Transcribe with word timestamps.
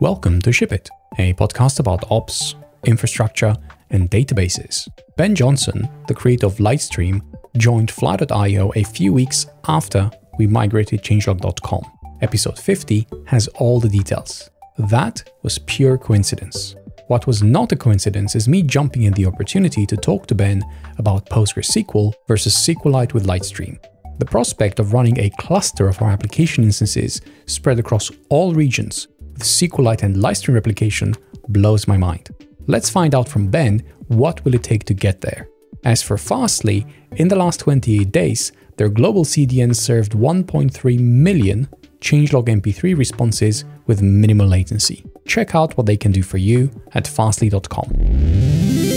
Welcome 0.00 0.40
to 0.42 0.50
Ship 0.50 0.72
It, 0.72 0.88
a 1.18 1.34
podcast 1.34 1.78
about 1.78 2.10
ops, 2.10 2.54
infrastructure, 2.86 3.54
and 3.90 4.10
databases. 4.10 4.88
Ben 5.18 5.34
Johnson, 5.34 5.90
the 6.08 6.14
creator 6.14 6.46
of 6.46 6.56
Litestream, 6.56 7.20
joined 7.58 7.90
Fly.io 7.90 8.72
a 8.76 8.82
few 8.82 9.12
weeks 9.12 9.44
after 9.68 10.10
we 10.38 10.46
migrated 10.46 11.02
changelog.com. 11.02 11.82
Episode 12.22 12.58
50 12.58 13.08
has 13.26 13.48
all 13.48 13.78
the 13.78 13.90
details. 13.90 14.48
That 14.78 15.30
was 15.42 15.58
pure 15.58 15.98
coincidence. 15.98 16.76
What 17.08 17.26
was 17.26 17.42
not 17.42 17.72
a 17.72 17.76
coincidence 17.76 18.34
is 18.34 18.48
me 18.48 18.62
jumping 18.62 19.02
in 19.02 19.12
the 19.12 19.26
opportunity 19.26 19.84
to 19.84 19.98
talk 19.98 20.26
to 20.28 20.34
Ben 20.34 20.64
about 20.96 21.28
PostgreSQL 21.28 22.14
versus 22.26 22.56
SQLite 22.56 23.12
with 23.12 23.26
Litestream. 23.26 23.78
The 24.18 24.24
prospect 24.24 24.80
of 24.80 24.94
running 24.94 25.18
a 25.20 25.28
cluster 25.38 25.88
of 25.88 26.00
our 26.00 26.10
application 26.10 26.64
instances 26.64 27.20
spread 27.44 27.78
across 27.78 28.10
all 28.30 28.54
regions 28.54 29.06
with 29.40 29.48
SQLite 29.48 30.02
and 30.02 30.16
Litestream 30.16 30.54
replication 30.54 31.14
blows 31.48 31.88
my 31.88 31.96
mind. 31.96 32.28
Let's 32.66 32.90
find 32.90 33.14
out 33.14 33.28
from 33.28 33.48
Ben 33.48 33.82
what 34.08 34.44
will 34.44 34.54
it 34.54 34.62
take 34.62 34.84
to 34.84 34.94
get 34.94 35.22
there. 35.22 35.48
As 35.82 36.02
for 36.02 36.18
Fastly, 36.18 36.86
in 37.16 37.28
the 37.28 37.36
last 37.36 37.60
28 37.60 38.12
days, 38.12 38.52
their 38.76 38.90
global 38.90 39.24
CDN 39.24 39.74
served 39.74 40.12
1.3 40.12 41.00
million 41.00 41.68
changelog 42.00 42.48
MP3 42.48 42.96
responses 42.96 43.64
with 43.86 44.02
minimal 44.02 44.46
latency. 44.46 45.04
Check 45.26 45.54
out 45.54 45.76
what 45.76 45.86
they 45.86 45.96
can 45.96 46.12
do 46.12 46.22
for 46.22 46.38
you 46.38 46.70
at 46.92 47.06
fastly.com. 47.06 48.89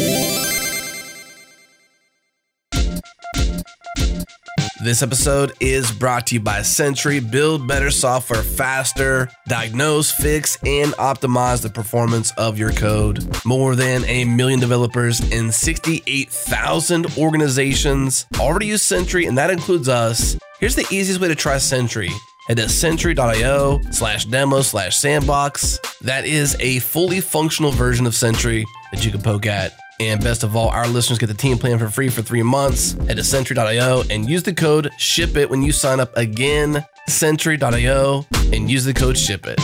This 4.83 5.01
episode 5.01 5.53
is 5.61 5.89
brought 5.93 6.27
to 6.27 6.35
you 6.35 6.41
by 6.41 6.61
Sentry. 6.61 7.21
Build 7.21 7.65
better 7.69 7.89
software 7.89 8.43
faster, 8.43 9.29
diagnose, 9.47 10.11
fix, 10.11 10.57
and 10.65 10.91
optimize 10.95 11.61
the 11.61 11.69
performance 11.69 12.33
of 12.37 12.57
your 12.57 12.73
code. 12.73 13.25
More 13.45 13.77
than 13.77 14.03
a 14.03 14.25
million 14.25 14.59
developers 14.59 15.21
and 15.31 15.53
68,000 15.53 17.17
organizations 17.17 18.25
already 18.37 18.65
use 18.65 18.81
Sentry, 18.81 19.25
and 19.25 19.37
that 19.37 19.49
includes 19.49 19.87
us. 19.87 20.37
Here's 20.59 20.75
the 20.75 20.85
easiest 20.91 21.21
way 21.21 21.29
to 21.29 21.35
try 21.35 21.59
Sentry. 21.59 22.09
Head 22.49 22.57
to 22.57 22.67
sentry.io 22.67 23.79
slash 23.91 24.25
demo 24.25 24.61
slash 24.63 24.97
sandbox. 24.97 25.79
That 26.01 26.25
is 26.25 26.57
a 26.59 26.79
fully 26.79 27.21
functional 27.21 27.71
version 27.71 28.05
of 28.05 28.15
Sentry 28.15 28.65
that 28.91 29.05
you 29.05 29.11
can 29.11 29.21
poke 29.21 29.45
at. 29.45 29.71
And 30.03 30.21
best 30.21 30.43
of 30.43 30.55
all, 30.55 30.67
our 30.69 30.85
listeners 30.87 31.17
get 31.17 31.27
the 31.27 31.33
team 31.33 31.57
plan 31.57 31.79
for 31.79 31.89
free 31.89 32.09
for 32.09 32.21
three 32.21 32.43
months. 32.43 32.91
Head 33.07 33.15
to 33.17 33.23
Sentry.io 33.23 34.03
and 34.09 34.29
use 34.29 34.43
the 34.43 34.53
code 34.53 34.91
SHIP 34.97 35.37
IT 35.37 35.49
when 35.49 35.61
you 35.61 35.71
sign 35.71 36.01
up 36.01 36.15
again. 36.17 36.85
Sentry.io 37.07 38.25
and 38.51 38.69
use 38.69 38.83
the 38.83 38.93
code 38.93 39.17
SHIP 39.17 39.45
IT. 39.47 39.59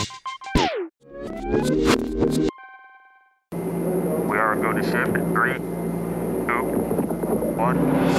We 4.29 4.37
are 4.37 4.55
going 4.55 4.77
to 4.77 4.83
ship 4.83 5.09
in 5.09 5.33
three, 5.33 5.55
two, 6.47 6.63
one. 7.57 8.18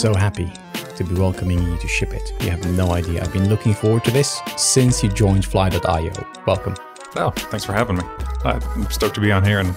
So 0.00 0.14
happy 0.14 0.50
to 0.96 1.04
be 1.04 1.14
welcoming 1.14 1.62
you 1.62 1.76
to 1.76 1.86
Ship 1.86 2.10
It. 2.10 2.32
You 2.40 2.48
have 2.48 2.66
no 2.74 2.92
idea. 2.92 3.22
I've 3.22 3.34
been 3.34 3.50
looking 3.50 3.74
forward 3.74 4.02
to 4.04 4.10
this 4.10 4.40
since 4.56 5.02
you 5.02 5.10
joined 5.10 5.44
Fly.io. 5.44 6.10
Welcome. 6.46 6.74
Oh, 7.16 7.28
thanks 7.36 7.66
for 7.66 7.74
having 7.74 7.98
me. 7.98 8.04
Uh, 8.42 8.58
I'm 8.74 8.90
stoked 8.90 9.16
to 9.16 9.20
be 9.20 9.30
on 9.30 9.44
here 9.44 9.58
and 9.58 9.76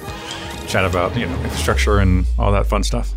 chat 0.69 0.85
about 0.85 1.13
you 1.17 1.25
know 1.25 1.35
infrastructure 1.41 1.99
and 1.99 2.25
all 2.39 2.53
that 2.53 2.67
fun 2.67 2.83
stuff. 2.83 3.13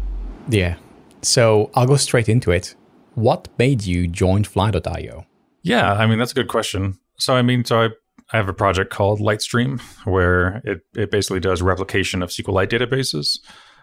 Yeah. 0.49 0.75
So 1.23 1.71
I'll 1.75 1.87
go 1.87 1.95
straight 1.95 2.29
into 2.29 2.51
it. 2.51 2.75
What 3.15 3.47
made 3.57 3.85
you 3.85 4.09
join 4.09 4.43
Fly.io? 4.43 5.27
Yeah, 5.63 5.93
I 5.93 6.09
mean 6.09 6.19
that's 6.19 6.33
a 6.33 6.35
good 6.35 6.49
question. 6.49 6.99
So 7.19 7.37
I 7.37 7.43
mean, 7.43 7.65
so 7.65 7.83
I 7.83 7.89
I 8.33 8.37
have 8.37 8.49
a 8.49 8.53
project 8.53 8.93
called 8.93 9.21
Litestream 9.21 9.81
where 10.07 10.61
it 10.65 10.81
it 10.97 11.13
basically 11.13 11.39
does 11.39 11.63
replication 11.63 12.21
of 12.21 12.31
SQLite 12.31 12.69
databases. 12.69 13.39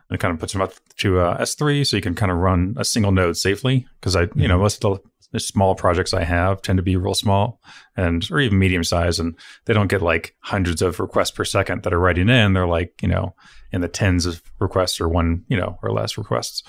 And 0.09 0.15
it 0.15 0.19
kind 0.19 0.33
of 0.33 0.39
puts 0.39 0.53
them 0.53 0.61
up 0.61 0.73
to 0.97 1.19
uh, 1.19 1.41
S3, 1.41 1.85
so 1.85 1.95
you 1.95 2.01
can 2.01 2.15
kind 2.15 2.31
of 2.31 2.37
run 2.37 2.75
a 2.77 2.85
single 2.85 3.11
node 3.11 3.37
safely. 3.37 3.87
Because 3.99 4.15
I, 4.15 4.27
you 4.35 4.47
know, 4.47 4.59
most 4.59 4.83
of 4.83 5.01
the 5.01 5.09
the 5.33 5.39
small 5.39 5.73
projects 5.73 6.13
I 6.13 6.23
have 6.23 6.61
tend 6.61 6.77
to 6.77 6.83
be 6.83 6.95
real 6.95 7.15
small 7.15 7.59
and 7.97 8.25
or 8.31 8.39
even 8.39 8.59
medium 8.59 8.83
size, 8.83 9.19
and 9.19 9.35
they 9.65 9.73
don't 9.73 9.87
get 9.87 10.01
like 10.01 10.35
hundreds 10.39 10.81
of 10.81 10.99
requests 10.99 11.31
per 11.31 11.43
second 11.43 11.83
that 11.83 11.93
are 11.93 11.99
writing 11.99 12.29
in. 12.29 12.53
They're 12.53 12.67
like 12.67 13.01
you 13.01 13.09
know 13.09 13.35
in 13.71 13.81
the 13.81 13.87
tens 13.87 14.27
of 14.27 14.41
requests 14.59 15.01
or 15.01 15.09
one 15.09 15.43
you 15.47 15.57
know 15.57 15.77
or 15.81 15.91
less 15.91 16.17
requests. 16.17 16.61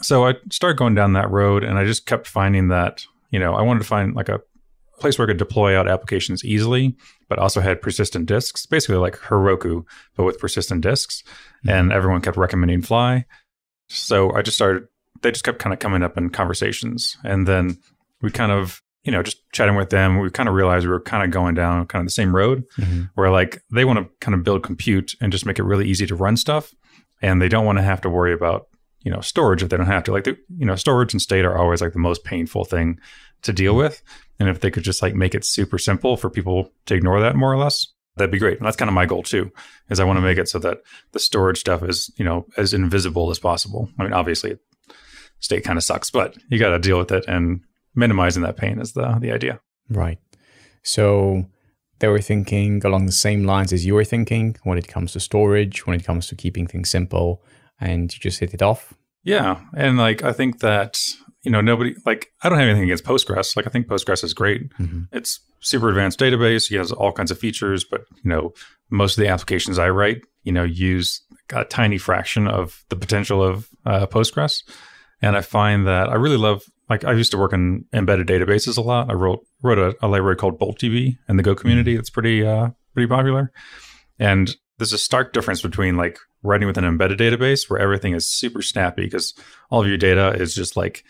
So 0.00 0.26
I 0.26 0.34
started 0.50 0.78
going 0.78 0.94
down 0.94 1.14
that 1.14 1.30
road, 1.30 1.64
and 1.64 1.76
I 1.76 1.84
just 1.84 2.06
kept 2.06 2.28
finding 2.28 2.68
that 2.68 3.04
you 3.30 3.40
know 3.40 3.54
I 3.54 3.62
wanted 3.62 3.80
to 3.80 3.86
find 3.88 4.14
like 4.14 4.28
a 4.28 4.40
place 4.98 5.18
where 5.18 5.26
I 5.26 5.30
could 5.30 5.38
deploy 5.38 5.78
out 5.78 5.88
applications 5.88 6.44
easily, 6.44 6.96
but 7.28 7.38
also 7.38 7.60
had 7.60 7.82
persistent 7.82 8.26
disks, 8.26 8.66
basically 8.66 8.96
like 8.96 9.16
Heroku, 9.16 9.84
but 10.16 10.24
with 10.24 10.38
persistent 10.38 10.80
disks. 10.80 11.22
Mm-hmm. 11.22 11.70
And 11.70 11.92
everyone 11.92 12.20
kept 12.20 12.36
recommending 12.36 12.82
Fly. 12.82 13.26
So 13.88 14.32
I 14.34 14.42
just 14.42 14.56
started, 14.56 14.88
they 15.22 15.30
just 15.30 15.44
kept 15.44 15.58
kind 15.58 15.72
of 15.72 15.78
coming 15.78 16.02
up 16.02 16.16
in 16.18 16.30
conversations. 16.30 17.16
And 17.24 17.46
then 17.46 17.78
we 18.20 18.30
kind 18.30 18.52
of, 18.52 18.82
you 19.04 19.12
know, 19.12 19.22
just 19.22 19.38
chatting 19.52 19.76
with 19.76 19.90
them, 19.90 20.18
we 20.18 20.30
kind 20.30 20.48
of 20.48 20.54
realized 20.54 20.84
we 20.84 20.90
were 20.90 21.00
kind 21.00 21.24
of 21.24 21.30
going 21.30 21.54
down 21.54 21.86
kind 21.86 22.02
of 22.02 22.06
the 22.06 22.12
same 22.12 22.34
road 22.34 22.64
mm-hmm. 22.76 23.04
where 23.14 23.30
like 23.30 23.62
they 23.72 23.84
want 23.84 23.98
to 23.98 24.08
kind 24.20 24.34
of 24.34 24.44
build 24.44 24.62
compute 24.62 25.14
and 25.20 25.32
just 25.32 25.46
make 25.46 25.58
it 25.58 25.64
really 25.64 25.88
easy 25.88 26.06
to 26.06 26.14
run 26.14 26.36
stuff. 26.36 26.74
And 27.22 27.40
they 27.40 27.48
don't 27.48 27.64
want 27.64 27.78
to 27.78 27.82
have 27.82 28.00
to 28.02 28.10
worry 28.10 28.32
about, 28.32 28.68
you 29.00 29.10
know, 29.10 29.20
storage 29.20 29.62
if 29.62 29.70
they 29.70 29.76
don't 29.76 29.86
have 29.86 30.04
to. 30.04 30.12
Like, 30.12 30.24
the, 30.24 30.36
you 30.56 30.66
know, 30.66 30.76
storage 30.76 31.14
and 31.14 31.22
state 31.22 31.44
are 31.44 31.56
always 31.56 31.80
like 31.80 31.92
the 31.92 31.98
most 31.98 32.24
painful 32.24 32.64
thing 32.64 32.98
to 33.42 33.52
deal 33.52 33.74
with. 33.74 34.02
And 34.40 34.48
if 34.48 34.60
they 34.60 34.70
could 34.70 34.84
just 34.84 35.02
like 35.02 35.14
make 35.14 35.34
it 35.34 35.44
super 35.44 35.78
simple 35.78 36.16
for 36.16 36.30
people 36.30 36.72
to 36.86 36.94
ignore 36.94 37.20
that 37.20 37.36
more 37.36 37.52
or 37.52 37.56
less, 37.56 37.88
that'd 38.16 38.30
be 38.30 38.38
great. 38.38 38.58
And 38.58 38.66
that's 38.66 38.76
kind 38.76 38.88
of 38.88 38.94
my 38.94 39.06
goal 39.06 39.22
too, 39.22 39.50
is 39.90 40.00
I 40.00 40.04
want 40.04 40.16
to 40.16 40.22
make 40.22 40.38
it 40.38 40.48
so 40.48 40.58
that 40.60 40.82
the 41.12 41.18
storage 41.18 41.58
stuff 41.58 41.82
is, 41.82 42.10
you 42.16 42.24
know, 42.24 42.46
as 42.56 42.72
invisible 42.72 43.30
as 43.30 43.38
possible. 43.38 43.88
I 43.98 44.04
mean, 44.04 44.12
obviously 44.12 44.58
state 45.40 45.64
kind 45.64 45.78
of 45.78 45.84
sucks, 45.84 46.10
but 46.10 46.36
you 46.48 46.58
got 46.58 46.70
to 46.70 46.78
deal 46.78 46.98
with 46.98 47.12
it 47.12 47.24
and 47.28 47.60
minimizing 47.94 48.42
that 48.42 48.56
pain 48.56 48.80
is 48.80 48.92
the, 48.92 49.18
the 49.20 49.32
idea. 49.32 49.60
Right. 49.88 50.18
So 50.82 51.46
they 51.98 52.08
were 52.08 52.20
thinking 52.20 52.84
along 52.84 53.06
the 53.06 53.12
same 53.12 53.44
lines 53.44 53.72
as 53.72 53.84
you 53.84 53.94
were 53.94 54.04
thinking 54.04 54.56
when 54.62 54.78
it 54.78 54.88
comes 54.88 55.12
to 55.12 55.20
storage, 55.20 55.86
when 55.86 55.98
it 55.98 56.04
comes 56.04 56.28
to 56.28 56.36
keeping 56.36 56.66
things 56.66 56.90
simple, 56.90 57.42
and 57.80 58.12
you 58.12 58.20
just 58.20 58.40
hit 58.40 58.54
it 58.54 58.62
off. 58.62 58.94
Yeah. 59.24 59.60
And 59.76 59.98
like, 59.98 60.22
I 60.22 60.32
think 60.32 60.60
that, 60.60 60.98
you 61.48 61.52
know, 61.52 61.62
nobody, 61.62 61.94
like, 62.04 62.30
I 62.42 62.50
don't 62.50 62.58
have 62.58 62.68
anything 62.68 62.84
against 62.84 63.04
Postgres. 63.04 63.56
Like, 63.56 63.66
I 63.66 63.70
think 63.70 63.86
Postgres 63.86 64.22
is 64.22 64.34
great. 64.34 64.70
It's 65.12 65.40
super 65.60 65.88
advanced 65.88 66.20
database. 66.20 66.70
It 66.70 66.76
has 66.76 66.92
all 66.92 67.10
kinds 67.10 67.30
of 67.30 67.38
features, 67.38 67.84
but, 67.84 68.02
you 68.22 68.28
know, 68.28 68.52
most 68.90 69.16
of 69.16 69.24
the 69.24 69.30
applications 69.30 69.78
I 69.78 69.88
write, 69.88 70.20
you 70.42 70.52
know, 70.52 70.64
use 70.64 71.22
a 71.54 71.64
tiny 71.64 71.96
fraction 71.96 72.46
of 72.46 72.84
the 72.90 72.96
potential 72.96 73.42
of 73.42 73.66
uh, 73.86 74.06
Postgres. 74.06 74.62
And 75.22 75.38
I 75.38 75.40
find 75.40 75.86
that 75.86 76.10
I 76.10 76.16
really 76.16 76.36
love, 76.36 76.64
like, 76.90 77.06
I 77.06 77.12
used 77.12 77.30
to 77.30 77.38
work 77.38 77.54
in 77.54 77.86
embedded 77.94 78.26
databases 78.26 78.76
a 78.76 78.82
lot. 78.82 79.08
I 79.08 79.14
wrote, 79.14 79.40
wrote 79.62 79.78
a, 79.78 79.96
a 80.04 80.06
library 80.06 80.36
called 80.36 80.60
BoltDB 80.60 81.16
in 81.30 81.38
the 81.38 81.42
Go 81.42 81.54
community. 81.54 81.96
It's 81.96 82.10
pretty, 82.10 82.46
uh, 82.46 82.72
pretty 82.92 83.08
popular. 83.08 83.52
And 84.18 84.54
there's 84.76 84.92
a 84.92 84.98
stark 84.98 85.32
difference 85.32 85.62
between 85.62 85.96
like 85.96 86.18
writing 86.42 86.68
with 86.68 86.76
an 86.76 86.84
embedded 86.84 87.18
database 87.18 87.70
where 87.70 87.80
everything 87.80 88.12
is 88.12 88.28
super 88.28 88.60
snappy 88.60 89.04
because 89.04 89.32
all 89.70 89.80
of 89.80 89.88
your 89.88 89.96
data 89.96 90.34
is 90.34 90.54
just 90.54 90.76
like 90.76 91.04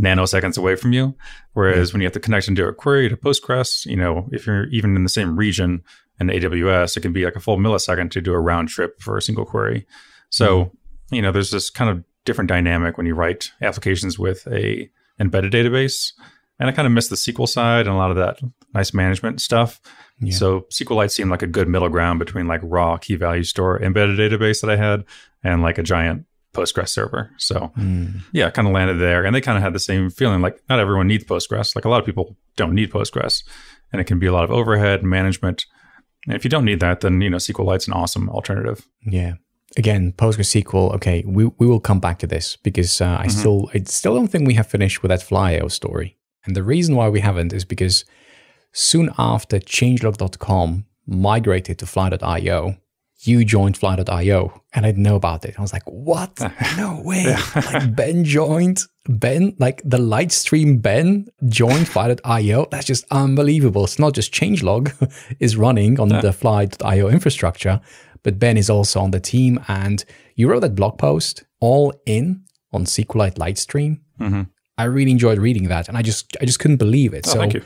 nanoseconds 0.00 0.58
away 0.58 0.76
from 0.76 0.92
you. 0.92 1.14
Whereas 1.52 1.92
when 1.92 2.00
you 2.00 2.06
have 2.06 2.14
to 2.14 2.20
connect 2.20 2.48
into 2.48 2.66
a 2.66 2.72
query 2.72 3.08
to 3.08 3.16
Postgres, 3.16 3.86
you 3.86 3.96
know, 3.96 4.28
if 4.32 4.46
you're 4.46 4.66
even 4.68 4.96
in 4.96 5.02
the 5.02 5.08
same 5.08 5.36
region 5.36 5.82
in 6.20 6.28
AWS, 6.28 6.96
it 6.96 7.00
can 7.00 7.12
be 7.12 7.24
like 7.24 7.36
a 7.36 7.40
full 7.40 7.58
millisecond 7.58 8.10
to 8.12 8.20
do 8.20 8.32
a 8.32 8.40
round 8.40 8.68
trip 8.68 9.00
for 9.00 9.16
a 9.16 9.22
single 9.22 9.44
query. 9.44 9.86
So, 10.30 10.64
mm-hmm. 10.64 11.14
you 11.14 11.22
know, 11.22 11.32
there's 11.32 11.50
this 11.50 11.70
kind 11.70 11.90
of 11.90 12.04
different 12.24 12.48
dynamic 12.48 12.96
when 12.96 13.06
you 13.06 13.14
write 13.14 13.52
applications 13.60 14.18
with 14.18 14.46
a 14.46 14.90
embedded 15.18 15.52
database. 15.52 16.12
And 16.58 16.70
I 16.70 16.72
kind 16.72 16.86
of 16.86 16.92
miss 16.92 17.08
the 17.08 17.16
SQL 17.16 17.48
side 17.48 17.86
and 17.86 17.94
a 17.94 17.98
lot 17.98 18.10
of 18.10 18.16
that 18.18 18.38
nice 18.72 18.94
management 18.94 19.40
stuff. 19.40 19.80
Yeah. 20.20 20.34
So 20.34 20.60
SQLite 20.70 21.10
seemed 21.10 21.30
like 21.30 21.42
a 21.42 21.46
good 21.46 21.68
middle 21.68 21.88
ground 21.88 22.18
between 22.18 22.46
like 22.46 22.60
raw 22.62 22.96
key 22.98 23.16
value 23.16 23.42
store 23.42 23.82
embedded 23.82 24.18
database 24.18 24.60
that 24.60 24.70
I 24.70 24.76
had 24.76 25.04
and 25.42 25.62
like 25.62 25.78
a 25.78 25.82
giant 25.82 26.24
Postgres 26.52 26.88
server. 26.88 27.30
So 27.38 27.72
yeah, 28.32 28.50
kind 28.50 28.68
of 28.68 28.74
landed 28.74 28.98
there. 28.98 29.24
And 29.24 29.34
they 29.34 29.40
kind 29.40 29.56
of 29.56 29.62
had 29.62 29.72
the 29.72 29.78
same 29.78 30.10
feeling 30.10 30.42
like 30.42 30.62
not 30.68 30.78
everyone 30.78 31.08
needs 31.08 31.24
Postgres. 31.24 31.74
Like 31.74 31.84
a 31.84 31.88
lot 31.88 32.00
of 32.00 32.06
people 32.06 32.36
don't 32.56 32.74
need 32.74 32.90
Postgres. 32.90 33.42
And 33.92 34.00
it 34.00 34.04
can 34.04 34.18
be 34.18 34.26
a 34.26 34.32
lot 34.32 34.44
of 34.44 34.50
overhead 34.50 35.02
management. 35.02 35.66
And 36.26 36.36
if 36.36 36.44
you 36.44 36.50
don't 36.50 36.64
need 36.64 36.80
that, 36.80 37.00
then 37.00 37.20
you 37.20 37.30
know 37.30 37.38
SQLite's 37.38 37.88
an 37.88 37.94
awesome 37.94 38.28
alternative. 38.28 38.86
Yeah. 39.04 39.34
Again, 39.76 40.12
PostgreSQL. 40.12 40.94
Okay, 40.96 41.24
we, 41.26 41.46
we 41.58 41.66
will 41.66 41.80
come 41.80 41.98
back 41.98 42.18
to 42.18 42.26
this 42.26 42.56
because 42.56 43.00
uh, 43.00 43.16
I 43.18 43.28
still 43.28 43.70
I 43.74 43.82
still 43.86 44.14
don't 44.14 44.28
think 44.28 44.46
we 44.46 44.54
have 44.54 44.66
finished 44.66 45.02
with 45.02 45.08
that 45.08 45.20
Flyo 45.20 45.70
story. 45.70 46.18
And 46.44 46.54
the 46.54 46.62
reason 46.62 46.94
why 46.94 47.08
we 47.08 47.20
haven't 47.20 47.52
is 47.52 47.64
because 47.64 48.04
soon 48.72 49.10
after 49.18 49.58
changelog.com 49.58 50.86
migrated 51.06 51.78
to 51.78 51.86
Fly.io, 51.86 52.76
you 53.24 53.44
joined 53.44 53.76
Fly.io 53.76 54.62
and 54.74 54.84
I 54.84 54.88
didn't 54.90 55.04
know 55.04 55.16
about 55.16 55.44
it. 55.44 55.54
I 55.58 55.62
was 55.62 55.72
like, 55.72 55.84
what? 55.86 56.38
No 56.76 57.00
way. 57.04 57.36
like 57.54 57.94
Ben 57.94 58.24
joined, 58.24 58.82
Ben, 59.08 59.54
like 59.58 59.80
the 59.84 59.98
Litestream 59.98 60.80
Ben 60.82 61.28
joined 61.46 61.88
Fly.io. 61.88 62.66
That's 62.70 62.86
just 62.86 63.04
unbelievable. 63.10 63.84
It's 63.84 63.98
not 63.98 64.14
just 64.14 64.32
changelog 64.32 64.92
is 65.40 65.56
running 65.56 66.00
on 66.00 66.08
the 66.08 66.32
Fly.io 66.32 67.08
infrastructure, 67.08 67.80
but 68.22 68.38
Ben 68.38 68.56
is 68.56 68.68
also 68.68 69.00
on 69.00 69.12
the 69.12 69.20
team. 69.20 69.60
And 69.68 70.04
you 70.34 70.48
wrote 70.48 70.60
that 70.60 70.74
blog 70.74 70.98
post 70.98 71.44
all 71.60 71.92
in 72.06 72.42
on 72.72 72.84
SQLite 72.84 73.34
Litestream. 73.34 74.00
Mm-hmm. 74.18 74.42
I 74.78 74.84
really 74.84 75.10
enjoyed 75.10 75.38
reading 75.38 75.68
that. 75.68 75.88
And 75.88 75.96
I 75.96 76.02
just, 76.02 76.36
I 76.40 76.44
just 76.44 76.58
couldn't 76.58 76.78
believe 76.78 77.14
it. 77.14 77.26
Oh, 77.28 77.48
so 77.48 77.60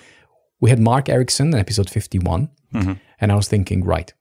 we 0.60 0.70
had 0.70 0.80
Mark 0.80 1.08
Erickson 1.08 1.48
in 1.48 1.54
episode 1.54 1.88
51. 1.88 2.50
Mm-hmm. 2.74 2.92
And 3.20 3.32
I 3.32 3.36
was 3.36 3.48
thinking, 3.48 3.84
right, 3.84 4.12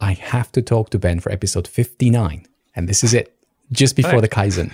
I 0.00 0.12
have 0.12 0.52
to 0.52 0.62
talk 0.62 0.90
to 0.90 0.98
Ben 0.98 1.20
for 1.20 1.32
episode 1.32 1.66
59. 1.66 2.46
And 2.74 2.88
this 2.88 3.02
is 3.02 3.14
it, 3.14 3.36
just 3.72 3.96
before 3.96 4.20
the 4.20 4.28
Kaizen. 4.28 4.72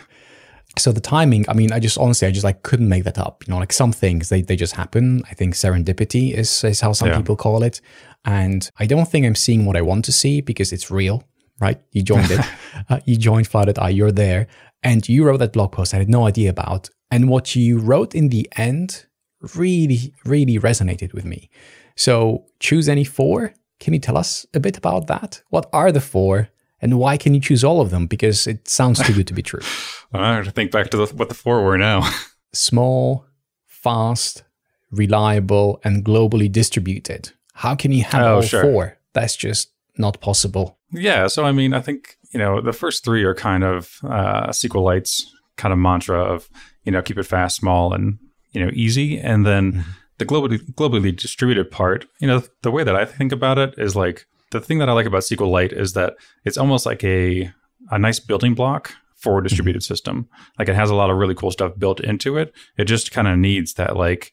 So 0.76 0.92
the 0.92 1.00
timing, 1.00 1.44
I 1.48 1.54
mean, 1.54 1.72
I 1.72 1.78
just 1.78 1.96
honestly, 1.98 2.26
I 2.26 2.30
just 2.32 2.44
like 2.44 2.62
couldn't 2.62 2.88
make 2.88 3.04
that 3.04 3.18
up. 3.18 3.44
You 3.46 3.52
know, 3.54 3.60
like 3.60 3.72
some 3.72 3.92
things 3.92 4.28
they, 4.28 4.42
they 4.42 4.56
just 4.56 4.74
happen. 4.74 5.22
I 5.30 5.34
think 5.34 5.54
serendipity 5.54 6.32
is, 6.34 6.64
is 6.64 6.80
how 6.80 6.92
some 6.92 7.08
Yeah. 7.08 7.16
people 7.18 7.36
call 7.36 7.62
it. 7.62 7.80
And 8.24 8.68
I 8.78 8.86
don't 8.86 9.08
think 9.08 9.24
I'm 9.24 9.34
seeing 9.36 9.64
what 9.66 9.76
I 9.76 9.82
want 9.82 10.04
to 10.06 10.12
see 10.12 10.40
because 10.40 10.72
it's 10.72 10.90
real, 10.90 11.22
right? 11.60 11.80
You 11.92 12.02
joined 12.02 12.30
it. 12.30 12.40
uh, 12.88 13.00
you 13.04 13.16
joined 13.16 13.46
Fly.io, 13.46 13.86
you're 13.88 14.12
there. 14.12 14.48
And 14.82 15.08
you 15.08 15.24
wrote 15.24 15.38
that 15.38 15.52
blog 15.52 15.72
post 15.72 15.94
I 15.94 15.98
had 15.98 16.08
no 16.10 16.26
idea 16.26 16.50
about. 16.50 16.90
And 17.10 17.28
what 17.28 17.54
you 17.54 17.78
wrote 17.78 18.14
in 18.14 18.28
the 18.30 18.48
end 18.56 19.06
really, 19.54 20.12
really 20.24 20.58
resonated 20.58 21.14
with 21.14 21.24
me. 21.24 21.48
So 21.96 22.46
choose 22.58 22.88
any 22.88 23.04
four. 23.04 23.54
Can 23.80 23.92
you 23.94 24.00
tell 24.00 24.16
us 24.16 24.46
a 24.54 24.60
bit 24.60 24.76
about 24.78 25.06
that? 25.08 25.42
What 25.50 25.68
are 25.72 25.92
the 25.92 26.00
four? 26.00 26.48
And 26.80 26.98
why 26.98 27.16
can 27.16 27.34
you 27.34 27.40
choose 27.40 27.64
all 27.64 27.80
of 27.80 27.90
them? 27.90 28.06
Because 28.06 28.46
it 28.46 28.68
sounds 28.68 29.00
too 29.02 29.14
good 29.14 29.26
to 29.28 29.34
be 29.34 29.42
true. 29.42 29.60
I 30.12 30.34
have 30.36 30.44
to 30.44 30.50
think 30.50 30.70
back 30.70 30.90
to 30.90 30.96
the, 30.98 31.06
what 31.14 31.28
the 31.28 31.34
four 31.34 31.62
were 31.64 31.78
now. 31.78 32.08
Small, 32.52 33.24
fast, 33.66 34.44
reliable, 34.90 35.80
and 35.84 36.04
globally 36.04 36.50
distributed. 36.50 37.32
How 37.54 37.74
can 37.74 37.92
you 37.92 38.04
have 38.04 38.22
Oh, 38.22 38.34
all 38.36 38.42
sure. 38.42 38.62
four? 38.62 38.98
That's 39.12 39.36
just 39.36 39.70
not 39.96 40.20
possible. 40.20 40.78
Yeah, 40.92 41.26
so 41.28 41.44
I 41.44 41.52
mean, 41.52 41.72
I 41.72 41.80
think 41.80 42.16
you 42.32 42.38
know 42.38 42.60
the 42.60 42.72
first 42.72 43.04
three 43.04 43.24
are 43.24 43.34
kind 43.34 43.64
of 43.64 43.98
uh, 44.04 44.48
SQLite's 44.48 45.32
kind 45.56 45.72
of 45.72 45.78
mantra 45.78 46.20
of 46.22 46.48
you 46.84 46.92
know 46.92 47.02
keep 47.02 47.18
it 47.18 47.24
fast, 47.24 47.56
small, 47.56 47.92
and 47.94 48.18
you 48.52 48.64
know 48.64 48.70
easy, 48.74 49.18
and 49.18 49.44
then 49.46 49.84
the 50.18 50.26
globally 50.26 50.58
globally 50.72 51.14
distributed 51.14 51.70
part. 51.70 52.06
You 52.20 52.28
know, 52.28 52.42
the 52.62 52.70
way 52.70 52.84
that 52.84 52.96
I 52.96 53.04
think 53.04 53.32
about 53.32 53.58
it 53.58 53.74
is 53.78 53.96
like 53.96 54.26
the 54.50 54.60
thing 54.60 54.78
that 54.78 54.88
I 54.88 54.92
like 54.92 55.06
about 55.06 55.22
SQLite 55.22 55.72
is 55.72 55.92
that 55.94 56.14
it's 56.44 56.58
almost 56.58 56.86
like 56.86 57.02
a 57.04 57.52
a 57.90 57.98
nice 57.98 58.20
building 58.20 58.54
block 58.54 58.94
for 59.16 59.32
a 59.32 59.36
mm-hmm. 59.36 59.48
distributed 59.48 59.82
system. 59.82 60.28
Like 60.58 60.68
it 60.68 60.74
has 60.74 60.90
a 60.90 60.94
lot 60.94 61.10
of 61.10 61.16
really 61.16 61.34
cool 61.34 61.50
stuff 61.50 61.72
built 61.78 62.00
into 62.00 62.36
it. 62.36 62.52
It 62.76 62.84
just 62.84 63.12
kind 63.12 63.28
of 63.28 63.38
needs 63.38 63.74
that 63.74 63.96
like 63.96 64.32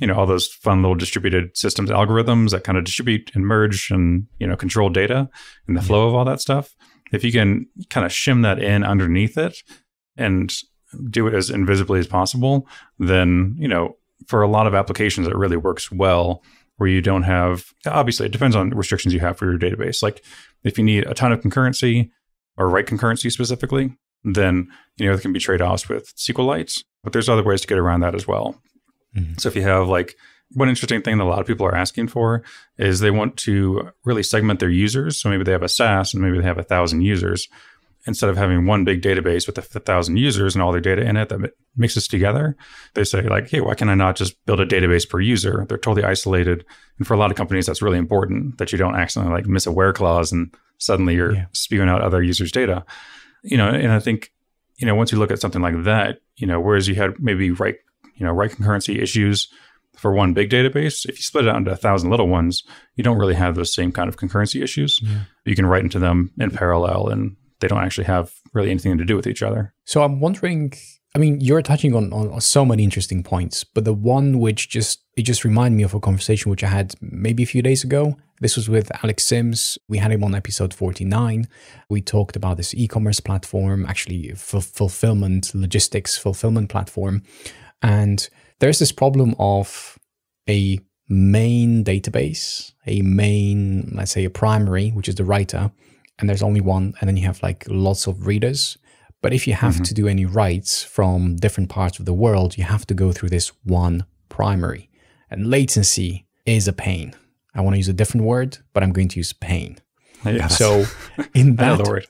you 0.00 0.06
know 0.06 0.14
all 0.14 0.26
those 0.26 0.48
fun 0.48 0.82
little 0.82 0.94
distributed 0.94 1.56
systems 1.56 1.90
algorithms 1.90 2.50
that 2.50 2.64
kind 2.64 2.78
of 2.78 2.84
distribute 2.84 3.30
and 3.34 3.46
merge 3.46 3.90
and 3.90 4.26
you 4.38 4.46
know 4.46 4.56
control 4.56 4.88
data 4.88 5.28
and 5.66 5.76
the 5.76 5.80
mm-hmm. 5.80 5.86
flow 5.86 6.08
of 6.08 6.14
all 6.14 6.24
that 6.24 6.40
stuff 6.40 6.74
if 7.12 7.22
you 7.22 7.30
can 7.30 7.66
kind 7.90 8.06
of 8.06 8.12
shim 8.12 8.42
that 8.42 8.58
in 8.58 8.82
underneath 8.82 9.36
it 9.36 9.62
and 10.16 10.62
do 11.10 11.26
it 11.26 11.34
as 11.34 11.50
invisibly 11.50 12.00
as 12.00 12.06
possible 12.06 12.66
then 12.98 13.54
you 13.58 13.68
know 13.68 13.96
for 14.28 14.42
a 14.42 14.48
lot 14.48 14.66
of 14.66 14.74
applications 14.74 15.26
it 15.26 15.36
really 15.36 15.56
works 15.56 15.90
well 15.90 16.42
where 16.76 16.88
you 16.88 17.00
don't 17.00 17.22
have 17.22 17.72
obviously 17.86 18.26
it 18.26 18.32
depends 18.32 18.56
on 18.56 18.70
restrictions 18.70 19.14
you 19.14 19.20
have 19.20 19.36
for 19.36 19.50
your 19.50 19.58
database 19.58 20.02
like 20.02 20.24
if 20.64 20.78
you 20.78 20.84
need 20.84 21.04
a 21.06 21.14
ton 21.14 21.32
of 21.32 21.40
concurrency 21.40 22.10
or 22.56 22.68
write 22.68 22.86
concurrency 22.86 23.30
specifically 23.30 23.96
then 24.24 24.68
you 24.98 25.06
know 25.06 25.12
there 25.12 25.22
can 25.22 25.32
be 25.32 25.40
trade-offs 25.40 25.88
with 25.88 26.14
SQLite 26.16 26.84
but 27.02 27.12
there's 27.12 27.28
other 27.28 27.42
ways 27.42 27.60
to 27.60 27.66
get 27.66 27.78
around 27.78 28.00
that 28.00 28.14
as 28.14 28.26
well 28.26 28.60
mm-hmm. 29.16 29.34
so 29.38 29.48
if 29.48 29.56
you 29.56 29.62
have 29.62 29.88
like 29.88 30.16
one 30.54 30.68
interesting 30.68 31.02
thing 31.02 31.18
that 31.18 31.24
a 31.24 31.26
lot 31.26 31.40
of 31.40 31.46
people 31.46 31.66
are 31.66 31.74
asking 31.74 32.08
for 32.08 32.42
is 32.78 33.00
they 33.00 33.10
want 33.10 33.36
to 33.38 33.90
really 34.04 34.22
segment 34.22 34.60
their 34.60 34.70
users. 34.70 35.20
So 35.20 35.28
maybe 35.28 35.44
they 35.44 35.52
have 35.52 35.62
a 35.62 35.68
SaaS 35.68 36.12
and 36.12 36.22
maybe 36.22 36.38
they 36.38 36.44
have 36.44 36.58
a 36.58 36.62
thousand 36.62 37.02
users. 37.02 37.48
Instead 38.04 38.28
of 38.30 38.36
having 38.36 38.66
one 38.66 38.84
big 38.84 39.00
database 39.00 39.46
with 39.46 39.56
a 39.58 39.62
thousand 39.62 40.16
users 40.16 40.54
and 40.56 40.62
all 40.62 40.72
their 40.72 40.80
data 40.80 41.02
in 41.02 41.16
it 41.16 41.28
that 41.28 41.52
mixes 41.76 42.08
together, 42.08 42.56
they 42.94 43.04
say 43.04 43.22
like, 43.22 43.48
"Hey, 43.48 43.60
why 43.60 43.74
can 43.74 43.88
I 43.88 43.94
not 43.94 44.16
just 44.16 44.34
build 44.44 44.58
a 44.60 44.66
database 44.66 45.08
per 45.08 45.20
user?" 45.20 45.64
They're 45.68 45.78
totally 45.78 46.04
isolated, 46.04 46.64
and 46.98 47.06
for 47.06 47.14
a 47.14 47.16
lot 47.16 47.30
of 47.30 47.36
companies, 47.36 47.66
that's 47.66 47.80
really 47.82 47.98
important 47.98 48.58
that 48.58 48.72
you 48.72 48.78
don't 48.78 48.96
accidentally 48.96 49.34
like 49.36 49.46
miss 49.46 49.66
a 49.66 49.72
where 49.72 49.92
clause 49.92 50.32
and 50.32 50.52
suddenly 50.78 51.14
you're 51.14 51.32
Yeah. 51.34 51.44
spewing 51.52 51.88
out 51.88 52.00
other 52.00 52.22
users' 52.22 52.50
data. 52.50 52.84
You 53.44 53.56
know, 53.56 53.68
and 53.68 53.92
I 53.92 54.00
think 54.00 54.32
you 54.78 54.86
know 54.86 54.96
once 54.96 55.12
you 55.12 55.18
look 55.18 55.30
at 55.30 55.40
something 55.40 55.62
like 55.62 55.84
that, 55.84 56.18
you 56.36 56.46
know, 56.46 56.58
whereas 56.60 56.88
you 56.88 56.96
had 56.96 57.14
maybe 57.20 57.50
write 57.52 57.76
you 58.16 58.26
know, 58.26 58.32
write 58.32 58.50
concurrency 58.50 59.00
issues 59.00 59.48
for 59.96 60.12
one 60.12 60.32
big 60.34 60.50
database. 60.50 61.06
If 61.08 61.16
you 61.18 61.22
split 61.22 61.44
it 61.46 61.48
out 61.50 61.56
into 61.56 61.70
a 61.70 61.76
thousand 61.76 62.10
little 62.10 62.28
ones, 62.28 62.62
you 62.94 63.02
don't 63.02 63.16
really 63.18 63.34
have 63.34 63.54
those 63.54 63.74
same 63.74 63.90
kind 63.90 64.08
of 64.08 64.16
concurrency 64.16 64.62
issues. 64.62 65.00
You 65.46 65.54
can 65.56 65.66
write 65.66 65.82
into 65.82 65.98
them 65.98 66.30
in 66.38 66.50
parallel 66.50 67.08
and 67.08 67.36
they 67.62 67.68
don't 67.68 67.82
actually 67.82 68.04
have 68.04 68.34
really 68.52 68.70
anything 68.70 68.98
to 68.98 69.04
do 69.04 69.16
with 69.16 69.26
each 69.26 69.42
other. 69.42 69.72
So 69.84 70.02
I'm 70.02 70.20
wondering. 70.20 70.74
I 71.14 71.18
mean, 71.18 71.42
you're 71.42 71.60
touching 71.60 71.94
on, 71.94 72.10
on 72.10 72.40
so 72.40 72.64
many 72.64 72.84
interesting 72.84 73.22
points, 73.22 73.64
but 73.64 73.84
the 73.84 73.92
one 73.92 74.38
which 74.38 74.70
just 74.70 75.04
it 75.14 75.24
just 75.24 75.44
reminded 75.44 75.76
me 75.76 75.82
of 75.82 75.92
a 75.92 76.00
conversation 76.00 76.50
which 76.50 76.64
I 76.64 76.68
had 76.68 76.94
maybe 77.02 77.42
a 77.42 77.46
few 77.46 77.60
days 77.60 77.84
ago. 77.84 78.16
This 78.40 78.56
was 78.56 78.68
with 78.68 78.90
Alex 79.04 79.24
Sims. 79.24 79.78
We 79.88 79.98
had 79.98 80.10
him 80.10 80.24
on 80.24 80.34
episode 80.34 80.72
49. 80.72 81.46
We 81.90 82.00
talked 82.00 82.34
about 82.34 82.56
this 82.56 82.74
e-commerce 82.74 83.20
platform, 83.20 83.84
actually 83.84 84.32
ful- 84.36 84.62
fulfillment, 84.62 85.54
logistics 85.54 86.16
fulfillment 86.16 86.70
platform, 86.70 87.22
and 87.82 88.26
there's 88.60 88.78
this 88.78 88.90
problem 88.90 89.34
of 89.38 89.98
a 90.48 90.80
main 91.08 91.84
database, 91.84 92.72
a 92.86 93.02
main, 93.02 93.92
let's 93.94 94.12
say 94.12 94.24
a 94.24 94.30
primary, 94.30 94.90
which 94.90 95.08
is 95.08 95.16
the 95.16 95.24
writer, 95.24 95.70
and 96.22 96.28
there's 96.28 96.42
only 96.42 96.60
one, 96.60 96.94
and 97.00 97.08
then 97.08 97.16
you 97.16 97.26
have 97.26 97.42
like 97.42 97.64
lots 97.68 98.06
of 98.06 98.28
readers. 98.28 98.78
But 99.22 99.32
if 99.32 99.46
you 99.48 99.54
have 99.54 99.74
mm-hmm. 99.74 99.82
to 99.82 99.94
do 99.94 100.06
any 100.06 100.24
writes 100.24 100.84
from 100.84 101.34
different 101.34 101.68
parts 101.68 101.98
of 101.98 102.06
the 102.06 102.14
world, 102.14 102.56
you 102.56 102.62
have 102.62 102.86
to 102.86 102.94
go 102.94 103.10
through 103.10 103.30
this 103.30 103.48
one 103.64 104.06
primary. 104.28 104.88
And 105.28 105.50
latency 105.50 106.26
is 106.46 106.68
a 106.68 106.72
pain. 106.72 107.14
I 107.56 107.60
want 107.60 107.74
to 107.74 107.78
use 107.78 107.88
a 107.88 107.92
different 107.92 108.24
word, 108.24 108.58
but 108.72 108.84
I'm 108.84 108.92
going 108.92 109.08
to 109.08 109.18
use 109.18 109.32
pain. 109.32 109.78
Yes. 110.24 110.56
So 110.56 110.84
in 111.34 111.56
that 111.56 111.86
word. 111.88 112.06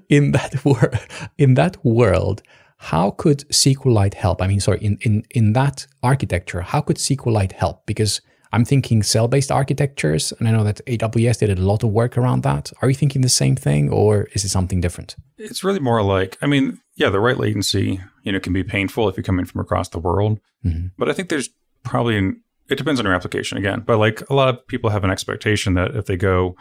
in 0.08 0.32
that 0.32 0.64
wor- 0.64 0.92
in 1.38 1.54
that 1.54 1.84
world, 1.84 2.42
how 2.78 3.12
could 3.12 3.48
SQLite 3.50 4.14
help? 4.14 4.42
I 4.42 4.48
mean, 4.48 4.60
sorry, 4.60 4.80
in, 4.80 4.98
in, 5.02 5.24
in 5.30 5.52
that 5.52 5.86
architecture, 6.02 6.62
how 6.62 6.80
could 6.80 6.96
SQLite 6.96 7.52
help? 7.52 7.86
Because 7.86 8.20
I'm 8.52 8.64
thinking 8.64 9.02
cell-based 9.02 9.50
architectures, 9.50 10.32
and 10.38 10.48
I 10.48 10.52
know 10.52 10.64
that 10.64 10.84
AWS 10.86 11.40
did 11.40 11.58
a 11.58 11.62
lot 11.62 11.82
of 11.82 11.90
work 11.90 12.16
around 12.16 12.42
that. 12.42 12.72
Are 12.80 12.88
you 12.88 12.94
thinking 12.94 13.22
the 13.22 13.28
same 13.28 13.56
thing, 13.56 13.90
or 13.90 14.28
is 14.32 14.44
it 14.44 14.48
something 14.48 14.80
different? 14.80 15.16
It's 15.36 15.62
really 15.62 15.80
more 15.80 16.02
like, 16.02 16.38
I 16.40 16.46
mean, 16.46 16.80
yeah, 16.96 17.10
the 17.10 17.20
write 17.20 17.38
latency, 17.38 18.00
you 18.22 18.32
know, 18.32 18.40
can 18.40 18.52
be 18.52 18.64
painful 18.64 19.08
if 19.08 19.16
you're 19.16 19.24
coming 19.24 19.44
from 19.44 19.60
across 19.60 19.88
the 19.90 19.98
world. 19.98 20.40
Mm-hmm. 20.64 20.88
But 20.96 21.08
I 21.08 21.12
think 21.12 21.28
there's 21.28 21.50
probably, 21.82 22.16
an, 22.16 22.40
it 22.68 22.76
depends 22.76 23.00
on 23.00 23.06
your 23.06 23.14
application 23.14 23.58
again. 23.58 23.82
But 23.86 23.98
like 23.98 24.28
a 24.28 24.34
lot 24.34 24.48
of 24.48 24.66
people 24.66 24.90
have 24.90 25.04
an 25.04 25.10
expectation 25.10 25.74
that 25.74 25.94
if 25.96 26.06
they 26.06 26.16
go 26.16 26.56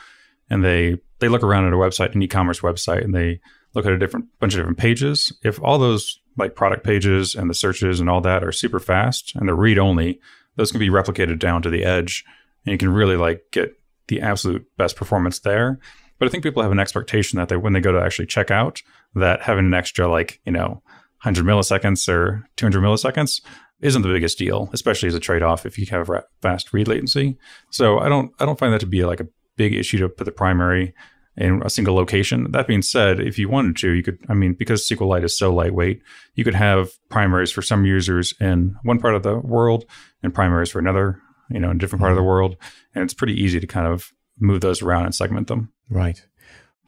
and 0.49 0.63
they 0.63 0.97
they 1.19 1.27
look 1.27 1.43
around 1.43 1.65
at 1.65 1.73
a 1.73 1.77
website, 1.77 2.13
an 2.13 2.21
e-commerce 2.21 2.61
website, 2.61 3.03
and 3.03 3.13
they 3.13 3.39
look 3.73 3.85
at 3.85 3.91
a 3.91 3.97
different 3.97 4.27
bunch 4.39 4.53
of 4.53 4.59
different 4.59 4.77
pages, 4.77 5.33
if 5.43 5.61
all 5.61 5.77
those 5.77 6.19
like 6.37 6.55
product 6.55 6.83
pages 6.83 7.35
and 7.35 7.49
the 7.49 7.55
searches 7.55 7.99
and 7.99 8.09
all 8.09 8.21
that 8.21 8.43
are 8.43 8.51
super 8.51 8.79
fast 8.79 9.33
and 9.35 9.47
they're 9.47 9.55
read 9.55 9.79
only, 9.79 10.19
those 10.57 10.71
can 10.71 10.79
be 10.79 10.89
replicated 10.89 11.39
down 11.39 11.61
to 11.61 11.69
the 11.69 11.85
edge, 11.85 12.25
and 12.65 12.73
you 12.73 12.77
can 12.77 12.89
really 12.89 13.15
like 13.15 13.43
get 13.51 13.79
the 14.07 14.21
absolute 14.21 14.65
best 14.77 14.95
performance 14.95 15.39
there. 15.39 15.79
But 16.19 16.27
I 16.27 16.31
think 16.31 16.43
people 16.43 16.63
have 16.63 16.71
an 16.71 16.79
expectation 16.79 17.37
that 17.37 17.47
they 17.47 17.57
when 17.57 17.73
they 17.73 17.79
go 17.79 17.91
to 17.91 18.01
actually 18.01 18.25
check 18.25 18.51
out, 18.51 18.81
that 19.15 19.41
having 19.41 19.65
an 19.65 19.73
extra 19.73 20.07
like 20.07 20.41
you 20.45 20.51
know 20.51 20.81
100 21.23 21.45
milliseconds 21.45 22.09
or 22.09 22.47
200 22.57 22.81
milliseconds 22.81 23.41
isn't 23.79 24.01
the 24.01 24.07
biggest 24.07 24.37
deal, 24.37 24.69
especially 24.73 25.07
as 25.07 25.15
a 25.15 25.19
trade-off 25.19 25.65
if 25.65 25.77
you 25.77 25.85
have 25.87 26.09
fast 26.41 26.73
read 26.73 26.87
latency. 26.87 27.37
So 27.69 27.99
I 27.99 28.09
don't 28.09 28.31
I 28.39 28.45
don't 28.45 28.59
find 28.59 28.73
that 28.73 28.79
to 28.81 28.87
be 28.87 29.05
like 29.05 29.19
a 29.19 29.27
big 29.55 29.73
issue 29.73 29.97
to 29.99 30.09
put 30.09 30.25
the 30.25 30.31
primary 30.31 30.93
in 31.37 31.61
a 31.63 31.69
single 31.69 31.95
location. 31.95 32.51
That 32.51 32.67
being 32.67 32.81
said, 32.81 33.19
if 33.19 33.37
you 33.37 33.47
wanted 33.49 33.77
to, 33.77 33.91
you 33.91 34.03
could. 34.03 34.17
I 34.29 34.33
mean, 34.33 34.53
because 34.53 34.87
SQLite 34.87 35.23
is 35.23 35.37
so 35.37 35.53
lightweight, 35.53 36.01
you 36.35 36.43
could 36.43 36.55
have 36.55 36.89
primaries 37.09 37.51
for 37.51 37.61
some 37.61 37.85
users 37.85 38.33
in 38.39 38.75
one 38.83 38.99
part 38.99 39.15
of 39.15 39.23
the 39.23 39.37
world 39.37 39.85
and 40.23 40.33
primaries 40.33 40.69
for 40.71 40.79
another, 40.79 41.21
you 41.49 41.59
know, 41.59 41.69
in 41.69 41.77
a 41.77 41.79
different 41.79 42.01
part 42.01 42.11
of 42.11 42.17
the 42.17 42.23
world, 42.23 42.57
and 42.95 43.03
it's 43.03 43.13
pretty 43.13 43.33
easy 43.41 43.59
to 43.59 43.67
kind 43.67 43.87
of 43.87 44.11
move 44.39 44.61
those 44.61 44.81
around 44.81 45.05
and 45.05 45.13
segment 45.15 45.47
them. 45.47 45.71
Right. 45.89 46.23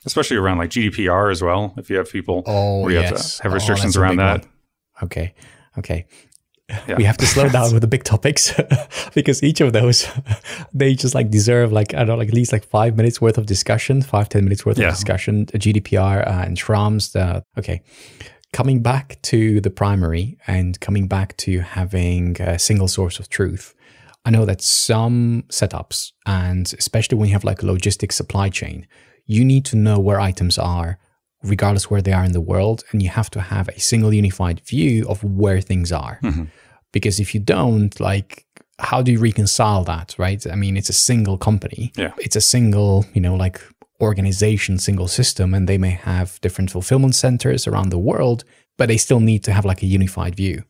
Especially 0.06 0.38
around 0.38 0.58
like 0.60 0.70
GDPR 0.70 1.32
as 1.32 1.42
well. 1.42 1.74
If 1.78 1.90
you 1.90 1.98
have 1.98 2.10
people 2.12 2.44
Oh, 2.46 2.82
where 2.82 2.92
you 2.92 3.00
yes. 3.00 3.10
have 3.10 3.20
to 3.38 3.44
have 3.44 3.52
Oh, 3.52 3.56
restrictions 3.56 3.96
a 3.98 4.02
around 4.02 4.18
that. 4.18 4.42
one. 4.42 4.50
Okay. 5.04 5.34
Okay. 5.78 6.06
Yeah. 6.88 6.96
we 6.98 7.04
have 7.04 7.18
to 7.18 7.26
slow 7.26 7.50
down 7.50 7.74
with 7.74 7.82
the 7.82 7.88
big 7.88 8.04
topics 8.04 8.54
because 9.16 9.42
each 9.44 9.60
of 9.62 9.74
those 9.74 10.08
they 10.74 10.94
just 10.94 11.16
like 11.16 11.30
deserve 11.32 11.72
like 11.72 11.94
I 11.94 12.00
don't 12.00 12.08
know 12.08 12.16
like 12.16 12.28
at 12.30 12.34
least 12.34 12.52
like 12.54 12.66
five 12.66 12.96
minutes 12.96 13.20
worth 13.22 13.38
of 13.38 13.46
discussion, 13.46 14.02
five 14.02 14.30
ten 14.30 14.44
minutes 14.44 14.66
worth 14.66 14.78
Yeah. 14.78 14.90
of 14.90 14.94
discussion. 14.94 15.46
GDPR 15.48 16.28
uh, 16.28 16.44
and 16.46 16.58
Schrems. 16.58 17.12
The 17.14 17.44
okay, 17.58 17.82
coming 18.54 18.82
back 18.82 19.20
to 19.24 19.62
the 19.62 19.70
primary 19.70 20.38
and 20.48 20.80
coming 20.80 21.08
back 21.08 21.36
to 21.38 21.60
having 21.62 22.40
a 22.42 22.60
single 22.60 22.88
source 22.88 23.20
of 23.20 23.30
truth. 23.30 23.74
I 24.26 24.32
know 24.32 24.46
that 24.46 24.62
some 24.62 25.46
setups, 25.50 26.12
and 26.26 26.72
especially 26.78 27.18
when 27.18 27.30
you 27.30 27.34
have 27.34 27.46
like 27.46 27.64
a 27.64 27.66
logistics 27.66 28.16
supply 28.16 28.50
chain, 28.50 28.86
you 29.26 29.44
need 29.46 29.66
to 29.66 29.76
know 29.78 29.98
where 29.98 30.20
items 30.20 30.58
are, 30.58 31.00
regardless 31.44 31.90
where 31.90 32.02
they 32.02 32.14
are 32.14 32.24
in 32.24 32.34
the 32.34 32.42
world, 32.42 32.84
and 32.92 33.02
you 33.02 33.10
have 33.10 33.30
to 33.32 33.42
have 33.42 33.70
a 33.70 33.80
single 33.80 34.14
unified 34.14 34.60
view 34.62 35.08
of 35.08 35.24
where 35.24 35.62
things 35.62 35.92
are. 35.92 36.20
Mm-hmm. 36.24 36.46
Because 36.92 37.20
if 37.20 37.34
you 37.34 37.40
don't, 37.40 37.98
like, 38.00 38.46
how 38.80 39.02
do 39.02 39.12
you 39.12 39.20
reconcile 39.20 39.84
that, 39.84 40.16
right? 40.18 40.46
I 40.48 40.56
mean, 40.56 40.76
it's 40.78 40.90
a 40.90 40.94
single 40.94 41.38
company. 41.38 41.92
Yeah. 41.96 42.14
It's 42.18 42.36
a 42.36 42.42
single, 42.42 43.06
you 43.14 43.22
know, 43.22 43.36
like 43.36 43.62
organization, 44.02 44.80
single 44.80 45.08
system, 45.08 45.54
and 45.54 45.68
they 45.68 45.78
may 45.78 45.92
have 45.92 46.40
different 46.42 46.72
fulfillment 46.72 47.16
centers 47.16 47.68
around 47.68 47.90
the 47.90 47.98
world, 47.98 48.44
but 48.78 48.88
they 48.88 48.98
still 48.98 49.20
need 49.20 49.44
to 49.44 49.52
have 49.52 49.66
like 49.66 49.84
a 49.84 49.86
unified 49.86 50.36
view. 50.36 50.64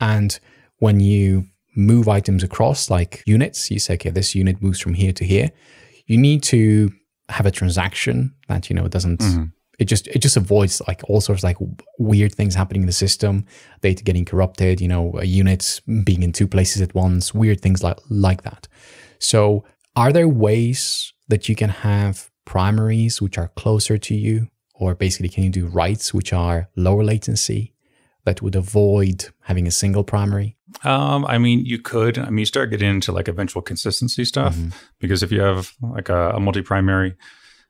And 0.00 0.38
when 0.78 1.00
you 1.00 1.46
move 1.74 2.08
items 2.08 2.42
across 2.42 2.88
like 2.88 3.22
units, 3.26 3.70
you 3.70 3.78
say, 3.78 3.94
okay, 3.94 4.10
this 4.10 4.34
unit 4.34 4.62
moves 4.62 4.80
from 4.80 4.94
here 4.94 5.12
to 5.12 5.24
here. 5.24 5.50
You 6.06 6.16
need 6.16 6.42
to 6.44 6.92
have 7.28 7.46
a 7.46 7.50
transaction 7.50 8.34
that, 8.48 8.70
you 8.70 8.76
know, 8.76 8.88
doesn't 8.88 9.20
mm-hmm. 9.20 9.44
It 9.78 9.84
just 9.84 10.08
it 10.08 10.18
just 10.18 10.36
avoids 10.36 10.82
like 10.88 11.02
all 11.08 11.20
sorts 11.20 11.40
of 11.40 11.44
like 11.44 11.56
weird 11.98 12.34
things 12.34 12.54
happening 12.54 12.82
in 12.82 12.86
the 12.86 12.92
system, 12.92 13.46
data 13.80 14.02
getting 14.02 14.24
corrupted, 14.24 14.80
you 14.80 14.88
know, 14.88 15.20
units 15.22 15.80
being 15.80 16.22
in 16.22 16.32
two 16.32 16.48
places 16.48 16.82
at 16.82 16.94
once, 16.94 17.32
weird 17.32 17.60
things 17.60 17.82
like 17.82 17.98
like 18.10 18.42
that. 18.42 18.66
So, 19.20 19.64
are 19.96 20.12
there 20.12 20.28
ways 20.28 21.12
that 21.28 21.48
you 21.48 21.54
can 21.54 21.70
have 21.70 22.30
primaries 22.44 23.22
which 23.22 23.38
are 23.38 23.48
closer 23.56 23.98
to 23.98 24.14
you, 24.14 24.48
or 24.74 24.94
basically 24.94 25.28
can 25.28 25.44
you 25.44 25.50
do 25.50 25.66
writes 25.66 26.12
which 26.12 26.32
are 26.32 26.68
lower 26.76 27.04
latency 27.04 27.72
that 28.24 28.42
would 28.42 28.56
avoid 28.56 29.26
having 29.42 29.66
a 29.66 29.70
single 29.70 30.04
primary? 30.04 30.56
Um, 30.84 31.24
I 31.26 31.38
mean, 31.38 31.64
you 31.64 31.78
could. 31.78 32.18
I 32.18 32.30
mean, 32.30 32.38
you 32.38 32.46
start 32.46 32.70
getting 32.70 32.90
into 32.90 33.12
like 33.12 33.28
eventual 33.28 33.62
consistency 33.62 34.24
stuff 34.24 34.56
because 34.98 35.22
if 35.22 35.32
you 35.32 35.40
have 35.40 35.72
like 35.80 36.08
a, 36.08 36.30
a 36.30 36.40
multi-primary 36.40 37.16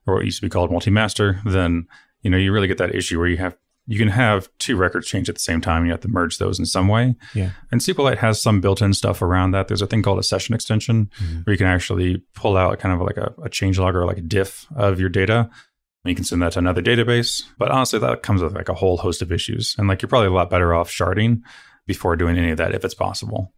or 0.09 0.15
what 0.15 0.25
used 0.25 0.39
to 0.39 0.45
be 0.45 0.49
called 0.49 0.71
multi-master, 0.71 1.41
then 1.45 1.87
you 2.21 2.29
know 2.29 2.37
you 2.37 2.51
really 2.51 2.67
get 2.67 2.77
that 2.79 2.95
issue 2.95 3.19
where 3.19 3.27
you 3.27 3.37
have 3.37 3.55
you 3.89 3.97
can 3.97 4.07
have 4.07 4.49
two 4.59 4.75
records 4.77 5.07
change 5.07 5.29
at 5.29 5.35
the 5.35 5.41
same 5.41 5.61
time. 5.61 5.77
And 5.77 5.87
you 5.87 5.91
have 5.91 6.01
to 6.01 6.07
merge 6.07 6.37
those 6.37 6.59
in 6.59 6.65
some 6.67 6.87
way. 6.87 7.15
Yeah. 7.33 7.49
And 7.71 7.81
SQLite 7.81 8.19
has 8.19 8.39
some 8.39 8.61
built-in 8.61 8.93
stuff 8.93 9.23
around 9.23 9.51
that. 9.51 9.67
There's 9.67 9.81
a 9.81 9.87
thing 9.87 10.03
called 10.03 10.19
a 10.19 10.23
session 10.23 10.53
extension 10.53 11.09
mm-hmm. 11.19 11.39
where 11.39 11.53
you 11.55 11.57
can 11.57 11.65
actually 11.65 12.21
pull 12.35 12.55
out 12.55 12.77
kind 12.77 12.93
of 12.93 13.01
like 13.01 13.17
a, 13.17 13.33
a 13.41 13.49
change 13.49 13.79
log 13.79 13.95
or 13.95 14.05
like 14.05 14.19
a 14.19 14.21
diff 14.21 14.67
of 14.75 14.99
your 14.99 15.09
data. 15.09 15.49
And 16.03 16.11
you 16.11 16.13
can 16.13 16.23
send 16.23 16.39
that 16.43 16.51
to 16.51 16.59
another 16.59 16.83
database. 16.83 17.41
But 17.57 17.71
honestly, 17.71 17.97
that 17.97 18.21
comes 18.21 18.43
with 18.43 18.53
like 18.53 18.69
a 18.69 18.75
whole 18.75 18.97
host 18.97 19.23
of 19.23 19.31
issues. 19.31 19.73
And 19.79 19.87
like 19.87 20.03
you're 20.03 20.09
probably 20.09 20.27
a 20.27 20.33
lot 20.33 20.51
better 20.51 20.71
off 20.71 20.91
sharding 20.91 21.41
before 21.87 22.15
doing 22.15 22.37
any 22.37 22.51
of 22.51 22.57
that 22.57 22.75
if 22.75 22.85
it's 22.85 22.93
possible. 22.93 23.51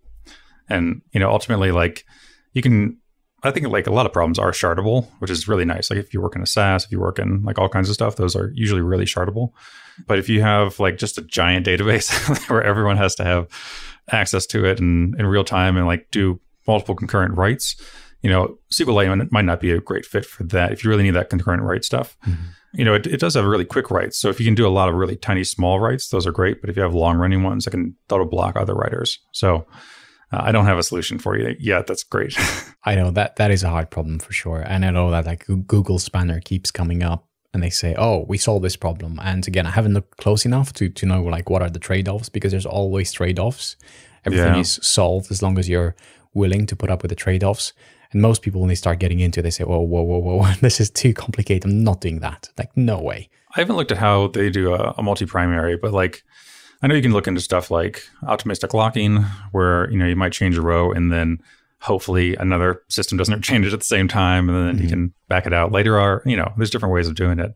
And, 0.69 1.01
you 1.11 1.19
know, 1.19 1.29
ultimately, 1.29 1.73
like 1.73 2.05
you 2.53 2.61
can, 2.61 3.00
I 3.43 3.51
think 3.51 3.67
like 3.67 3.87
a 3.87 3.91
lot 3.91 4.05
of 4.05 4.13
problems 4.13 4.37
are 4.37 4.51
shardable, 4.51 5.07
which 5.19 5.31
is 5.31 5.47
really 5.47 5.65
nice. 5.65 5.89
Like 5.89 5.99
if 5.99 6.13
you 6.13 6.21
work 6.21 6.35
in 6.35 6.43
a 6.43 6.45
SaaS, 6.45 6.85
if 6.85 6.91
you 6.91 6.99
work 6.99 7.17
in 7.17 7.43
like 7.43 7.57
all 7.57 7.69
kinds 7.69 7.89
of 7.89 7.95
stuff, 7.95 8.15
those 8.15 8.35
are 8.35 8.51
usually 8.53 8.81
really 8.81 9.05
shardable. 9.05 9.51
But 10.05 10.19
if 10.19 10.29
you 10.29 10.41
have 10.41 10.79
like 10.79 10.97
just 10.97 11.17
a 11.17 11.21
giant 11.21 11.65
database 11.65 12.11
where 12.49 12.63
everyone 12.63 12.97
has 12.97 13.15
to 13.15 13.23
have 13.23 13.47
access 14.11 14.45
to 14.47 14.65
it 14.65 14.79
and 14.79 15.15
in 15.19 15.25
real 15.25 15.43
time 15.43 15.75
and 15.75 15.87
like 15.87 16.09
do 16.11 16.39
multiple 16.67 16.95
concurrent 16.95 17.35
writes, 17.35 17.75
you 18.21 18.29
know, 18.29 18.57
SQLite 18.71 19.31
might 19.31 19.45
not 19.45 19.59
be 19.59 19.71
a 19.71 19.79
great 19.79 20.05
fit 20.05 20.25
for 20.25 20.43
that 20.43 20.71
if 20.71 20.83
you 20.83 20.89
really 20.89 21.03
need 21.03 21.11
that 21.11 21.29
concurrent 21.29 21.63
write 21.63 21.83
stuff. 21.83 22.17
Mm-hmm. 22.27 22.43
You 22.73 22.85
know, 22.85 22.93
it, 22.93 23.07
it 23.07 23.19
does 23.19 23.33
have 23.33 23.45
really 23.45 23.65
quick 23.65 23.89
writes. 23.89 24.17
So 24.17 24.29
if 24.29 24.39
you 24.39 24.45
can 24.45 24.55
do 24.55 24.67
a 24.67 24.69
lot 24.69 24.87
of 24.87 24.95
really 24.95 25.15
tiny, 25.15 25.43
small 25.43 25.79
writes, 25.79 26.09
those 26.09 26.27
are 26.27 26.31
great. 26.31 26.61
But 26.61 26.69
if 26.69 26.77
you 26.77 26.83
have 26.83 26.93
long 26.93 27.17
running 27.17 27.43
ones, 27.43 27.65
that 27.65 27.71
can 27.71 27.95
that'll 28.07 28.27
block 28.27 28.55
other 28.55 28.75
writers. 28.75 29.19
So 29.31 29.65
uh, 30.31 30.41
I 30.43 30.51
don't 30.51 30.65
have 30.65 30.77
a 30.77 30.83
solution 30.83 31.19
for 31.19 31.37
you 31.37 31.55
yet. 31.59 31.87
That's 31.87 32.03
great. 32.03 32.35
I 32.83 32.95
know 32.95 33.11
that 33.11 33.35
that 33.35 33.51
is 33.51 33.63
a 33.63 33.69
hard 33.69 33.89
problem 33.89 34.19
for 34.19 34.33
sure. 34.33 34.61
And 34.61 34.85
I 34.85 34.91
know 34.91 35.11
that 35.11 35.25
like 35.25 35.45
Google 35.67 35.99
Spanner 35.99 36.39
keeps 36.39 36.71
coming 36.71 37.03
up 37.03 37.27
and 37.53 37.61
they 37.61 37.69
say, 37.69 37.95
"Oh, 37.97 38.25
we 38.29 38.37
solved 38.37 38.63
this 38.63 38.75
problem." 38.77 39.19
And 39.21 39.47
again, 39.47 39.67
I 39.67 39.71
haven't 39.71 39.93
looked 39.93 40.17
close 40.17 40.45
enough 40.45 40.71
to 40.73 40.89
to 40.89 41.05
know 41.05 41.23
like 41.23 41.49
what 41.49 41.61
are 41.61 41.69
the 41.69 41.79
trade-offs 41.79 42.29
because 42.29 42.51
there's 42.51 42.65
always 42.65 43.11
trade-offs. 43.11 43.75
Everything 44.25 44.53
Yeah. 44.53 44.59
is 44.61 44.79
solved 44.83 45.31
as 45.31 45.41
long 45.41 45.57
as 45.59 45.67
you're 45.67 45.95
willing 46.33 46.65
to 46.67 46.75
put 46.75 46.89
up 46.89 47.01
with 47.01 47.09
the 47.09 47.15
trade-offs. 47.15 47.73
And 48.13 48.21
most 48.21 48.41
people 48.41 48.59
when 48.61 48.67
they 48.69 48.75
start 48.75 48.99
getting 48.99 49.19
into 49.19 49.39
it, 49.39 49.43
they 49.43 49.51
say, 49.51 49.63
"Whoa, 49.65 49.79
whoa, 49.79 50.03
whoa, 50.03 50.19
whoa, 50.19 50.51
this 50.61 50.79
is 50.79 50.89
too 50.89 51.13
complicated. 51.13 51.65
I'm 51.69 51.83
not 51.83 52.01
doing 52.01 52.19
that." 52.19 52.49
Like, 52.57 52.75
no 52.75 52.99
way. 53.01 53.29
I 53.55 53.59
haven't 53.59 53.75
looked 53.75 53.91
at 53.91 53.97
how 53.97 54.27
they 54.27 54.49
do 54.49 54.73
a, 54.73 54.93
a 54.97 55.03
multi-primary, 55.03 55.75
but 55.77 55.91
like 55.91 56.23
I 56.81 56.87
know 56.87 56.95
you 56.95 57.01
can 57.01 57.13
look 57.13 57.27
into 57.27 57.41
stuff 57.41 57.69
like 57.69 58.03
optimistic 58.23 58.73
locking, 58.73 59.17
where 59.51 59.89
you 59.91 59.97
know 59.97 60.07
you 60.07 60.15
might 60.15 60.33
change 60.33 60.57
a 60.57 60.61
row 60.61 60.91
and 60.91 61.11
then 61.11 61.41
hopefully 61.81 62.35
another 62.35 62.83
system 62.89 63.17
doesn't 63.17 63.41
change 63.43 63.65
it 63.65 63.73
at 63.73 63.79
the 63.79 63.85
same 63.85 64.07
time, 64.07 64.49
and 64.49 64.57
then 64.57 64.77
you 64.77 64.83
mm-hmm. 64.83 64.89
can 64.89 65.13
back 65.27 65.45
it 65.45 65.53
out 65.53 65.71
later. 65.71 65.99
Or 65.99 66.23
you 66.25 66.37
know, 66.37 66.51
there's 66.57 66.69
different 66.69 66.93
ways 66.93 67.07
of 67.07 67.15
doing 67.15 67.39
it. 67.39 67.53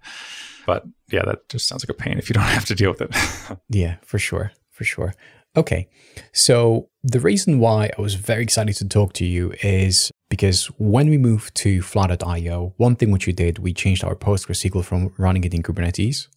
But 0.65 0.83
yeah, 1.11 1.23
that 1.25 1.47
just 1.49 1.67
sounds 1.67 1.83
like 1.83 1.95
a 1.95 2.01
pain 2.01 2.17
if 2.17 2.29
you 2.29 2.33
don't 2.33 2.43
have 2.57 2.65
to 2.65 2.75
deal 2.75 2.91
with 2.91 3.01
it. 3.01 3.15
Yeah, 3.69 3.95
for 4.01 4.19
sure. 4.19 4.51
For 4.71 4.83
sure. 4.83 5.13
Okay. 5.55 5.87
So 6.33 6.89
the 7.03 7.19
reason 7.19 7.59
why 7.59 7.89
I 7.97 8.01
was 8.01 8.15
very 8.15 8.43
excited 8.43 8.75
to 8.77 8.87
talk 8.87 9.13
to 9.13 9.25
you 9.25 9.53
is 9.63 10.11
because 10.29 10.65
when 10.77 11.09
we 11.09 11.17
moved 11.17 11.55
to 11.55 11.81
Fly.io, 11.81 12.73
one 12.77 12.95
thing 12.95 13.11
which 13.11 13.27
we 13.27 13.33
did, 13.33 13.59
we 13.59 13.73
changed 13.73 14.03
our 14.03 14.15
PostgreSQL 14.15 14.83
from 14.83 15.13
running 15.17 15.43
it 15.43 15.53
in 15.53 15.63
Kubernetes 15.63 16.27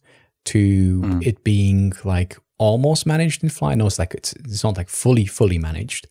to 0.45 1.01
mm. 1.01 1.25
it 1.25 1.43
being 1.43 1.93
like 2.05 2.37
almost 2.59 3.07
managed 3.07 3.43
in 3.43 3.49
Fly. 3.49 3.73
No, 3.73 3.87
it's 3.87 3.97
like 3.97 4.13
it's 4.13 4.33
it's 4.33 4.63
not 4.63 4.77
like 4.77 4.89
fully, 4.89 5.25
fully 5.25 5.57
managed. 5.57 6.07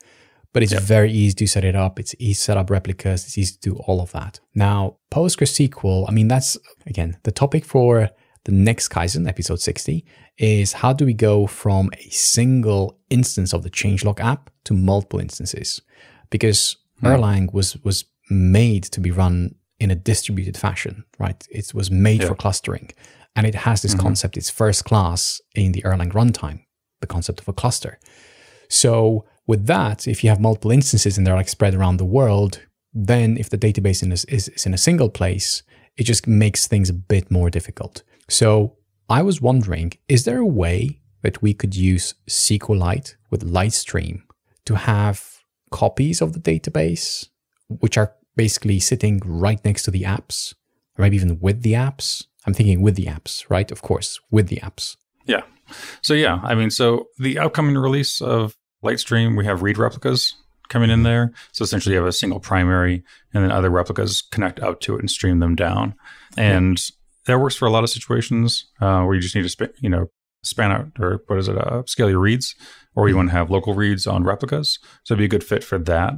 But 0.54 0.62
it's 0.62 0.72
very 0.72 1.12
easy 1.12 1.34
to 1.34 1.46
set 1.46 1.62
it 1.62 1.76
up. 1.76 2.00
It's 2.00 2.14
easy 2.18 2.34
to 2.34 2.40
set 2.40 2.56
up 2.56 2.70
replicas. 2.70 3.26
It's 3.26 3.36
easy 3.38 3.52
to 3.60 3.70
do 3.70 3.76
all 3.86 4.00
of 4.00 4.12
that. 4.12 4.40
Now, 4.54 4.96
PostgreSQL, 5.12 6.06
I 6.08 6.12
mean, 6.12 6.26
that's 6.26 6.56
again 6.86 7.18
the 7.22 7.30
topic 7.30 7.64
for 7.64 8.08
the 8.44 8.52
next 8.52 8.88
Kaizen, 8.88 9.28
episode 9.28 9.60
60, 9.60 10.06
is 10.38 10.72
how 10.72 10.94
do 10.94 11.04
we 11.04 11.12
go 11.12 11.46
from 11.46 11.90
a 11.92 12.08
single 12.08 12.98
instance 13.10 13.52
of 13.52 13.62
the 13.62 13.70
changelog 13.70 14.20
app 14.20 14.50
to 14.64 14.72
multiple 14.72 15.20
instances? 15.20 15.82
Because 16.30 16.78
hmm. 17.00 17.08
Erlang 17.08 17.52
was 17.52 17.76
was 17.84 18.06
made 18.30 18.84
to 18.84 19.00
be 19.00 19.10
run 19.10 19.54
in 19.78 19.90
a 19.90 19.94
distributed 19.94 20.56
fashion, 20.56 21.04
right? 21.18 21.46
It 21.50 21.72
was 21.74 21.90
made 21.90 22.24
for 22.24 22.34
clustering. 22.34 22.90
And 23.38 23.47
it 23.47 23.54
has 23.54 23.83
this 23.83 23.95
mm-hmm. 23.95 24.02
concept, 24.02 24.37
it's 24.37 24.50
first 24.50 24.85
class 24.85 25.40
in 25.54 25.71
the 25.71 25.83
Erlang 25.83 26.11
runtime, 26.12 26.64
the 27.00 27.07
concept 27.07 27.40
of 27.40 27.47
a 27.47 27.52
cluster. 27.52 28.00
So 28.68 29.26
with 29.47 29.66
that, 29.66 30.09
if 30.09 30.25
you 30.25 30.30
have 30.30 30.40
multiple 30.40 30.73
instances 30.73 31.16
and 31.16 31.25
they're 31.25 31.37
like 31.37 31.49
spread 31.49 31.73
around 31.73 31.99
the 31.99 32.04
world, 32.04 32.62
then 32.92 33.37
if 33.37 33.49
the 33.49 33.57
database 33.57 34.02
in 34.02 34.11
is, 34.11 34.25
is, 34.25 34.49
is 34.49 34.66
in 34.66 34.75
a 34.75 34.85
single 34.88 35.09
place, 35.09 35.62
it 35.97 36.02
just 36.02 36.26
makes 36.26 36.66
things 36.66 36.90
a 36.90 36.92
bit 36.92 37.30
more 37.30 37.49
difficult. 37.49 38.02
So 38.28 38.76
I 39.09 39.23
was 39.23 39.40
wondering, 39.40 39.92
is 40.09 40.25
there 40.25 40.38
a 40.38 40.54
way 40.64 40.99
that 41.23 41.40
we 41.40 41.54
could 41.54 41.76
use 41.76 42.14
SQLite 42.28 43.14
with 43.30 43.49
Litestream 43.49 44.23
to 44.64 44.75
have 44.75 45.45
copies 45.71 46.21
of 46.21 46.33
the 46.33 46.40
database, 46.40 47.28
which 47.68 47.97
are 47.97 48.16
basically 48.35 48.80
sitting 48.80 49.21
right 49.25 49.64
next 49.64 49.85
to 49.85 49.92
the 49.92 50.02
apps, 50.02 50.54
or 50.97 51.02
maybe 51.02 51.14
even 51.14 51.38
with 51.38 51.62
the 51.62 51.75
apps? 51.75 52.25
I'm 52.48 52.54
thinking 52.54 52.80
with 52.80 52.94
the 52.94 53.04
apps, 53.04 53.44
right? 53.50 53.70
Of 53.70 53.82
course, 53.82 54.18
with 54.30 54.48
the 54.48 54.56
apps. 54.56 54.96
Yeah. 55.26 55.42
So 56.00 56.14
yeah, 56.14 56.40
I 56.42 56.54
mean, 56.54 56.70
so 56.70 57.08
the 57.18 57.38
upcoming 57.38 57.76
release 57.76 58.22
of 58.22 58.56
Litestream, 58.82 59.36
we 59.36 59.44
have 59.44 59.60
read 59.60 59.76
replicas 59.76 60.34
coming 60.70 60.88
in 60.88 61.02
there. 61.02 61.34
So 61.52 61.62
essentially, 61.62 61.94
you 61.94 62.00
have 62.00 62.08
a 62.08 62.12
single 62.12 62.40
primary, 62.40 63.04
and 63.34 63.44
then 63.44 63.50
other 63.50 63.68
replicas 63.68 64.22
connect 64.22 64.60
out 64.60 64.80
to 64.80 64.94
it 64.94 65.00
and 65.00 65.10
stream 65.10 65.40
them 65.40 65.56
down. 65.56 65.94
And 66.38 66.80
that 67.26 67.38
works 67.38 67.54
for 67.54 67.68
a 67.68 67.70
lot 67.70 67.84
of 67.84 67.90
situations 67.90 68.64
uh, 68.80 69.02
where 69.02 69.14
you 69.14 69.20
just 69.20 69.34
need 69.34 69.42
to, 69.42 69.50
sp- 69.52 69.76
you 69.82 69.90
know, 69.90 70.06
span 70.42 70.72
out 70.72 70.86
or 70.98 71.22
what 71.26 71.38
is 71.38 71.48
it, 71.48 71.58
uh, 71.58 71.82
scale 71.84 72.08
your 72.08 72.20
reads, 72.20 72.54
or 72.96 73.10
you 73.10 73.16
want 73.16 73.28
to 73.28 73.34
have 73.34 73.50
local 73.50 73.74
reads 73.74 74.06
on 74.06 74.24
replicas. 74.24 74.78
So 75.04 75.12
it'd 75.12 75.18
be 75.18 75.26
a 75.26 75.28
good 75.28 75.44
fit 75.44 75.62
for 75.62 75.76
that. 75.80 76.14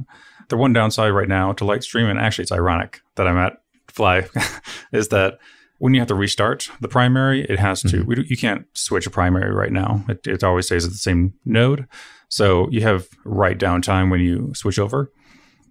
The 0.47 0.55
one 0.55 0.71
downside 0.71 1.11
right 1.11 1.27
now 1.27 1.51
to 1.51 1.65
Litestream, 1.65 2.09
and 2.09 2.17
actually 2.17 2.43
it's 2.43 2.53
ironic 2.53 3.01
that 3.17 3.27
I'm 3.27 3.37
at 3.37 3.57
Fly, 3.89 4.29
is 4.93 5.09
that 5.09 5.39
when 5.81 5.95
you 5.95 5.99
have 5.99 6.07
to 6.09 6.15
restart 6.15 6.69
the 6.79 6.87
primary, 6.87 7.41
it 7.41 7.57
has 7.57 7.81
to. 7.81 7.87
Mm-hmm. 7.87 8.05
We, 8.05 8.15
do- 8.15 8.25
you 8.27 8.37
can't 8.37 8.67
switch 8.75 9.07
a 9.07 9.09
primary 9.09 9.51
right 9.51 9.71
now. 9.71 10.05
It, 10.07 10.27
it 10.27 10.43
always 10.43 10.67
stays 10.67 10.85
at 10.85 10.91
the 10.91 10.97
same 10.97 11.33
node, 11.43 11.87
so 12.29 12.69
you 12.69 12.81
have 12.81 13.07
write 13.25 13.57
downtime 13.57 14.11
when 14.11 14.19
you 14.19 14.53
switch 14.53 14.77
over. 14.77 15.11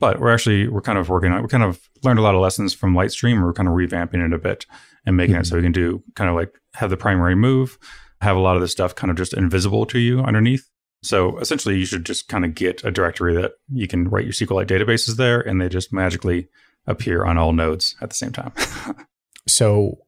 But 0.00 0.18
we're 0.18 0.34
actually 0.34 0.66
we're 0.66 0.80
kind 0.80 0.98
of 0.98 1.08
working 1.08 1.30
on. 1.30 1.42
We 1.42 1.48
kind 1.48 1.62
of 1.62 1.78
learned 2.02 2.18
a 2.18 2.22
lot 2.22 2.34
of 2.34 2.40
lessons 2.40 2.74
from 2.74 2.92
Litestream. 2.92 3.40
We're 3.40 3.52
kind 3.52 3.68
of 3.68 3.74
revamping 3.74 4.26
it 4.26 4.32
a 4.32 4.38
bit 4.38 4.66
and 5.06 5.16
making 5.16 5.36
it 5.36 5.46
so 5.46 5.54
we 5.54 5.60
mm-hmm. 5.60 5.66
can 5.66 5.72
do 5.72 6.02
kind 6.16 6.28
of 6.28 6.34
like 6.34 6.58
have 6.74 6.90
the 6.90 6.96
primary 6.96 7.36
move, 7.36 7.78
have 8.20 8.36
a 8.36 8.40
lot 8.40 8.56
of 8.56 8.62
this 8.62 8.72
stuff 8.72 8.96
kind 8.96 9.12
of 9.12 9.16
just 9.16 9.32
invisible 9.32 9.86
to 9.86 10.00
you 10.00 10.18
underneath. 10.20 10.68
So 11.04 11.38
essentially, 11.38 11.78
you 11.78 11.86
should 11.86 12.04
just 12.04 12.26
kind 12.26 12.44
of 12.44 12.56
get 12.56 12.82
a 12.82 12.90
directory 12.90 13.36
that 13.36 13.52
you 13.72 13.86
can 13.86 14.08
write 14.08 14.24
your 14.24 14.32
SQLite 14.32 14.66
databases 14.66 15.16
there, 15.16 15.40
and 15.40 15.60
they 15.60 15.68
just 15.68 15.92
magically 15.92 16.48
appear 16.88 17.24
on 17.24 17.38
all 17.38 17.52
nodes 17.52 17.94
at 18.00 18.10
the 18.10 18.16
same 18.16 18.32
time. 18.32 18.52
So 19.50 19.98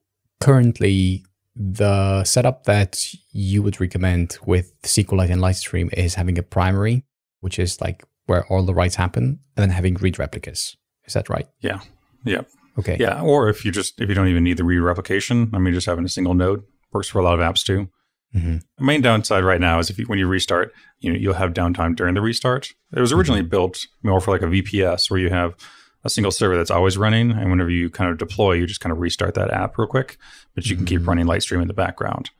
currently, 0.40 1.24
the 1.54 2.24
setup 2.24 2.64
that 2.64 3.04
you 3.32 3.62
would 3.62 3.80
recommend 3.80 4.38
with 4.46 4.80
SQLite 4.82 5.30
and 5.30 5.40
Litestream 5.40 5.92
is 5.92 6.14
having 6.14 6.38
a 6.38 6.42
primary, 6.42 7.04
which 7.40 7.58
is 7.58 7.80
like 7.80 8.04
where 8.26 8.46
all 8.46 8.62
the 8.62 8.72
writes 8.74 8.94
happen, 8.94 9.40
and 9.56 9.62
then 9.62 9.70
having 9.70 9.94
read 9.94 10.18
replicas. 10.18 10.76
Is 11.04 11.14
that 11.14 11.28
right? 11.28 11.48
yeah. 11.60 11.80
Yeah. 12.24 12.42
Okay. 12.78 12.96
Yeah. 12.98 13.20
Or 13.20 13.48
if 13.48 13.64
you 13.64 13.72
just, 13.72 14.00
if 14.00 14.08
you 14.08 14.14
don't 14.14 14.28
even 14.28 14.44
need 14.44 14.56
the 14.56 14.64
read 14.64 14.78
replication, 14.78 15.50
I 15.52 15.58
mean, 15.58 15.74
just 15.74 15.86
having 15.86 16.04
a 16.04 16.08
single 16.08 16.34
node 16.34 16.62
works 16.92 17.08
for 17.08 17.18
a 17.18 17.24
lot 17.24 17.38
of 17.38 17.40
apps 17.40 17.64
too. 17.64 17.88
hmm 18.32 18.58
The 18.78 18.84
main 18.84 19.02
downside 19.02 19.42
right 19.44 19.60
now 19.60 19.80
is 19.80 19.90
if 19.90 19.98
you, 19.98 20.04
when 20.06 20.20
you 20.20 20.28
restart, 20.28 20.72
you 21.00 21.12
know, 21.12 21.18
you'll 21.18 21.34
have 21.34 21.52
downtime 21.52 21.96
during 21.96 22.14
the 22.14 22.20
restart. 22.20 22.68
It 22.96 23.00
was 23.00 23.12
originally 23.12 23.42
built 23.42 23.86
more 24.04 24.20
for 24.20 24.30
like 24.30 24.42
a 24.42 24.46
VPS 24.46 25.10
where 25.10 25.18
you 25.18 25.30
have 25.30 25.54
a 26.04 26.10
single 26.10 26.30
server 26.32 26.56
that's 26.56 26.70
always 26.70 26.98
running. 26.98 27.30
And 27.30 27.50
whenever 27.50 27.70
you 27.70 27.88
kind 27.90 28.10
of 28.10 28.18
deploy, 28.18 28.54
you 28.54 28.66
just 28.66 28.80
kind 28.80 28.92
of 28.92 28.98
restart 28.98 29.34
that 29.34 29.50
app 29.50 29.78
real 29.78 29.86
quick, 29.86 30.16
but 30.54 30.66
you 30.66 30.76
can 30.76 30.84
keep 30.84 31.02
Mhm. 31.02 31.06
running 31.06 31.26
Litestream 31.26 31.62
in 31.62 31.68
the 31.68 31.74
background. 31.74 32.30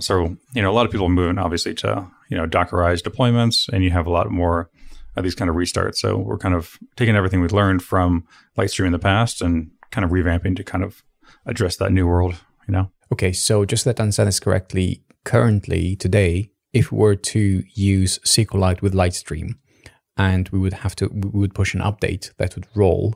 So, 0.00 0.36
you 0.54 0.62
know, 0.62 0.70
a 0.70 0.74
lot 0.74 0.86
of 0.86 0.92
people 0.92 1.06
are 1.06 1.10
moving 1.10 1.38
obviously 1.38 1.74
to, 1.74 2.06
you 2.30 2.36
know, 2.36 2.46
Dockerized 2.46 3.02
deployments 3.02 3.68
and 3.72 3.82
you 3.82 3.90
have 3.90 4.06
a 4.06 4.10
lot 4.10 4.30
more 4.30 4.70
of 5.16 5.24
these 5.24 5.34
kind 5.34 5.50
of 5.50 5.56
restarts. 5.56 5.96
So 5.96 6.16
we're 6.16 6.38
kind 6.38 6.54
of 6.54 6.78
taking 6.96 7.16
everything 7.16 7.40
we've 7.40 7.52
learned 7.52 7.82
from 7.82 8.24
Litestream 8.56 8.86
in 8.86 8.92
the 8.92 8.98
past 9.00 9.42
and 9.42 9.70
kind 9.90 10.04
of 10.04 10.10
revamping 10.12 10.54
to 10.56 10.62
kind 10.62 10.84
of 10.84 11.02
address 11.46 11.76
that 11.76 11.90
new 11.92 12.06
world, 12.06 12.36
you 12.68 12.72
know? 12.72 12.92
Okay. 13.12 13.32
So 13.32 13.64
just 13.64 13.84
that 13.86 13.98
I 13.98 14.02
understand 14.04 14.28
this 14.28 14.38
correctly, 14.38 15.02
currently 15.24 15.96
today, 15.96 16.50
if 16.72 16.92
we 16.92 16.98
were 16.98 17.16
to 17.16 17.64
use 17.74 18.18
SQLite 18.24 18.82
with 18.82 18.94
Litestream, 18.94 19.54
and 20.18 20.48
we 20.50 20.58
would 20.58 20.74
have 20.74 20.94
to, 20.96 21.08
we 21.08 21.40
would 21.40 21.54
push 21.54 21.72
an 21.74 21.80
update 21.80 22.32
that 22.36 22.54
would 22.56 22.66
roll. 22.74 23.14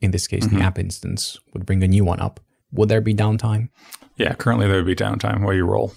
In 0.00 0.10
this 0.10 0.26
case, 0.26 0.44
Mhm. 0.46 0.58
the 0.58 0.62
app 0.64 0.78
instance 0.78 1.38
would 1.54 1.64
bring 1.64 1.82
a 1.82 1.88
new 1.88 2.04
one 2.04 2.20
up. 2.20 2.40
Would 2.72 2.88
there 2.88 3.00
be 3.00 3.14
downtime? 3.14 3.68
Yeah, 4.16 4.34
currently 4.34 4.66
there 4.66 4.76
would 4.76 4.86
be 4.86 4.96
downtime 4.96 5.44
while 5.44 5.54
you 5.54 5.64
roll. 5.64 5.94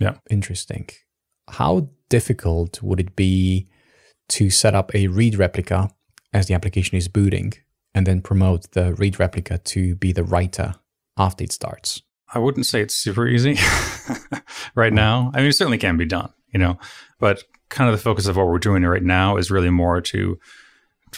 Yeah. 0.00 0.14
Interesting. 0.30 0.88
How 1.50 1.90
difficult 2.08 2.82
would 2.82 2.98
it 3.00 3.14
be 3.14 3.68
to 4.30 4.48
set 4.50 4.74
up 4.74 4.94
a 4.94 5.06
read 5.08 5.34
replica 5.36 5.90
as 6.32 6.46
the 6.46 6.54
application 6.54 6.96
is 6.96 7.08
booting 7.08 7.52
and 7.94 8.06
then 8.06 8.22
promote 8.22 8.70
the 8.72 8.94
read 8.94 9.18
replica 9.20 9.58
to 9.58 9.94
be 9.96 10.12
the 10.12 10.24
writer 10.24 10.74
after 11.18 11.44
it 11.44 11.52
starts? 11.52 12.00
I 12.34 12.38
wouldn't 12.38 12.64
say 12.66 12.80
it's 12.80 12.94
super 12.94 13.26
easy 13.28 13.58
right 14.74 14.92
now. 14.92 15.30
I 15.34 15.38
mean, 15.40 15.48
it 15.48 15.52
certainly 15.52 15.76
can 15.78 15.96
be 15.98 16.06
done, 16.06 16.30
you 16.52 16.58
know, 16.58 16.78
but 17.18 17.44
kind 17.72 17.90
of 17.90 17.96
the 17.96 18.02
focus 18.02 18.26
of 18.26 18.36
what 18.36 18.46
we're 18.46 18.58
doing 18.58 18.82
right 18.84 19.02
now 19.02 19.36
is 19.36 19.50
really 19.50 19.70
more 19.70 20.00
to. 20.00 20.38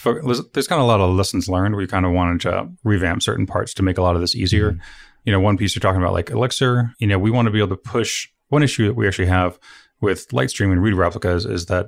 There's 0.03 0.67
kind 0.67 0.81
of 0.81 0.85
a 0.85 0.87
lot 0.87 0.99
of 0.99 1.15
lessons 1.15 1.47
learned. 1.47 1.75
We 1.75 1.87
kind 1.87 2.05
of 2.05 2.11
wanted 2.11 2.41
to 2.41 2.69
revamp 2.83 3.21
certain 3.23 3.45
parts 3.45 3.73
to 3.75 3.83
make 3.83 3.97
a 3.97 4.01
lot 4.01 4.15
of 4.15 4.21
this 4.21 4.35
easier. 4.35 4.71
Mm-hmm. 4.71 4.81
You 5.23 5.31
know, 5.31 5.39
one 5.39 5.57
piece 5.57 5.75
you're 5.75 5.81
talking 5.81 6.01
about, 6.01 6.13
like 6.13 6.29
Elixir, 6.29 6.93
you 6.99 7.07
know, 7.07 7.17
we 7.17 7.31
want 7.31 7.45
to 7.45 7.51
be 7.51 7.59
able 7.59 7.69
to 7.69 7.77
push. 7.77 8.27
One 8.49 8.61
issue 8.61 8.87
that 8.87 8.95
we 8.95 9.07
actually 9.07 9.27
have 9.27 9.57
with 10.01 10.27
Litestream 10.29 10.71
and 10.71 10.83
read 10.83 10.93
replicas 10.93 11.45
is 11.45 11.65
that 11.67 11.87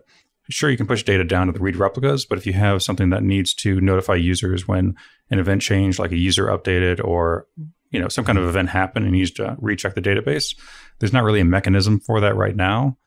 sure 0.50 0.70
you 0.70 0.78
can 0.78 0.88
push 0.88 1.04
data 1.04 1.24
down 1.24 1.48
to 1.48 1.54
the 1.54 1.60
read 1.60 1.76
replicas, 1.76 2.26
but 2.26 2.38
if 2.38 2.46
you 2.46 2.54
have 2.54 2.82
something 2.82 3.10
that 3.10 3.24
needs 3.24 3.54
to 3.54 3.82
notify 3.82 4.16
users 4.16 4.68
when 4.68 4.96
an 5.30 5.40
event 5.40 5.62
changed, 5.62 6.00
like 6.00 6.12
a 6.12 6.18
user 6.18 6.46
updated 6.46 7.04
or 7.04 7.48
you 7.92 8.00
know 8.00 8.08
some 8.08 8.26
kind 8.26 8.38
of 8.38 8.46
event 8.46 8.70
happened 8.70 9.06
and 9.06 9.14
needs 9.14 9.32
to 9.32 9.56
recheck 9.60 9.96
the 9.96 10.02
database, 10.02 10.56
there's 11.00 11.14
not 11.14 11.24
really 11.24 11.42
a 11.42 11.46
mechanism 11.46 12.00
for 12.00 12.20
that 12.22 12.36
right 12.36 12.56
now. 12.56 12.98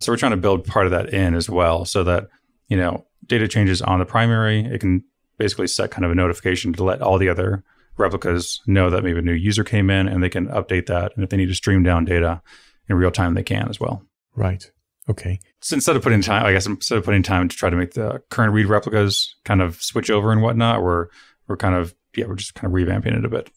So 0.00 0.12
we're 0.12 0.16
trying 0.16 0.32
to 0.32 0.36
build 0.36 0.64
part 0.64 0.86
of 0.86 0.92
that 0.92 1.12
in 1.12 1.34
as 1.34 1.48
well, 1.48 1.84
so 1.84 2.04
that 2.04 2.28
you 2.68 2.76
know 2.76 3.06
data 3.26 3.48
changes 3.48 3.82
on 3.82 3.98
the 3.98 4.06
primary, 4.06 4.60
it 4.60 4.80
can 4.80 5.04
basically 5.38 5.66
set 5.66 5.90
kind 5.90 6.04
of 6.04 6.10
a 6.10 6.14
notification 6.14 6.72
to 6.74 6.84
let 6.84 7.00
all 7.00 7.18
the 7.18 7.28
other 7.28 7.64
replicas 7.96 8.60
know 8.66 8.90
that 8.90 9.04
maybe 9.04 9.18
a 9.18 9.22
new 9.22 9.32
user 9.32 9.64
came 9.64 9.90
in 9.90 10.08
and 10.08 10.22
they 10.22 10.28
can 10.28 10.46
update 10.48 10.86
that, 10.86 11.12
and 11.14 11.24
if 11.24 11.30
they 11.30 11.36
need 11.36 11.48
to 11.48 11.54
stream 11.54 11.82
down 11.82 12.04
data 12.04 12.42
in 12.88 12.96
real 12.96 13.10
time, 13.10 13.34
they 13.34 13.42
can 13.42 13.68
as 13.68 13.78
well. 13.78 14.02
Right. 14.34 14.70
Okay. 15.08 15.40
So 15.60 15.74
instead 15.74 15.96
of 15.96 16.02
putting 16.02 16.22
time, 16.22 16.46
I 16.46 16.52
guess 16.52 16.66
instead 16.66 16.98
of 16.98 17.04
putting 17.04 17.22
time 17.22 17.48
to 17.48 17.56
try 17.56 17.68
to 17.68 17.76
make 17.76 17.94
the 17.94 18.22
current 18.30 18.52
read 18.52 18.66
replicas 18.66 19.34
kind 19.44 19.60
of 19.60 19.82
switch 19.82 20.10
over 20.10 20.32
and 20.32 20.42
whatnot, 20.42 20.82
we're 20.82 21.08
we're 21.48 21.56
kind 21.56 21.74
of 21.74 21.94
yeah, 22.16 22.26
we're 22.26 22.36
just 22.36 22.54
kind 22.54 22.66
of 22.66 22.72
revamping 22.72 23.16
it 23.16 23.24
a 23.24 23.28
bit. 23.28 23.50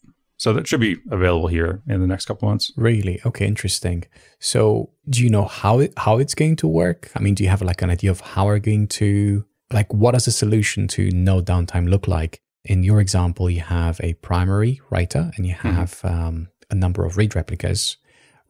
So 0.44 0.52
that 0.52 0.66
should 0.66 0.80
be 0.80 0.98
available 1.10 1.48
here 1.48 1.80
in 1.88 2.02
the 2.02 2.06
next 2.06 2.26
couple 2.26 2.46
months. 2.46 2.70
Really? 2.76 3.18
Okay, 3.24 3.46
interesting. 3.46 4.04
So, 4.40 4.90
do 5.08 5.22
you 5.24 5.30
know 5.30 5.46
how 5.46 5.78
it 5.78 5.94
how 5.96 6.18
it's 6.18 6.34
going 6.34 6.56
to 6.56 6.68
work? 6.68 7.10
I 7.16 7.20
mean, 7.20 7.34
do 7.34 7.42
you 7.42 7.48
have 7.48 7.62
like 7.62 7.80
an 7.80 7.88
idea 7.88 8.10
of 8.10 8.20
how 8.20 8.44
we're 8.44 8.58
going 8.58 8.88
to 8.88 9.46
like 9.72 9.90
what 9.94 10.12
does 10.12 10.26
a 10.26 10.32
solution 10.32 10.86
to 10.88 11.10
no 11.12 11.40
downtime 11.40 11.88
look 11.88 12.06
like? 12.06 12.42
In 12.62 12.82
your 12.82 13.00
example, 13.00 13.48
you 13.48 13.62
have 13.62 13.98
a 14.02 14.12
primary 14.28 14.82
writer 14.90 15.30
and 15.34 15.46
you 15.46 15.54
have 15.54 16.04
um, 16.04 16.48
a 16.68 16.74
number 16.74 17.06
of 17.06 17.16
read 17.16 17.34
replicas. 17.34 17.96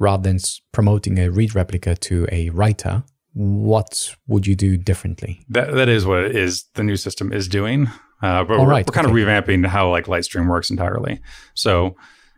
Rather 0.00 0.24
than 0.24 0.40
promoting 0.72 1.16
a 1.20 1.30
read 1.30 1.54
replica 1.54 1.94
to 1.94 2.26
a 2.32 2.50
writer, 2.50 3.04
what 3.34 4.16
would 4.26 4.48
you 4.48 4.56
do 4.56 4.76
differently? 4.76 5.44
That 5.48 5.72
that 5.74 5.88
is 5.88 6.04
what 6.04 6.24
it 6.24 6.34
is 6.34 6.64
the 6.74 6.82
new 6.82 6.96
system 6.96 7.32
is 7.32 7.46
doing. 7.46 7.88
Uh, 8.24 8.42
but 8.44 8.58
we're, 8.58 8.66
right, 8.66 8.86
we're 8.86 8.92
kind 8.94 9.06
okay. 9.06 9.20
of 9.22 9.26
revamping 9.28 9.66
how 9.66 9.90
like 9.90 10.06
Litestream 10.06 10.48
works 10.48 10.70
entirely. 10.70 11.20
So 11.54 11.96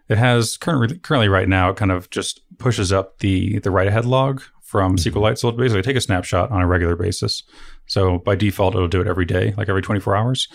it 0.08 0.18
has 0.18 0.56
currently 0.56 0.98
currently 0.98 1.28
right 1.28 1.48
now 1.48 1.70
it 1.70 1.76
kind 1.76 1.92
of 1.92 2.10
just 2.10 2.40
pushes 2.58 2.92
up 2.92 3.18
the 3.20 3.58
the 3.60 3.70
write 3.70 3.88
ahead 3.88 4.04
log 4.04 4.42
from 4.62 4.96
Mm-hmm. 4.96 5.18
SQLite. 5.18 5.38
So 5.38 5.48
it'll 5.48 5.58
basically 5.58 5.82
take 5.82 5.96
a 5.96 6.00
snapshot 6.00 6.50
on 6.50 6.60
a 6.60 6.66
regular 6.66 6.96
basis. 6.96 7.42
So 7.86 8.18
by 8.18 8.34
default, 8.34 8.74
it'll 8.74 8.88
do 8.88 9.00
it 9.00 9.06
every 9.06 9.24
day, 9.24 9.54
like 9.56 9.68
every 9.68 9.80
24 9.82 10.16
hours. 10.16 10.48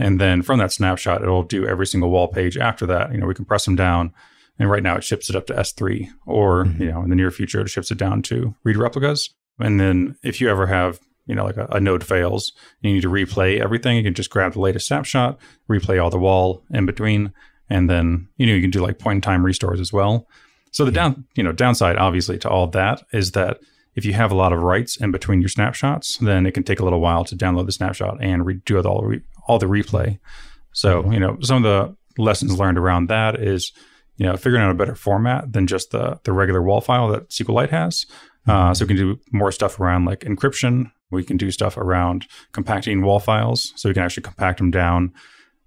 And 0.00 0.20
then 0.20 0.42
from 0.42 0.58
that 0.58 0.72
snapshot, 0.72 1.22
it'll 1.22 1.44
do 1.44 1.64
every 1.66 1.86
single 1.86 2.10
WAL 2.10 2.26
page 2.28 2.56
after 2.58 2.86
that. 2.86 3.12
You 3.12 3.18
know, 3.18 3.26
we 3.26 3.34
can 3.34 3.44
press 3.44 3.64
them 3.64 3.76
down. 3.76 4.12
And 4.58 4.68
right 4.68 4.82
now 4.82 4.96
it 4.96 5.04
ships 5.04 5.30
it 5.30 5.36
up 5.36 5.46
to 5.46 5.54
S3, 5.54 6.08
or, 6.26 6.64
Mhm. 6.64 6.80
you 6.80 6.90
know, 6.90 7.02
in 7.02 7.10
the 7.10 7.16
near 7.16 7.30
future, 7.30 7.60
it 7.60 7.68
ships 7.70 7.90
it 7.92 7.98
down 7.98 8.20
to 8.22 8.54
read 8.64 8.76
replicas. 8.76 9.30
And 9.60 9.78
then 9.78 10.16
if 10.24 10.40
you 10.40 10.48
ever 10.50 10.66
have, 10.66 10.98
you 11.26 11.34
know, 11.34 11.44
like 11.44 11.56
a, 11.56 11.66
a 11.72 11.80
node 11.80 12.04
fails, 12.04 12.52
and 12.82 12.90
you 12.90 12.94
need 12.94 13.02
to 13.02 13.10
replay 13.10 13.60
everything, 13.60 13.96
you 13.96 14.02
can 14.02 14.14
just 14.14 14.30
grab 14.30 14.52
the 14.52 14.60
latest 14.60 14.86
snapshot, 14.86 15.38
replay 15.70 16.02
all 16.02 16.10
the 16.10 16.18
WAL 16.18 16.62
in 16.70 16.86
between, 16.86 17.32
and 17.70 17.88
then, 17.88 18.28
you 18.36 18.46
know, 18.46 18.54
you 18.54 18.60
can 18.60 18.70
do 18.70 18.80
like 18.80 18.98
point 18.98 19.16
in 19.16 19.20
time 19.20 19.44
restores 19.44 19.80
as 19.80 19.92
well. 19.92 20.26
So 20.72 20.84
the 20.84 20.92
down, 20.92 21.26
you 21.34 21.42
know, 21.42 21.52
downside 21.52 21.96
obviously 21.96 22.38
to 22.38 22.48
all 22.48 22.66
that 22.68 23.02
is 23.12 23.32
that 23.32 23.60
if 23.94 24.04
you 24.04 24.14
have 24.14 24.32
a 24.32 24.34
lot 24.34 24.52
of 24.52 24.62
writes 24.62 24.96
in 24.96 25.10
between 25.10 25.40
your 25.40 25.48
snapshots, 25.48 26.16
then 26.18 26.46
it 26.46 26.52
can 26.52 26.64
take 26.64 26.80
a 26.80 26.84
little 26.84 27.00
while 27.00 27.24
to 27.24 27.36
download 27.36 27.66
the 27.66 27.72
snapshot 27.72 28.22
and 28.22 28.42
redo 28.42 28.82
all, 28.84 29.02
re- 29.02 29.22
all 29.46 29.58
the 29.58 29.66
replay. 29.66 30.18
So, 30.72 31.10
you 31.10 31.20
know, 31.20 31.36
some 31.42 31.62
of 31.62 31.62
the 31.62 32.22
lessons 32.22 32.58
learned 32.58 32.78
around 32.78 33.08
that 33.08 33.38
is, 33.38 33.72
you 34.16 34.26
know, 34.26 34.36
figuring 34.36 34.64
out 34.64 34.70
a 34.70 34.74
better 34.74 34.94
format 34.94 35.52
than 35.52 35.66
just 35.66 35.90
the, 35.90 36.18
the 36.24 36.32
regular 36.32 36.62
WAL 36.62 36.80
file 36.80 37.08
that 37.08 37.28
SQLite 37.28 37.70
has. 37.70 38.06
Uh, 38.46 38.72
so 38.72 38.84
we 38.84 38.88
can 38.88 38.96
do 38.96 39.20
more 39.30 39.52
stuff 39.52 39.78
around 39.78 40.04
like 40.06 40.20
encryption. 40.20 40.90
We 41.12 41.24
can 41.24 41.36
do 41.36 41.50
stuff 41.50 41.76
around 41.76 42.26
compacting 42.52 43.02
WAL 43.02 43.20
files. 43.20 43.72
So 43.76 43.88
we 43.88 43.94
can 43.94 44.02
actually 44.02 44.24
compact 44.24 44.58
them 44.58 44.70
down 44.70 45.12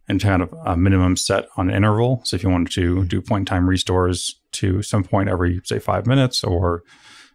and 0.08 0.22
kind 0.22 0.42
of 0.42 0.54
a 0.66 0.78
minimum 0.78 1.18
set 1.18 1.48
on 1.58 1.70
interval. 1.70 2.22
So 2.26 2.36
if 2.36 2.44
you 2.44 2.50
wanted 2.50 2.72
to 2.74 3.06
do 3.06 3.22
point 3.22 3.42
in 3.42 3.46
time 3.46 3.68
restores 3.68 4.40
to 4.54 4.82
some 4.82 5.04
point 5.04 5.30
every, 5.30 5.62
say, 5.64 5.80
five 5.80 6.06
minutes 6.06 6.44
or 6.44 6.84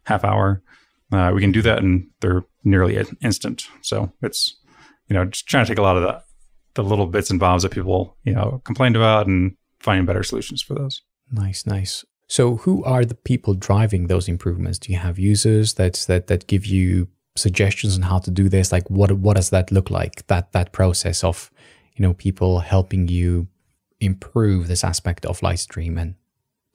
half 0.04 0.24
hour, 0.24 0.62
uh, 1.12 1.32
we 1.34 1.40
can 1.40 1.52
do 1.52 1.62
that 1.62 1.78
and 1.78 2.08
they're 2.20 2.44
nearly 2.64 2.96
in- 2.96 3.16
instant. 3.22 3.66
So 3.82 4.12
it's, 4.22 4.56
you 5.08 5.14
know, 5.14 5.24
just 5.24 5.46
trying 5.46 5.64
to 5.64 5.68
take 5.68 5.78
a 5.78 5.82
lot 5.82 5.96
of 5.96 6.02
the, 6.02 6.22
the 6.74 6.84
little 6.84 7.06
bits 7.06 7.30
and 7.30 7.40
bobs 7.40 7.64
that 7.64 7.72
people, 7.72 8.16
you 8.24 8.32
know, 8.32 8.60
complained 8.64 8.96
about 8.96 9.26
and 9.26 9.56
finding 9.80 10.06
better 10.06 10.22
solutions 10.22 10.62
for 10.62 10.74
those. 10.74 11.02
Nice, 11.32 11.66
nice. 11.66 12.04
So, 12.30 12.56
who 12.58 12.84
are 12.84 13.04
the 13.04 13.16
people 13.16 13.54
driving 13.54 14.06
those 14.06 14.28
improvements? 14.28 14.78
Do 14.78 14.92
you 14.92 14.98
have 14.98 15.18
users 15.18 15.74
that 15.74 15.94
that 16.06 16.28
that 16.28 16.46
give 16.46 16.64
you 16.64 17.08
suggestions 17.36 17.96
on 17.96 18.02
how 18.02 18.18
to 18.18 18.30
do 18.30 18.48
this? 18.48 18.72
Like, 18.72 18.88
what 18.90 19.12
what 19.12 19.36
does 19.36 19.50
that 19.50 19.70
look 19.70 19.90
like? 19.90 20.26
That 20.26 20.52
that 20.52 20.72
process 20.72 21.24
of, 21.24 21.50
you 21.94 22.02
know, 22.02 22.14
people 22.14 22.60
helping 22.60 23.08
you 23.08 23.48
improve 24.00 24.68
this 24.68 24.84
aspect 24.84 25.26
of 25.26 25.40
Litestream 25.40 26.00
and 26.00 26.14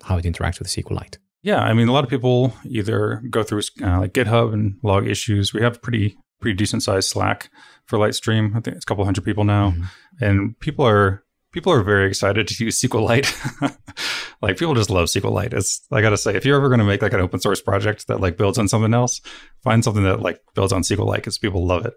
how 0.04 0.18
it 0.18 0.26
interacts 0.26 0.60
with 0.60 0.68
SQLite. 0.68 1.18
Yeah, 1.42 1.62
I 1.62 1.74
mean, 1.74 1.88
a 1.88 1.92
lot 1.92 2.04
of 2.04 2.10
people 2.10 2.54
either 2.66 3.22
go 3.30 3.44
through 3.44 3.62
uh, 3.82 4.00
like 4.00 4.14
GitHub 4.14 4.54
and 4.54 4.80
log 4.82 5.08
issues. 5.08 5.54
We 5.54 5.62
have 5.62 5.82
pretty 5.82 6.18
pretty 6.42 6.56
decent 6.56 6.84
sized 6.84 7.10
Slack 7.10 7.50
for 7.86 7.98
Litestream. 7.98 8.52
I 8.56 8.62
think 8.62 8.76
it's 8.78 8.86
a 8.86 8.88
couple 8.88 9.06
hundred 9.06 9.26
people 9.26 9.44
now, 9.44 9.74
and 10.22 10.60
people 10.60 10.86
are 10.86 11.25
people 11.56 11.72
are 11.72 11.84
very 11.84 12.06
excited 12.06 12.50
to 12.50 12.66
use 12.66 12.82
SQLite. 12.82 13.26
like 14.42 14.58
people 14.58 14.76
just 14.76 14.90
love 14.90 15.08
SQLite. 15.08 15.54
It's 15.54 15.88
I 15.90 16.02
gotta 16.02 16.18
say, 16.18 16.36
if 16.36 16.46
you're 16.46 16.58
ever 16.58 16.68
going 16.68 16.80
to 16.80 16.86
make 16.86 17.02
like 17.02 17.14
an 17.14 17.22
open 17.22 17.40
source 17.40 17.62
project 17.62 18.08
that 18.08 18.20
like 18.20 18.36
builds 18.36 18.58
on 18.58 18.68
something 18.68 18.94
else, 18.94 19.22
find 19.64 19.82
something 19.82 20.04
that 20.04 20.20
like 20.20 20.42
builds 20.54 20.74
on 20.74 20.82
SQLite 20.82 21.16
because 21.16 21.38
people 21.38 21.66
love 21.66 21.86
it. 21.86 21.94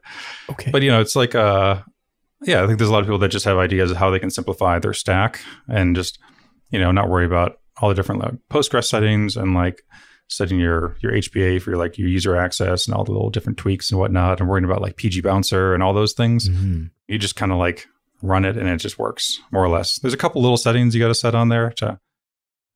Okay. 0.49 0.71
But 0.71 0.83
you 0.83 0.91
know, 0.93 1.01
it's 1.01 1.17
like 1.17 1.35
uh 1.35 1.83
yeah, 2.43 2.63
I 2.63 2.67
think 2.69 2.79
there's 2.79 2.89
a 2.89 2.93
lot 2.93 3.01
of 3.01 3.07
people 3.07 3.19
that 3.19 3.33
just 3.33 3.45
have 3.47 3.59
ideas 3.59 3.91
of 3.91 3.97
how 3.97 4.11
they 4.11 4.21
can 4.21 4.31
simplify 4.31 4.79
their 4.79 4.93
stack 4.95 5.41
and 5.67 5.97
just, 5.97 6.21
you 6.71 6.79
know, 6.79 6.93
not 6.93 7.09
worry 7.09 7.27
about 7.27 7.59
all 7.83 7.89
the 7.89 7.97
different 7.97 8.23
like 8.23 8.35
Postgres 8.49 8.85
settings 8.85 9.37
and 9.37 9.55
like 9.55 9.83
setting 10.29 10.61
your 10.61 10.97
your 11.01 11.13
HBA 11.15 11.61
for 11.61 11.71
your, 11.71 11.79
like 11.81 11.99
your 11.99 12.07
user 12.09 12.37
access 12.37 12.87
and 12.87 12.95
all 12.95 13.03
the 13.03 13.11
little 13.11 13.31
different 13.31 13.59
tweaks 13.59 13.91
and 13.91 13.99
whatnot, 13.99 14.39
and 14.39 14.49
worrying 14.49 14.65
about 14.65 14.83
like 14.83 14.97
PG 14.97 15.23
bouncer 15.23 15.75
and 15.75 15.83
all 15.83 15.93
those 15.95 16.13
things. 16.13 16.49
Mhm. 16.49 16.91
You 17.09 17.19
just 17.19 17.35
kind 17.35 17.51
of 17.51 17.59
like 17.59 17.89
run 18.23 18.45
it 18.45 18.57
and 18.57 18.69
it 18.69 18.79
just 18.79 18.99
works 18.99 19.41
more 19.53 19.65
or 19.65 19.69
less. 19.69 19.99
There's 19.99 20.15
a 20.15 20.19
couple 20.19 20.43
little 20.43 20.57
settings 20.57 20.95
you 20.95 21.01
got 21.01 21.09
to 21.09 21.15
set 21.15 21.35
on 21.35 21.49
there 21.49 21.71
to 21.73 21.99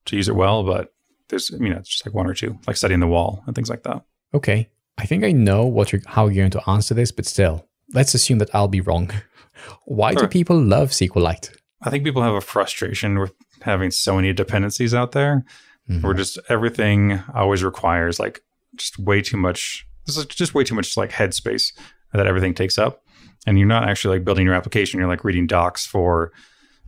to 0.05 0.15
use 0.15 0.27
it 0.27 0.35
well, 0.35 0.63
but 0.63 0.93
there's 1.29 1.49
you 1.51 1.69
know 1.69 1.77
it's 1.77 1.89
just 1.89 2.05
like 2.05 2.13
one 2.15 2.27
or 2.27 2.33
two, 2.33 2.57
like 2.67 2.77
setting 2.77 2.99
the 2.99 3.07
WAL 3.07 3.43
and 3.45 3.55
things 3.55 3.69
like 3.69 3.83
that. 3.83 4.03
Okay. 4.33 4.69
I 4.97 5.05
think 5.05 5.23
I 5.23 5.31
know 5.31 5.65
what 5.65 5.91
you're, 5.91 6.01
how 6.05 6.27
you're 6.27 6.43
going 6.43 6.51
to 6.51 6.69
answer 6.69 6.93
this, 6.93 7.11
but 7.11 7.25
still, 7.25 7.67
let's 7.93 8.13
assume 8.13 8.37
that 8.39 8.53
I'll 8.53 8.67
be 8.67 8.81
wrong. 8.81 9.09
Why 9.85 10.13
do 10.13 10.27
people 10.27 10.59
love 10.59 10.89
SQLite? 10.91 11.55
I 11.81 11.89
think 11.89 12.03
people 12.03 12.21
have 12.21 12.35
a 12.35 12.41
frustration 12.41 13.17
with 13.17 13.33
having 13.61 13.89
so 13.91 14.15
many 14.17 14.33
dependencies 14.33 14.93
out 14.93 15.11
there. 15.13 15.45
Mhm. 15.89 16.01
where 16.01 16.13
just 16.13 16.39
everything 16.47 17.21
always 17.35 17.61
requires 17.61 18.17
like 18.17 18.39
just 18.77 18.97
way 18.97 19.21
too 19.21 19.35
much. 19.35 19.85
This 20.05 20.15
is 20.15 20.25
just 20.27 20.53
way 20.53 20.63
too 20.63 20.75
much 20.75 20.95
like 20.95 21.11
headspace 21.11 21.73
that 22.13 22.25
everything 22.25 22.53
takes 22.53 22.77
up, 22.77 23.02
and 23.45 23.57
you're 23.57 23.67
not 23.67 23.87
actually 23.87 24.17
like 24.17 24.25
building 24.25 24.45
your 24.45 24.55
application. 24.55 24.99
You're 24.99 25.09
like 25.09 25.23
reading 25.23 25.47
docs 25.47 25.85
for 25.85 26.31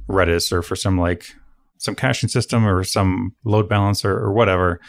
Redis 0.07 0.51
or 0.51 0.61
for 0.61 0.75
some 0.75 0.97
like 0.97 1.33
some 1.77 1.95
caching 1.95 2.29
system 2.29 2.65
or 2.65 2.83
some 2.83 3.35
load 3.43 3.67
balancer 3.67 4.11
or 4.11 4.31
whatever. 4.31 4.79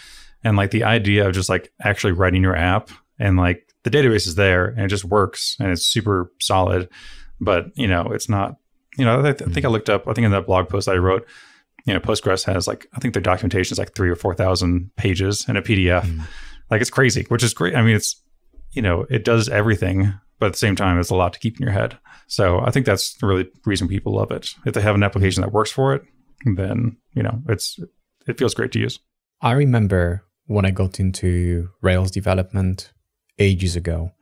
And 0.45 0.57
like 0.57 0.71
the 0.71 0.85
idea 0.85 1.27
of 1.27 1.35
just 1.35 1.49
like 1.49 1.73
actually 1.83 2.13
writing 2.13 2.43
your 2.43 2.57
app 2.57 2.91
and 3.19 3.37
like 3.37 3.73
the 3.83 3.91
database 3.91 4.27
is 4.27 4.35
there 4.35 4.67
and 4.67 4.81
it 4.81 4.89
just 4.89 5.05
works 5.05 5.57
and 5.59 5.71
it's 5.71 5.87
super 5.87 6.31
solid, 6.41 6.89
but 7.41 7.67
you 7.77 7.87
know 7.87 8.11
it's 8.13 8.29
not. 8.29 8.57
You 8.99 9.05
know, 9.05 9.21
I, 9.21 9.23
th- 9.33 9.43
I 9.43 9.53
think 9.53 9.67
I 9.67 9.69
looked 9.69 9.91
up. 9.91 10.09
I 10.09 10.15
think 10.15 10.25
in 10.25 10.31
that 10.31 10.47
blog 10.47 10.71
post 10.71 10.89
I 10.89 10.95
wrote, 10.95 11.29
you 11.85 11.93
know, 11.93 12.01
Postgres 12.01 12.45
has 12.47 12.67
like 12.67 12.87
I 12.95 12.99
think 12.99 13.13
their 13.15 13.23
documentation 13.23 13.75
is 13.75 13.79
like 13.79 13.95
three 13.95 14.09
or 14.09 14.17
four 14.17 14.35
thousand 14.35 14.91
pages 14.97 15.47
in 15.49 15.57
a 15.57 15.63
PDF. 15.63 16.05
Mm. 16.05 16.27
Like 16.71 16.81
it's 16.81 16.91
crazy, 16.91 17.27
which 17.29 17.43
is 17.43 17.53
great. 17.53 17.77
I 17.77 17.83
mean, 17.83 17.95
it's 17.95 18.21
you 18.77 18.83
know, 18.83 19.07
it 19.09 19.25
does 19.25 19.49
everything, 19.49 20.13
but 20.39 20.47
at 20.47 20.53
the 20.53 20.59
same 20.59 20.77
time, 20.77 21.01
it's 21.01 21.11
a 21.11 21.17
lot 21.17 21.33
to 21.33 21.41
keep 21.41 21.59
in 21.59 21.65
your 21.65 21.73
head. 21.73 21.99
So 22.29 22.61
I 22.61 22.71
think 22.71 22.85
that's 22.85 23.15
the 23.15 23.27
really 23.27 23.49
reason 23.65 23.89
people 23.89 24.15
love 24.15 24.31
it. 24.31 24.55
If 24.67 24.75
they 24.75 24.83
have 24.83 24.95
an 24.95 25.03
application 25.03 25.41
that 25.41 25.53
works 25.53 25.73
for 25.73 25.95
it, 25.95 26.03
then 26.45 26.99
you 27.15 27.23
know, 27.23 27.43
it's 27.49 27.81
it 28.29 28.39
feels 28.39 28.55
great 28.55 28.73
to 28.73 28.79
use. 28.79 28.99
I 29.41 29.53
remember 29.53 30.25
when 30.47 30.67
I 30.67 30.71
got 30.71 31.01
into 31.01 31.71
Rails 31.81 32.11
development 32.11 32.93
ages 33.39 33.77
ago, 33.77 34.13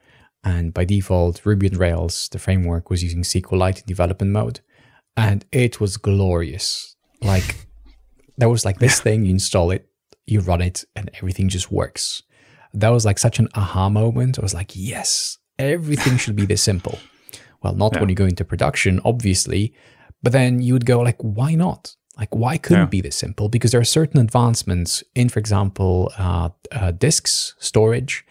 and 0.45 0.73
by 0.73 0.85
default, 0.85 1.45
Ruby 1.45 1.71
on 1.71 1.79
Rails, 1.79 2.29
the 2.31 2.39
framework, 2.39 2.91
was 2.91 3.03
using 3.03 3.23
SQLite 3.23 3.81
in 3.81 3.87
development 3.87 4.31
mode, 4.31 4.61
and 5.17 5.45
it 5.51 5.81
was 5.81 5.97
glorious. 5.97 6.95
Like 7.23 7.67
there 8.39 8.49
was 8.49 8.65
like 8.65 8.79
this 8.79 9.01
thing, 9.05 9.25
you 9.25 9.33
install 9.33 9.73
it, 9.73 9.89
you 10.27 10.41
run 10.41 10.61
it, 10.61 10.85
and 10.95 11.11
everything 11.15 11.49
just 11.49 11.73
works. 11.73 12.23
That 12.75 12.91
was 12.91 13.05
like 13.05 13.19
such 13.19 13.39
an 13.39 13.49
aha 13.55 13.89
moment. 13.89 14.39
I 14.39 14.43
was 14.43 14.55
like, 14.55 14.73
yes, 14.75 15.39
everything 15.59 16.17
should 16.17 16.37
be 16.37 16.47
this 16.47 16.63
simple. 16.63 16.99
Well, 17.63 17.75
not 17.75 17.99
when 17.99 18.09
you 18.11 18.15
go 18.15 18.27
into 18.27 18.45
production, 18.45 19.01
obviously, 19.05 19.73
but 20.23 20.33
then 20.33 20.61
you 20.61 20.73
would 20.75 20.85
go 20.87 21.01
like, 21.01 21.17
why 21.21 21.55
not? 21.55 21.95
Like, 22.19 22.35
why 22.35 22.59
couldn't 22.59 22.83
Yeah. 22.83 22.85
it 22.87 22.91
be 22.91 23.01
this 23.01 23.17
simple? 23.17 23.49
Because 23.49 23.71
there 23.73 23.81
are 23.81 23.85
certain 23.85 24.21
advancements 24.21 25.03
in, 25.15 25.29
for 25.29 25.39
example, 25.41 26.13
uh, 26.19 26.51
uh, 26.73 26.91
disks 26.93 27.55
storage, 27.59 28.25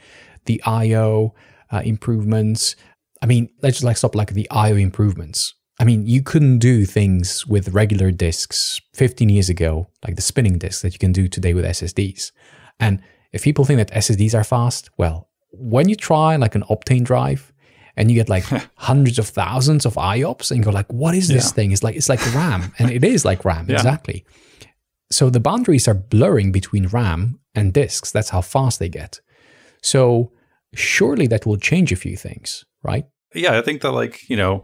the 0.46 0.62
I/O 0.66 1.34
uh, 1.72 1.82
improvements. 1.84 2.76
I 3.22 3.26
mean, 3.26 3.50
let's 3.62 3.78
just 3.78 3.84
like 3.86 3.98
stop 3.98 4.16
like 4.16 4.34
the 4.34 4.48
I/O 4.52 4.76
improvements. 4.76 5.56
I 5.80 5.86
mean, 5.86 6.06
you 6.06 6.22
couldn't 6.22 6.60
do 6.60 6.86
things 6.86 7.48
with 7.48 7.70
regular 7.70 8.12
disks 8.12 8.80
15 8.94 9.28
years 9.30 9.50
ago, 9.50 9.88
like 10.06 10.16
the 10.16 10.22
spinning 10.22 10.58
disks 10.60 10.82
that 10.84 10.94
you 10.94 11.00
can 11.00 11.12
do 11.12 11.28
today 11.28 11.54
with 11.54 11.66
SSDs. 11.66 12.32
And 12.80 13.02
if 13.34 13.44
people 13.44 13.66
think 13.66 13.78
that 13.80 13.92
SSDs 13.92 14.34
are 14.34 14.44
fast, 14.44 14.90
well, 14.98 15.30
when 15.52 15.90
you 15.90 15.96
try 15.96 16.36
like 16.38 16.56
an 16.56 16.64
Optane 16.70 17.04
drive 17.04 17.52
and 17.98 18.10
you 18.10 18.16
get 18.16 18.30
like 18.30 18.44
hundreds 18.78 19.20
of 19.20 19.28
thousands 19.28 19.86
of 19.86 19.96
IOPS 19.96 20.52
and 20.52 20.60
you 20.60 20.64
go 20.64 20.72
like, 20.72 20.92
what 20.92 21.14
is 21.16 21.28
this 21.28 21.46
Yeah. 21.48 21.52
thing? 21.52 21.72
It's 21.72 21.84
like 21.84 21.96
it's 21.96 22.10
like 22.10 22.24
RAM. 22.34 22.72
and 22.80 22.90
it 22.90 23.04
is 23.04 23.26
like 23.26 23.44
RAM, 23.46 23.66
Yeah. 23.68 23.76
exactly. 23.76 24.26
So 25.12 25.30
the 25.30 25.40
boundaries 25.40 25.88
are 25.88 25.94
blurring 25.94 26.52
between 26.52 26.88
RAM 26.88 27.40
and 27.54 27.74
disks. 27.74 28.12
That's 28.12 28.30
how 28.30 28.42
fast 28.42 28.80
they 28.80 28.90
get. 28.90 29.20
So 29.82 30.32
surely 30.74 31.28
that 31.28 31.46
will 31.46 31.58
change 31.58 31.92
a 31.92 31.96
few 31.96 32.18
things, 32.18 32.66
right? 32.84 33.06
yeah, 33.36 33.58
I 33.58 33.62
think 33.62 33.82
that 33.82 33.92
like, 33.92 34.30
you 34.30 34.38
know, 34.38 34.64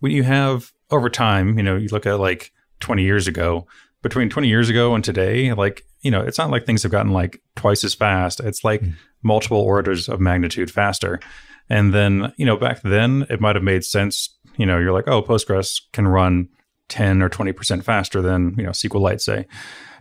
when 0.00 0.12
you 0.12 0.22
have 0.22 0.72
over 0.90 1.10
time, 1.10 1.58
you 1.58 1.62
know, 1.62 1.76
you 1.76 1.88
look 1.92 2.06
at 2.06 2.18
like 2.18 2.52
20 2.80 3.02
years 3.02 3.26
ago, 3.28 3.66
between 4.02 4.28
20 4.28 4.48
years 4.48 4.68
ago 4.68 4.94
and 4.94 5.04
today, 5.04 5.52
like, 5.52 5.84
you 6.00 6.10
know, 6.10 6.20
it's 6.20 6.38
not 6.38 6.50
like 6.50 6.64
things 6.64 6.82
have 6.82 6.92
gotten 6.92 7.12
like 7.12 7.40
twice 7.56 7.84
as 7.84 7.94
fast. 7.94 8.40
It's 8.40 8.64
like 8.64 8.80
hmm. 8.80 8.90
multiple 9.22 9.60
orders 9.60 10.08
of 10.08 10.20
magnitude 10.20 10.70
faster. 10.70 11.20
And 11.68 11.92
then, 11.92 12.32
you 12.36 12.46
know, 12.46 12.56
back 12.56 12.80
then 12.82 13.26
it 13.28 13.40
might 13.40 13.56
have 13.56 13.62
made 13.62 13.84
sense, 13.84 14.36
you 14.56 14.64
know, 14.64 14.78
you're 14.78 14.92
like, 14.92 15.08
oh, 15.08 15.22
Postgres 15.22 15.80
can 15.92 16.08
run 16.08 16.48
10 16.88 17.22
or 17.22 17.28
20% 17.28 17.82
faster 17.82 18.22
than, 18.22 18.54
you 18.56 18.64
know, 18.64 18.70
SQLite 18.70 19.20
say. 19.20 19.46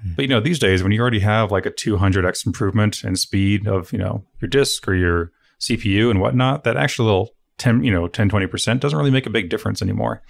Hmm. 0.02 0.14
But 0.16 0.22
you 0.24 0.30
know, 0.30 0.40
these 0.40 0.60
days 0.60 0.84
when 0.84 0.92
you 0.92 1.02
already 1.02 1.20
have 1.20 1.52
like 1.52 1.66
a 1.66 1.72
200x 1.72 2.46
improvement 2.46 3.04
in 3.04 3.16
speed 3.16 3.68
of, 3.68 3.92
you 3.92 4.00
know, 4.00 4.24
your 4.40 4.50
disk 4.50 4.88
or 4.88 4.94
your 4.94 5.32
CPU 5.60 6.12
and 6.12 6.22
whatnot, 6.22 6.64
that 6.64 6.78
actual 6.78 7.06
little 7.06 7.30
10, 7.58 7.84
you 7.84 7.92
know, 7.92 8.08
10, 8.08 8.30
20% 8.30 8.80
doesn't 8.80 8.98
really 8.98 9.12
make 9.12 9.26
a 9.26 9.32
big 9.32 9.50
difference 9.50 9.82
anymore. 9.82 10.22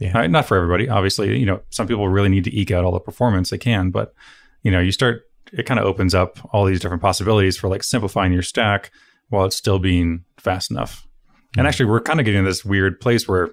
Yeah. 0.00 0.16
Right? 0.16 0.30
Not 0.30 0.46
for 0.46 0.56
everybody. 0.56 0.88
Obviously, 0.88 1.38
you 1.38 1.46
know, 1.46 1.60
some 1.70 1.86
people 1.86 2.08
really 2.08 2.28
need 2.28 2.44
to 2.44 2.56
eke 2.56 2.70
out 2.70 2.84
all 2.84 2.92
the 2.92 3.00
performance 3.00 3.50
they 3.50 3.58
can, 3.58 3.90
but 3.90 4.12
you 4.62 4.70
know, 4.70 4.80
you 4.80 4.92
start 4.92 5.22
it 5.52 5.66
kind 5.66 5.78
of 5.78 5.86
opens 5.86 6.14
up 6.14 6.38
all 6.52 6.64
these 6.64 6.80
different 6.80 7.02
possibilities 7.02 7.56
for 7.56 7.68
like 7.68 7.84
simplifying 7.84 8.32
your 8.32 8.42
stack 8.42 8.90
while 9.28 9.44
it's 9.44 9.56
still 9.56 9.78
being 9.78 10.24
fast 10.36 10.70
enough. 10.70 11.06
And 11.56 11.60
mm-hmm. 11.60 11.66
actually 11.66 11.86
we're 11.86 12.00
kind 12.00 12.20
of 12.20 12.26
getting 12.26 12.42
to 12.42 12.48
this 12.48 12.64
weird 12.64 13.00
place 13.00 13.28
where 13.28 13.50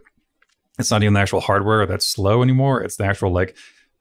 it's 0.80 0.90
not 0.90 1.04
even 1.04 1.14
the 1.14 1.20
actual 1.20 1.42
hardware 1.42 1.86
that's 1.86 2.08
slow 2.08 2.42
anymore. 2.42 2.82
It's 2.82 2.96
the 2.96 3.06
actual 3.06 3.32
like 3.32 3.56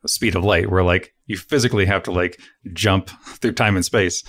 speed 0.06 0.34
of 0.34 0.44
light 0.44 0.70
where 0.70 0.82
like 0.82 1.14
you 1.26 1.36
physically 1.36 1.84
have 1.84 2.02
to 2.04 2.10
like 2.10 2.40
jump 2.72 3.08
through 3.40 3.52
time 3.52 3.76
and 3.76 3.84
space 3.84 4.24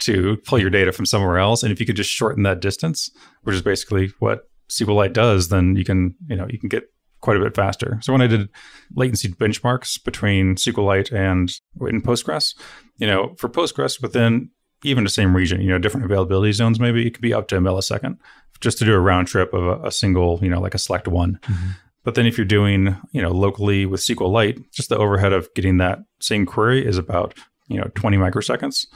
to 0.00 0.38
pull 0.46 0.58
your 0.58 0.70
data 0.70 0.92
from 0.92 1.04
somewhere 1.04 1.38
else. 1.38 1.62
And 1.62 1.72
if 1.72 1.78
you 1.78 1.84
could 1.84 1.96
just 1.96 2.10
shorten 2.10 2.42
that 2.44 2.60
distance, 2.60 3.10
which 3.42 3.54
is 3.54 3.62
basically 3.62 4.12
what 4.18 4.48
SQLite 4.70 5.12
does, 5.12 5.48
then 5.48 5.76
you 5.76 5.84
can, 5.84 6.14
you 6.26 6.36
know, 6.36 6.46
you 6.48 6.58
can 6.58 6.70
get 6.70 6.84
quite 7.20 7.36
a 7.36 7.40
bit 7.40 7.54
faster. 7.54 7.98
So 8.02 8.12
when 8.12 8.22
I 8.22 8.26
did 8.26 8.48
latency 8.94 9.28
benchmarks 9.28 10.02
between 10.02 10.56
SQLite 10.56 11.12
and 11.12 11.52
in 11.88 12.02
Postgres, 12.02 12.54
you 12.96 13.06
know, 13.06 13.34
for 13.38 13.48
Postgres 13.48 14.00
within 14.00 14.50
even 14.82 15.04
the 15.04 15.10
same 15.10 15.36
region, 15.36 15.60
you 15.60 15.68
know, 15.68 15.78
different 15.78 16.06
availability 16.06 16.52
zones, 16.52 16.80
maybe 16.80 17.06
it 17.06 17.10
could 17.10 17.22
be 17.22 17.34
up 17.34 17.48
to 17.48 17.56
a 17.56 17.60
millisecond 17.60 18.16
just 18.60 18.78
to 18.78 18.84
do 18.84 18.94
a 18.94 19.00
round 19.00 19.26
trip 19.26 19.52
of 19.52 19.64
a, 19.64 19.86
a 19.86 19.92
single, 19.92 20.38
you 20.42 20.48
know, 20.48 20.60
like 20.60 20.74
a 20.74 20.78
select 20.78 21.08
one. 21.08 21.38
Mm-hmm. 21.42 21.70
But 22.02 22.14
then 22.14 22.26
if 22.26 22.38
you're 22.38 22.46
doing, 22.46 22.96
you 23.12 23.20
know, 23.20 23.30
locally 23.30 23.84
with 23.84 24.00
SQLite, 24.00 24.70
just 24.72 24.88
the 24.88 24.96
overhead 24.96 25.32
of 25.32 25.52
getting 25.54 25.78
that 25.78 25.98
same 26.20 26.46
query 26.46 26.84
is 26.84 26.96
about, 26.96 27.34
you 27.68 27.78
know, 27.78 27.90
20 27.94 28.16
microseconds, 28.16 28.86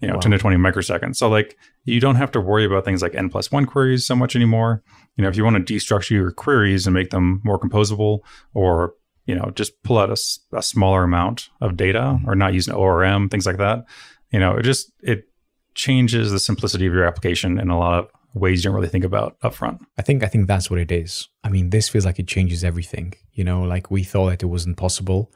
you 0.00 0.08
know, 0.08 0.14
Wow. 0.14 0.20
10 0.20 0.32
to 0.32 0.38
20 0.38 0.56
microseconds. 0.56 1.16
So 1.16 1.28
like 1.28 1.58
you 1.84 2.00
don't 2.00 2.16
have 2.16 2.32
to 2.32 2.40
worry 2.40 2.64
about 2.64 2.84
things 2.84 3.02
like 3.02 3.14
n 3.14 3.28
plus 3.28 3.52
one 3.52 3.66
queries 3.66 4.06
so 4.06 4.16
much 4.16 4.34
anymore. 4.34 4.82
You 5.16 5.22
know, 5.22 5.28
if 5.28 5.36
you 5.36 5.44
want 5.44 5.66
to 5.66 5.74
destructure 5.74 6.10
your 6.10 6.30
queries 6.30 6.86
and 6.86 6.94
make 6.94 7.10
them 7.10 7.40
more 7.44 7.58
composable 7.58 8.20
or, 8.52 8.94
you 9.26 9.34
know, 9.34 9.50
just 9.54 9.82
pull 9.82 9.98
out 9.98 10.10
a 10.10 10.62
smaller 10.62 11.04
amount 11.04 11.50
of 11.60 11.76
data 11.76 12.00
mm-hmm. 12.00 12.28
or 12.28 12.34
not 12.34 12.54
use 12.54 12.68
an 12.68 12.74
ORM, 12.74 13.28
things 13.28 13.46
like 13.46 13.58
that, 13.58 13.84
you 14.30 14.38
know, 14.38 14.56
it 14.56 14.62
just, 14.62 14.92
it 15.00 15.28
changes 15.74 16.30
the 16.30 16.38
simplicity 16.38 16.86
of 16.86 16.92
your 16.92 17.04
application 17.04 17.58
in 17.58 17.68
a 17.68 17.78
lot 17.78 17.98
of 17.98 18.10
ways 18.34 18.64
you 18.64 18.68
don't 18.68 18.74
really 18.74 18.88
think 18.88 19.04
about 19.04 19.38
upfront. 19.40 19.80
I 19.98 20.02
think 20.02 20.22
I 20.22 20.26
think 20.26 20.46
that's 20.46 20.70
what 20.70 20.80
it 20.80 20.90
is. 20.90 21.28
I 21.42 21.48
mean, 21.48 21.70
this 21.70 21.88
feels 21.88 22.04
like 22.04 22.18
it 22.18 22.26
changes 22.26 22.64
everything. 22.64 23.14
You 23.32 23.44
know, 23.44 23.62
like 23.62 23.90
we 23.90 24.02
thought 24.02 24.30
that 24.30 24.42
it 24.42 24.46
wasn't 24.46 24.76
possible, 24.76 25.32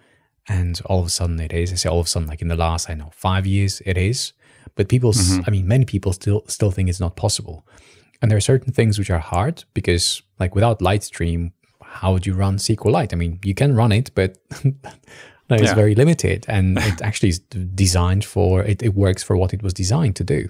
and 0.49 0.81
all 0.87 1.01
of 1.01 1.07
a 1.07 1.11
sudden 1.11 1.39
it 1.41 1.53
is. 1.53 1.73
I 1.73 1.77
say 1.77 1.89
all 1.89 2.01
of 2.01 2.07
a 2.07 2.09
sudden, 2.09 2.29
like 2.29 2.43
in 2.43 2.49
the 2.49 2.57
last 2.57 2.91
I 2.91 2.95
know 2.95 3.11
five 3.13 3.47
years, 3.47 3.83
it 3.87 3.97
is. 3.97 4.33
But 4.75 4.89
people, 4.89 5.13
mm-hmm. 5.13 5.43
I 5.47 5.51
mean, 5.51 5.67
many 5.67 5.85
people 5.85 6.13
still 6.13 6.45
still 6.47 6.71
think 6.71 6.89
it's 6.89 7.01
not 7.01 7.17
possible. 7.17 7.67
And 8.21 8.31
there 8.31 8.37
are 8.37 8.41
certain 8.41 8.73
things 8.73 8.99
which 8.99 9.11
are 9.11 9.21
hard 9.21 9.65
because, 9.75 10.23
like, 10.41 10.55
without 10.55 10.81
Litestream, 10.81 11.53
how 11.83 12.13
would 12.13 12.27
you 12.27 12.35
run 12.35 12.57
SQLite? 12.57 13.13
I 13.13 13.17
mean, 13.17 13.39
you 13.45 13.55
can 13.55 13.75
run 13.77 13.93
it, 13.93 14.11
but 14.15 14.37
it's 15.51 15.63
Yeah. 15.63 15.75
very 15.75 15.95
limited, 15.95 16.45
and 16.49 16.79
it 16.79 17.01
actually 17.09 17.31
is 17.31 17.39
designed 17.39 18.25
for 18.25 18.63
it. 18.63 18.83
It 18.83 18.95
works 18.95 19.23
for 19.23 19.37
what 19.37 19.55
it 19.55 19.63
was 19.63 19.73
designed 19.73 20.17
to 20.17 20.25
do. 20.25 20.49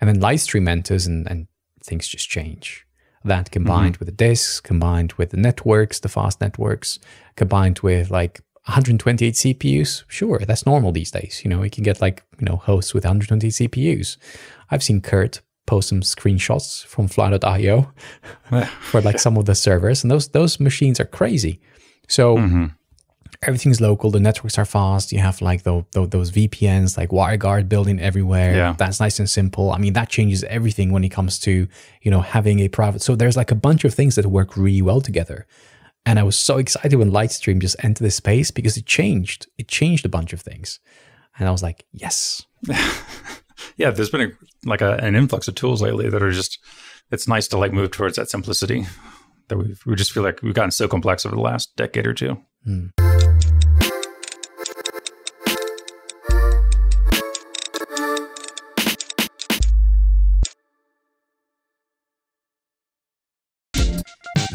And 0.00 0.08
then 0.08 0.20
Litestream 0.20 0.68
enters, 0.68 1.06
and, 1.06 1.26
and 1.30 1.46
things 1.82 2.08
just 2.08 2.28
change. 2.28 2.84
That 3.24 3.50
combined 3.50 3.94
mm-hmm. 3.94 4.04
with 4.04 4.16
the 4.16 4.28
disks, 4.28 4.60
combined 4.60 5.12
with 5.14 5.30
the 5.30 5.36
networks, 5.36 6.00
the 6.00 6.08
fast 6.08 6.40
networks, 6.40 6.98
combined 7.36 7.80
with 7.80 8.10
like 8.10 8.40
128 8.68 9.34
CPUs. 9.34 10.04
Sure, 10.08 10.38
that's 10.40 10.66
normal 10.66 10.92
these 10.92 11.10
days. 11.10 11.40
You 11.42 11.50
know, 11.50 11.62
you 11.62 11.70
can 11.70 11.82
get 11.84 12.00
like, 12.00 12.22
you 12.38 12.44
know, 12.44 12.56
hosts 12.56 12.92
with 12.94 13.04
128 13.04 13.50
CPUs. 13.70 14.16
I've 14.70 14.82
seen 14.82 15.00
Kurt 15.00 15.40
post 15.66 15.88
some 15.88 16.00
screenshots 16.00 16.84
from 16.86 17.08
fly.io 17.08 17.90
for 18.80 19.00
like 19.00 19.18
some 19.18 19.36
of 19.36 19.44
the 19.46 19.54
servers, 19.54 20.02
and 20.04 20.10
those 20.10 20.28
those 20.28 20.60
machines 20.60 21.00
are 21.00 21.04
crazy. 21.06 21.60
So 22.08 22.36
Mm-hmm. 22.36 22.66
everything's 23.42 23.80
local. 23.80 24.10
The 24.10 24.20
networks 24.20 24.58
are 24.58 24.64
fast. 24.64 25.12
You 25.12 25.20
have 25.20 25.40
like 25.40 25.62
the, 25.62 25.84
the, 25.92 26.06
those 26.06 26.30
VPNs, 26.32 26.96
like 26.98 27.10
WireGuard 27.10 27.68
building 27.68 28.00
everywhere. 28.00 28.54
Yeah. 28.54 28.74
That's 28.76 28.98
nice 29.00 29.18
and 29.18 29.28
simple. 29.30 29.70
I 29.72 29.78
mean, 29.78 29.92
that 29.92 30.08
changes 30.08 30.42
everything 30.44 30.90
when 30.92 31.04
it 31.04 31.10
comes 31.10 31.38
to, 31.40 31.68
you 32.02 32.10
know, 32.10 32.20
having 32.20 32.60
a 32.60 32.68
private. 32.68 33.00
So 33.02 33.14
there's 33.16 33.36
like 33.36 33.50
a 33.50 33.54
bunch 33.54 33.84
of 33.84 33.94
things 33.94 34.14
that 34.16 34.26
work 34.26 34.56
really 34.56 34.82
well 34.82 35.00
together. 35.00 35.46
And 36.08 36.18
I 36.18 36.22
was 36.22 36.38
so 36.38 36.56
excited 36.56 36.96
when 36.96 37.10
Litestream 37.10 37.58
just 37.58 37.76
entered 37.84 38.02
the 38.02 38.10
space 38.10 38.50
because 38.50 38.78
it 38.78 38.86
changed. 38.86 39.46
It 39.58 39.68
changed 39.68 40.06
a 40.06 40.08
bunch 40.08 40.32
of 40.32 40.40
things. 40.40 40.80
And 41.38 41.46
I 41.46 41.50
was 41.52 41.62
like, 41.62 41.84
yes. 41.92 42.46
yeah, 43.76 43.90
there's 43.90 44.08
been 44.08 44.22
a, 44.22 44.30
like 44.64 44.80
a, 44.80 44.94
an 44.94 45.14
influx 45.14 45.48
of 45.48 45.54
tools 45.54 45.82
lately 45.82 46.08
that 46.08 46.22
are 46.22 46.30
just, 46.30 46.60
it's 47.10 47.28
nice 47.28 47.46
to 47.48 47.58
like 47.58 47.74
move 47.74 47.90
towards 47.90 48.16
that 48.16 48.30
simplicity 48.30 48.86
that 49.48 49.58
we 49.58 49.76
we 49.84 49.96
just 49.96 50.12
feel 50.12 50.22
like 50.22 50.40
we've 50.42 50.54
gotten 50.54 50.70
so 50.70 50.88
complex 50.88 51.26
over 51.26 51.36
the 51.36 51.42
last 51.42 51.76
decade 51.76 52.06
or 52.06 52.14
two. 52.14 52.38
Hmm. 52.64 52.86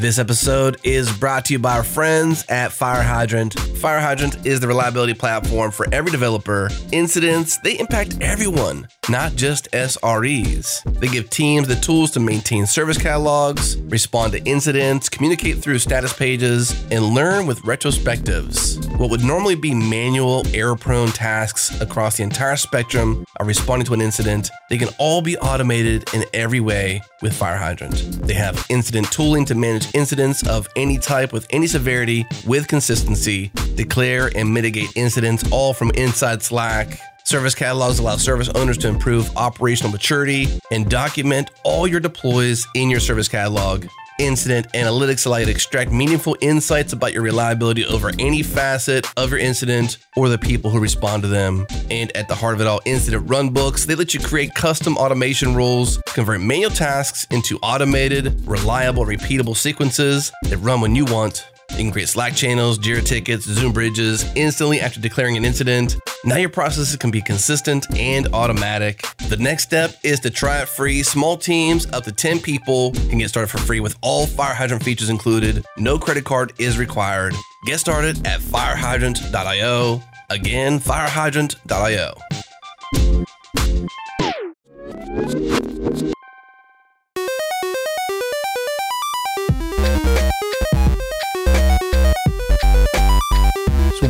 This 0.03 0.19
episode 0.19 0.81
is 0.83 1.09
brought 1.17 1.45
to 1.45 1.53
you 1.53 1.59
by 1.59 1.77
our 1.77 1.83
friends 1.83 2.43
at 2.49 2.71
FireHydrant. 2.71 3.57
Fire 3.77 4.01
Hydrant 4.01 4.45
is 4.45 4.59
the 4.59 4.67
reliability 4.67 5.13
platform 5.13 5.71
for 5.71 5.87
every 5.93 6.11
developer. 6.11 6.69
Incidents, 6.91 7.57
they 7.59 7.79
impact 7.79 8.17
everyone, 8.19 8.89
not 9.09 9.35
just 9.35 9.69
SREs. 9.71 10.83
They 10.99 11.07
give 11.07 11.29
teams 11.29 11.67
the 11.67 11.75
tools 11.75 12.11
to 12.11 12.19
maintain 12.19 12.65
service 12.65 12.97
catalogs, 12.97 13.77
respond 13.77 14.33
to 14.33 14.43
incidents, 14.45 15.09
communicate 15.09 15.57
through 15.57 15.79
status 15.79 16.13
pages, 16.13 16.71
and 16.91 17.05
learn 17.05 17.45
with 17.45 17.59
retrospectives. 17.61 18.97
What 18.97 19.09
would 19.09 19.23
normally 19.23 19.55
be 19.55 19.73
manual, 19.73 20.45
error 20.53 20.75
prone 20.75 21.09
tasks 21.09 21.79
across 21.81 22.17
the 22.17 22.23
entire 22.23 22.55
spectrum 22.55 23.25
of 23.39 23.47
responding 23.47 23.85
to 23.87 23.93
an 23.93 24.01
incident, 24.01 24.49
they 24.69 24.77
can 24.77 24.89
all 24.99 25.21
be 25.21 25.37
automated 25.37 26.09
in 26.13 26.23
every 26.33 26.59
way 26.59 27.01
with 27.21 27.37
FireHydrant. 27.37 28.25
They 28.25 28.35
have 28.35 28.65
incident 28.69 29.11
tooling 29.11 29.45
to 29.45 29.55
manage 29.55 29.93
incidents 29.93 30.47
of 30.47 30.67
any 30.75 30.97
type 30.97 31.33
with 31.33 31.47
any 31.49 31.67
severity 31.67 32.25
with 32.45 32.67
consistency, 32.67 33.51
declare 33.75 34.31
and 34.35 34.53
mitigate 34.53 34.95
incidents 34.95 35.43
all 35.51 35.73
from 35.73 35.91
inside 35.91 36.41
Slack. 36.41 36.99
Service 37.33 37.55
catalogs 37.55 37.97
allow 37.97 38.15
service 38.15 38.47
owners 38.49 38.77
to 38.77 38.87
improve 38.87 39.35
operational 39.35 39.91
maturity 39.91 40.59
and 40.69 40.87
document 40.87 41.49
all 41.63 41.87
your 41.87 41.99
deploys 41.99 42.67
in 42.75 42.91
your 42.91 42.99
service 42.99 43.27
catalog. 43.27 43.87
Incident 44.19 44.71
analytics 44.73 45.25
allow 45.25 45.37
you 45.37 45.45
to 45.45 45.51
extract 45.51 45.91
meaningful 45.91 46.37
insights 46.41 46.93
about 46.93 47.11
your 47.11 47.23
reliability 47.23 47.87
over 47.87 48.11
any 48.19 48.43
facet 48.43 49.07
of 49.17 49.31
your 49.31 49.39
incident 49.39 49.97
or 50.15 50.29
the 50.29 50.37
people 50.37 50.69
who 50.69 50.79
respond 50.79 51.23
to 51.23 51.27
them. 51.27 51.65
And 51.89 52.15
at 52.15 52.27
the 52.27 52.35
heart 52.35 52.53
of 52.53 52.61
it 52.61 52.67
all, 52.67 52.81
incident 52.85 53.25
runbooks. 53.25 53.87
They 53.87 53.95
let 53.95 54.13
you 54.13 54.19
create 54.19 54.53
custom 54.53 54.95
automation 54.95 55.55
rules, 55.55 55.97
convert 56.05 56.39
manual 56.39 56.69
tasks 56.69 57.25
into 57.31 57.57
automated, 57.63 58.47
reliable, 58.47 59.05
repeatable 59.05 59.57
sequences 59.57 60.31
that 60.43 60.57
run 60.57 60.81
when 60.81 60.95
you 60.95 61.05
want. 61.05 61.47
You 61.71 61.77
can 61.77 61.91
create 61.91 62.09
Slack 62.09 62.35
channels, 62.35 62.77
Jira 62.77 63.03
tickets, 63.03 63.45
Zoom 63.45 63.73
bridges 63.73 64.25
instantly 64.35 64.79
after 64.79 64.99
declaring 64.99 65.37
an 65.37 65.45
incident. 65.45 65.97
Now 66.23 66.37
your 66.37 66.49
processes 66.49 66.95
can 66.95 67.11
be 67.11 67.21
consistent 67.21 67.85
and 67.97 68.27
automatic. 68.33 69.05
The 69.29 69.37
next 69.37 69.63
step 69.63 69.95
is 70.03 70.19
to 70.21 70.29
try 70.29 70.61
it 70.61 70.69
free. 70.69 71.03
Small 71.03 71.35
teams 71.35 71.91
up 71.91 72.03
to 72.03 72.11
10 72.11 72.39
people 72.39 72.91
can 73.09 73.17
get 73.17 73.29
started 73.29 73.49
for 73.49 73.57
free 73.57 73.79
with 73.79 73.97
all 74.01 74.27
FireHydrant 74.27 74.83
features 74.83 75.09
included. 75.09 75.65
No 75.77 75.97
credit 75.97 76.25
card 76.25 76.53
is 76.59 76.77
required. 76.77 77.33
Get 77.65 77.79
started 77.79 78.25
at 78.27 78.39
firehydrant.io. 78.39 80.01
Again, 80.29 80.79
firehydrant.io. 80.79 82.13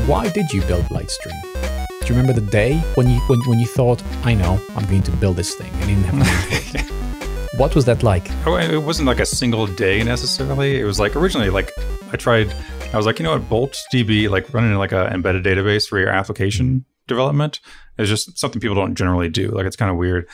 why 0.08 0.30
did 0.30 0.52
you 0.52 0.62
build 0.64 0.84
Litestream? 0.86 1.40
Do 2.02 2.08
you 2.08 2.20
remember 2.20 2.34
the 2.34 2.46
day 2.52 2.78
when 2.96 3.10
you 3.10 3.20
when, 3.28 3.40
when 3.42 3.60
you 3.60 3.66
thought, 3.66 4.04
I 4.24 4.34
know, 4.34 4.60
I'm 4.76 4.86
going 4.88 5.04
to 5.04 5.12
build 5.12 5.38
this 5.38 5.56
thing 5.56 5.72
didn't 5.80 6.04
have 6.04 6.16
a 6.16 6.18
name 6.18 6.72
for 6.72 6.78
it? 6.78 7.60
What 7.60 7.76
was 7.76 7.86
that 7.86 8.04
like? 8.04 8.28
Oh, 8.46 8.58
it 8.58 8.84
wasn't 8.84 9.08
like 9.08 9.20
a 9.20 9.26
single 9.26 9.68
day 9.68 10.04
necessarily. 10.04 10.80
It 10.80 10.84
was 10.84 11.00
like 11.00 11.16
originally 11.16 11.50
like 11.50 11.72
I 12.12 12.18
tried. 12.18 12.54
I 12.92 12.98
was 12.98 13.06
like, 13.06 13.20
you 13.20 13.24
know 13.24 13.32
what, 13.32 13.48
Bolt 13.48 13.78
DB, 13.94 14.30
like 14.30 14.54
running 14.54 14.74
like 14.76 14.92
an 14.92 15.14
embedded 15.14 15.46
database 15.46 15.88
for 15.88 16.00
your 16.00 16.10
application 16.10 16.84
development 17.08 17.60
is 17.98 18.10
just 18.10 18.38
something 18.38 18.60
people 18.60 18.76
don't 18.76 18.96
generally 18.96 19.30
do. 19.30 19.50
Like 19.50 19.66
it's 19.66 19.76
kind 19.76 19.92
of 19.92 19.98
weird. 19.98 20.28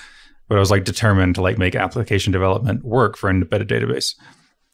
But 0.47 0.55
I 0.55 0.59
was 0.59 0.71
like 0.71 0.83
determined 0.83 1.35
to 1.35 1.41
like 1.41 1.59
make 1.59 1.75
application 1.75 2.33
development 2.33 2.83
work 2.83 3.17
for 3.17 3.29
an 3.29 3.43
embedded 3.43 3.67
database. 3.69 4.15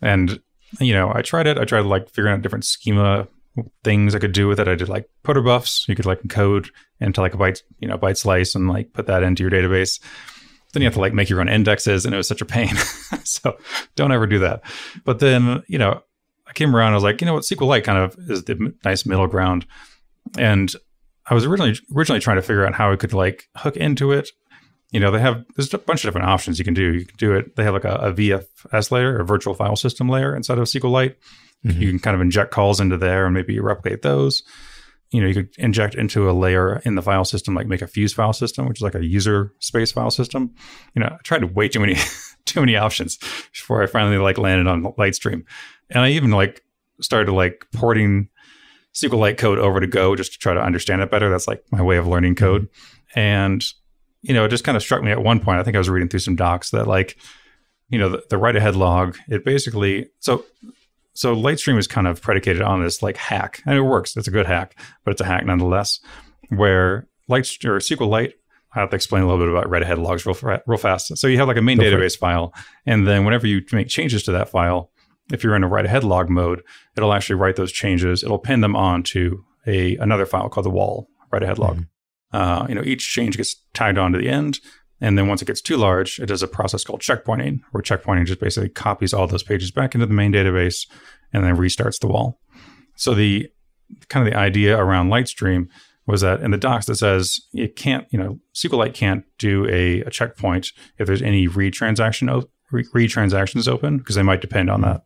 And 0.02 0.40
you 0.80 0.94
know, 0.94 1.12
I 1.14 1.22
tried 1.22 1.48
it. 1.48 1.58
I 1.58 1.66
tried 1.66 1.82
like 1.82 2.10
figuring 2.10 2.34
out 2.34 2.42
different 2.42 2.64
schema 2.64 3.28
things 3.84 4.16
I 4.16 4.20
could 4.20 4.32
do 4.32 4.48
with 4.48 4.60
it. 4.60 4.68
I 4.68 4.76
did 4.76 4.90
like 4.90 5.10
protobufs. 5.24 5.88
You 5.88 5.96
could 5.96 6.06
like 6.06 6.22
encode 6.22 6.70
into 7.00 7.22
like 7.22 7.34
a 7.34 7.38
byte, 7.38 7.62
you 7.80 7.88
know, 7.88 7.98
byte 7.98 8.18
slice 8.18 8.56
and 8.56 8.70
like 8.70 8.94
put 8.94 9.08
that 9.08 9.24
into 9.24 9.44
your 9.44 9.52
database. 9.52 10.00
Then 10.74 10.82
you 10.82 10.88
have 10.88 10.96
to 10.96 11.00
like 11.00 11.14
make 11.14 11.30
your 11.30 11.40
own 11.40 11.48
indexes, 11.48 12.06
and 12.06 12.14
it 12.14 12.18
was 12.18 12.28
such 12.28 12.42
a 12.42 12.46
pain. 12.46 12.76
so 13.24 13.58
don't 13.96 14.12
ever 14.12 14.28
do 14.28 14.40
that. 14.40 14.62
But 15.06 15.20
then, 15.20 15.64
you 15.68 15.78
know, 15.78 16.02
I 16.48 16.54
came 16.54 16.76
around. 16.76 16.92
I 16.92 16.96
was 16.96 17.04
like, 17.04 17.22
you 17.22 17.28
know 17.28 17.34
what, 17.34 17.44
SQLite 17.44 17.84
kind 17.84 17.98
of 17.98 18.16
is 18.30 18.44
the 18.44 18.74
nice 18.84 19.06
middle 19.06 19.28
ground. 19.28 19.66
And 20.38 20.74
I 21.28 21.34
was 21.34 21.46
originally 21.46 21.80
originally 21.96 22.20
trying 22.20 22.38
to 22.38 22.42
figure 22.42 22.66
out 22.66 22.76
how 22.76 22.92
I 22.92 22.98
could 22.98 23.14
like 23.14 23.48
hook 23.56 23.78
into 23.78 24.12
it. 24.12 24.30
You 24.92 25.00
know, 25.00 25.12
they 25.12 25.20
have 25.20 25.44
there's 25.56 25.74
a 25.74 25.78
bunch 25.78 26.04
of 26.04 26.08
different 26.08 26.28
options 26.28 26.60
you 26.60 26.66
can 26.66 26.74
do. 26.74 26.94
You 26.94 27.06
can 27.06 27.18
do 27.18 27.34
it. 27.34 27.56
They 27.56 27.64
have 27.64 27.74
like 27.74 27.86
a, 27.86 27.96
a 27.96 28.14
VFS 28.14 28.92
layer, 28.92 29.18
a 29.18 29.26
virtual 29.26 29.54
file 29.54 29.76
system 29.76 30.10
layer 30.10 30.36
inside 30.36 30.58
of 30.58 30.66
SQLite. 30.66 31.16
You 31.74 31.74
can 31.74 31.88
mm-hmm. 31.88 31.98
kind 31.98 32.16
of 32.16 32.22
inject 32.22 32.52
calls 32.52 32.80
into 32.80 32.98
there 32.98 33.26
and 33.26 33.34
maybe 33.34 33.60
replicate 33.60 34.02
those. 34.04 34.44
You 35.12 35.22
know, 35.22 35.28
you 35.28 35.34
could 35.34 35.50
inject 35.58 35.96
into 35.96 36.30
a 36.30 36.34
layer 36.34 36.82
in 36.86 36.96
the 36.96 37.02
file 37.02 37.26
system, 37.26 37.56
like 37.56 37.68
make 37.68 37.82
a 37.82 37.88
fuse 37.88 38.14
file 38.14 38.34
system, 38.34 38.68
which 38.68 38.80
is 38.80 38.84
like 38.84 38.96
a 38.96 39.06
user 39.06 39.54
space 39.60 39.92
file 39.92 40.12
system. 40.12 40.54
You 40.94 41.02
know, 41.02 41.08
I 41.08 41.18
tried 41.24 41.56
way 41.56 41.68
too 41.68 41.80
many 41.80 41.96
too 42.46 42.60
many 42.60 42.76
options 42.76 43.18
before 43.52 43.82
I 43.82 43.88
finally 43.88 44.18
like 44.18 44.38
landed 44.38 44.68
on 44.68 44.84
Litestream. 44.84 45.44
And 45.90 46.04
I 46.04 46.12
even 46.12 46.32
like 46.32 46.64
started 47.02 47.32
like 47.32 47.66
porting 47.74 48.30
SQLite 48.94 49.38
code 49.38 49.60
over 49.60 49.80
to 49.80 49.88
Go 49.88 50.16
just 50.16 50.34
to 50.34 50.40
try 50.40 50.54
to 50.54 50.62
understand 50.62 51.02
it 51.02 51.12
better. 51.12 51.30
That's 51.30 51.48
like 51.48 51.64
my 51.72 51.82
way 51.82 51.98
of 51.98 52.08
learning 52.08 52.36
code. 52.36 52.64
Mm-hmm. 52.64 53.20
And, 53.20 53.66
you 54.22 54.34
know, 54.34 54.46
it 54.46 54.50
just 54.50 54.64
kind 54.64 54.76
of 54.76 54.84
struck 54.84 55.04
me 55.04 55.12
at 55.12 55.24
one 55.24 55.40
point. 55.40 55.60
I 55.60 55.64
think 55.64 55.76
I 55.76 55.80
was 55.80 55.90
reading 55.90 56.10
through 56.10 56.20
some 56.20 56.36
docs 56.36 56.72
that 56.72 56.88
like, 56.88 57.18
you 57.90 58.00
know, 58.00 58.10
the, 58.10 58.24
the 58.30 58.38
write 58.38 58.56
ahead 58.56 58.76
log, 58.76 59.18
it 59.30 59.46
basically, 59.46 60.10
so, 60.20 60.44
so 61.16 61.36
Litestream 61.36 61.78
is 61.78 61.88
kind 61.88 62.08
of 62.08 62.22
predicated 62.22 62.62
on 62.62 62.84
this 62.84 63.02
like 63.02 63.18
hack 63.18 63.64
and 63.66 63.76
it 63.76 63.82
works. 63.82 64.16
It's 64.16 64.28
a 64.28 64.32
good 64.32 64.46
hack, 64.46 64.78
but 65.04 65.12
it's 65.12 65.22
a 65.22 65.26
hack 65.26 65.46
nonetheless 65.46 66.00
where 66.50 67.08
Light 67.28 67.48
or 67.64 67.80
SQLite, 67.80 68.34
I 68.74 68.80
have 68.80 68.90
to 68.90 68.96
explain 68.96 69.24
a 69.24 69.28
little 69.28 69.44
bit 69.44 69.50
about 69.50 69.70
write 69.70 69.82
ahead 69.82 69.98
logs 69.98 70.26
real, 70.26 70.60
real 70.68 70.78
fast. 70.78 71.18
So 71.18 71.28
you 71.28 71.38
have 71.38 71.48
like 71.48 71.58
a 71.58 71.62
main 71.62 71.78
Go 71.78 71.86
database 71.86 72.18
file. 72.18 72.54
And 72.86 73.08
then 73.08 73.24
whenever 73.24 73.48
you 73.48 73.64
make 73.72 73.88
changes 73.88 74.24
to 74.24 74.34
that 74.34 74.50
file, 74.50 74.92
if 75.32 75.44
you're 75.44 75.56
in 75.56 75.64
a 75.64 75.68
write 75.68 75.86
ahead 75.86 76.04
log 76.04 76.30
mode, 76.30 76.62
it'll 76.96 77.14
actually 77.14 77.38
write 77.38 77.56
those 77.56 77.72
changes. 77.72 78.22
It'll 78.22 78.38
pin 78.38 78.60
them 78.60 78.76
onto 78.76 79.44
a 79.66 79.96
another 79.98 80.26
file 80.26 80.50
called 80.50 80.66
the 80.66 80.70
WAL 80.70 81.08
write 81.32 81.44
ahead 81.44 81.58
log. 81.58 81.86
Uh, 82.32 82.66
you 82.68 82.76
know, 82.76 82.84
each 82.84 83.10
change 83.10 83.38
gets 83.38 83.56
tagged 83.74 83.98
on 83.98 84.12
to 84.12 84.20
the 84.20 84.30
end, 84.30 84.60
and 85.02 85.18
then 85.18 85.28
once 85.28 85.42
it 85.42 85.46
gets 85.46 85.62
too 85.62 85.78
large, 85.78 86.20
it 86.20 86.28
does 86.28 86.44
a 86.44 86.48
process 86.48 86.84
called 86.84 87.02
checkpointing, 87.02 87.60
where 87.72 87.82
checkpointing 87.82 88.26
just 88.26 88.40
basically 88.40 88.70
copies 88.70 89.14
all 89.14 89.28
those 89.28 89.44
pages 89.44 89.72
back 89.72 89.94
into 89.94 90.08
the 90.08 90.14
main 90.14 90.32
database 90.32 90.88
and 91.34 91.44
then 91.44 91.58
restarts 91.58 92.00
the 92.00 92.08
WAL. 92.08 92.40
So 92.96 93.14
the 93.14 93.50
kind 94.10 94.26
of 94.26 94.34
the 94.34 94.40
idea 94.40 94.78
around 94.78 95.10
Litestream 95.10 95.68
was 96.08 96.22
that 96.22 96.42
in 96.42 96.52
the 96.52 96.58
docs 96.58 96.86
that 96.86 96.96
says 96.96 97.40
it 97.54 97.76
can't, 97.76 98.08
you 98.12 98.20
know, 98.20 98.40
SQLite 98.54 98.94
can't 98.94 99.26
do 99.38 99.68
a, 99.68 100.02
a 100.02 100.10
checkpoint 100.10 100.72
if 100.98 101.08
there's 101.08 101.22
any 101.22 101.48
read 101.48 101.74
transaction 101.74 102.30
o- 102.30 102.50
read 102.72 103.10
transactions 103.10 103.68
open 103.68 103.98
because 103.98 104.16
they 104.16 104.24
might 104.24 104.42
depend 104.42 104.70
on 104.70 104.82
that 104.82 105.04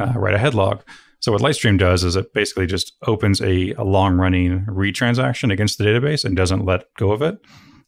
uh, 0.00 0.12
write 0.16 0.34
ahead 0.34 0.54
log. 0.54 0.82
So 1.20 1.32
what 1.32 1.40
Litestream 1.40 1.78
does 1.78 2.04
is 2.04 2.16
it 2.16 2.32
basically 2.32 2.66
just 2.66 2.92
opens 3.06 3.40
a, 3.40 3.72
a 3.72 3.84
long 3.84 4.16
running 4.16 4.64
read 4.66 4.94
transaction 4.94 5.50
against 5.50 5.78
the 5.78 5.84
database 5.84 6.24
and 6.24 6.36
doesn't 6.36 6.64
let 6.64 6.84
go 6.96 7.12
of 7.12 7.22
it. 7.22 7.38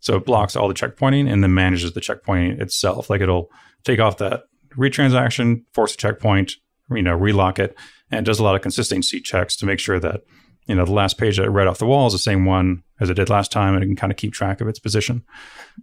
So 0.01 0.17
it 0.17 0.25
blocks 0.25 0.57
all 0.57 0.69
the 0.69 0.75
checkpointing 0.75 1.31
and 1.31 1.43
then 1.43 1.55
manages 1.55 1.93
the 1.93 2.01
checkpointing 2.01 2.61
itself. 2.61 3.11
Like 3.11 3.21
it'll 3.21 3.51
take 3.85 4.01
off 4.01 4.19
that 4.19 4.45
read 4.77 4.93
transaction, 4.93 5.65
force 5.73 5.95
a 5.95 5.97
checkpoint, 5.97 6.53
you 6.91 7.03
know, 7.03 7.17
relock 7.17 7.59
it, 7.59 7.77
and 8.11 8.21
it 8.21 8.29
does 8.29 8.39
a 8.39 8.45
lot 8.45 8.57
of 8.57 8.63
consistency 8.63 9.21
checks 9.21 9.57
to 9.57 9.67
make 9.67 9.79
sure 9.79 10.01
that 10.01 10.23
you 10.67 10.75
know 10.75 10.85
the 10.85 10.93
last 10.93 11.19
page 11.19 11.37
that 11.37 11.45
it 11.45 11.51
read 11.51 11.67
off 11.67 11.79
the 11.79 11.87
WAL 11.87 12.07
is 12.07 12.13
the 12.13 12.19
same 12.19 12.45
one 12.45 12.83
as 13.01 13.11
it 13.11 13.15
did 13.15 13.29
last 13.31 13.53
time, 13.53 13.75
and 13.75 13.83
it 13.83 13.87
can 13.87 13.97
kind 13.97 14.13
of 14.13 14.17
keep 14.17 14.33
track 14.33 14.61
of 14.61 14.69
its 14.69 14.79
position. 14.79 15.25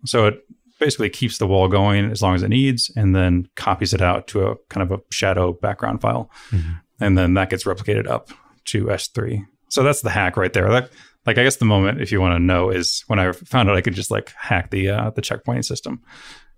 So 0.05 0.27
it 0.27 0.39
basically 0.79 1.09
keeps 1.09 1.37
the 1.37 1.47
WAL 1.47 1.67
going 1.67 2.11
as 2.11 2.21
long 2.21 2.35
as 2.35 2.43
it 2.43 2.49
needs, 2.49 2.91
and 2.95 3.15
then 3.15 3.47
copies 3.55 3.93
it 3.93 4.01
out 4.01 4.27
to 4.27 4.47
a 4.47 4.55
kind 4.69 4.89
of 4.89 4.97
a 4.97 5.01
shadow 5.11 5.53
background 5.53 6.01
file, 6.01 6.29
mm-hmm. 6.51 6.73
and 6.99 7.17
then 7.17 7.33
that 7.35 7.49
gets 7.49 7.63
replicated 7.63 8.07
up 8.07 8.29
to 8.65 8.85
S3 8.85 9.45
So 9.69 9.81
that's 9.81 10.01
the 10.01 10.09
hack 10.09 10.35
right 10.37 10.51
there. 10.51 10.69
That, 10.69 10.91
like 11.27 11.37
I 11.37 11.43
guess 11.43 11.57
the 11.57 11.65
moment 11.65 12.01
if 12.01 12.11
you 12.11 12.21
want 12.21 12.33
to 12.35 12.39
know 12.39 12.69
is 12.69 13.03
when 13.07 13.19
I 13.19 13.33
found 13.33 13.69
out 13.69 13.75
I 13.75 13.81
could 13.81 13.93
just 13.93 14.09
like 14.09 14.31
hack 14.31 14.71
the 14.71 14.89
uh, 14.89 15.09
the 15.11 15.21
checkpoint 15.21 15.65
system 15.65 16.01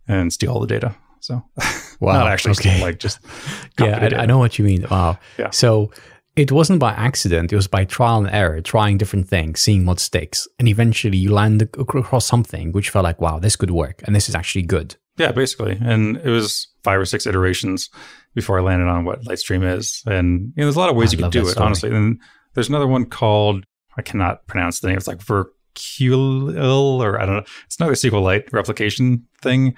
and 0.08 0.32
steal 0.32 0.52
all 0.54 0.60
the 0.60 0.68
data. 0.68 0.96
So 1.20 1.44
Wow, 2.00 2.14
not 2.14 2.28
actually 2.28 2.52
okay. 2.52 2.76
steal, 2.76 2.82
like 2.82 3.00
just 3.00 3.20
yeah, 3.80 4.10
I. 4.14 4.22
I 4.22 4.26
know 4.26 4.38
what 4.38 4.58
you 4.58 4.64
mean. 4.64 4.86
Wow. 4.90 5.18
Yeah. 5.38 5.50
So 5.50 5.92
it 6.36 6.52
wasn't 6.52 6.80
by 6.80 6.92
accident. 6.92 7.52
It 7.52 7.56
was 7.58 7.68
by 7.68 7.84
trial 7.84 8.20
and 8.20 8.34
error, 8.34 8.62
trying 8.62 8.98
different 8.98 9.28
things, 9.28 9.60
seeing 9.60 9.86
what 9.86 10.00
sticks, 10.00 10.48
and 10.58 10.68
eventually 10.70 11.18
you 11.18 11.34
land 11.34 11.62
across 11.64 12.26
something 12.26 12.72
which 12.72 12.92
felt 12.92 13.04
like, 13.04 13.20
wow, 13.20 13.40
this 13.40 13.58
could 13.58 13.72
work, 13.72 14.02
and 14.06 14.16
this 14.16 14.30
is 14.30 14.36
actually 14.36 14.62
good. 14.62 14.96
Yeah, 15.18 15.34
basically. 15.34 15.78
And 15.82 16.16
it 16.18 16.30
was 16.30 16.68
five 16.84 16.98
or 16.98 17.06
six 17.06 17.28
iterations 17.28 17.90
before 18.36 18.58
I 18.58 18.62
landed 18.62 18.88
on 18.88 19.04
what 19.04 19.24
Litestream 19.26 19.70
is. 19.78 20.02
And 20.06 20.54
you 20.56 20.62
know, 20.62 20.66
there's 20.66 20.78
a 20.78 20.80
lot 20.80 20.90
of 20.90 20.96
ways 20.96 21.10
I 21.10 21.18
you 21.18 21.24
can 21.24 21.30
do 21.30 21.42
it, 21.42 21.52
story. 21.52 21.66
honestly. 21.66 21.90
And 21.94 22.22
there's 22.54 22.70
another 22.70 22.88
one 22.88 23.06
called 23.06 23.66
I 24.00 24.02
cannot 24.02 24.48
pronounce 24.48 24.80
the 24.80 24.88
name. 24.88 24.98
It's 24.98 25.08
like 25.08 25.20
Verculil 25.20 27.00
or 27.00 27.22
I 27.22 27.26
don't 27.26 27.36
know. 27.36 27.44
It's 27.66 27.78
another 27.78 27.94
SQLite 27.94 28.52
replication 28.54 29.28
thing. 29.42 29.76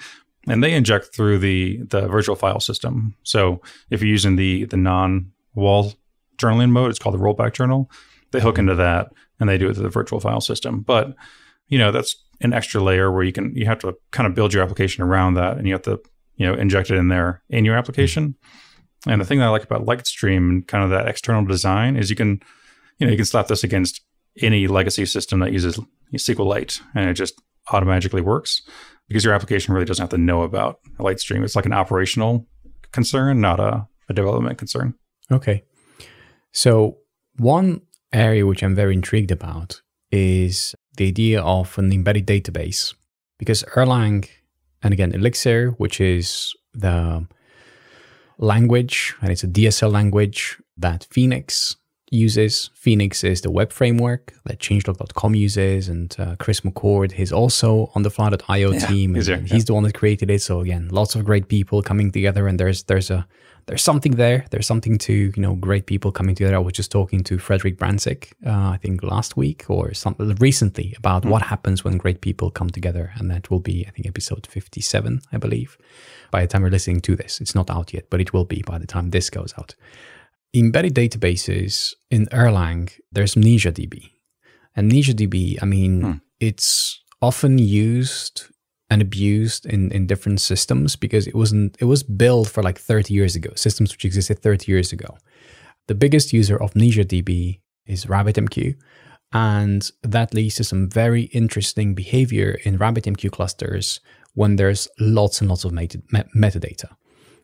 And 0.47 0.63
they 0.63 0.73
inject 0.73 1.13
through 1.15 1.39
the 1.39 1.79
the 1.89 2.07
virtual 2.07 2.35
file 2.35 2.59
system. 2.59 3.15
So 3.23 3.61
if 3.89 4.01
you're 4.01 4.09
using 4.09 4.35
the 4.35 4.65
the 4.65 4.77
non 4.77 5.31
WAL 5.55 5.93
journaling 6.37 6.69
mode, 6.69 6.91
it's 6.91 6.99
called 6.99 7.15
the 7.15 7.19
rollback 7.19 7.53
journal. 7.53 7.89
They 8.31 8.39
hook 8.39 8.57
into 8.57 8.75
that 8.75 9.11
and 9.39 9.49
they 9.49 9.57
do 9.57 9.69
it 9.69 9.73
through 9.73 9.83
the 9.83 9.89
virtual 9.89 10.19
file 10.19 10.41
system. 10.41 10.81
But 10.81 11.15
you 11.67 11.79
know, 11.79 11.91
that's 11.91 12.15
an 12.41 12.53
extra 12.53 12.81
layer 12.81 13.11
where 13.11 13.23
you 13.23 13.31
can 13.31 13.55
you 13.55 13.65
have 13.65 13.79
to 13.79 13.95
kind 14.11 14.27
of 14.27 14.35
build 14.35 14.53
your 14.53 14.63
application 14.63 15.03
around 15.03 15.33
that 15.33 15.57
and 15.57 15.67
you 15.67 15.73
have 15.73 15.83
to, 15.83 15.99
you 16.35 16.45
know, 16.45 16.53
inject 16.53 16.91
it 16.91 16.95
in 16.95 17.07
there 17.07 17.41
in 17.49 17.65
your 17.65 17.75
application. 17.75 18.35
And 19.07 19.19
the 19.19 19.25
thing 19.25 19.39
that 19.39 19.47
I 19.47 19.49
like 19.49 19.63
about 19.63 19.85
Litestream 19.85 20.49
and 20.49 20.67
kind 20.67 20.83
of 20.83 20.91
that 20.91 21.07
external 21.07 21.43
design 21.43 21.95
is 21.95 22.09
you 22.09 22.15
can, 22.15 22.39
you 22.99 23.07
know, 23.07 23.11
you 23.11 23.17
can 23.17 23.25
slap 23.25 23.47
this 23.47 23.63
against 23.63 24.01
any 24.39 24.67
legacy 24.67 25.05
system 25.05 25.39
that 25.39 25.51
uses 25.51 25.79
SQLite 26.13 26.81
and 26.95 27.09
it 27.09 27.13
just 27.13 27.41
automatically 27.71 28.21
works 28.21 28.61
because 29.07 29.23
your 29.23 29.33
application 29.33 29.73
really 29.73 29.85
doesn't 29.85 30.03
have 30.03 30.09
to 30.09 30.17
know 30.17 30.43
about 30.43 30.79
Litestream. 30.99 31.43
It's 31.43 31.55
like 31.55 31.65
an 31.65 31.73
operational 31.73 32.47
concern, 32.91 33.41
not 33.41 33.59
a, 33.59 33.87
a 34.09 34.13
development 34.13 34.57
concern. 34.57 34.93
Okay. 35.31 35.63
So 36.51 36.97
one 37.37 37.81
area 38.13 38.45
which 38.45 38.63
I'm 38.63 38.75
very 38.75 38.93
intrigued 38.93 39.31
about 39.31 39.81
is 40.11 40.75
the 40.97 41.07
idea 41.07 41.41
of 41.41 41.77
an 41.77 41.91
embedded 41.91 42.27
database 42.27 42.93
because 43.39 43.63
Erlang 43.75 44.27
and 44.83 44.93
again 44.93 45.13
Elixir, 45.13 45.71
which 45.71 46.01
is 46.01 46.53
the 46.73 47.25
language 48.37 49.15
and 49.21 49.31
it's 49.31 49.43
a 49.43 49.47
DSL 49.47 49.91
language 49.91 50.57
that 50.77 51.07
Phoenix 51.11 51.75
uses. 52.11 52.69
Phoenix 52.75 53.23
is 53.23 53.41
the 53.41 53.49
web 53.49 53.71
framework 53.71 54.33
that 54.45 54.59
changelog.com 54.59 55.33
uses, 55.33 55.87
and 55.89 56.15
uh, 56.19 56.35
Chris 56.37 56.61
McCord 56.61 57.17
is 57.17 57.31
also 57.31 57.89
on 57.95 58.03
the 58.03 58.09
Fly.io 58.11 58.71
Yeah, 58.71 58.79
team. 58.85 59.15
he's 59.15 59.27
and 59.27 59.39
there, 59.39 59.43
he's 59.45 59.63
yeah. 59.63 59.67
the 59.67 59.73
one 59.73 59.83
that 59.83 59.93
created 59.93 60.29
it. 60.29 60.41
So 60.41 60.59
again, 60.59 60.89
lots 60.91 61.15
of 61.15 61.25
great 61.25 61.47
people 61.47 61.81
coming 61.81 62.11
together, 62.11 62.47
and 62.47 62.59
there's 62.59 62.83
there's 62.83 63.09
a 63.09 63.25
there's 63.67 63.83
something 63.83 64.13
there. 64.15 64.43
There's 64.51 64.67
something 64.67 64.97
to 64.99 65.13
you 65.13 65.41
know 65.41 65.55
great 65.55 65.85
people 65.85 66.11
coming 66.11 66.35
together. 66.35 66.55
I 66.55 66.59
was 66.59 66.73
just 66.73 66.91
talking 66.91 67.23
to 67.23 67.37
Frederic 67.39 67.77
Branczyk, 67.77 68.33
uh, 68.45 68.69
I 68.75 68.77
think 68.81 69.03
last 69.03 69.37
week 69.37 69.65
or 69.69 69.93
something 69.93 70.35
recently 70.35 70.93
about 70.97 71.23
what 71.25 71.43
happens 71.43 71.83
when 71.83 71.97
great 71.97 72.19
people 72.21 72.51
come 72.51 72.69
together, 72.69 73.13
and 73.15 73.29
that 73.31 73.49
will 73.49 73.59
be 73.59 73.85
I 73.87 73.91
think 73.91 74.07
episode 74.07 74.47
57, 74.47 75.21
I 75.31 75.37
believe. 75.37 75.77
By 76.31 76.41
the 76.41 76.47
time 76.47 76.61
you're 76.61 76.71
listening 76.71 77.01
to 77.01 77.15
this, 77.15 77.39
it's 77.41 77.55
not 77.55 77.69
out 77.69 77.93
yet, 77.93 78.05
but 78.09 78.19
it 78.19 78.33
will 78.33 78.45
be 78.45 78.61
by 78.65 78.77
the 78.79 78.87
time 78.87 79.11
this 79.11 79.29
goes 79.29 79.53
out. 79.57 79.75
Embedded 80.53 80.93
databases 80.95 81.93
in 82.09 82.25
Erlang, 82.27 82.91
there's 83.11 83.35
MnesiaDB. 83.35 84.11
MnesiaDB, 84.77 85.61
I 85.61 85.65
mean, 85.65 86.01
hmm. 86.01 86.11
it's 86.39 87.01
often 87.21 87.57
used 87.57 88.45
and 88.89 89.01
abused 89.01 89.65
in, 89.65 89.89
in 89.91 90.05
different 90.05 90.41
systems 90.41 90.97
because 90.97 91.25
it 91.25 91.35
wasn't 91.35 91.77
it 91.79 91.85
was 91.85 92.03
built 92.03 92.49
for 92.49 92.61
like 92.61 92.77
30 92.77 93.13
years 93.13 93.35
ago, 93.35 93.51
systems 93.55 93.93
which 93.93 94.03
existed 94.03 94.39
30 94.39 94.69
years 94.69 94.91
ago. 94.91 95.17
The 95.87 95.95
biggest 95.95 96.33
user 96.33 96.61
of 96.61 96.73
MnesiaDB 96.73 97.61
is 97.85 98.05
RabbitMQ, 98.05 98.75
and 99.31 99.89
that 100.03 100.33
leads 100.33 100.55
to 100.55 100.65
some 100.65 100.89
very 100.89 101.23
interesting 101.23 101.95
behavior 101.95 102.57
in 102.65 102.77
RabbitMQ 102.77 103.31
clusters 103.31 104.01
when 104.33 104.57
there's 104.57 104.89
lots 104.99 105.39
and 105.39 105.49
lots 105.49 105.63
of 105.63 105.71
meta- 105.71 106.01
metadata. 106.35 106.89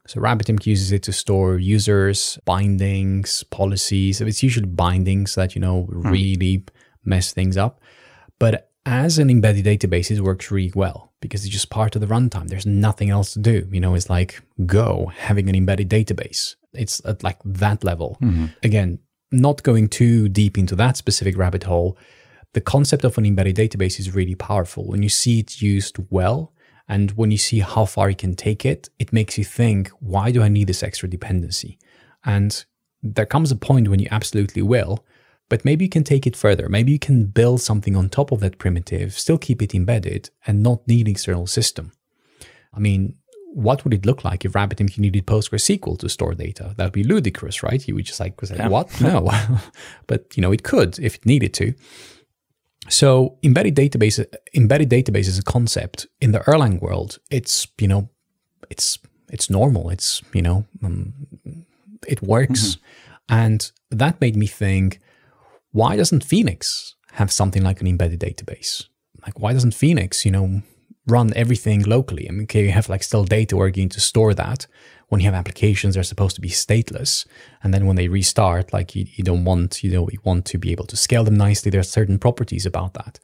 So 0.08 0.22
RabbitMQ 0.22 0.66
uses 0.66 0.92
it 0.92 1.04
to 1.04 1.14
store 1.14 1.58
users, 1.58 2.40
bindings, 2.46 3.44
policies. 3.44 4.22
It's 4.22 4.42
usually 4.42 4.68
bindings 4.68 5.36
that, 5.36 5.54
you 5.54 5.62
know, 5.62 5.84
hmm. 5.84 6.10
really 6.10 6.64
mess 7.04 7.34
things 7.34 7.58
up. 7.58 7.82
But 8.40 8.72
as 8.86 9.20
an 9.20 9.30
embedded 9.30 9.66
database, 9.66 10.10
it 10.10 10.22
works 10.22 10.50
really 10.50 10.72
well 10.74 11.12
because 11.20 11.44
it's 11.44 11.54
just 11.54 11.70
part 11.70 11.96
of 11.96 12.02
the 12.02 12.08
runtime. 12.08 12.48
There's 12.48 12.66
nothing 12.66 13.10
else 13.10 13.34
to 13.34 13.40
do. 13.40 13.68
You 13.72 13.82
know, 13.82 13.96
it's 13.96 14.10
like 14.10 14.42
Go 14.66 15.12
having 15.18 15.50
an 15.50 15.56
embedded 15.56 15.90
database. 15.90 16.56
It's 16.74 17.02
at 17.06 17.22
like 17.22 17.40
that 17.44 17.84
level. 17.84 18.18
Mm-hmm. 18.22 18.46
Again, 18.64 19.00
not 19.32 19.64
going 19.64 19.90
too 19.90 20.30
deep 20.30 20.58
into 20.58 20.76
that 20.78 20.96
specific 20.96 21.38
rabbit 21.38 21.64
hole, 21.64 21.98
the 22.54 22.62
concept 22.62 23.04
of 23.04 23.18
an 23.18 23.26
embedded 23.26 23.56
database 23.58 24.00
is 24.00 24.16
really 24.16 24.36
powerful. 24.36 24.88
When 24.88 25.04
you 25.04 25.10
see 25.10 25.40
it 25.40 25.62
used 25.62 25.98
well, 26.10 26.54
and 26.88 27.12
when 27.12 27.32
you 27.32 27.38
see 27.38 27.60
how 27.60 27.86
far 27.86 28.10
you 28.10 28.16
can 28.16 28.36
take 28.36 28.66
it, 28.66 28.90
it 28.98 29.12
makes 29.12 29.38
you 29.38 29.44
think, 29.44 29.90
why 30.00 30.32
do 30.32 30.42
I 30.42 30.48
need 30.48 30.68
this 30.68 30.84
extra 30.84 31.10
dependency? 31.10 31.78
And 32.26 32.66
there 33.04 33.26
comes 33.26 33.52
a 33.52 33.56
point 33.56 33.90
when 33.90 34.00
you 34.00 34.08
absolutely 34.10 34.62
will, 34.62 35.06
but 35.50 35.66
maybe 35.66 35.86
you 35.86 35.90
can 35.90 36.04
take 36.04 36.26
it 36.26 36.36
further. 36.36 36.68
Maybe 36.70 36.92
you 36.92 37.00
can 37.00 37.26
build 37.26 37.62
something 37.62 37.96
on 37.96 38.10
top 38.10 38.32
of 38.32 38.40
that 38.40 38.58
primitive, 38.58 39.14
still 39.14 39.38
keep 39.38 39.62
it 39.62 39.76
embedded, 39.76 40.30
and 40.46 40.64
not 40.64 40.88
need 40.88 41.08
external 41.08 41.48
system. 41.48 41.92
I 42.74 42.80
mean, 42.80 43.16
what 43.54 43.84
would 43.84 43.94
it 43.94 44.06
look 44.06 44.24
like 44.24 44.46
if 44.46 44.52
RabbitMQ 44.54 45.00
needed 45.00 45.26
PostgreSQL 45.26 45.98
to 46.00 46.10
store 46.10 46.36
data? 46.36 46.74
That 46.78 46.86
would 46.86 46.94
be 46.94 47.04
ludicrous, 47.04 47.64
right? 47.64 47.86
You 47.88 47.96
would 47.96 48.06
just 48.06 48.20
like, 48.20 48.36
Yeah. 48.54 48.68
what? 48.68 49.02
No. 49.02 49.30
but, 50.08 50.36
you 50.36 50.42
know, 50.42 50.52
it 50.52 50.64
could 50.64 51.00
if 51.00 51.16
it 51.16 51.26
needed 51.26 51.54
to. 51.56 51.74
So 52.90 53.38
embedded 53.44 53.76
database, 53.76 54.24
embedded 54.54 54.90
database 54.90 55.28
is 55.28 55.38
a 55.38 55.44
concept 55.44 56.08
in 56.22 56.32
the 56.32 56.40
Erlang 56.40 56.82
world. 56.82 57.20
It's 57.30 57.68
you 57.80 57.88
know, 57.88 58.10
it's 58.70 59.00
it's 59.30 59.50
normal. 59.50 59.90
It's 59.90 60.22
you 60.34 60.42
know, 60.42 60.66
um, 60.84 61.14
it 62.08 62.22
works, 62.22 62.78
and 63.30 63.72
that 63.92 64.22
made 64.22 64.36
me 64.36 64.48
think, 64.48 65.00
why 65.72 65.96
doesn't 65.96 66.24
Phoenix 66.24 66.96
have 67.14 67.32
something 67.32 67.64
like 67.64 67.82
an 67.82 67.88
embedded 67.88 68.20
database? 68.20 68.86
Like, 69.26 69.40
why 69.40 69.54
doesn't 69.54 69.74
Phoenix, 69.74 70.24
you 70.26 70.32
know, 70.32 70.62
run 71.08 71.34
everything 71.36 71.84
locally? 71.84 72.28
I 72.28 72.32
mean, 72.32 72.44
okay, 72.44 72.64
you 72.64 72.72
have 72.72 72.90
like 72.90 73.04
still 73.04 73.26
data 73.26 73.58
where 73.58 73.68
you 73.68 73.84
need 73.84 73.92
to 73.92 74.00
store 74.00 74.34
that. 74.34 74.68
When 75.10 75.22
you 75.22 75.26
have 75.26 75.36
applications, 75.36 75.96
they're 75.96 76.04
supposed 76.04 76.36
to 76.36 76.42
be 76.42 76.50
stateless, 76.50 77.26
and 77.64 77.74
then 77.74 77.86
when 77.86 77.96
they 77.96 78.10
restart, 78.10 78.74
like 78.74 78.94
you, 78.94 79.06
you 79.16 79.24
don't 79.24 79.46
want, 79.46 79.84
you 79.84 79.92
know, 79.92 80.10
you 80.12 80.20
want 80.24 80.46
to 80.48 80.58
be 80.58 80.72
able 80.72 80.86
to 80.86 80.98
scale 80.98 81.24
them 81.24 81.38
nicely. 81.38 81.72
There 81.72 81.80
are 81.80 81.84
certain 81.84 82.20
properties 82.20 82.66
about 82.66 82.94
that. 82.96 83.20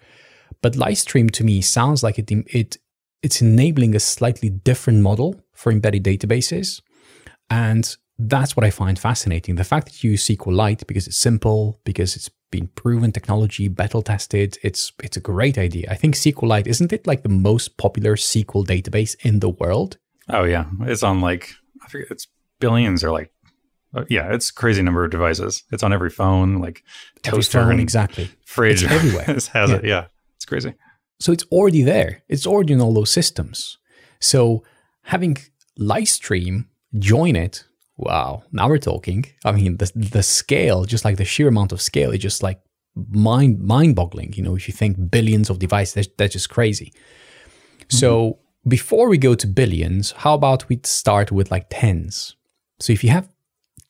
But 0.62 0.74
Litestream 0.74 1.30
to 1.32 1.44
me 1.44 1.62
sounds 1.62 2.02
like 2.02 2.18
it, 2.18 2.32
it 2.32 2.78
it's 3.22 3.42
enabling 3.42 3.96
a 3.96 4.00
slightly 4.00 4.50
different 4.50 5.02
model 5.02 5.42
for 5.54 5.72
embedded 5.72 6.04
databases. 6.04 6.82
And 7.50 7.96
that's 8.18 8.56
what 8.56 8.66
I 8.66 8.70
find 8.70 8.98
fascinating. 9.00 9.56
The 9.56 9.64
fact 9.64 9.88
that 9.88 10.04
you 10.04 10.12
use 10.12 10.26
SQLite 10.26 10.86
because 10.88 11.08
it's 11.08 11.18
simple, 11.18 11.80
because 11.84 12.16
it's 12.16 12.30
been 12.52 12.68
proven 12.68 13.12
technology, 13.12 13.68
battle 13.68 14.02
tested, 14.02 14.58
it's 14.62 14.92
it's 15.02 15.18
a 15.18 15.22
great 15.22 15.58
idea. 15.58 15.88
I 15.90 15.96
think 15.96 16.16
SQLite, 16.16 16.68
isn't 16.68 16.94
it 16.94 17.08
like 17.08 17.24
the 17.24 17.30
most 17.30 17.78
popular 17.78 18.16
SQL 18.16 18.66
database 18.66 19.16
in 19.22 19.40
the 19.40 19.50
world? 19.50 19.98
Oh 20.30 20.44
yeah, 20.44 20.66
it's 20.82 21.04
on 21.04 21.20
like 21.22 21.56
forget 21.94 22.12
it's 22.12 22.28
billions 22.60 23.04
or 23.04 23.12
like 23.12 23.32
uh, 23.96 24.06
yeah, 24.10 24.34
it's 24.34 24.50
a 24.50 24.54
crazy 24.54 24.82
number 24.82 25.04
of 25.06 25.12
devices. 25.12 25.64
It's 25.72 25.84
on 25.84 25.94
every 25.94 26.10
phone, 26.10 26.50
like 26.66 26.84
Every 27.26 27.38
toaster 27.38 27.62
phone, 27.62 27.72
and 27.74 27.80
exactly. 27.80 28.30
fridge 28.46 28.84
It's 28.84 28.92
everywhere. 28.92 29.26
has 29.34 29.48
has 29.50 29.70
Yeah. 29.70 29.76
it. 29.78 29.86
Yeah, 29.86 30.06
it's 30.36 30.46
crazy. 30.46 30.74
So 31.20 31.32
it's 31.32 31.46
already 31.52 31.84
there. 31.84 32.24
It's 32.28 32.48
already 32.48 32.74
in 32.74 32.82
all 32.82 32.94
those 32.94 33.12
systems. 33.12 33.78
So 34.20 34.64
having 35.04 35.38
Litestream 35.80 36.66
join 36.98 37.36
it, 37.36 37.66
wow, 37.98 38.44
now 38.52 38.68
we're 38.68 38.80
talking. 38.80 39.26
I 39.46 39.52
mean, 39.52 39.78
the 39.78 39.92
the 39.96 40.24
scale, 40.24 40.86
just 40.86 41.06
like 41.06 41.18
the 41.18 41.26
sheer 41.26 41.48
amount 41.48 41.72
of 41.72 41.80
scale, 41.82 42.12
is 42.16 42.20
just 42.20 42.42
like 42.42 42.60
mind 42.96 43.60
mind 43.60 43.96
boggling. 43.96 44.34
You 44.34 44.44
know, 44.44 44.56
if 44.56 44.68
you 44.68 44.74
think 44.74 44.98
billions 45.12 45.50
of 45.52 45.60
devices, 45.60 45.94
that's, 45.94 46.10
that's 46.18 46.34
just 46.34 46.50
crazy. 46.50 46.92
So 47.90 48.40
before 48.68 49.10
we 49.10 49.18
go 49.18 49.36
to 49.36 49.48
billions, 49.48 50.12
how 50.12 50.36
about 50.36 50.70
we 50.70 50.80
start 50.84 51.32
with 51.32 51.52
like 51.52 51.68
tens? 51.70 52.36
So 52.80 52.94
if 52.94 53.04
you 53.04 53.10
have 53.10 53.30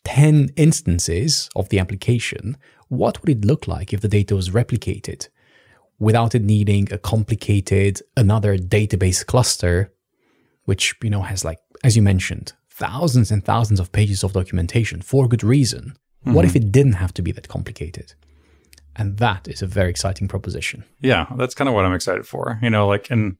10 0.05 0.49
instances 0.55 1.49
of 1.55 1.69
the 1.69 1.80
application, 1.80 2.57
what 2.89 3.21
would 3.21 3.30
it 3.30 3.45
look 3.45 3.67
like 3.67 3.93
if 3.93 4.01
the 4.01 4.07
data 4.07 4.36
was 4.36 4.49
replicated 4.49 5.30
without 5.99 6.36
it 6.36 6.41
needing 6.41 6.91
a 6.91 6.97
complicated 6.97 8.01
another 8.17 8.57
database 8.57 9.26
cluster, 9.26 9.93
which 10.65 10.95
you 11.03 11.09
know 11.09 11.21
has 11.21 11.45
like, 11.45 11.59
as 11.84 11.95
you 11.95 12.01
mentioned, 12.01 12.53
thousands 12.69 13.32
and 13.32 13.45
thousands 13.45 13.80
of 13.80 13.91
pages 13.91 14.24
of 14.24 14.34
documentation 14.34 15.01
for 15.01 15.28
good 15.28 15.43
reason? 15.43 15.97
What 16.24 16.45
if 16.45 16.53
mm-hmm. 16.53 16.67
it 16.67 16.71
didn't 16.71 16.93
have 16.93 17.13
to 17.15 17.21
be 17.21 17.32
that 17.34 17.49
complicated? 17.49 18.13
And 18.95 19.17
that 19.17 19.47
is 19.47 19.61
a 19.61 19.67
very 19.67 19.89
exciting 19.89 20.28
proposition. 20.28 20.86
Yeah, 21.01 21.26
that's 21.36 21.55
kind 21.55 21.67
of 21.67 21.76
what 21.76 21.84
I'm 21.86 21.93
excited 21.93 22.26
for. 22.26 22.59
You 22.61 22.69
know, 22.69 22.88
like, 22.88 23.09
and 23.11 23.38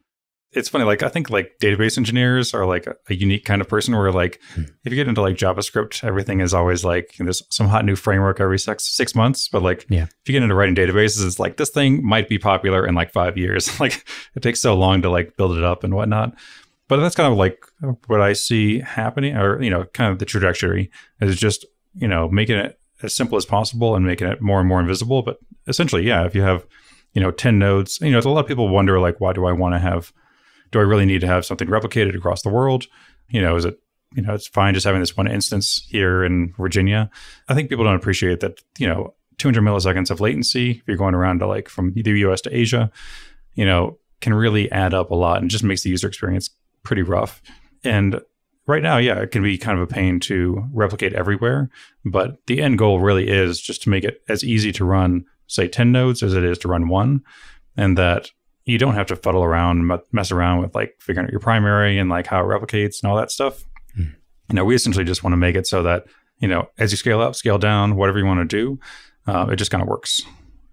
it's 0.56 0.70
funny, 0.70 0.86
like, 0.86 1.04
I 1.04 1.10
think 1.10 1.30
like 1.30 1.58
database 1.62 1.97
engineers 1.97 2.54
are 2.54 2.66
like 2.66 2.88
a, 2.88 2.95
a 3.10 3.16
unique 3.16 3.45
kind 3.45 3.62
of 3.62 3.68
person 3.68 3.95
where, 3.95 4.12
like, 4.12 4.39
Hmm. 4.56 4.64
if 4.84 4.91
you 4.91 4.95
get 4.95 5.08
into 5.08 5.22
like 5.22 5.36
JavaScript, 5.36 6.04
everything 6.04 6.39
is 6.41 6.54
always 6.54 6.84
like 6.86 7.16
there's 7.20 7.41
some 7.49 7.68
hot 7.68 7.86
new 7.86 7.95
framework 7.95 8.39
every 8.39 8.60
six, 8.60 8.86
six 8.95 9.16
months. 9.16 9.47
But 9.47 9.62
like, 9.64 9.86
Yeah. 9.89 10.04
if 10.04 10.28
you 10.28 10.34
get 10.34 10.43
into 10.43 10.56
writing 10.56 10.76
databases, 10.76 11.26
it's 11.26 11.39
like 11.39 11.58
this 11.58 11.70
thing 11.70 12.06
might 12.06 12.30
be 12.30 12.38
popular 12.38 12.86
in 12.86 12.95
like 12.95 13.12
five 13.12 13.38
years. 13.38 13.80
like, 13.80 14.06
it 14.36 14.41
takes 14.43 14.62
so 14.62 14.76
long 14.76 15.01
to 15.01 15.10
like 15.10 15.36
build 15.38 15.58
it 15.58 15.64
up 15.64 15.84
and 15.84 15.93
whatnot. 15.93 16.34
But 16.89 16.97
that's 16.97 17.16
kind 17.16 17.32
of 17.32 17.38
like 17.38 17.66
what 18.08 18.22
I 18.22 18.34
see 18.34 18.80
happening, 18.80 19.36
or, 19.38 19.62
you 19.62 19.70
know, 19.70 19.86
kind 19.93 20.12
of 20.12 20.20
the 20.20 20.26
trajectory 20.26 20.91
is 21.22 21.38
just, 21.39 21.66
you 21.95 22.08
know, 22.08 22.28
making 22.30 22.58
it 22.58 22.78
as 23.01 23.16
simple 23.16 23.38
as 23.38 23.45
possible 23.45 23.95
and 23.95 24.06
making 24.06 24.28
it 24.28 24.41
more 24.41 24.60
and 24.60 24.68
more 24.68 24.80
invisible. 24.82 25.22
But 25.24 25.38
essentially, 25.68 26.06
yeah, 26.06 26.26
if 26.26 26.36
you 26.36 26.41
have, 26.41 26.66
you 27.14 27.22
know, 27.22 27.32
10 27.32 27.58
nodes, 27.58 27.99
you 28.01 28.12
know, 28.12 28.20
a 28.20 28.22
lot 28.30 28.41
of 28.41 28.47
people 28.47 28.68
wonder, 28.70 28.99
like, 28.99 29.20
why 29.22 29.34
do 29.34 29.45
I 29.45 29.51
want 29.54 29.76
to 29.76 29.80
have, 29.80 30.12
do 30.74 30.80
I 30.80 30.84
really 30.84 31.05
need 31.05 31.21
to 31.21 31.28
have 31.28 31.45
something 31.45 31.69
replicated 31.69 32.17
across 32.17 32.41
the 32.41 32.49
world? 32.49 32.88
You 33.30 33.41
know, 33.41 33.55
is 33.55 33.63
it, 33.63 33.80
you 34.13 34.21
know, 34.21 34.34
it's 34.34 34.47
fine 34.47 34.74
just 34.74 34.86
having 34.86 34.99
this 34.99 35.15
one 35.15 35.28
instance 35.28 35.88
here 35.88 36.24
in 36.24 36.53
Virginia. 36.57 37.09
I 37.47 37.53
think 37.53 37.69
people 37.69 37.86
don't 37.86 37.95
appreciate 37.95 38.41
that, 38.41 38.61
you 38.78 38.88
know, 38.88 39.13
200 39.38 39.61
milliseconds 39.61 40.11
of 40.11 40.19
latency, 40.19 40.71
if 40.71 40.84
you're 40.88 40.97
going 40.97 41.15
around 41.15 41.39
to 41.39 41.47
like 41.47 41.69
from 41.69 41.93
the 41.93 42.11
US 42.19 42.41
to 42.41 42.55
Asia, 42.55 42.91
you 43.55 43.65
know, 43.65 43.97
can 44.19 44.34
really 44.34 44.71
add 44.71 44.93
up 44.93 45.11
a 45.11 45.15
lot 45.15 45.41
and 45.41 45.49
just 45.49 45.63
makes 45.63 45.84
the 45.84 45.89
user 45.89 46.07
experience 46.07 46.49
pretty 46.84 47.01
rough. 47.01 47.41
And 47.84 48.21
right 48.67 48.84
now, 48.84 48.97
yeah, 48.97 49.19
it 49.19 49.32
can 49.32 49.43
be 49.43 49.57
kind 49.57 49.78
of 49.78 49.84
a 49.84 49.93
pain 49.93 50.19
to 50.21 50.63
replicate 50.74 51.13
everywhere. 51.13 51.69
But 52.05 52.45
the 52.47 52.61
end 52.61 52.78
goal 52.78 52.99
really 52.99 53.28
is 53.28 53.61
just 53.61 53.84
to 53.84 53.89
make 53.89 54.03
it 54.03 54.21
as 54.30 54.43
easy 54.43 54.71
to 54.74 54.86
run, 54.86 55.26
say, 55.47 55.67
10 55.67 55.91
nodes 55.91 56.24
as 56.24 56.34
it 56.34 56.43
is 56.43 56.57
to 56.59 56.67
run 56.67 56.88
one. 56.88 57.21
And 57.76 57.97
that 57.97 58.32
you 58.66 58.78
don't 58.78 58.93
have 58.93 59.07
to 59.07 59.16
fuddle 59.16 59.43
around, 59.43 59.91
mess 60.11 60.32
around 60.32 60.61
with 60.61 60.74
like 60.74 60.95
figuring 60.99 61.28
out 61.28 61.32
your 61.32 61.39
primary 61.39 61.97
and 61.97 62.09
like 62.09 62.28
how 62.28 62.39
it 62.39 62.47
replicates 62.47 63.01
and 63.01 63.11
all 63.11 63.18
that 63.18 63.32
stuff. 63.32 63.64
Hmm. 63.95 64.03
You 64.49 64.55
know, 64.55 64.66
we 64.66 64.76
essentially 64.76 65.05
just 65.05 65.24
want 65.24 65.34
to 65.34 65.38
make 65.38 65.55
it 65.55 65.68
so 65.68 65.84
that, 65.84 66.05
you 66.39 66.47
know, 66.47 66.70
as 66.78 66.91
you 66.91 66.97
scale 66.97 67.22
up, 67.22 67.36
scale 67.36 67.57
down, 67.57 67.95
whatever 67.95 68.20
you 68.20 68.26
want 68.26 68.49
to 68.49 68.57
do, 68.57 68.80
uh, 69.28 69.47
it 69.51 69.57
just 69.57 69.72
kind 69.72 69.82
of 69.82 69.88
works. 69.88 70.22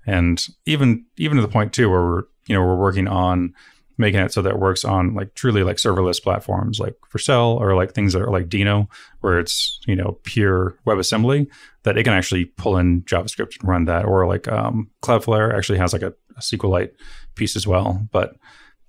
And 0.07 0.45
even 0.67 1.05
even 1.17 1.37
to 1.37 1.43
the 1.43 1.49
point 1.49 1.73
too 1.73 1.91
where 1.91 2.03
we're 2.03 2.23
you 2.47 2.55
know 2.55 2.65
we're 2.65 2.77
working 2.77 3.07
on 3.07 3.55
making 4.01 4.19
it 4.19 4.33
so 4.33 4.41
that 4.43 4.55
it 4.55 4.59
works 4.59 4.85
on 4.85 5.15
like 5.15 5.35
truly 5.35 5.63
like 5.63 5.77
serverless 5.77 6.21
platforms 6.23 6.81
like 6.81 6.95
Vercel 7.13 7.61
or 7.61 7.77
like 7.77 7.93
things 7.93 8.15
that 8.15 8.23
are 8.23 8.31
like 8.31 8.49
Deno 8.49 8.89
where 9.21 9.39
it's 9.39 9.79
you 9.87 9.95
know 9.95 10.19
pure 10.25 10.77
WebAssembly 10.87 11.47
that 11.83 11.99
it 11.99 12.05
can 12.05 12.15
actually 12.15 12.47
pull 12.47 12.79
in 12.79 13.03
JavaScript 13.03 13.61
and 13.61 13.69
run 13.69 13.85
that 13.85 14.07
or 14.07 14.27
like 14.27 14.49
um, 14.49 14.91
Cloudflare 15.03 15.55
actually 15.55 15.79
has 15.79 15.93
like 15.93 16.03
a, 16.03 16.15
a 16.37 16.41
SQLite 16.41 16.93
piece 17.41 17.57
as 17.57 17.67
well. 17.67 18.07
But 18.13 18.29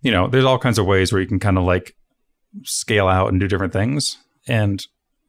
you 0.01 0.11
know 0.11 0.27
there's 0.27 0.45
all 0.45 0.59
kinds 0.59 0.77
of 0.79 0.85
ways 0.85 1.11
where 1.11 1.21
you 1.21 1.27
can 1.27 1.39
kind 1.39 1.57
of 1.57 1.63
like 1.63 1.95
scale 2.63 3.07
out 3.07 3.27
and 3.29 3.39
do 3.39 3.47
different 3.47 3.73
things 3.73 4.17
and 4.47 4.85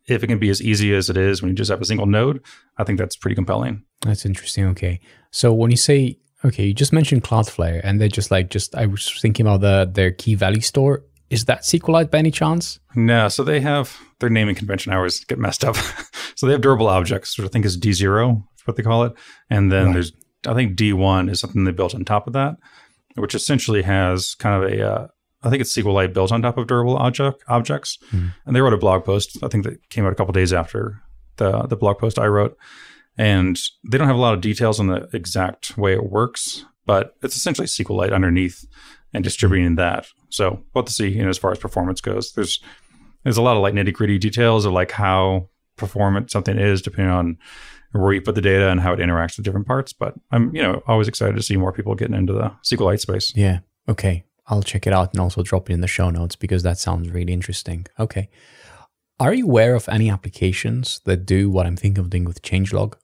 if 0.07 0.23
it 0.25 0.27
can 0.27 0.39
be 0.39 0.51
as 0.51 0.61
easy 0.61 0.93
as 0.95 1.09
it 1.09 1.17
is 1.17 1.41
when 1.41 1.49
you 1.51 1.55
just 1.55 1.71
have 1.71 1.81
a 1.81 1.85
single 1.85 2.07
node, 2.07 2.43
I 2.77 2.85
think 2.85 2.99
that's 2.99 3.17
pretty 3.17 3.37
compelling. 3.37 3.85
That's 4.01 4.27
interesting. 4.27 4.67
Okay. 4.71 4.99
So 5.31 5.53
when 5.53 5.71
you 5.71 5.77
say, 5.77 6.19
okay, 6.45 6.65
you 6.67 6.75
just 6.75 6.93
mentioned 6.93 7.23
Cloudflare 7.23 7.81
and 7.85 8.01
they're 8.01 8.09
just 8.09 8.31
like, 8.33 8.51
just, 8.51 8.75
I 8.75 8.87
was 8.87 9.09
thinking 9.21 9.47
about 9.47 9.61
the, 9.61 9.89
their 9.93 10.11
key 10.11 10.35
value 10.35 10.61
store. 10.61 11.05
Is 11.31 11.45
that 11.45 11.63
SQLite 11.63 12.11
by 12.11 12.19
any 12.19 12.33
chance? 12.33 12.81
No, 12.97 13.29
so 13.29 13.45
they 13.45 13.61
have 13.61 13.97
their 14.19 14.29
naming 14.29 14.57
convention. 14.57 14.93
I 14.93 14.97
always 14.97 15.25
get 15.25 15.39
messed 15.39 15.65
up. 15.65 15.77
so 16.35 16.47
they 16.47 16.53
have 16.53 16.61
durable 16.61 16.89
objects, 16.89 17.39
which 17.39 17.47
I 17.47 17.49
think 17.49 17.65
is 17.65 17.79
D0, 17.79 18.43
is 18.59 18.67
what 18.67 18.77
they 18.77 18.83
call 18.83 19.05
it. 19.05 19.13
And 19.49 19.71
then 19.71 19.87
Right. 19.87 19.93
there's, 19.95 20.13
I 20.49 20.55
think 20.55 20.77
D1 20.77 21.31
is 21.31 21.39
something 21.39 21.63
they 21.63 21.71
built 21.71 21.95
on 21.95 22.05
top 22.05 22.27
of 22.27 22.33
that, 22.33 22.57
which 23.17 23.35
essentially 23.35 23.83
has 23.83 24.35
kind 24.35 24.63
of 24.63 24.73
a, 24.73 24.91
uh, 24.91 25.07
I 25.43 25.51
think 25.51 25.61
it's 25.61 25.77
SQLite 25.77 26.13
built 26.13 26.33
on 26.33 26.43
top 26.43 26.59
of 26.59 26.67
durable 26.67 26.97
object 26.97 27.43
objects. 27.49 27.99
Hmm. 28.11 28.29
And 28.47 28.55
they 28.55 28.61
wrote 28.61 28.73
a 28.73 28.79
blog 28.79 29.05
post. 29.05 29.39
I 29.43 29.49
think 29.49 29.65
that 29.65 29.89
came 29.91 30.07
out 30.07 30.13
a 30.13 30.15
couple 30.17 30.33
days 30.33 30.53
after 30.53 31.03
the 31.37 31.63
the 31.63 31.77
blog 31.77 31.99
post 31.99 32.19
I 32.19 32.27
wrote. 32.27 32.57
And 33.19 33.59
they 33.91 33.99
don't 33.99 34.07
have 34.07 34.17
a 34.17 34.21
lot 34.21 34.35
of 34.35 34.41
details 34.41 34.81
on 34.81 34.87
the 34.87 35.09
exact 35.13 35.77
way 35.77 35.93
it 35.93 36.11
works, 36.11 36.65
but 36.87 37.15
it's 37.23 37.37
essentially 37.37 37.67
SQLite 37.67 38.15
underneath 38.15 38.65
and 39.13 39.23
distributing 39.23 39.75
that. 39.77 40.07
So 40.31 40.63
we'll 40.73 40.83
have 40.83 40.87
to 40.87 40.93
see, 40.93 41.09
you 41.09 41.23
know, 41.23 41.29
as 41.29 41.39
far 41.39 41.53
as 41.53 41.59
performance 41.59 42.01
goes. 42.01 42.33
There's 42.33 42.61
there's 43.25 43.37
a 43.37 43.43
lot 43.43 43.57
of 43.57 43.63
like 43.63 43.75
nitty 43.75 43.93
gritty 43.93 44.19
details 44.19 44.65
of 44.65 44.73
like 44.73 44.93
how 44.93 45.49
performant 45.77 46.31
something 46.31 46.59
is 46.59 46.83
depending 46.83 47.13
on 47.13 47.39
where 47.93 48.13
you 48.13 48.23
put 48.23 48.35
the 48.35 48.41
data 48.41 48.71
and 48.71 48.81
how 48.81 48.93
it 48.93 48.99
interacts 48.99 49.37
with 49.37 49.45
different 49.45 49.67
parts. 49.67 49.93
But 49.93 50.15
I'm, 50.31 50.55
you 50.55 50.63
know, 50.63 50.83
always 50.87 51.09
excited 51.09 51.37
to 51.37 51.43
see 51.43 51.57
more 51.57 51.73
people 51.73 51.95
getting 51.95 52.17
into 52.17 52.33
the 52.33 52.53
SQLite 52.65 53.01
space. 53.01 53.33
Yeah. 53.37 53.61
Okay. 53.89 54.25
I'll 54.47 54.63
check 54.63 54.87
it 54.87 54.93
out 54.93 55.13
and 55.13 55.21
also 55.21 55.43
drop 55.43 55.71
it 55.71 55.73
in 55.73 55.81
the 55.81 55.89
show 55.89 56.11
notes 56.11 56.37
because 56.37 56.63
that 56.63 56.79
sounds 56.79 57.11
really 57.11 57.33
interesting. 57.33 57.87
Okay. 57.99 58.29
Are 59.21 59.35
you 59.35 59.45
aware 59.45 59.75
of 59.75 59.89
any 59.89 60.11
applications 60.11 61.01
that 61.05 61.27
do 61.27 61.49
what 61.49 61.67
I'm 61.67 61.77
thinking 61.77 62.03
of 62.03 62.11
doing 62.11 62.25
with 62.25 62.43
Changelog, 62.43 62.95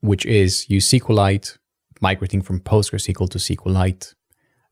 which 0.00 0.24
is 0.26 0.70
use 0.70 0.88
SQLite, 0.88 1.58
migrating 2.00 2.42
from 2.42 2.60
PostgreSQL 2.60 3.30
to 3.30 3.38
SQLite, 3.38 4.14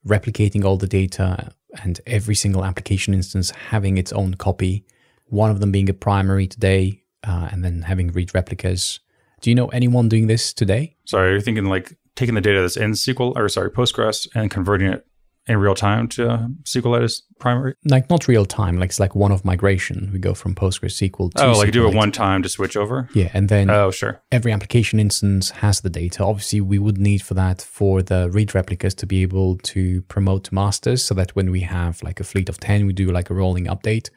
replicating 0.07 0.65
all 0.65 0.77
the 0.77 0.87
data, 0.87 1.53
and 1.83 2.01
every 2.07 2.35
single 2.35 2.65
application 2.65 3.15
instance 3.15 3.51
having 3.51 3.99
its 3.99 4.13
own 4.13 4.35
copy, 4.35 4.85
one 5.27 5.51
of 5.51 5.61
them 5.61 5.73
being 5.73 5.89
a 5.89 5.95
primary 5.95 6.47
today, 6.47 7.03
uh, 7.27 7.49
and 7.51 7.65
then 7.65 7.83
having 7.83 8.09
read 8.13 8.35
replicas. 8.35 9.01
Do 9.41 9.51
you 9.51 9.55
know 9.57 9.69
anyone 9.69 10.09
doing 10.09 10.27
this 10.27 10.53
today? 10.53 10.97
Sorry, 11.05 11.33
you're 11.33 11.41
thinking 11.41 11.67
like 11.67 11.97
taking 12.17 12.35
the 12.35 12.41
data 12.41 12.61
that's 12.61 12.77
in 12.77 12.93
SQL 12.93 13.35
or 13.37 13.49
sorry, 13.49 13.71
Postgres 13.71 14.27
and 14.35 14.51
converting 14.51 14.89
it 14.89 15.07
in 15.47 15.59
real 15.59 15.75
time 15.75 16.09
to 16.09 16.49
SQLite 16.63 17.03
as 17.05 17.21
primary? 17.39 17.75
Like 17.85 18.09
not 18.09 18.27
real 18.29 18.47
time, 18.47 18.79
like 18.79 18.89
it's 18.89 19.01
like 19.01 19.15
one 19.15 19.31
of 19.33 19.45
migration. 19.45 20.09
We 20.13 20.19
go 20.19 20.33
from 20.33 20.55
PostgreSQL 20.55 21.35
to 21.35 21.45
Oh, 21.45 21.53
like 21.59 21.73
do 21.73 21.87
it 21.87 21.95
one 21.95 22.13
time 22.13 22.43
to 22.43 22.49
switch 22.49 22.77
over? 22.77 23.11
Yeah, 23.15 23.31
and 23.35 23.51
then 23.51 23.69
Oh, 23.69 23.91
sure. 23.91 24.23
every 24.33 24.53
application 24.53 24.99
instance 24.99 25.51
has 25.51 25.83
the 25.83 25.91
data. 25.91 26.25
Obviously, 26.25 26.63
we 26.63 26.79
would 26.79 26.97
need 26.97 27.21
for 27.21 27.35
that 27.35 27.61
for 27.61 28.01
the 28.03 28.31
read 28.31 28.55
replicas 28.55 28.95
to 28.95 29.07
be 29.07 29.21
able 29.21 29.59
to 29.59 30.01
promote 30.03 30.45
to 30.45 30.55
masters 30.55 31.05
so 31.05 31.13
that 31.15 31.37
when 31.37 31.51
we 31.51 31.61
have 31.61 32.03
like 32.03 32.21
a 32.21 32.25
fleet 32.25 32.49
of 32.49 32.59
10, 32.59 32.87
we 32.87 32.95
do 32.95 33.11
like 33.13 33.29
a 33.29 33.35
rolling 33.35 33.67
update. 33.67 34.09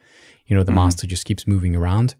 You 0.46 0.56
know, 0.56 0.62
the 0.62 0.72
master 0.72 1.06
just 1.06 1.26
keeps 1.26 1.46
moving 1.46 1.76
around 1.76 2.14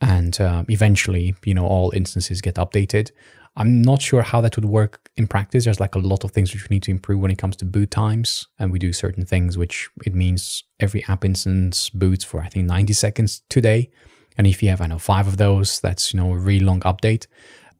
and 0.00 0.40
uh, 0.40 0.64
eventually, 0.68 1.34
you 1.44 1.54
know, 1.54 1.66
all 1.66 1.90
instances 1.94 2.40
get 2.40 2.56
updated. 2.56 3.10
I'm 3.58 3.80
not 3.80 4.02
sure 4.02 4.20
how 4.20 4.42
that 4.42 4.56
would 4.56 4.66
work 4.66 5.08
in 5.16 5.26
practice. 5.26 5.64
There's 5.64 5.80
like 5.80 5.94
a 5.94 5.98
lot 5.98 6.24
of 6.24 6.30
things 6.30 6.52
which 6.52 6.68
we 6.68 6.74
need 6.74 6.82
to 6.82 6.90
improve 6.90 7.20
when 7.20 7.30
it 7.30 7.38
comes 7.38 7.56
to 7.56 7.64
boot 7.64 7.90
times. 7.90 8.46
And 8.58 8.70
we 8.70 8.78
do 8.78 8.92
certain 8.92 9.24
things, 9.24 9.56
which 9.56 9.88
it 10.04 10.14
means 10.14 10.64
every 10.78 11.02
app 11.08 11.24
instance 11.24 11.88
boots 11.88 12.22
for, 12.22 12.42
I 12.42 12.48
think, 12.48 12.66
90 12.66 12.92
seconds 12.92 13.42
today. 13.48 13.88
And 14.36 14.46
if 14.46 14.62
you 14.62 14.68
have, 14.68 14.82
I 14.82 14.86
know, 14.88 14.98
five 14.98 15.26
of 15.26 15.38
those, 15.38 15.80
that's, 15.80 16.12
you 16.12 16.20
know, 16.20 16.32
a 16.34 16.36
really 16.36 16.64
long 16.64 16.80
update. 16.80 17.26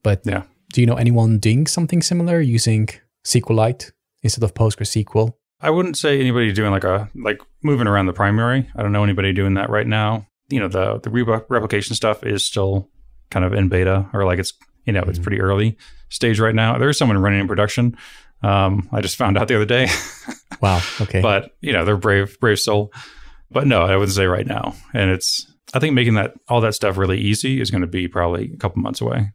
But 0.03 0.23
Yeah. 0.25 0.45
do 0.73 0.81
you 0.81 0.87
know 0.87 0.95
anyone 0.97 1.39
doing 1.39 1.67
something 1.67 2.01
similar 2.01 2.41
using 2.41 2.89
SQLite 3.27 3.93
instead 4.23 4.45
of 4.45 4.55
PostgreSQL? 4.55 5.35
I 5.61 5.69
wouldn't 5.71 5.99
say 5.99 6.19
anybody 6.21 6.53
doing 6.53 6.71
like 6.71 6.85
a 6.85 7.11
like 7.15 7.41
moving 7.63 7.87
around 7.87 8.07
the 8.07 8.13
primary. 8.15 8.71
I 8.77 8.83
don't 8.83 8.93
know 8.93 9.05
anybody 9.05 9.33
doing 9.35 9.55
that 9.55 9.69
right 9.69 9.87
now. 9.87 10.27
You 10.49 10.61
know, 10.61 10.69
the 10.69 10.99
the 11.01 11.11
re- 11.11 11.41
replication 11.49 11.95
stuff 11.97 12.25
is 12.25 12.45
still 12.45 12.89
kind 13.31 13.45
of 13.45 13.53
in 13.53 13.69
beta 13.69 14.09
or 14.13 14.25
like 14.25 14.39
it's 14.39 14.53
you 14.85 14.93
know 14.93 15.03
it's 15.03 15.19
pretty 15.19 15.41
early 15.41 15.77
stage 16.09 16.39
right 16.39 16.55
now. 16.55 16.79
There 16.79 16.89
is 16.89 16.97
someone 16.99 17.19
running 17.19 17.41
in 17.41 17.49
production. 17.49 17.97
Um, 18.43 18.89
I 18.93 19.01
just 19.01 19.17
found 19.17 19.37
out 19.39 19.49
the 19.49 19.57
other 19.57 19.65
day, 19.65 19.89
Wow. 20.61 20.81
Okay. 21.01 21.21
but 21.21 21.57
you 21.61 21.73
know 21.73 21.85
they're 21.85 21.97
brave 21.97 22.39
brave 22.41 22.59
soul. 22.61 22.93
But 23.51 23.67
no, 23.67 23.83
I 23.83 23.97
wouldn't 23.97 24.15
say 24.15 24.27
right 24.27 24.47
now. 24.47 24.75
And 24.93 25.11
it's 25.11 25.47
I 25.75 25.79
think 25.79 25.95
making 25.95 26.15
that 26.15 26.35
all 26.49 26.61
that 26.61 26.75
stuff 26.75 26.97
really 26.97 27.19
easy 27.19 27.61
is 27.61 27.71
going 27.71 27.81
to 27.81 27.87
be 27.87 28.07
probably 28.09 28.53
a 28.53 28.57
couple 28.57 28.83
months 28.83 29.01
away. 29.01 29.33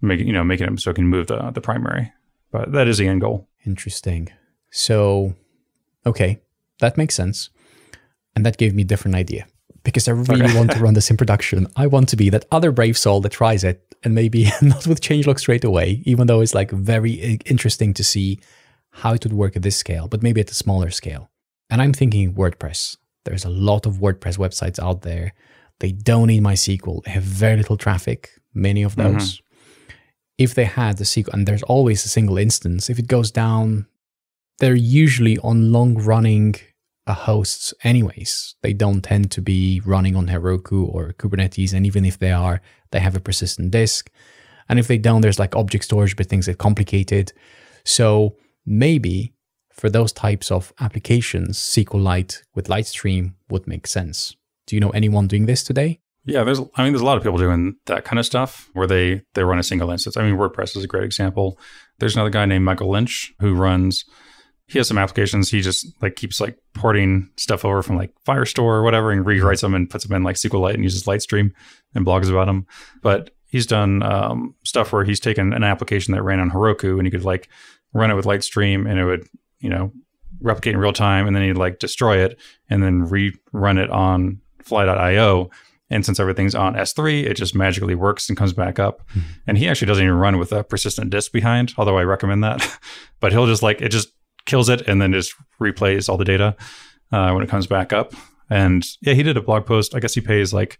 Making 0.00 0.26
you 0.28 0.32
know 0.32 0.44
making 0.44 0.72
it 0.72 0.80
so 0.80 0.90
it 0.90 0.94
can 0.94 1.06
move 1.08 1.26
the 1.28 1.50
the 1.50 1.60
primary. 1.60 2.12
But 2.52 2.72
that 2.72 2.86
is 2.86 2.98
the 2.98 3.08
end 3.08 3.22
goal. 3.22 3.48
Interesting. 3.64 4.28
So, 4.70 5.34
okay, 6.04 6.40
that 6.80 6.96
makes 6.98 7.14
sense. 7.14 7.50
And 8.36 8.44
that 8.44 8.58
gave 8.58 8.74
me 8.74 8.82
a 8.82 8.86
different 8.86 9.14
idea 9.14 9.46
because 9.84 10.06
I 10.08 10.12
really 10.12 10.44
Okay. 10.44 10.56
want 10.56 10.70
to 10.72 10.78
run 10.78 10.94
this 10.98 11.10
in 11.10 11.16
production. 11.16 11.66
I 11.76 11.86
want 11.86 12.08
to 12.10 12.16
be 12.16 12.30
that 12.30 12.44
other 12.50 12.70
brave 12.72 12.96
soul 12.96 13.20
that 13.22 13.30
tries 13.32 13.64
it 13.64 13.94
and 14.04 14.14
maybe 14.14 14.44
not 14.62 14.86
with 14.86 15.00
changelog 15.00 15.38
straight 15.38 15.64
away, 15.64 16.02
even 16.04 16.26
though 16.26 16.40
it's 16.40 16.54
like 16.54 16.70
very 16.70 17.12
interesting 17.46 17.94
to 17.94 18.04
see 18.04 18.38
how 18.90 19.14
it 19.14 19.24
would 19.24 19.32
work 19.32 19.56
at 19.56 19.62
this 19.62 19.76
scale, 19.76 20.06
but 20.08 20.22
maybe 20.22 20.40
at 20.40 20.50
a 20.50 20.54
smaller 20.54 20.90
scale. 20.90 21.30
And 21.70 21.80
I'm 21.80 21.92
thinking 21.94 22.34
WordPress. 22.34 22.96
There's 23.24 23.44
a 23.44 23.48
lot 23.50 23.86
of 23.86 23.96
WordPress 23.96 24.36
websites 24.38 24.78
out 24.78 25.02
there. 25.02 25.32
They 25.80 25.92
don't 25.92 26.26
need 26.28 26.42
MySQL, 26.42 27.02
they 27.04 27.10
have 27.12 27.22
very 27.22 27.56
little 27.56 27.76
traffic, 27.76 28.30
many 28.54 28.82
of 28.82 28.94
Mhm. 28.96 29.14
those. 29.14 29.42
If 30.38 30.54
they 30.54 30.64
had 30.64 30.98
the 30.98 31.04
SQL, 31.04 31.32
and 31.32 31.46
there's 31.46 31.62
always 31.64 32.04
a 32.04 32.08
single 32.08 32.38
instance, 32.38 32.88
if 32.90 32.98
it 32.98 33.06
goes 33.06 33.30
down, 33.30 33.86
they're 34.58 34.74
usually 34.74 35.38
on 35.38 35.72
long 35.72 35.94
running 35.94 36.54
uh, 37.06 37.14
hosts, 37.14 37.74
anyways. 37.82 38.54
They 38.62 38.72
don't 38.72 39.02
tend 39.02 39.30
to 39.32 39.42
be 39.42 39.80
running 39.84 40.16
on 40.16 40.28
Heroku 40.28 40.86
or 40.86 41.12
Kubernetes. 41.12 41.72
And 41.72 41.86
even 41.86 42.04
if 42.04 42.18
they 42.18 42.32
are, 42.32 42.60
they 42.90 43.00
have 43.00 43.16
a 43.16 43.20
persistent 43.20 43.70
disk. 43.70 44.10
And 44.68 44.78
if 44.78 44.88
they 44.88 44.98
don't, 44.98 45.20
there's 45.20 45.38
like 45.38 45.56
object 45.56 45.84
storage, 45.84 46.16
but 46.16 46.26
things 46.28 46.46
get 46.46 46.58
complicated. 46.58 47.32
So 47.84 48.36
maybe 48.64 49.34
for 49.72 49.90
those 49.90 50.12
types 50.12 50.50
of 50.50 50.72
applications, 50.80 51.58
SQLite 51.58 52.42
with 52.54 52.68
Litestream 52.68 53.34
would 53.50 53.66
make 53.66 53.86
sense. 53.86 54.36
Do 54.66 54.76
you 54.76 54.80
know 54.80 54.90
anyone 54.90 55.26
doing 55.26 55.46
this 55.46 55.64
today? 55.64 56.00
Yeah, 56.24 56.44
there's 56.44 56.60
I 56.76 56.84
mean 56.84 56.92
there's 56.92 57.02
a 57.02 57.04
lot 57.04 57.16
of 57.16 57.24
people 57.24 57.38
doing 57.38 57.74
that 57.86 58.04
kind 58.04 58.20
of 58.20 58.26
stuff 58.26 58.70
where 58.74 58.86
they 58.86 59.22
they 59.34 59.42
run 59.42 59.58
a 59.58 59.64
single 59.64 59.90
instance. 59.90 60.16
I 60.16 60.22
mean 60.22 60.36
WordPress 60.36 60.76
is 60.76 60.84
a 60.84 60.88
great 60.88 61.02
example. 61.02 61.58
There's 61.98 62.14
another 62.14 62.30
guy 62.30 62.46
named 62.46 62.64
Michael 62.64 62.90
Lynch 62.90 63.34
who 63.40 63.54
runs 63.54 64.04
he 64.72 64.78
has 64.78 64.88
some 64.88 64.98
applications 64.98 65.50
he 65.50 65.60
just 65.60 65.86
like 66.02 66.16
keeps 66.16 66.40
like 66.40 66.58
porting 66.74 67.30
stuff 67.36 67.64
over 67.64 67.82
from 67.82 67.96
like 67.96 68.12
Firestore 68.26 68.64
or 68.64 68.82
whatever 68.82 69.10
and 69.10 69.24
rewrites 69.24 69.60
them 69.60 69.74
and 69.74 69.88
puts 69.88 70.04
them 70.04 70.16
in 70.16 70.22
like 70.22 70.36
SQLite 70.36 70.74
and 70.74 70.82
uses 70.82 71.04
Litestream 71.04 71.52
and 71.94 72.06
blogs 72.06 72.30
about 72.30 72.46
them. 72.46 72.66
But 73.02 73.30
he's 73.44 73.66
done 73.66 74.02
um, 74.02 74.54
stuff 74.64 74.92
where 74.92 75.04
he's 75.04 75.20
taken 75.20 75.52
an 75.52 75.62
application 75.62 76.14
that 76.14 76.22
ran 76.22 76.40
on 76.40 76.50
Heroku 76.50 76.96
and 76.96 77.06
he 77.06 77.10
could 77.10 77.24
like 77.24 77.48
run 77.92 78.10
it 78.10 78.14
with 78.14 78.24
Litestream 78.24 78.88
and 78.88 78.98
it 78.98 79.04
would, 79.04 79.26
you 79.60 79.68
know, 79.68 79.92
replicate 80.40 80.74
in 80.74 80.80
real 80.80 80.92
time 80.92 81.26
and 81.26 81.36
then 81.36 81.42
he'd 81.42 81.52
like 81.58 81.78
destroy 81.78 82.18
it 82.18 82.38
and 82.70 82.82
then 82.82 83.06
rerun 83.06 83.82
it 83.82 83.90
on 83.90 84.40
fly.io 84.62 85.50
and 85.92 86.06
since 86.06 86.18
everything's 86.18 86.54
on 86.54 86.74
S3, 86.74 87.24
it 87.24 87.34
just 87.34 87.54
magically 87.54 87.94
works 87.94 88.28
and 88.30 88.36
comes 88.36 88.54
back 88.54 88.78
up. 88.78 89.06
Mm-hmm. 89.10 89.28
And 89.46 89.58
he 89.58 89.68
actually 89.68 89.88
doesn't 89.88 90.02
even 90.02 90.16
run 90.16 90.38
with 90.38 90.50
a 90.50 90.64
persistent 90.64 91.10
disk 91.10 91.32
behind, 91.32 91.74
although 91.76 91.98
I 91.98 92.04
recommend 92.04 92.42
that. 92.42 92.66
but 93.20 93.30
he'll 93.30 93.46
just 93.46 93.62
like, 93.62 93.82
it 93.82 93.90
just 93.90 94.08
kills 94.46 94.68
it 94.68 94.82
and 94.88 95.00
then 95.00 95.12
just 95.12 95.34
replays 95.60 96.08
all 96.08 96.16
the 96.16 96.24
data 96.24 96.56
uh, 97.10 97.32
when 97.32 97.42
it 97.42 97.48
comes 97.48 97.66
back 97.66 97.92
up. 97.92 98.12
And 98.50 98.84
yeah, 99.00 99.14
he 99.14 99.22
did 99.22 99.36
a 99.36 99.42
blog 99.42 99.66
post. 99.66 99.94
I 99.94 100.00
guess 100.00 100.14
he 100.14 100.20
pays 100.20 100.52
like 100.52 100.78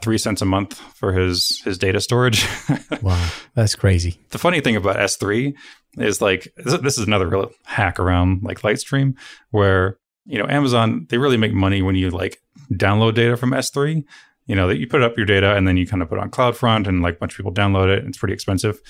three 0.00 0.18
cents 0.18 0.42
a 0.42 0.44
month 0.44 0.78
for 0.96 1.12
his 1.12 1.60
his 1.64 1.78
data 1.78 2.00
storage. 2.00 2.46
wow, 3.02 3.30
that's 3.54 3.76
crazy. 3.76 4.18
The 4.30 4.38
funny 4.38 4.60
thing 4.60 4.76
about 4.76 4.96
S3 4.96 5.54
is 5.98 6.20
like 6.20 6.52
this 6.56 6.98
is 6.98 7.06
another 7.06 7.28
real 7.28 7.52
hack 7.64 8.00
around 8.00 8.42
like 8.42 8.60
Litestream, 8.62 9.14
where 9.50 9.98
you 10.26 10.38
know 10.38 10.46
Amazon 10.48 11.06
they 11.10 11.18
really 11.18 11.36
make 11.36 11.52
money 11.52 11.82
when 11.82 11.94
you 11.94 12.10
like 12.10 12.40
download 12.72 13.14
data 13.14 13.36
from 13.36 13.50
S3 13.50 14.04
you 14.46 14.56
know 14.56 14.66
that 14.68 14.78
you 14.78 14.86
put 14.86 15.02
up 15.02 15.16
your 15.16 15.26
data 15.26 15.54
and 15.54 15.66
then 15.66 15.76
you 15.76 15.86
kind 15.86 16.02
of 16.02 16.08
put 16.08 16.18
on 16.18 16.30
CloudFront 16.30 16.86
and 16.86 17.02
like 17.02 17.16
a 17.16 17.18
bunch 17.18 17.32
of 17.32 17.36
people 17.36 17.52
download 17.52 17.88
it. 17.88 18.04
It's 18.04 18.18
pretty 18.18 18.34
expensive, 18.34 18.80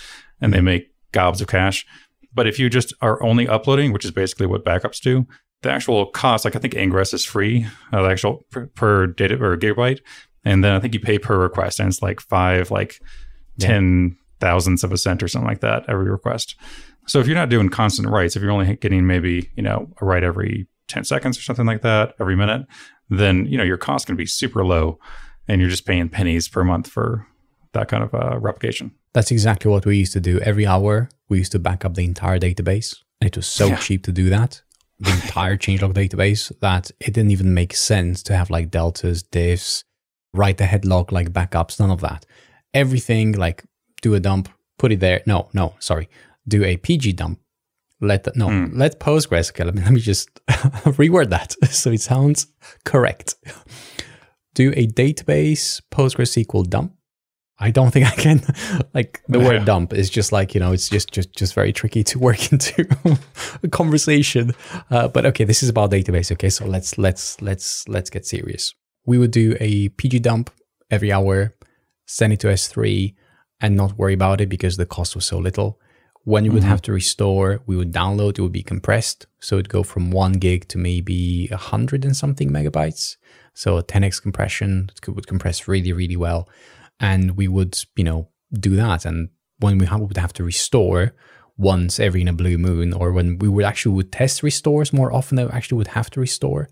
and 0.40 0.52
they 0.52 0.60
make 0.60 0.90
gobs 1.12 1.40
of 1.40 1.48
cash. 1.48 1.86
But 2.34 2.46
if 2.46 2.58
you 2.58 2.70
just 2.70 2.94
are 3.00 3.22
only 3.22 3.46
uploading, 3.46 3.92
which 3.92 4.04
is 4.04 4.10
basically 4.10 4.46
what 4.46 4.64
backups 4.64 5.00
do, 5.00 5.26
the 5.62 5.70
actual 5.70 6.06
cost, 6.06 6.44
like 6.44 6.56
I 6.56 6.58
think 6.58 6.74
Ingress 6.74 7.14
is 7.14 7.24
free, 7.24 7.66
uh, 7.92 8.02
the 8.02 8.08
actual 8.08 8.44
per, 8.50 8.66
per, 8.68 9.06
data 9.06 9.42
or 9.42 9.56
gigabyte, 9.56 10.00
and 10.44 10.64
then 10.64 10.74
I 10.74 10.80
think 10.80 10.94
you 10.94 11.00
pay 11.00 11.18
per 11.18 11.38
request, 11.38 11.78
and 11.78 11.88
it's 11.88 12.02
like 12.02 12.20
five, 12.20 12.70
like 12.70 13.00
yeah. 13.56 13.68
ten 13.68 14.16
thousandths 14.40 14.82
of 14.82 14.92
a 14.92 14.98
cent 14.98 15.22
or 15.22 15.28
something 15.28 15.48
like 15.48 15.60
that 15.60 15.84
every 15.88 16.10
request. 16.10 16.56
So 17.06 17.20
if 17.20 17.26
you're 17.26 17.36
not 17.36 17.48
doing 17.48 17.68
constant 17.68 18.08
writes, 18.08 18.34
if 18.34 18.42
you're 18.42 18.50
only 18.50 18.76
getting 18.76 19.06
maybe 19.06 19.50
you 19.56 19.62
know 19.62 19.88
a 20.00 20.04
write 20.04 20.24
every 20.24 20.66
ten 20.88 21.04
seconds 21.04 21.38
or 21.38 21.42
something 21.42 21.66
like 21.66 21.82
that 21.82 22.14
every 22.20 22.36
minute, 22.36 22.66
then 23.08 23.46
you 23.46 23.56
know 23.56 23.64
your 23.64 23.76
cost 23.76 24.06
can 24.06 24.16
be 24.16 24.26
super 24.26 24.64
low 24.64 24.98
and 25.48 25.60
you're 25.60 25.70
just 25.70 25.86
paying 25.86 26.08
pennies 26.08 26.48
per 26.48 26.64
month 26.64 26.88
for 26.88 27.26
that 27.72 27.88
kind 27.88 28.02
of 28.02 28.14
uh, 28.14 28.38
replication. 28.38 28.92
That's 29.14 29.30
exactly 29.30 29.70
what 29.70 29.84
we 29.84 29.98
used 29.98 30.12
to 30.14 30.20
do. 30.20 30.40
Every 30.40 30.66
hour, 30.66 31.10
we 31.28 31.38
used 31.38 31.52
to 31.52 31.58
back 31.58 31.84
up 31.84 31.94
the 31.94 32.04
entire 32.04 32.38
database. 32.38 32.96
And 33.20 33.28
it 33.28 33.36
was 33.36 33.46
so 33.46 33.68
yeah. 33.68 33.76
cheap 33.76 34.04
to 34.04 34.12
do 34.12 34.30
that, 34.30 34.62
the 34.98 35.12
entire 35.12 35.56
changelog 35.56 35.92
database, 35.92 36.52
that 36.60 36.90
it 37.00 37.14
didn't 37.14 37.30
even 37.30 37.54
make 37.54 37.74
sense 37.74 38.22
to 38.24 38.36
have 38.36 38.50
like 38.50 38.70
deltas, 38.70 39.22
diffs, 39.22 39.84
write 40.34 40.60
ahead 40.60 40.84
log 40.84 41.12
like 41.12 41.32
backups, 41.32 41.78
none 41.78 41.90
of 41.90 42.00
that. 42.00 42.26
Everything 42.74 43.32
like 43.32 43.64
do 44.00 44.14
a 44.14 44.20
dump, 44.20 44.48
put 44.78 44.92
it 44.92 45.00
there. 45.00 45.22
No, 45.26 45.48
no, 45.52 45.74
sorry. 45.78 46.08
Do 46.48 46.64
a 46.64 46.76
PG 46.76 47.12
dump. 47.12 47.38
Let 48.00 48.24
the, 48.24 48.32
no, 48.34 48.48
mm. 48.48 48.70
let 48.74 48.98
PostgreSQL. 48.98 49.66
Let 49.66 49.74
me, 49.76 49.82
let 49.82 49.92
me 49.92 50.00
just 50.00 50.34
reword 50.48 51.30
that 51.30 51.54
so 51.70 51.92
it 51.92 52.00
sounds 52.00 52.46
correct 52.84 53.36
do 54.54 54.72
a 54.76 54.86
database 54.86 55.80
PostgreSQL 55.90 56.68
dump. 56.68 56.94
I 57.62 57.70
don't 57.70 57.92
think 57.92 58.06
I 58.06 58.10
can. 58.10 58.42
like 58.94 59.22
the 59.28 59.38
yeah. 59.38 59.46
word 59.46 59.64
dump 59.64 59.92
is 59.92 60.10
just 60.10 60.32
like 60.32 60.52
you 60.52 60.60
know, 60.60 60.72
it's 60.72 60.88
just 60.88 61.12
just 61.12 61.32
just 61.32 61.54
very 61.54 61.72
tricky 61.72 62.02
to 62.02 62.18
work 62.18 62.52
into 62.52 62.84
a 63.62 63.68
conversation. 63.68 64.52
Uh, 64.90 65.06
but 65.06 65.24
okay, 65.26 65.44
this 65.44 65.62
is 65.62 65.68
about 65.68 65.92
database. 65.92 66.32
Okay, 66.32 66.50
so 66.50 66.66
let's 66.66 66.98
let's 66.98 67.40
let's 67.40 67.88
let's 67.88 68.10
get 68.10 68.26
serious. 68.26 68.74
We 69.06 69.16
would 69.16 69.30
do 69.30 69.56
a 69.60 69.90
PG 69.90 70.18
dump 70.20 70.50
every 70.90 71.12
hour, 71.12 71.54
send 72.04 72.32
it 72.32 72.40
to 72.40 72.48
S3, 72.48 73.14
and 73.60 73.76
not 73.76 73.96
worry 73.96 74.14
about 74.14 74.40
it 74.40 74.48
because 74.48 74.76
the 74.76 74.86
cost 74.86 75.14
was 75.14 75.24
so 75.24 75.38
little. 75.38 75.78
When 76.24 76.44
you 76.44 76.52
would 76.52 76.62
mm-hmm. 76.62 76.70
have 76.70 76.82
to 76.82 76.92
restore, 76.92 77.60
we 77.66 77.76
would 77.76 77.92
download. 77.92 78.38
It 78.38 78.42
would 78.42 78.52
be 78.52 78.64
compressed, 78.64 79.26
so 79.38 79.56
it'd 79.56 79.68
go 79.68 79.84
from 79.84 80.10
one 80.10 80.32
gig 80.32 80.66
to 80.68 80.78
maybe 80.78 81.48
a 81.52 81.56
hundred 81.56 82.04
and 82.04 82.16
something 82.16 82.50
megabytes 82.50 83.16
so 83.54 83.76
a 83.76 83.82
10x 83.82 84.20
compression 84.20 84.90
would 85.06 85.26
compress 85.26 85.68
really, 85.68 85.92
really 85.92 86.16
well. 86.16 86.48
And 87.02 87.36
we 87.36 87.48
would, 87.48 87.78
you 87.96 88.04
know, 88.04 88.28
do 88.52 88.76
that. 88.76 89.04
And 89.04 89.28
when 89.58 89.76
we 89.76 89.86
would 89.86 90.16
have 90.16 90.32
to 90.34 90.44
restore 90.44 91.14
once 91.58 92.00
every 92.00 92.22
in 92.22 92.28
a 92.28 92.32
blue 92.32 92.56
moon, 92.56 92.92
or 92.92 93.12
when 93.12 93.38
we 93.38 93.48
would 93.48 93.64
actually 93.64 93.94
would 93.94 94.12
test 94.12 94.42
restores 94.42 94.92
more 94.92 95.12
often 95.12 95.36
than 95.36 95.46
we 95.46 95.52
actually 95.52 95.78
would 95.78 95.88
have 95.88 96.10
to 96.10 96.20
restore, 96.20 96.68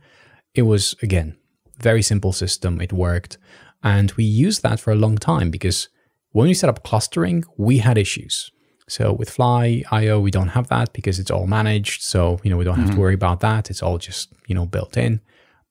it 0.55 0.62
was 0.62 0.95
again 1.03 1.37
very 1.78 2.03
simple 2.03 2.33
system. 2.33 2.81
It 2.81 2.93
worked, 2.93 3.39
and 3.83 4.11
we 4.12 4.24
used 4.24 4.62
that 4.62 4.81
for 4.81 4.93
a 4.93 4.97
long 4.97 5.18
time 5.18 5.51
because 5.51 5.89
when 6.33 6.49
we 6.49 6.55
set 6.55 6.70
up 6.70 6.83
clustering, 6.83 7.45
we 7.57 7.78
had 7.78 7.99
issues. 7.99 8.51
So 8.89 9.12
with 9.12 9.31
Fly 9.31 9.85
IO, 9.93 10.18
we 10.20 10.31
don't 10.31 10.49
have 10.49 10.68
that 10.68 10.93
because 10.93 11.18
it's 11.20 11.31
all 11.31 11.47
managed. 11.47 12.03
So 12.03 12.41
you 12.43 12.51
know 12.51 12.57
we 12.57 12.64
don't 12.64 12.76
have 12.76 12.87
mm-hmm. 12.87 12.97
to 12.97 13.01
worry 13.01 13.14
about 13.14 13.41
that. 13.41 13.70
It's 13.70 13.83
all 13.83 13.99
just 13.99 14.33
you 14.47 14.55
know 14.55 14.66
built 14.66 14.97
in. 14.97 15.20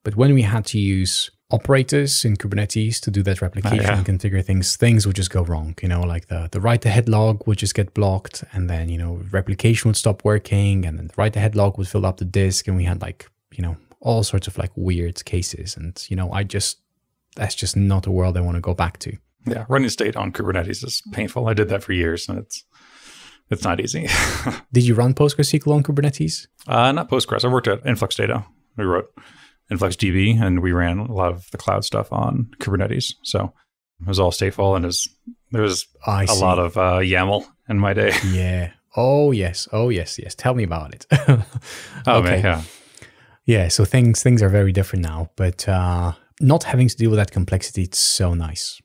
But 0.03 0.15
when 0.15 0.33
we 0.33 0.43
had 0.43 0.65
to 0.67 0.79
use 0.79 1.29
operators 1.51 2.23
in 2.25 2.35
Kubernetes 2.37 2.99
to 3.01 3.11
do 3.11 3.23
that 3.23 3.41
replication 3.41 3.79
oh, 3.79 3.83
yeah. 3.83 3.97
and 3.97 4.05
configure 4.05 4.43
things, 4.43 4.75
things 4.75 5.07
would 5.07 5.15
just 5.15 5.31
go 5.31 5.43
wrong. 5.43 5.75
You 5.81 5.87
know, 5.87 6.01
like 6.01 6.27
the, 6.27 6.47
the 6.51 6.61
write 6.61 6.85
ahead 6.85 7.09
log 7.09 7.47
would 7.47 7.57
just 7.57 7.73
get 7.73 7.93
blocked 7.93 8.43
and 8.53 8.69
then, 8.69 8.89
you 8.89 8.97
know, 8.97 9.21
replication 9.31 9.89
would 9.89 9.97
stop 9.97 10.23
working 10.23 10.85
and 10.85 10.97
then 10.97 11.07
the 11.07 11.13
write 11.17 11.35
ahead 11.35 11.55
log 11.55 11.77
would 11.77 11.87
fill 11.87 12.05
up 12.05 12.17
the 12.17 12.25
disk 12.25 12.67
and 12.67 12.77
we 12.77 12.83
had 12.83 13.01
like, 13.01 13.29
you 13.51 13.63
know, 13.63 13.77
all 13.99 14.23
sorts 14.23 14.47
of 14.47 14.57
like 14.57 14.71
weird 14.75 15.25
cases. 15.25 15.75
And, 15.75 16.05
you 16.09 16.15
know, 16.15 16.31
I 16.31 16.43
just, 16.43 16.79
that's 17.35 17.55
just 17.55 17.75
not 17.75 18.05
a 18.05 18.11
world 18.11 18.37
I 18.37 18.41
want 18.41 18.55
to 18.55 18.61
go 18.61 18.73
back 18.73 18.99
to. 18.99 19.17
Yeah. 19.45 19.65
Running 19.69 19.89
state 19.89 20.15
on 20.15 20.31
Kubernetes 20.31 20.83
is 20.83 21.01
painful. 21.11 21.47
I 21.47 21.53
did 21.53 21.69
that 21.69 21.83
for 21.83 21.93
years 21.93 22.29
and 22.29 22.37
it's, 22.37 22.63
it's 23.49 23.63
not 23.63 23.79
easy. 23.79 24.07
did 24.71 24.85
you 24.85 24.93
run 24.93 25.15
PostgreSQL 25.15 25.73
on 25.73 25.83
Kubernetes? 25.83 26.47
Uh, 26.67 26.91
not 26.91 27.09
Postgres. 27.09 27.43
I 27.43 27.47
worked 27.47 27.67
at 27.67 27.83
Influx 27.85 28.15
Data. 28.15 28.45
We 28.77 28.83
wrote 28.83 29.11
InfluxDB, 29.71 30.41
and 30.41 30.61
we 30.61 30.71
ran 30.71 30.99
a 30.99 31.11
lot 31.11 31.31
of 31.31 31.49
the 31.51 31.57
cloud 31.57 31.85
stuff 31.85 32.11
on 32.11 32.49
Kubernetes. 32.59 33.13
So 33.23 33.53
it 34.01 34.07
was 34.07 34.19
all 34.19 34.31
stateful, 34.31 34.75
and 34.75 34.85
was, 34.85 35.07
there 35.51 35.61
was 35.61 35.87
I 36.05 36.23
a 36.23 36.27
see. 36.27 36.41
lot 36.41 36.59
of 36.59 36.77
uh, 36.77 36.99
YAML 36.99 37.45
in 37.69 37.79
my 37.79 37.93
day. 37.93 38.13
Yeah. 38.31 38.71
Oh 38.95 39.31
yes. 39.31 39.67
Oh 39.71 39.89
yes. 39.89 40.17
Yes. 40.17 40.33
Tell 40.33 40.55
me 40.55 40.63
about 40.63 40.95
it. 40.95 41.05
oh 41.11 41.43
okay. 42.07 42.41
man, 42.41 42.43
yeah. 42.43 42.61
Yeah. 43.45 43.67
So 43.67 43.85
things 43.85 44.23
things 44.23 44.41
are 44.41 44.49
very 44.49 44.71
different 44.71 45.03
now, 45.03 45.29
but 45.35 45.69
uh, 45.69 46.13
not 46.41 46.63
having 46.63 46.87
to 46.87 46.95
deal 46.95 47.11
with 47.11 47.19
that 47.19 47.31
complexity, 47.31 47.83
it's 47.83 47.99
so 47.99 48.33
nice. 48.33 48.81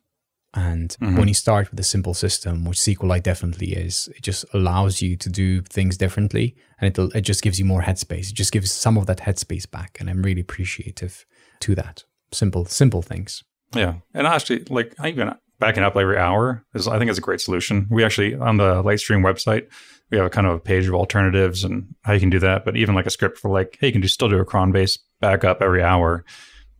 And 0.54 0.90
mm-hmm. 1.00 1.16
when 1.16 1.28
you 1.28 1.34
start 1.34 1.70
with 1.70 1.80
a 1.80 1.84
simple 1.84 2.14
system, 2.14 2.64
which 2.64 2.78
SQLite 2.78 3.24
definitely 3.24 3.72
is, 3.72 4.08
it 4.16 4.22
just 4.22 4.44
allows 4.54 5.02
you 5.02 5.16
to 5.16 5.28
do 5.28 5.62
things 5.62 5.96
differently, 5.96 6.54
and 6.80 6.96
it 6.96 7.14
it 7.14 7.22
just 7.22 7.42
gives 7.42 7.58
you 7.58 7.64
more 7.64 7.82
headspace. 7.82 8.30
It 8.30 8.34
just 8.34 8.52
gives 8.52 8.70
some 8.70 8.96
of 8.96 9.06
that 9.06 9.18
headspace 9.18 9.68
back, 9.68 9.96
and 9.98 10.08
I'm 10.08 10.22
really 10.22 10.42
appreciative 10.42 11.26
to 11.60 11.74
that. 11.74 12.04
Simple, 12.32 12.64
simple 12.66 13.02
things. 13.02 13.42
Yeah, 13.74 13.94
and 14.12 14.26
actually, 14.26 14.64
like 14.70 14.94
I 14.98 15.08
even 15.08 15.34
backing 15.58 15.82
up 15.82 15.96
every 15.96 16.18
hour 16.18 16.64
is 16.74 16.86
I 16.86 16.98
think 16.98 17.10
is 17.10 17.18
a 17.18 17.22
great 17.22 17.40
solution. 17.40 17.88
We 17.90 18.04
actually 18.04 18.34
on 18.34 18.56
the 18.56 18.82
Litestream 18.82 19.22
website 19.22 19.66
we 20.10 20.18
have 20.18 20.26
a 20.26 20.30
kind 20.30 20.46
of 20.46 20.54
a 20.54 20.60
page 20.60 20.86
of 20.86 20.94
alternatives 20.94 21.64
and 21.64 21.94
how 22.02 22.12
you 22.12 22.20
can 22.20 22.30
do 22.30 22.38
that. 22.38 22.64
But 22.64 22.76
even 22.76 22.94
like 22.94 23.06
a 23.06 23.10
script 23.10 23.38
for 23.38 23.50
like, 23.50 23.76
hey, 23.80 23.88
you 23.88 23.92
can 23.92 24.00
do 24.00 24.08
still 24.08 24.28
do 24.28 24.38
a 24.38 24.44
cron 24.44 24.72
based 24.72 25.00
backup 25.20 25.62
every 25.62 25.82
hour. 25.82 26.24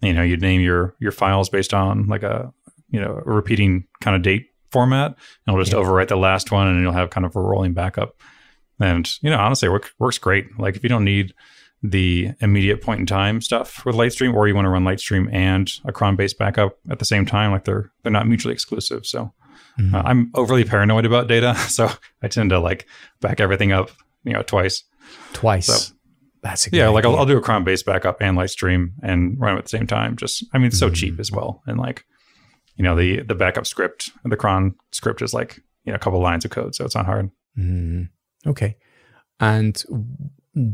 You 0.03 0.13
know, 0.13 0.23
you'd 0.23 0.43
name 0.43 0.61
your 0.61 0.95
your 1.01 1.13
files 1.13 1.49
based 1.49 1.75
on 1.75 2.07
like 2.07 2.23
a 2.23 2.53
you 2.95 3.01
know, 3.01 3.21
a 3.27 3.29
repeating 3.29 3.89
kind 4.01 4.15
of 4.15 4.23
date 4.23 4.47
format, 4.71 5.09
and 5.09 5.17
it'll 5.49 5.61
just 5.61 5.73
yeah. 5.73 5.83
overwrite 5.83 6.07
the 6.07 6.17
last 6.17 6.53
one, 6.53 6.69
and 6.69 6.81
you'll 6.81 6.93
have 6.93 7.11
kind 7.11 7.27
of 7.27 7.35
a 7.35 7.41
rolling 7.41 7.75
backup. 7.75 8.21
And 8.79 9.11
you 9.21 9.31
know, 9.31 9.39
honestly, 9.39 9.67
it 9.67 9.73
work, 9.73 9.91
works 9.99 10.19
great. 10.19 10.47
Like 10.59 10.77
if 10.77 10.85
you 10.85 10.89
don't 10.89 11.05
need 11.05 11.35
the 11.83 12.31
immediate 12.41 12.81
point 12.81 13.01
in 13.01 13.07
time 13.07 13.41
stuff 13.41 13.85
with 13.85 13.97
Litestream, 13.97 14.33
or 14.33 14.47
you 14.47 14.55
want 14.55 14.67
to 14.67 14.71
run 14.71 14.85
Litestream 14.85 15.29
and 15.33 15.73
a 15.85 15.93
cron 15.93 16.15
based 16.15 16.39
backup 16.39 16.79
at 16.89 17.01
the 17.01 17.05
same 17.05 17.27
time, 17.27 17.51
like 17.51 17.65
they're 17.65 17.91
they're 18.03 18.13
not 18.13 18.29
mutually 18.29 18.55
exclusive. 18.55 19.05
So 19.05 19.33
mm-hmm. 19.81 19.93
uh, 19.93 20.03
I'm 20.05 20.31
overly 20.35 20.63
paranoid 20.63 21.05
about 21.05 21.27
data, 21.27 21.55
so 21.69 21.91
I 22.23 22.29
tend 22.29 22.51
to 22.51 22.61
like 22.61 22.87
back 23.21 23.41
everything 23.41 23.73
up, 23.73 23.91
you 24.23 24.35
know, 24.35 24.43
twice. 24.43 24.85
Twice. 25.33 25.67
So, 25.67 25.95
that's 26.45 26.71
yeah. 26.73 26.91
Like 26.91 27.05
I'll, 27.05 27.17
I'll, 27.17 27.27
do 27.27 27.39
a 27.39 27.41
cron 27.41 27.65
based 27.65 27.87
backup 27.87 28.21
and 28.21 28.37
Litestream 28.37 28.93
and 29.03 29.41
run 29.41 29.53
them 29.53 29.59
at 29.59 29.65
the 29.65 29.71
same 29.71 29.87
time. 29.89 30.17
Just 30.17 30.45
I 30.53 30.59
mean, 30.59 30.67
it's 30.67 30.79
so 30.79 30.87
mm-hmm. 30.87 30.95
cheap 30.95 31.19
as 31.19 31.33
well, 31.33 31.63
and 31.67 31.79
like 31.79 32.05
you 32.77 32.85
know 32.85 32.97
the 32.97 33.23
the 33.23 33.35
backup 33.35 33.67
script 33.67 34.11
the 34.25 34.37
cron 34.37 34.75
script 34.93 35.23
is 35.23 35.33
like 35.33 35.61
you 35.85 35.93
know 35.93 35.97
a 35.97 35.99
couple 35.99 36.21
lines 36.21 36.45
of 36.45 36.51
code, 36.51 36.75
so 36.75 36.85
it's 36.85 36.95
not 36.95 37.07
hard. 37.07 37.31
Mm, 37.59 38.09
okay. 38.47 38.77
And 39.41 39.83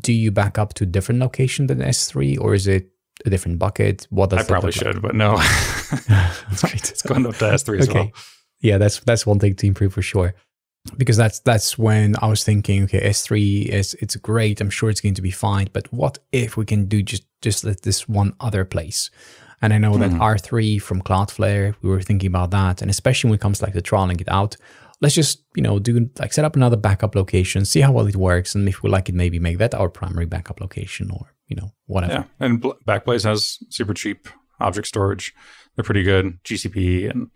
do 0.00 0.12
you 0.12 0.30
back 0.30 0.58
up 0.58 0.74
to 0.74 0.84
a 0.84 0.86
different 0.86 1.20
location 1.20 1.66
than 1.66 1.78
S3 1.78 2.40
or 2.40 2.54
is 2.54 2.66
it 2.66 2.90
a 3.24 3.30
different 3.30 3.58
bucket? 3.58 4.06
What 4.10 4.30
does 4.30 4.40
I 4.40 4.42
probably 4.44 4.68
look 4.68 4.76
like? 4.76 4.94
should, 4.94 5.02
but 5.02 5.14
no, 5.14 5.36
That's 6.08 6.62
great. 6.62 6.90
it's 6.90 7.02
going 7.02 7.26
up 7.26 7.36
to 7.36 7.44
S3 7.44 7.80
as 7.80 7.88
okay. 7.88 7.98
well. 7.98 8.10
Yeah, 8.60 8.78
that's 8.78 9.00
that's 9.00 9.26
one 9.26 9.38
thing 9.38 9.54
to 9.56 9.66
improve 9.66 9.94
for 9.94 10.02
sure. 10.02 10.34
Because 10.96 11.16
that's 11.16 11.40
that's 11.40 11.78
when 11.78 12.14
I 12.22 12.26
was 12.26 12.44
thinking, 12.44 12.84
okay, 12.84 13.00
S3 13.00 13.66
is 13.66 13.94
it's 13.94 14.16
great. 14.16 14.60
I'm 14.60 14.70
sure 14.70 14.90
it's 14.90 15.00
going 15.00 15.14
to 15.14 15.22
be 15.22 15.30
fine. 15.30 15.68
But 15.72 15.92
what 15.92 16.18
if 16.32 16.56
we 16.56 16.64
can 16.64 16.86
do 16.86 17.02
just 17.02 17.24
just 17.42 17.64
let 17.64 17.82
this 17.82 18.08
one 18.08 18.34
other 18.40 18.64
place? 18.64 19.10
And 19.62 19.72
I 19.72 19.78
know 19.78 19.96
that 19.98 20.10
Mhm. 20.10 20.20
R3 20.20 20.78
from 20.80 21.02
Cloudflare, 21.02 21.74
we 21.82 21.90
were 21.90 22.00
thinking 22.02 22.28
about 22.28 22.50
that. 22.52 22.80
And 22.80 22.90
especially 22.90 23.30
when 23.30 23.34
it 23.36 23.40
comes 23.42 23.58
to 23.58 23.64
like 23.66 23.74
the 23.74 23.82
trialing 23.82 24.20
it 24.20 24.28
out, 24.28 24.56
let's 25.02 25.14
just, 25.14 25.42
you 25.54 25.62
know, 25.62 25.78
do 25.78 26.08
like 26.18 26.32
set 26.32 26.44
up 26.44 26.56
another 26.56 26.76
backup 26.76 27.14
location, 27.14 27.64
see 27.64 27.80
how 27.80 27.92
well 27.92 28.06
it 28.06 28.16
works. 28.16 28.54
And 28.54 28.68
if 28.68 28.82
we 28.82 28.88
like 28.90 29.08
it, 29.08 29.14
maybe 29.14 29.38
make 29.38 29.58
that 29.58 29.74
our 29.74 29.88
primary 29.90 30.26
backup 30.26 30.60
location 30.60 31.10
or, 31.10 31.34
you 31.48 31.56
know, 31.56 31.72
whatever. 31.86 32.12
Yeah, 32.12 32.24
and 32.46 32.62
Backblaze 32.86 33.24
has 33.24 33.58
super 33.68 33.92
cheap 33.94 34.28
object 34.60 34.86
storage. 34.88 35.34
They're 35.76 35.84
pretty 35.84 36.02
good. 36.02 36.38
GCP 36.44 37.06
and 37.10 37.28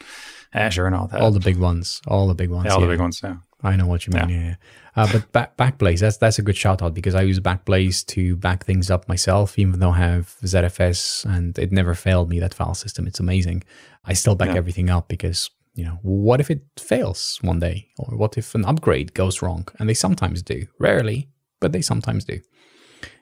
Azure 0.53 0.87
and 0.87 0.95
all 0.95 1.07
that. 1.09 1.20
All 1.20 1.31
the 1.31 1.41
big 1.41 1.57
ones, 1.59 2.01
all 2.07 2.27
the 2.27 2.35
big 2.35 2.51
ones. 2.51 2.66
yeah, 2.66 2.72
all 2.75 2.81
the 2.81 2.87
big 2.87 3.01
ones. 3.01 3.20
Yeah. 3.22 3.37
I 3.65 3.77
know 3.77 3.87
what 3.87 4.07
you 4.07 4.12
mean. 4.12 4.29
Yeah, 4.29 4.45
yeah. 4.49 4.55
Uh, 4.97 5.09
but 5.11 5.33
back, 5.33 5.57
Backblaze, 5.57 6.01
that's 6.01 6.19
that's 6.19 6.39
a 6.39 6.43
good 6.43 6.57
shout 6.57 6.83
out 6.83 6.95
because 6.95 7.15
I 7.15 7.23
use 7.23 7.41
Backblaze 7.41 8.05
to 8.09 8.37
back 8.37 8.65
things 8.65 8.91
up 8.91 9.09
myself, 9.09 9.59
even 9.59 9.81
though 9.81 9.91
I 9.91 9.99
have 9.99 10.37
ZFS 10.45 11.25
and 11.25 11.59
it 11.59 11.73
never 11.73 11.95
failed 11.95 12.29
me 12.29 12.39
that 12.41 12.55
file 12.55 12.75
system. 12.75 13.07
It's 13.07 13.21
amazing. 13.21 13.65
I 14.05 14.12
still 14.12 14.35
back 14.37 14.51
Yeah. 14.51 14.57
everything 14.57 14.91
up 14.91 15.09
because 15.09 15.51
you 15.75 15.85
know 15.85 15.99
what 16.03 16.41
if 16.41 16.51
it 16.51 16.62
fails 16.79 17.39
one 17.43 17.59
day, 17.59 17.89
or 17.99 18.17
what 18.17 18.39
if 18.39 18.55
an 18.55 18.65
upgrade 18.65 19.15
goes 19.15 19.43
wrong? 19.43 19.67
And 19.79 19.89
they 19.89 19.95
sometimes 19.95 20.43
do, 20.43 20.67
rarely, 20.79 21.29
but 21.61 21.73
they 21.73 21.83
sometimes 21.83 22.25
do. 22.25 22.41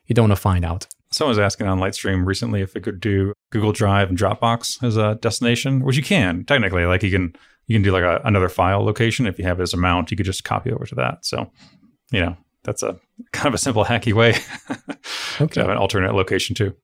You 0.06 0.14
don't 0.14 0.24
want 0.28 0.36
to 0.38 0.42
find 0.42 0.64
out. 0.64 0.86
Someone 1.12 1.30
was 1.30 1.38
asking 1.38 1.66
on 1.68 1.78
Litestream 1.78 2.26
recently 2.26 2.62
if 2.62 2.74
it 2.74 2.82
could 2.82 2.98
do 3.00 3.32
Google 3.50 3.72
Drive 3.72 4.08
and 4.08 4.18
Dropbox 4.18 4.82
as 4.82 4.96
a 4.96 5.14
destination, 5.16 5.84
which 5.84 5.96
you 5.96 6.02
can 6.02 6.44
technically. 6.44 6.84
Like 6.86 7.02
you 7.02 7.10
can 7.10 7.34
you 7.66 7.74
can 7.74 7.82
do 7.82 7.92
like 7.92 8.02
a, 8.04 8.20
another 8.24 8.48
file 8.48 8.84
location 8.84 9.26
if 9.26 9.38
you 9.38 9.44
have 9.44 9.60
it 9.60 9.62
as 9.62 9.74
a 9.74 9.76
mount. 9.76 10.10
You 10.10 10.16
could 10.16 10.26
just 10.26 10.44
copy 10.44 10.72
over 10.72 10.84
to 10.86 10.94
that. 10.96 11.24
So, 11.24 11.50
you 12.10 12.20
know, 12.20 12.36
that's 12.64 12.82
a 12.82 12.98
kind 13.32 13.46
of 13.48 13.54
a 13.54 13.58
simple 13.58 13.84
hacky 13.84 14.12
way 14.12 14.34
Okay. 15.40 15.54
to 15.54 15.60
have 15.60 15.70
an 15.70 15.76
alternate 15.78 16.14
location 16.14 16.54
too. 16.54 16.74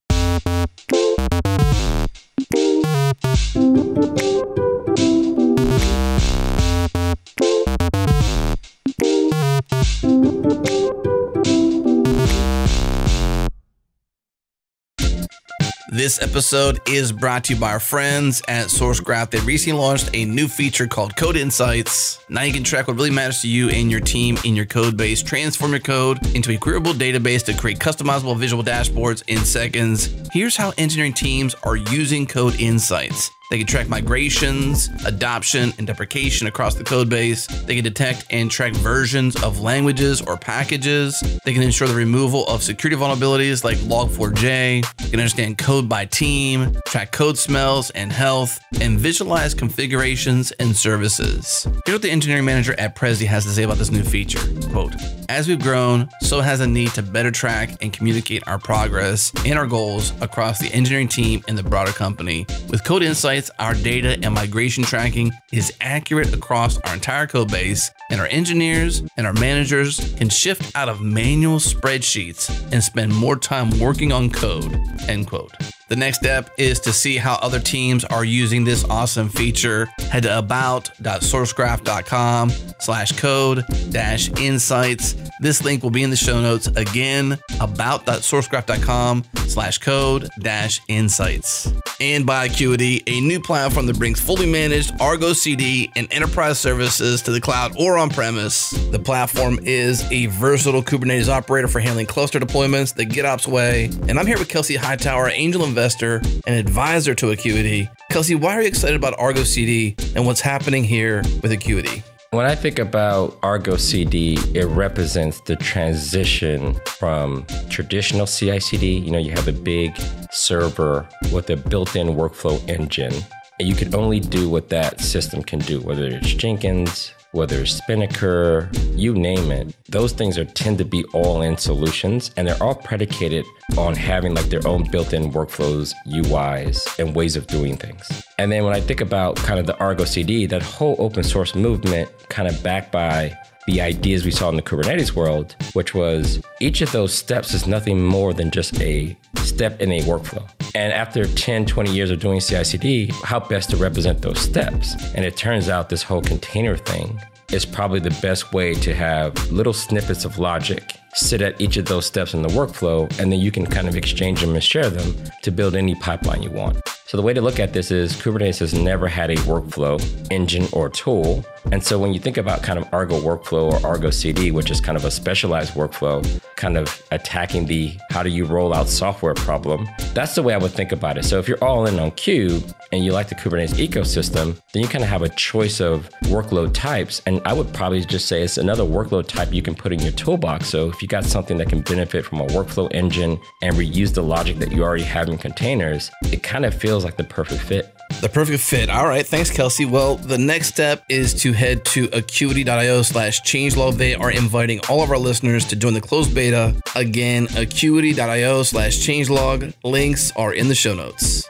This 16.09 16.23
episode 16.23 16.81
is 16.89 17.13
brought 17.13 17.45
to 17.45 17.53
you 17.53 17.61
by 17.61 17.71
our 17.71 17.79
friends 17.79 18.41
at 18.49 18.69
SourceGraph. 18.69 19.29
They 19.29 19.41
recently 19.41 19.79
launched 19.79 20.09
a 20.15 20.25
new 20.25 20.49
feature 20.49 20.87
called 20.87 21.15
Code 21.17 21.37
Insights. 21.37 22.25
Now 22.31 22.45
you 22.45 22.53
can 22.55 22.65
track 22.65 22.89
what 22.89 22.97
really 22.97 23.11
matters 23.11 23.43
to 23.43 23.49
you 23.49 23.69
and 23.69 23.91
your 23.91 24.01
team 24.01 24.39
in 24.43 24.57
your 24.57 24.65
code 24.65 24.97
base, 24.97 25.23
transform 25.23 25.73
your 25.73 25.81
code 25.81 26.35
into 26.35 26.51
a 26.51 26.57
queryable 26.57 26.95
database 26.95 27.45
to 27.45 27.53
create 27.53 27.79
customizable 27.79 28.39
visual 28.39 28.65
dashboards 28.65 29.23
in 29.27 29.41
seconds. 29.41 30.09
Here's 30.33 30.57
how 30.57 30.73
engineering 30.79 31.13
teams 31.13 31.55
are 31.63 31.77
using 31.77 32.27
Code 32.27 32.59
Insights. 32.59 33.31
They 33.51 33.57
can 33.57 33.67
track 33.67 33.89
migrations, 33.89 34.91
adoption, 35.07 35.73
and 35.79 35.87
deprecation 35.87 36.47
across 36.49 36.75
the 36.75 36.85
code 36.85 37.09
base. 37.09 37.47
They 37.47 37.77
can 37.77 37.85
detect 37.85 38.27
and 38.29 38.51
track 38.51 38.75
versions 38.75 39.43
of 39.43 39.61
languages 39.61 40.21
or 40.21 40.37
packages. 40.37 41.21
They 41.47 41.55
can 41.55 41.63
ensure 41.63 41.89
the 41.89 41.95
removal 41.95 42.47
of 42.47 42.63
security 42.63 43.01
vulnerabilities 43.01 43.65
like 43.65 43.79
Log4j. 43.79 44.97
They 44.99 45.11
can 45.11 45.21
understand 45.21 45.57
code 45.57 45.89
by 45.89 46.05
team, 46.05 46.77
track 46.87 47.11
code 47.11 47.39
smells 47.39 47.89
and 47.91 48.13
health, 48.13 48.61
and 48.83 49.01
visualize 49.01 49.55
configurations 49.55 50.53
and 50.53 50.77
services. 50.77 51.67
Here's 51.87 51.95
what 51.95 52.03
the 52.03 52.11
engineering 52.11 52.45
manager 52.45 52.75
at 52.79 52.97
Prezi 52.97 53.27
has 53.27 53.45
to 53.45 53.51
say 53.51 53.63
about 53.63 53.79
this 53.79 53.91
new 53.91 54.05
feature. 54.05 54.41
Quote, 54.71 54.93
as 55.31 55.49
we've 55.49 55.61
grown, 55.61 56.09
so 56.21 56.41
has 56.41 56.59
the 56.59 56.67
need 56.67 56.91
to 56.91 57.03
better 57.03 57.31
track 57.31 57.83
and 57.83 57.93
communicate 57.93 58.47
our 58.47 58.59
progress 58.59 59.33
and 59.45 59.59
our 59.59 59.67
goals 59.67 60.13
across 60.23 60.59
the 60.59 60.73
engineering 60.73 61.09
team 61.09 61.43
and 61.49 61.57
the 61.57 61.63
broader 61.63 61.93
company. 61.93 62.47
With 62.71 62.85
Code 62.85 63.03
Insights, 63.03 63.38
our 63.59 63.75
data 63.75 64.19
and 64.23 64.35
migration 64.35 64.83
tracking 64.83 65.31
is 65.53 65.73
accurate 65.81 66.35
across 66.35 66.79
our 66.79 66.95
entire 66.95 67.27
code 67.27 67.53
base, 67.53 67.91
and 68.11 68.21
our 68.21 68.27
engineers 68.27 69.03
and 69.17 69.27
our 69.27 69.33
managers 69.35 70.15
can 70.17 70.29
shift 70.29 70.75
out 70.77 70.89
of 70.89 71.01
manual 71.01 71.59
spreadsheets 71.59 72.51
and 72.73 72.83
spend 72.83 73.15
more 73.15 73.37
time 73.37 73.79
working 73.79 74.11
on 74.13 74.31
code. 74.31 74.75
End 75.09 75.29
quote. 75.29 75.53
The 75.89 75.97
next 75.97 76.19
step 76.19 76.51
is 76.59 76.81
to 76.81 76.93
see 76.93 77.17
how 77.17 77.37
other 77.37 77.61
teams 77.61 78.05
are 78.05 78.25
using 78.25 78.65
this 78.65 78.85
awesome 78.85 79.29
feature. 79.29 79.87
Head 80.11 80.25
to 80.25 80.37
about.sourcegraph.com 80.37 82.51
slash 82.79 83.13
code 83.13 83.65
dash 83.91 84.29
insights. 84.39 85.15
This 85.41 85.65
link 85.65 85.83
will 85.83 85.91
be 85.91 86.03
in 86.03 86.11
the 86.11 86.17
show 86.17 86.43
notes 86.43 86.67
again, 86.67 87.39
about.sourcegraph.com 87.61 89.25
slash 89.47 89.79
code 89.79 90.29
dash 90.41 90.81
insights. 90.89 91.73
And 92.01 92.25
by 92.25 92.49
Akuity, 92.49 93.03
a 93.09 93.21
new 93.21 93.41
platform 93.41 93.87
that 93.87 93.99
brings 93.99 94.21
fully 94.21 94.47
managed 94.47 94.93
Argo 95.01 95.33
CD 95.33 95.91
and 95.97 96.07
enterprise 96.13 96.59
services 96.59 97.23
to 97.23 97.33
the 97.33 97.41
cloud 97.41 97.75
or 97.77 97.99
on 97.99 98.09
premise. 98.09 98.71
The 98.71 99.01
platform 99.01 99.59
is 99.63 100.05
a 100.13 100.27
versatile 100.27 100.83
Kubernetes 100.83 101.29
operator 101.29 101.67
for 101.67 101.81
handling 101.81 102.07
cluster 102.07 102.39
deployments 102.39 102.95
the 102.95 103.05
GitOps 103.05 103.49
way. 103.49 103.87
And 104.07 104.19
I'm 104.19 104.27
here 104.27 104.39
with 104.39 104.49
Kelsey 104.49 104.77
Hightower, 104.77 105.31
angel 105.31 105.65
investor 105.65 106.23
and 106.47 106.55
advisor 106.57 107.17
to 107.17 107.27
Akuity. 107.27 107.91
Kelsey, 108.11 108.37
why 108.37 108.57
are 108.57 108.63
you 108.63 108.69
excited 108.69 108.97
about 108.97 109.19
Argo 109.19 109.43
CD 109.43 109.97
and 110.15 110.25
what's 110.25 110.41
happening 110.41 110.85
here 110.85 111.23
with 111.43 111.51
Akuity? 111.51 112.05
When 112.31 112.45
I 112.45 112.55
think 112.55 112.79
about 112.79 113.39
Argo 113.43 113.79
CD, 113.79 114.35
it 114.55 114.67
represents 114.67 115.41
the 115.41 115.57
transition 115.57 116.79
from 116.85 117.47
traditional 117.71 118.27
CI 118.27 118.61
CD. 118.61 118.99
You 118.99 119.11
know, 119.13 119.19
you 119.19 119.31
have 119.31 119.49
a 119.49 119.53
big 119.53 119.97
server 120.31 121.09
with 121.33 121.49
a 121.49 121.57
built 121.57 121.97
in 121.97 122.09
workflow 122.09 122.61
engine, 122.69 123.15
and 123.59 123.67
you 123.67 123.75
can 123.75 123.95
only 123.95 124.21
do 124.21 124.51
what 124.51 124.69
that 124.69 125.01
system 125.01 125.43
can 125.43 125.61
do, 125.61 125.81
whether 125.81 126.05
it's 126.05 126.35
Jenkins, 126.35 127.15
whether 127.33 127.61
it's 127.61 127.73
Spinnaker, 127.73 128.71
you 128.95 129.15
name 129.15 129.51
it. 129.51 129.77
Those 129.89 130.13
things 130.13 130.39
are 130.39 130.45
tend 130.45 130.79
to 130.79 130.85
be 130.85 131.05
all 131.13 131.43
in 131.43 131.57
solutions, 131.59 132.31
and 132.37 132.49
they're 132.49 132.63
all 132.63 132.75
predicated 132.75 133.45
on 133.77 133.95
having 133.95 134.35
like 134.35 134.47
their 134.47 134.67
own 134.67 134.91
built 134.91 135.13
in 135.13 135.31
workflows, 135.31 135.95
UIs, 136.07 136.99
and 136.99 137.15
ways 137.15 137.37
of 137.37 137.47
doing 137.47 137.77
things. 137.77 138.23
And 138.39 138.51
then 138.51 138.65
when 138.65 138.75
I 138.75 138.81
think 138.81 139.01
about 139.01 139.37
kind 139.37 139.61
of 139.61 139.67
the 139.67 139.77
Argo 139.79 140.05
CD, 140.05 140.47
that 140.47 140.63
whole 140.63 140.97
open 140.99 141.23
source 141.23 141.55
movement, 141.55 142.11
kind 142.29 142.49
of 142.49 142.63
backed 142.63 142.93
by 142.93 143.37
the 143.67 143.83
ideas 143.83 144.25
we 144.25 144.31
saw 144.31 144.49
in 144.49 144.57
the 144.57 144.63
Kubernetes 144.63 145.13
world, 145.13 145.55
which 145.75 145.95
was 145.95 146.41
each 146.61 146.81
of 146.81 146.91
those 146.93 147.13
steps 147.13 147.53
is 147.53 147.67
nothing 147.67 148.03
more 148.03 148.33
than 148.33 148.51
just 148.51 148.81
a 148.81 149.15
step 149.37 149.81
in 149.83 149.93
a 149.93 150.01
workflow. 150.03 150.49
And 150.75 150.93
after 150.93 151.27
10, 151.27 151.67
20 151.67 151.93
years 151.93 152.11
of 152.11 152.21
doing 152.21 152.41
CI 152.41 152.65
CD, 152.65 153.13
how 153.25 153.41
best 153.41 153.71
to 153.71 153.77
represent 153.77 154.23
those 154.23 154.39
steps? 154.39 154.95
And 155.15 155.25
it 155.25 155.37
turns 155.37 155.69
out 155.69 155.89
this 155.89 156.03
whole 156.03 156.23
container 156.23 156.77
thing 156.77 157.21
is 157.53 157.65
probably 157.65 158.01
the 158.01 158.17
best 158.21 158.53
way 158.53 158.75
to 158.75 158.95
have 158.95 159.35
little 159.51 159.73
snippets 159.73 160.25
of 160.25 160.39
logic 160.39 160.99
sit 161.15 161.43
at 161.43 161.61
each 161.61 161.77
of 161.77 161.87
those 161.87 162.07
steps 162.07 162.35
in 162.35 162.43
the 162.43 162.49
workflow, 162.49 163.07
and 163.19 163.33
then 163.33 163.41
you 163.41 163.51
can 163.51 163.67
kind 163.67 163.89
of 163.89 163.97
exchange 163.97 164.41
them 164.41 164.55
and 164.55 164.63
share 164.63 164.91
them 164.91 165.15
to 165.43 165.51
build 165.51 165.75
any 165.75 165.95
pipeline 165.97 166.43
you 166.43 166.51
want. 166.51 166.81
So 167.09 167.17
the 167.17 167.23
way 167.23 167.33
to 167.33 167.41
look 167.41 167.59
at 167.59 167.73
this 167.73 167.91
is 167.91 168.13
Kubernetes 168.13 168.59
has 168.59 168.75
never 168.75 169.09
had 169.09 169.31
a 169.31 169.37
workflow 169.37 169.99
engine 170.31 170.69
or 170.75 170.91
tool. 170.91 171.43
And 171.73 171.83
so 171.83 171.99
when 171.99 172.13
you 172.13 172.21
think 172.21 172.37
about 172.37 172.63
kind 172.63 172.79
of 172.79 172.87
Argo 172.93 173.19
workflow 173.19 173.73
or 173.73 173.87
Argo 173.87 174.11
CD, 174.11 174.51
which 174.51 174.71
is 174.71 174.79
kind 174.79 174.95
of 174.95 175.07
a 175.07 175.11
specialized 175.11 175.73
workflow, 175.73 176.23
kind 176.57 176.77
of 176.77 177.03
attacking 177.11 177.65
the 177.65 177.97
how 178.11 178.23
do 178.23 178.29
you 178.29 178.45
roll 178.45 178.75
out 178.75 178.89
software 178.89 179.33
problem, 179.33 179.89
that's 180.13 180.35
the 180.35 180.43
way 180.43 180.53
I 180.53 180.59
would 180.59 180.73
think 180.73 180.93
about 180.93 181.17
it. 181.17 181.25
So 181.25 181.39
if 181.39 181.49
you're 181.49 181.63
all 181.65 181.87
in 181.87 181.99
on 181.99 182.11
Kube 182.11 182.75
and 182.93 183.03
you 183.03 183.13
like 183.13 183.31
the 183.31 183.35
Kubernetes 183.37 183.75
ecosystem, 183.75 184.61
then 184.73 184.83
you 184.83 184.89
kind 184.89 185.03
of 185.03 185.09
have 185.09 185.23
a 185.23 185.31
choice 185.31 185.81
of 185.81 186.11
workload 186.25 186.75
types. 186.75 187.23
And 187.25 187.41
I 187.47 187.55
would 187.55 187.73
probably 187.73 188.05
just 188.05 188.29
say 188.29 188.43
it's 188.43 188.59
another 188.59 188.85
workload 188.85 189.29
type 189.29 189.53
you 189.55 189.63
can 189.63 189.75
put 189.75 189.95
in 189.95 190.01
your 190.01 190.13
toolbox. 190.13 190.69
So 190.69 190.91
if 190.91 191.01
you 191.01 191.09
got 191.09 191.25
something 191.25 191.57
that 191.57 191.71
can 191.71 191.81
benefit 191.81 192.27
from 192.27 192.43
a 192.43 192.47
workflow 192.49 192.93
engine 192.93 193.41
and 193.63 193.77
reuse 193.77 194.13
the 194.13 194.23
logic 194.23 194.59
that 194.59 194.73
you 194.73 194.83
already 194.83 195.05
have 195.05 195.29
in 195.29 195.39
containers, 195.39 196.11
it 196.25 196.43
kind 196.43 196.67
of 196.67 196.75
feels 196.75 196.98
feels 196.99 197.05
like 197.05 197.17
the 197.17 197.23
perfect 197.23 197.63
fit. 197.63 197.95
The 198.21 198.29
perfect 198.29 198.61
fit. 198.61 198.91
All 198.91 199.07
right. 199.07 199.25
Thanks, 199.25 199.51
Kelsey. 199.53 199.85
Well, 199.85 200.17
the 200.17 200.37
next 200.39 200.67
step 200.67 201.05
is 201.09 201.33
to 201.43 201.53
head 201.53 201.85
to 201.87 202.09
akuity.io 202.09 203.03
slash 203.03 203.41
changelog. 203.43 203.95
They 203.95 204.17
are 204.17 204.33
inviting 204.33 204.81
all 204.89 205.01
of 205.03 205.11
our 205.13 205.19
listeners 205.19 205.65
to 205.67 205.77
join 205.77 205.95
the 205.95 206.01
closed 206.01 206.35
beta. 206.35 206.75
Again, 206.97 207.47
akuity.io 207.49 208.65
slash 208.65 208.97
changelog. 208.97 209.73
Links 209.85 210.33
are 210.35 210.53
in 210.53 210.67
the 210.67 210.75
show 210.75 210.95
notes. 210.95 211.49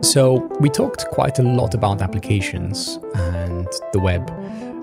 So, 0.00 0.48
we 0.60 0.70
talked 0.70 1.06
quite 1.10 1.38
a 1.38 1.42
lot 1.42 1.74
about 1.74 2.00
applications 2.00 2.98
and 3.14 3.57
the 3.92 4.00
web 4.00 4.26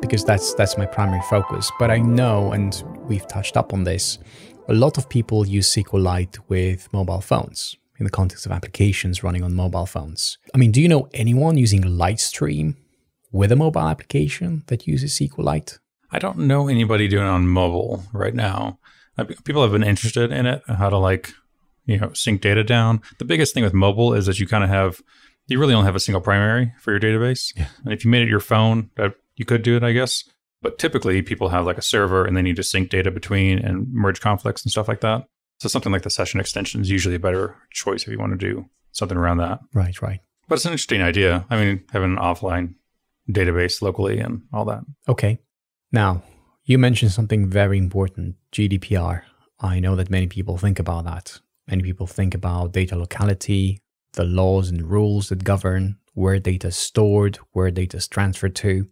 because 0.01 0.23
that's 0.23 0.53
that's 0.53 0.77
my 0.77 0.85
primary 0.85 1.21
focus, 1.29 1.71
but 1.79 1.89
I 1.91 1.99
know 1.99 2.51
and 2.51 2.83
we've 3.07 3.27
touched 3.27 3.57
up 3.57 3.73
on 3.73 3.83
this, 3.83 4.19
a 4.67 4.73
lot 4.73 4.97
of 4.97 5.09
people 5.09 5.45
use 5.45 5.73
SQLite 5.73 6.37
with 6.47 6.91
mobile 6.93 7.21
phones 7.21 7.77
in 7.97 8.03
the 8.03 8.11
context 8.11 8.45
of 8.45 8.51
applications 8.51 9.23
running 9.23 9.43
on 9.43 9.53
mobile 9.53 9.85
phones. 9.85 10.37
I 10.53 10.57
mean, 10.57 10.71
do 10.71 10.81
you 10.81 10.87
know 10.87 11.07
anyone 11.13 11.57
using 11.57 11.83
Litestream 11.83 12.75
with 13.31 13.51
a 13.51 13.55
mobile 13.55 13.87
application 13.87 14.63
that 14.67 14.87
uses 14.87 15.13
SQLite? 15.13 15.79
I 16.11 16.19
don't 16.19 16.39
know 16.39 16.67
anybody 16.67 17.07
doing 17.07 17.25
it 17.25 17.29
on 17.29 17.47
mobile 17.47 18.03
right 18.13 18.33
now. 18.33 18.79
Uh, 19.17 19.25
people 19.43 19.61
have 19.61 19.71
been 19.71 19.83
interested 19.83 20.31
in 20.31 20.45
it, 20.45 20.61
how 20.67 20.89
to 20.89 20.97
like, 20.97 21.33
you 21.85 21.97
know, 21.97 22.11
sync 22.13 22.41
data 22.41 22.63
down. 22.63 23.01
The 23.19 23.25
biggest 23.25 23.53
thing 23.53 23.63
with 23.63 23.73
mobile 23.73 24.13
is 24.13 24.25
that 24.25 24.39
you 24.39 24.47
kind 24.47 24.63
of 24.63 24.69
have, 24.69 25.01
you 25.47 25.59
really 25.59 25.73
only 25.73 25.85
have 25.85 25.95
a 25.95 25.99
single 25.99 26.21
primary 26.21 26.73
for 26.79 26.91
your 26.91 26.99
database. 26.99 27.53
Yeah. 27.55 27.67
And 27.83 27.93
if 27.93 28.03
you 28.03 28.11
made 28.11 28.23
it 28.23 28.29
your 28.29 28.39
phone, 28.39 28.89
that 28.95 29.15
you 29.35 29.45
could 29.45 29.61
do 29.61 29.75
it, 29.75 29.83
I 29.83 29.91
guess. 29.91 30.23
But 30.61 30.79
typically, 30.79 31.21
people 31.21 31.49
have 31.49 31.65
like 31.65 31.77
a 31.77 31.83
server 31.83 32.25
and 32.25 32.35
they 32.35 32.41
need 32.41 32.55
to 32.55 32.63
sync 32.63 32.89
data 32.89 33.11
between 33.11 33.59
and 33.59 33.87
merge 33.91 34.19
conflicts 34.21 34.63
and 34.63 34.71
stuff 34.71 34.87
like 34.87 35.01
that. 35.01 35.27
So 35.59 35.69
something 35.69 35.91
like 35.91 36.01
the 36.01 36.09
session 36.09 36.39
extension 36.39 36.81
is 36.81 36.89
usually 36.89 37.15
a 37.15 37.19
better 37.19 37.55
choice 37.71 38.03
if 38.03 38.09
you 38.09 38.17
want 38.17 38.31
to 38.31 38.37
do 38.37 38.65
something 38.91 39.17
around 39.17 39.37
that. 39.37 39.59
Right, 39.73 40.01
right. 40.01 40.19
But 40.47 40.55
it's 40.55 40.65
an 40.65 40.71
interesting 40.71 41.01
idea. 41.01 41.45
I 41.49 41.57
mean, 41.57 41.83
having 41.91 42.13
an 42.13 42.17
offline 42.17 42.75
database 43.29 43.81
locally 43.81 44.19
and 44.19 44.41
all 44.53 44.65
that. 44.65 44.81
Okay. 45.07 45.39
Now, 45.91 46.23
you 46.63 46.77
mentioned 46.77 47.11
something 47.11 47.47
very 47.47 47.77
important 47.77 48.35
GDPR. 48.51 49.21
I 49.59 49.79
know 49.79 49.95
that 49.95 50.09
many 50.09 50.27
people 50.27 50.57
think 50.57 50.79
about 50.79 51.05
that. 51.05 51.39
Many 51.67 51.83
people 51.83 52.07
think 52.07 52.35
about 52.35 52.73
data 52.73 52.95
locality, 52.97 53.81
the 54.15 54.23
laws 54.23 54.69
and 54.69 54.89
rules 54.89 55.29
that 55.29 55.43
govern 55.43 55.97
where 56.13 56.39
data 56.39 56.67
is 56.67 56.75
stored, 56.75 57.37
where 57.51 57.69
data 57.71 57.97
is 57.97 58.07
transferred 58.07 58.55
to. 58.55 58.87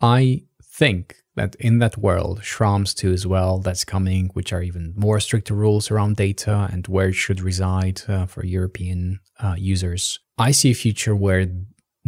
I 0.00 0.44
think 0.62 1.16
that 1.36 1.54
in 1.56 1.78
that 1.78 1.98
world, 1.98 2.40
Schrems 2.40 2.94
2 2.94 3.12
as 3.12 3.26
well, 3.26 3.58
that's 3.58 3.84
coming, 3.84 4.30
which 4.34 4.52
are 4.52 4.62
even 4.62 4.94
more 4.96 5.20
stricter 5.20 5.54
rules 5.54 5.90
around 5.90 6.16
data 6.16 6.68
and 6.72 6.86
where 6.86 7.08
it 7.08 7.14
should 7.14 7.40
reside 7.40 8.02
uh, 8.08 8.26
for 8.26 8.44
European 8.44 9.20
uh, 9.40 9.54
users. 9.58 10.20
I 10.38 10.52
see 10.52 10.70
a 10.70 10.74
future 10.74 11.14
where 11.14 11.46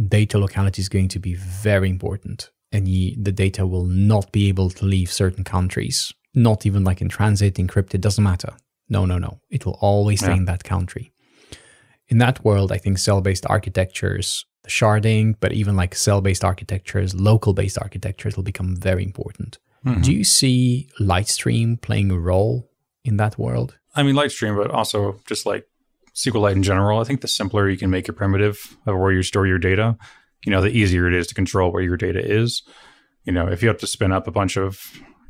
data 0.07 0.37
locality 0.37 0.81
is 0.81 0.89
going 0.89 1.09
to 1.09 1.19
be 1.19 1.35
very 1.35 1.89
important 1.89 2.49
and 2.71 2.87
ye, 2.87 3.15
the 3.19 3.31
data 3.31 3.65
will 3.65 3.85
not 3.85 4.31
be 4.31 4.49
able 4.49 4.69
to 4.69 4.85
leave 4.85 5.11
certain 5.11 5.43
countries, 5.43 6.13
not 6.33 6.65
even 6.65 6.83
like 6.83 7.01
in 7.01 7.09
transit, 7.09 7.55
encrypted, 7.55 8.01
doesn't 8.01 8.23
matter. 8.23 8.53
No, 8.89 9.05
no, 9.05 9.17
no. 9.17 9.39
It 9.49 9.65
will 9.65 9.77
always 9.81 10.19
stay 10.19 10.33
in 10.33 10.45
that 10.45 10.63
country. 10.63 11.13
In 12.09 12.19
that 12.19 12.43
world, 12.43 12.71
I 12.71 12.77
think 12.77 12.97
cell 12.97 13.21
based 13.21 13.45
architectures, 13.49 14.45
the 14.63 14.69
sharding, 14.69 15.35
but 15.39 15.51
even 15.51 15.75
like 15.75 15.95
cell 15.95 16.21
based 16.21 16.43
architectures, 16.43 17.13
local 17.13 17.53
based 17.53 17.77
architectures 17.79 18.35
will 18.35 18.43
become 18.43 18.75
very 18.75 19.03
important. 19.03 19.57
Mhm. 19.85 20.03
Do 20.03 20.13
you 20.13 20.23
see 20.23 20.89
Litestream 20.99 21.81
playing 21.81 22.11
a 22.11 22.19
role 22.19 22.69
in 23.03 23.17
that 23.17 23.37
world? 23.37 23.77
I 23.95 24.03
mean, 24.03 24.15
Litestream, 24.15 24.55
but 24.55 24.71
also 24.71 25.19
just 25.27 25.45
like 25.45 25.67
SQLite 26.13 26.53
in 26.53 26.63
general. 26.63 26.99
I 26.99 27.03
think 27.03 27.21
the 27.21 27.27
simpler 27.27 27.69
you 27.69 27.77
can 27.77 27.89
make 27.89 28.07
your 28.07 28.15
primitive 28.15 28.77
of 28.85 28.97
where 28.97 29.11
you 29.11 29.23
store 29.23 29.45
your 29.45 29.59
data, 29.59 29.97
you 30.45 30.51
know, 30.51 30.61
the 30.61 30.69
easier 30.69 31.07
it 31.07 31.13
is 31.13 31.27
to 31.27 31.35
control 31.35 31.71
where 31.71 31.83
your 31.83 31.97
data 31.97 32.19
is. 32.19 32.63
You 33.23 33.33
know, 33.33 33.47
if 33.47 33.61
you 33.61 33.67
have 33.67 33.77
to 33.79 33.87
spin 33.87 34.11
up 34.11 34.27
a 34.27 34.31
bunch 34.31 34.57
of, 34.57 34.79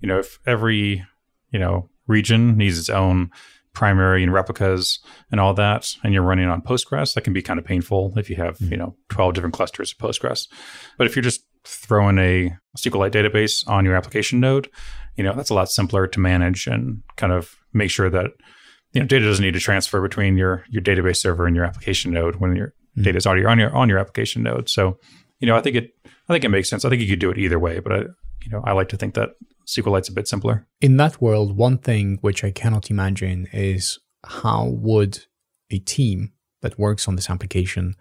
you 0.01 0.07
know, 0.07 0.19
if 0.19 0.39
every, 0.45 1.03
you 1.51 1.59
know, 1.59 1.89
region 2.07 2.55
needs 2.55 2.77
its 2.79 2.89
own 2.89 3.31
primary 3.77 4.23
and 4.23 4.33
replicas 4.33 4.99
and 5.31 5.39
all 5.39 5.53
that, 5.53 5.87
and 6.03 6.13
you're 6.13 6.23
running 6.31 6.47
on 6.49 6.61
Postgres, 6.61 7.13
that 7.13 7.23
can 7.23 7.33
be 7.33 7.43
kind 7.43 7.59
of 7.59 7.65
painful 7.65 8.11
if 8.17 8.27
you 8.29 8.35
have, 8.35 8.57
you 8.59 8.75
know, 8.77 8.95
12 9.09 9.35
different 9.35 9.53
clusters 9.53 9.91
of 9.93 9.97
Postgres. 9.99 10.47
But 10.97 11.05
if 11.07 11.15
you're 11.15 11.23
just 11.23 11.45
throwing 11.63 12.17
a 12.17 12.51
SQLite 12.77 13.11
database 13.11 13.67
on 13.67 13.85
your 13.85 13.95
application 13.95 14.39
node, 14.39 14.67
you 15.15 15.23
know, 15.23 15.33
that's 15.35 15.51
a 15.51 15.53
lot 15.53 15.69
simpler 15.69 16.07
to 16.07 16.19
manage 16.19 16.65
and 16.65 17.03
kind 17.17 17.31
of 17.33 17.55
make 17.71 17.91
sure 17.91 18.09
that 18.09 18.31
you 18.93 19.01
know 19.01 19.07
data 19.07 19.25
doesn't 19.25 19.45
need 19.45 19.53
to 19.53 19.59
transfer 19.59 20.01
between 20.01 20.37
your 20.37 20.63
your 20.69 20.81
database 20.81 21.17
server 21.17 21.45
and 21.45 21.55
your 21.55 21.65
application 21.65 22.11
node 22.11 22.37
when 22.37 22.55
your 22.55 22.73
Mm. 22.97 23.03
data 23.03 23.17
is 23.17 23.27
already 23.27 23.45
on 23.45 23.59
your 23.59 23.75
on 23.75 23.89
your 23.89 23.99
application 23.99 24.41
node. 24.41 24.69
So, 24.69 24.97
you 25.39 25.45
know, 25.47 25.55
I 25.55 25.61
think 25.61 25.75
it 25.75 25.91
I 26.27 26.33
think 26.33 26.43
it 26.43 26.49
makes 26.49 26.67
sense. 26.67 26.83
I 26.83 26.89
think 26.89 27.01
you 27.01 27.07
could 27.07 27.19
do 27.19 27.29
it 27.29 27.37
either 27.37 27.59
way, 27.59 27.79
but 27.79 27.91
I 27.93 27.97
you 28.43 28.49
know 28.51 28.61
I 28.65 28.71
like 28.73 28.89
to 28.89 28.97
think 28.97 29.13
that 29.13 29.29
SQLite's 29.67 30.09
a 30.09 30.13
bit 30.13 30.27
simpler. 30.27 30.65
In 30.81 30.97
that 30.97 31.21
world, 31.21 31.57
one 31.57 31.77
thing 31.77 32.17
which 32.21 32.43
I 32.43 32.51
cannot 32.51 32.89
imagine 32.89 33.47
is 33.53 33.99
how 34.23 34.65
would 34.65 35.25
a 35.69 35.79
team 35.79 36.31
that 36.61 36.79
works 36.79 37.07
on 37.07 37.15
this 37.15 37.29
application 37.29 37.95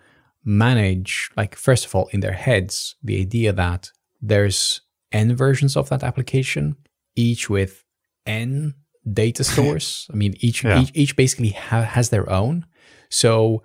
manage, 0.45 1.31
like, 1.37 1.55
first 1.57 1.85
of 1.85 1.95
all, 1.95 2.07
in 2.12 2.21
their 2.21 2.33
heads, 2.33 2.95
the 3.03 3.21
idea 3.21 3.53
that 3.53 3.91
there's 4.23 4.81
n 5.12 5.35
versions 5.35 5.77
of 5.77 5.89
that 5.89 6.03
application, 6.03 6.77
each 7.17 7.51
with 7.51 7.85
n 8.25 8.75
data 9.12 9.45
stores. 9.53 10.09
I 10.12 10.17
mean, 10.17 10.35
each 10.41 10.64
Yeah. 10.64 10.81
each, 10.81 10.91
each 10.95 11.17
basically 11.17 11.51
ha- 11.51 11.83
has 11.83 12.11
their 12.11 12.31
own. 12.31 12.64
So 13.09 13.62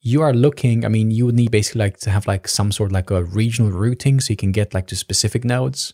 you 0.00 0.22
are 0.22 0.32
looking. 0.34 0.84
I 0.84 0.88
mean, 0.88 1.10
you 1.10 1.26
would 1.26 1.34
need 1.36 1.50
basically 1.50 1.80
like 1.80 1.98
to 1.98 2.10
have 2.10 2.26
like 2.26 2.48
some 2.48 2.72
sort 2.72 2.90
of 2.90 2.92
like 2.92 3.10
a 3.10 3.22
regional 3.24 3.70
routing, 3.72 4.20
so 4.20 4.32
you 4.32 4.36
can 4.36 4.52
get 4.52 4.74
like 4.74 4.86
to 4.88 4.96
specific 4.96 5.44
nodes, 5.44 5.92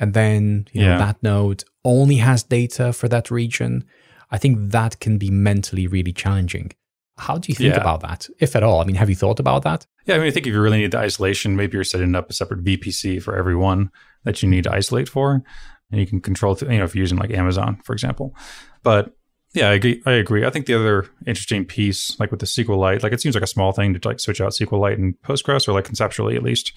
and 0.00 0.14
then 0.14 0.66
you 0.72 0.80
know 0.82 0.92
Yeah. 0.92 0.98
that 0.98 1.22
node 1.22 1.62
only 1.84 2.16
has 2.16 2.42
data 2.42 2.92
for 2.92 3.08
that 3.08 3.30
region. 3.30 3.84
I 4.30 4.38
think 4.38 4.72
that 4.72 4.98
can 5.00 5.18
be 5.18 5.30
mentally 5.30 5.86
really 5.86 6.12
challenging. 6.12 6.72
How 7.18 7.36
do 7.38 7.46
you 7.50 7.54
think 7.54 7.74
Yeah. 7.74 7.80
about 7.80 8.00
that, 8.00 8.28
if 8.38 8.56
at 8.56 8.62
all? 8.62 8.80
I 8.80 8.84
mean, 8.84 8.96
have 8.96 9.10
you 9.10 9.16
thought 9.16 9.40
about 9.40 9.62
that? 9.64 9.86
Yeah, 10.06 10.14
I 10.14 10.18
mean, 10.18 10.28
I 10.28 10.30
think 10.30 10.46
if 10.46 10.52
you 10.54 10.60
really 10.60 10.78
need 10.78 10.92
the 10.92 10.98
isolation, 10.98 11.54
maybe 11.56 11.74
you're 11.76 11.84
setting 11.84 12.14
up 12.14 12.30
a 12.30 12.32
separate 12.32 12.64
VPC 12.64 13.18
for 13.22 13.36
every 13.36 13.54
one 13.56 13.90
that 14.24 14.42
you 14.42 14.48
need 14.48 14.64
to 14.64 14.72
isolate 14.72 15.08
for, 15.08 15.42
and 15.90 16.00
you 16.00 16.06
can 16.06 16.20
control. 16.20 16.56
You 16.62 16.78
know, 16.78 16.84
if 16.84 16.94
you're 16.94 17.02
using 17.02 17.18
like 17.18 17.30
Amazon, 17.32 17.78
for 17.84 17.92
example. 17.92 18.34
But 18.82 19.12
yeah, 19.52 19.68
I 19.68 19.72
agree. 19.74 20.00
I 20.06 20.12
agree. 20.12 20.46
I 20.46 20.50
think 20.50 20.66
the 20.66 20.74
other 20.74 21.06
interesting 21.26 21.64
piece, 21.66 22.18
like 22.20 22.30
with 22.30 22.40
the 22.40 22.46
SQLite, 22.46 23.02
like 23.02 23.12
it 23.12 23.20
seems 23.20 23.34
like 23.34 23.44
a 23.44 23.48
small 23.48 23.72
thing 23.72 23.92
to 23.94 24.08
like 24.08 24.20
switch 24.20 24.40
out 24.40 24.52
SQLite 24.52 24.94
and 24.94 25.14
Postgres, 25.26 25.68
or 25.68 25.72
like 25.72 25.84
conceptually 25.84 26.36
at 26.36 26.42
least. 26.42 26.72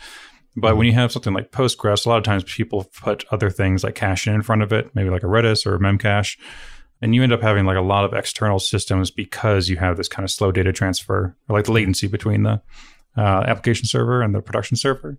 But 0.55 0.77
when 0.77 0.85
you 0.85 0.93
have 0.93 1.11
something 1.11 1.33
like 1.33 1.51
Postgres, 1.51 2.05
a 2.05 2.09
lot 2.09 2.17
of 2.17 2.23
times 2.23 2.43
people 2.43 2.85
put 3.01 3.25
other 3.31 3.49
things 3.49 3.83
like 3.83 3.95
caching 3.95 4.33
in 4.33 4.43
front 4.43 4.61
of 4.61 4.71
it, 4.71 4.93
maybe 4.93 5.09
like 5.09 5.23
a 5.23 5.27
Redis 5.27 5.65
or 5.65 5.75
a 5.75 5.79
Memcache, 5.79 6.37
and 7.01 7.15
you 7.15 7.23
end 7.23 7.33
up 7.33 7.41
having 7.41 7.65
like 7.65 7.77
a 7.77 7.81
lot 7.81 8.05
of 8.05 8.13
external 8.13 8.59
systems 8.59 9.11
because 9.11 9.67
you 9.67 9.77
have 9.77 9.97
this 9.97 10.07
kind 10.07 10.23
of 10.23 10.31
slow 10.31 10.51
data 10.51 10.71
transfer, 10.71 11.35
or 11.49 11.57
like 11.57 11.65
the 11.65 11.71
latency 11.71 12.07
between 12.07 12.43
the 12.43 12.61
uh, 13.17 13.43
application 13.47 13.87
server 13.87 14.21
and 14.21 14.33
the 14.33 14.41
production 14.41 14.77
server. 14.77 15.17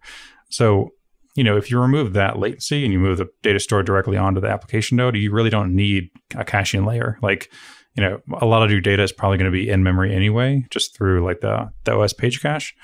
So, 0.51 0.91
you 1.35 1.43
know, 1.43 1.57
if 1.57 1.71
you 1.71 1.81
remove 1.81 2.13
that 2.13 2.39
latency 2.39 2.85
and 2.85 2.93
you 2.93 3.01
move 3.01 3.19
the 3.19 3.29
data 3.43 3.59
store 3.59 3.83
directly 3.83 4.17
onto 4.17 4.41
the 4.41 4.49
application 4.49 4.97
node, 4.97 5.17
you 5.17 5.33
really 5.33 5.51
don't 5.51 5.75
need 5.75 6.11
a 6.37 6.45
caching 6.45 6.85
layer. 6.85 7.19
Like, 7.23 7.51
you 7.95 8.03
know, 8.03 8.21
a 8.41 8.47
lot 8.47 8.63
of 8.63 8.71
your 8.71 8.81
data 8.81 9.03
is 9.03 9.13
probably 9.13 9.39
going 9.39 9.51
to 9.51 9.57
be 9.57 9.69
in 9.69 9.83
memory 9.83 10.15
anyway, 10.15 10.65
just 10.71 10.97
through 10.97 11.25
like 11.25 11.41
the, 11.41 11.71
the 11.85 11.93
OS 11.93 12.13
page 12.13 12.43
cache. 12.43 12.75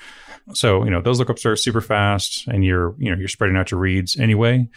So, 0.53 0.83
you 0.85 0.89
know, 0.89 1.01
those 1.01 1.19
lookups 1.19 1.45
are 1.45 1.55
super 1.55 1.81
fast 1.81 2.47
and 2.47 2.63
you're, 2.63 2.95
you 2.97 3.11
know, 3.11 3.17
you're 3.17 3.27
spreading 3.27 3.57
out 3.57 3.71
your 3.71 3.79
reads 3.79 4.17
anyway 4.17 4.69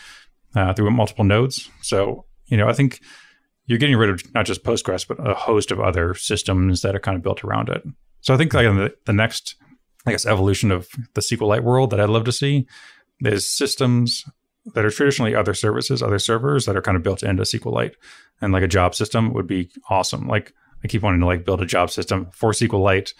uh, 0.57 0.73
through 0.75 0.91
multiple 0.91 1.25
nodes. 1.25 1.71
So, 1.83 2.25
you 2.47 2.57
know, 2.57 2.69
I 2.69 2.73
think 2.73 3.01
you're 3.67 3.79
getting 3.79 3.97
rid 3.97 4.11
of 4.11 4.35
not 4.35 4.45
just 4.45 4.65
Postgres, 4.65 5.07
but 5.07 5.25
a 5.25 5.35
host 5.35 5.71
of 5.71 5.81
other 5.81 6.15
systems 6.15 6.83
that 6.83 6.97
are 6.97 7.01
kind 7.01 7.17
of 7.17 7.23
built 7.23 7.45
around 7.45 7.69
it. 7.69 7.83
So 8.21 8.35
I 8.35 8.37
think 8.37 8.53
like 8.55 8.67
the, 8.67 8.95
the 9.07 9.13
next, 9.13 9.55
I 10.05 10.11
guess, 10.11 10.27
evolution 10.27 10.71
of 10.71 10.89
the 11.15 11.21
SQLite 11.21 11.63
world 11.63 11.91
that 11.91 12.01
I'd 12.01 12.09
love 12.09 12.25
to 12.25 12.33
see 12.33 12.67
is 13.21 13.49
systems 13.49 14.25
that 14.75 14.85
are 14.85 14.91
traditionally 14.91 15.35
other 15.35 15.55
services, 15.55 16.03
other 16.03 16.19
servers 16.19 16.67
that 16.67 16.77
are 16.77 16.83
kind 16.83 16.97
of 16.97 17.03
built 17.03 17.23
into 17.23 17.43
SQLite. 17.43 17.95
And 18.41 18.53
like 18.53 18.63
a 18.63 18.69
job 18.69 18.95
system 18.95 19.33
would 19.35 19.47
be 19.47 19.71
awesome. 19.91 20.27
Like 20.27 20.53
I 20.83 20.89
keep 20.89 21.03
wanting 21.03 21.21
to 21.21 21.27
like 21.27 21.45
build 21.45 21.61
a 21.61 21.67
job 21.67 21.91
system 21.91 22.29
for 22.33 22.53
SQLite 22.53 23.13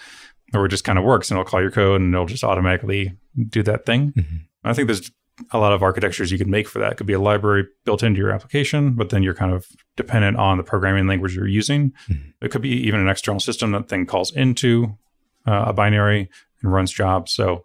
where 0.51 0.67
it 0.67 0.71
just 0.71 0.85
kind 0.85 0.99
of 0.99 1.05
works 1.05 1.31
and 1.31 1.39
it'll 1.39 1.49
call 1.49 1.61
your 1.61 1.71
code 1.71 2.01
and 2.01 2.15
it'll 2.15 2.27
just 2.27 2.45
automatically 2.45 3.17
do 3.49 3.63
that 3.65 3.85
thing. 3.87 4.13
I 4.65 4.73
think 4.73 4.87
there's 4.87 5.11
a 5.51 5.59
lot 5.59 5.73
of 5.73 5.83
architectures 5.83 6.31
you 6.31 6.39
can 6.39 6.51
make 6.51 6.69
for 6.69 6.79
that. 6.79 6.93
It 6.93 6.95
could 6.97 7.07
be 7.09 7.13
a 7.13 7.21
library 7.21 7.67
built 7.85 8.03
into 8.03 8.19
your 8.19 8.31
application, 8.31 8.95
but 8.95 9.11
then 9.11 9.23
you're 9.23 9.35
kind 9.35 9.53
of 9.53 9.67
dependent 9.97 10.37
on 10.37 10.59
the 10.59 10.63
programming 10.63 11.07
language 11.09 11.35
you're 11.35 11.49
using. 11.49 11.93
It 12.41 12.51
could 12.51 12.63
be 12.63 12.71
even 12.87 13.01
an 13.01 13.09
external 13.09 13.41
system 13.41 13.73
that 13.73 13.89
thing 13.89 14.07
calls 14.07 14.35
into 14.35 14.97
uh, 15.47 15.65
a 15.67 15.73
binary 15.73 16.31
and 16.63 16.73
runs 16.73 16.93
jobs. 16.93 17.33
So, 17.33 17.65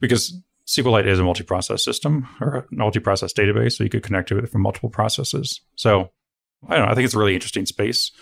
because 0.00 0.40
SQLite 0.70 1.06
is 1.06 1.18
a 1.18 1.24
multi-process 1.24 1.82
system 1.84 2.28
or 2.40 2.54
a 2.54 2.66
multi-process 2.70 3.32
database, 3.32 3.72
so 3.72 3.84
you 3.84 3.90
could 3.90 4.04
connect 4.04 4.28
to 4.28 4.38
it 4.38 4.48
from 4.48 4.62
multiple 4.62 4.88
processes. 4.88 5.60
So, 5.74 6.10
I 6.68 6.76
don't 6.76 6.86
know. 6.86 6.92
I 6.92 6.94
think 6.94 7.06
it's 7.06 7.14
a 7.14 7.18
really 7.18 7.34
interesting 7.34 7.66
space 7.66 8.12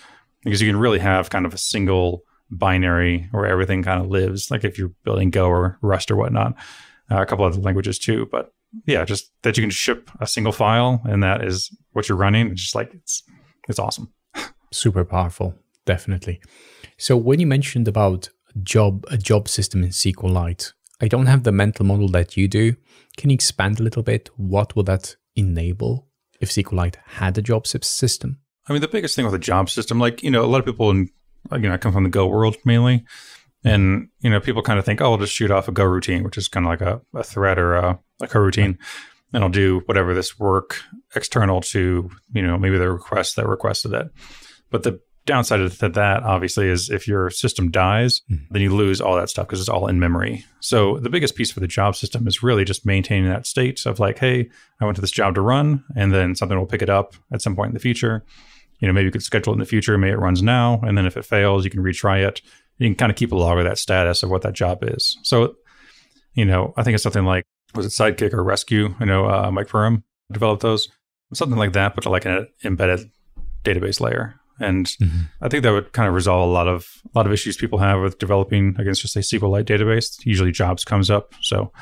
because 0.45 0.63
you 0.63 0.69
can 0.69 0.79
really 0.79 0.99
have 0.99 1.29
kind 1.29 1.45
of 1.45 1.53
a 1.53 1.59
single 1.59 2.23
binary 2.51 3.29
where 3.33 3.47
everything 3.47 3.83
kind 3.83 4.01
of 4.01 4.09
lives. 4.09 4.51
Like 4.51 4.65
if 4.65 4.79
you're 4.79 4.93
building 5.05 5.31
Go 5.31 5.49
or 5.49 5.79
Rust 5.83 6.11
or 6.11 6.17
whatnot, 6.17 6.55
uh, 7.11 7.21
a 7.21 7.27
couple 7.27 7.45
other 7.45 7.61
languages 7.61 7.99
too. 7.99 8.27
But 8.31 8.53
yeah, 8.87 9.05
just 9.05 9.31
that 9.43 9.57
you 9.57 9.63
can 9.63 9.71
ship 9.71 10.11
a 10.21 10.27
single 10.27 10.53
file 10.53 11.03
and 11.05 11.23
that 11.23 11.45
is 11.45 11.71
what 11.93 12.09
you're 12.09 12.19
running. 12.19 12.51
It's 12.51 12.63
just 12.63 12.75
like 12.75 12.95
it's 12.95 13.23
it's 13.69 13.79
awesome. 13.79 14.13
Super 14.73 15.05
powerful, 15.05 15.55
definitely. 15.85 16.41
So 16.97 17.17
when 17.17 17.41
you 17.41 17.47
mentioned 17.47 17.89
about 17.89 18.31
job 18.63 19.05
a 19.11 19.19
job 19.19 19.49
system 19.49 19.83
in 19.83 19.91
SQLite. 19.91 20.73
I 21.01 21.09
don't 21.09 21.27
have 21.27 21.45
the 21.45 21.53
mental 21.53 21.87
model 21.87 22.09
that 22.09 22.37
you 22.37 22.49
do. 22.49 22.75
Can 23.17 23.31
you 23.31 23.35
expand 23.35 23.79
a 23.79 23.83
little 23.83 24.03
bit? 24.03 24.31
What 24.37 24.75
will 24.75 24.83
that 24.85 25.17
enable 25.37 26.09
if 26.41 26.51
SQLite 26.51 26.97
had 27.07 27.39
a 27.39 27.43
job 27.43 27.67
system? 27.67 28.41
I 28.69 28.73
mean, 28.73 28.83
the 28.83 28.89
biggest 28.89 29.17
thing 29.17 29.25
with 29.25 29.35
a 29.35 29.39
job 29.39 29.71
system, 29.71 29.99
like, 29.99 30.23
you 30.23 30.31
know, 30.31 30.45
a 30.45 30.47
lot 30.47 30.59
of 30.61 30.67
people 30.67 30.91
in, 30.91 31.09
you 31.53 31.59
know, 31.61 31.73
I 31.73 31.79
come 31.79 31.93
from 31.93 32.05
the 32.05 32.11
Go 32.11 32.27
world 32.27 32.57
mainly. 32.65 33.05
And, 33.65 34.09
you 34.21 34.31
know, 34.31 34.41
people 34.41 34.63
kind 34.63 34.79
of 34.79 34.85
think, 34.85 35.01
oh, 35.01 35.13
I'll 35.13 35.19
just 35.19 35.33
shoot 35.33 35.51
off 35.51 35.69
a 35.69 35.73
Go 35.73 35.85
routine, 35.85 36.23
which 36.23 36.39
is 36.39 36.49
kind 36.49 36.67
of 36.67 36.71
like 36.71 36.81
a, 36.81 37.01
a 37.15 37.23
thread 37.23 37.59
or 37.59 37.75
a, 37.75 37.99
a 38.21 38.27
coroutine. 38.27 38.79
And 39.33 39.43
I'll 39.45 39.51
do 39.51 39.83
whatever 39.87 40.15
this 40.15 40.39
work 40.39 40.81
external 41.15 41.61
to, 41.61 42.11
you 42.33 42.43
know, 42.43 42.59
maybe 42.59 42.79
the 42.79 42.91
request 42.91 43.37
that 43.37 43.47
requested 43.47 43.93
it. 43.93 44.09
But 44.71 44.83
the 44.83 45.01
downside 45.29 45.71
to 45.71 45.89
that, 45.91 46.23
obviously, 46.25 46.69
is 46.69 46.91
if 46.91 47.07
your 47.07 47.31
system 47.31 47.71
dies, 47.71 48.23
then 48.51 48.63
you 48.63 48.75
lose 48.75 49.01
all 49.01 49.15
that 49.15 49.31
stuff 49.31 49.47
because 49.47 49.61
it's 49.61 49.69
all 49.69 49.87
in 49.87 50.01
memory. 50.01 50.45
So 50.61 50.99
the 50.99 51.11
biggest 51.11 51.37
piece 51.37 51.53
for 51.53 51.61
the 51.61 51.69
job 51.69 51.95
system 51.95 52.27
is 52.27 52.43
really 52.43 52.65
just 52.65 52.85
maintaining 52.85 53.31
that 53.31 53.47
state 53.47 53.87
of 53.87 54.01
like, 54.01 54.19
hey, 54.19 54.51
I 54.81 54.85
went 54.85 54.97
to 54.97 55.01
this 55.01 55.13
job 55.13 55.37
to 55.37 55.41
run, 55.41 55.85
and 55.95 56.13
then 56.13 56.35
something 56.35 56.59
will 56.59 56.67
pick 56.67 56.83
it 56.83 56.91
up 56.91 57.15
at 57.33 57.43
some 57.43 57.55
point 57.55 57.69
in 57.69 57.75
the 57.75 57.81
future. 57.81 58.25
You 58.81 58.89
know, 58.89 58.95
maybe 58.95 59.07
you 59.07 59.13
could 59.13 59.23
schedule 59.23 59.53
it 59.53 59.57
in 59.57 59.61
the 59.61 59.67
future, 59.67 59.97
maybe 59.99 60.13
it 60.13 60.19
runs 60.19 60.43
now, 60.43 60.81
and 60.83 60.97
then 60.99 61.07
if 61.07 61.17
it 61.17 61.25
fails, 61.25 61.65
you 61.65 61.71
can 61.71 61.83
retry 61.83 62.27
it. 62.27 62.41
You 62.79 62.89
can 62.89 62.97
kind 62.97 63.11
of 63.11 63.17
keep 63.17 63.33
a 63.33 63.37
log 63.37 63.59
of 63.59 63.65
that 63.65 63.79
status 63.79 64.23
of 64.23 64.31
what 64.31 64.43
that 64.43 64.55
job 64.55 64.79
is. 64.83 65.19
So, 65.23 65.57
you 66.35 66.45
know, 66.45 66.75
I 66.77 66.83
think 66.83 66.95
it's 66.95 67.03
something 67.03 67.25
like 67.25 67.45
was 67.75 67.87
it 67.87 67.91
Sidekiq 67.91 68.33
or 68.33 68.43
Resque? 68.43 68.73
I 68.73 69.05
know 69.05 69.29
uh, 69.29 69.51
Mike 69.53 69.69
Perham 69.69 70.03
developed 70.33 70.63
those, 70.63 70.89
something 71.35 71.59
like 71.59 71.73
that, 71.73 71.95
but 71.95 72.07
like 72.07 72.25
an 72.25 72.49
embedded 72.65 73.11
database 73.65 74.01
layer. 74.01 74.35
And 74.61 74.91
I 75.41 75.49
think 75.49 75.63
that 75.63 75.73
would 75.73 75.93
kind 75.93 76.09
of 76.09 76.15
resolve 76.15 76.49
a 76.49 76.53
lot 76.53 76.69
of 76.69 76.89
a 77.05 77.19
lot 77.19 77.27
of 77.27 77.33
issues 77.33 77.57
people 77.57 77.79
have 77.79 78.01
with 78.01 78.19
developing 78.19 78.77
against 78.79 79.03
just 79.03 79.17
a 79.17 79.21
SQLite 79.21 79.65
database. 79.65 80.25
Usually, 80.25 80.53
jobs 80.53 80.85
comes 80.85 81.11
up, 81.11 81.35
so 81.41 81.73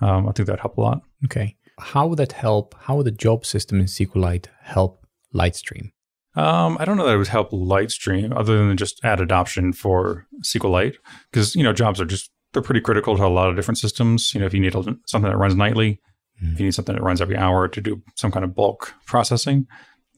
um, 0.00 0.28
I 0.28 0.32
think 0.32 0.46
that'd 0.46 0.60
help 0.60 0.78
a 0.78 0.80
lot. 0.80 1.02
Okay. 1.24 1.56
How 1.78 2.06
would 2.06 2.18
that 2.18 2.32
help? 2.32 2.74
How 2.78 2.96
would 2.96 3.06
the 3.06 3.10
job 3.10 3.44
system 3.46 3.80
in 3.80 3.86
SQLite 3.86 4.46
help 4.62 5.06
Litestream? 5.34 5.90
Um, 6.36 6.76
I 6.78 6.84
don't 6.84 6.96
know 6.96 7.06
that 7.06 7.14
it 7.14 7.18
would 7.18 7.26
help 7.26 7.50
Litestream 7.50 8.36
other 8.36 8.56
than 8.56 8.76
just 8.76 9.04
add 9.04 9.20
adoption 9.20 9.72
for 9.72 10.26
SQLite 10.42 10.96
because 11.30 11.56
you 11.56 11.62
know 11.62 11.72
jobs 11.72 12.00
are 12.00 12.04
just 12.04 12.30
they're 12.52 12.62
pretty 12.62 12.80
critical 12.80 13.16
to 13.16 13.24
a 13.24 13.28
lot 13.28 13.48
of 13.48 13.56
different 13.56 13.78
systems. 13.78 14.34
You 14.34 14.40
know, 14.40 14.46
if 14.46 14.54
you 14.54 14.60
need 14.60 14.72
something 14.72 15.30
that 15.30 15.36
runs 15.36 15.54
nightly, 15.54 16.00
if 16.42 16.58
you 16.58 16.66
need 16.66 16.74
something 16.74 16.94
that 16.94 17.02
runs 17.02 17.20
every 17.20 17.36
hour 17.36 17.68
to 17.68 17.80
do 17.80 18.02
some 18.16 18.32
kind 18.32 18.44
of 18.44 18.54
bulk 18.54 18.94
processing, 19.06 19.66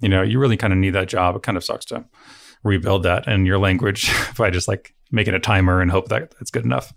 you 0.02 0.08
know, 0.08 0.22
you 0.22 0.38
really 0.38 0.56
kind 0.56 0.72
of 0.72 0.78
need 0.78 0.90
that 0.90 1.08
job. 1.08 1.36
It 1.36 1.42
kind 1.42 1.56
of 1.56 1.64
sucks 1.64 1.86
to 1.86 2.04
rebuild 2.64 3.04
that 3.04 3.26
in 3.26 3.46
your 3.46 3.58
language 3.58 4.12
by 4.36 4.50
just 4.50 4.68
like 4.68 4.94
making 5.10 5.34
a 5.34 5.38
timer 5.40 5.80
and 5.80 5.90
hope 5.90 6.08
that 6.08 6.34
it's 6.40 6.50
good 6.50 6.64
enough. 6.64 6.92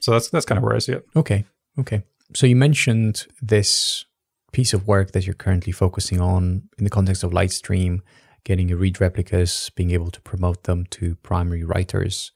So 0.00 0.10
that's 0.10 0.30
that's 0.30 0.46
kind 0.46 0.58
of 0.58 0.64
where 0.64 0.74
I 0.74 0.78
see 0.78 0.92
it. 0.92 1.06
Okay. 1.14 1.44
Okay. 1.78 2.02
So 2.34 2.46
you 2.46 2.56
mentioned 2.56 3.26
this 3.40 4.04
piece 4.52 4.72
of 4.72 4.86
work 4.86 5.12
that 5.12 5.26
you're 5.26 5.34
currently 5.34 5.72
focusing 5.72 6.20
on 6.20 6.68
in 6.78 6.84
the 6.84 6.90
context 6.90 7.22
of 7.22 7.32
Litestream, 7.32 8.00
getting 8.44 8.68
your 8.68 8.78
read 8.78 9.00
replicas, 9.00 9.70
being 9.70 9.90
able 9.90 10.10
to 10.10 10.20
promote 10.22 10.64
them 10.64 10.86
to 10.90 11.16
primary 11.16 11.64
writers. 11.64 12.32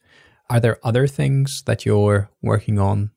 Are 0.48 0.60
there 0.60 0.78
other 0.84 1.06
things 1.06 1.62
that 1.66 1.84
you're 1.84 2.30
working 2.42 2.78
on 2.78 3.10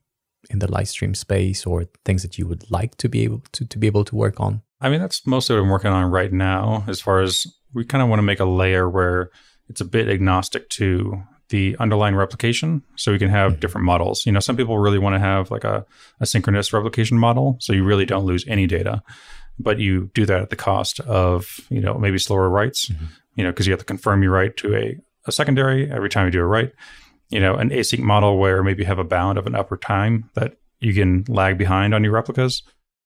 in 0.49 0.59
the 0.59 0.67
Litestream 0.67 1.15
space 1.15 1.65
or 1.65 1.85
things 2.05 2.23
that 2.23 2.37
you 2.37 2.47
would 2.47 2.69
like 2.71 2.95
to 2.97 3.07
be 3.07 3.21
able 3.23 3.43
to, 3.51 3.65
to 3.65 3.77
be 3.77 3.87
able 3.87 4.03
to 4.05 4.15
work 4.15 4.39
on? 4.39 4.61
I 4.81 4.89
mean, 4.89 5.01
that's 5.01 5.25
mostly 5.27 5.55
what 5.55 5.63
I'm 5.63 5.69
working 5.69 5.91
on 5.91 6.09
right 6.09 6.31
now. 6.31 6.83
As 6.87 7.01
far 7.01 7.21
as 7.21 7.45
we 7.73 7.85
kind 7.85 8.01
of 8.01 8.09
want 8.09 8.19
to 8.19 8.23
make 8.23 8.39
a 8.39 8.45
layer 8.45 8.89
where 8.89 9.29
it's 9.67 9.81
a 9.81 9.85
bit 9.85 10.07
agnostic 10.07 10.69
to 10.69 11.21
the 11.49 11.75
underlying 11.79 12.15
replication, 12.15 12.83
so 12.95 13.11
we 13.11 13.19
can 13.19 13.29
have 13.29 13.53
hmm. 13.53 13.59
different 13.59 13.85
models. 13.85 14.25
You 14.25 14.31
know, 14.31 14.39
some 14.39 14.55
people 14.55 14.77
really 14.77 14.99
want 14.99 15.15
to 15.15 15.19
have 15.19 15.51
like 15.51 15.63
a, 15.63 15.85
a 16.19 16.25
synchronous 16.25 16.71
replication 16.71 17.17
model, 17.17 17.57
so 17.59 17.73
you 17.73 17.83
really 17.83 18.05
don't 18.05 18.25
lose 18.25 18.45
any 18.47 18.67
data, 18.67 19.01
but 19.57 19.79
you 19.79 20.11
do 20.13 20.25
that 20.25 20.41
at 20.41 20.49
the 20.49 20.55
cost 20.55 20.99
of 21.01 21.59
you 21.69 21.81
know 21.81 21.95
maybe 21.95 22.17
slower 22.19 22.49
writes. 22.49 22.89
Mm-hmm. 22.89 23.05
You 23.35 23.43
know, 23.45 23.51
because 23.51 23.67
you 23.67 23.71
have 23.71 23.79
to 23.79 23.85
confirm 23.85 24.21
your 24.21 24.33
write 24.33 24.57
to 24.57 24.75
a, 24.75 24.97
a 25.25 25.31
secondary 25.31 25.89
every 25.89 26.09
time 26.09 26.25
you 26.25 26.31
do 26.31 26.41
a 26.41 26.45
write. 26.45 26.73
You 27.29 27.39
know, 27.39 27.55
an 27.55 27.69
async 27.69 27.99
model 27.99 28.37
where 28.37 28.63
maybe 28.63 28.83
you 28.83 28.87
have 28.87 28.99
a 28.99 29.03
bound 29.03 29.37
of 29.37 29.47
an 29.47 29.55
upper 29.55 29.77
time 29.77 30.29
that 30.33 30.57
you 30.79 30.93
can 30.93 31.23
lag 31.27 31.57
behind 31.57 31.93
on 31.93 32.03
your 32.03 32.13
replicas 32.13 32.63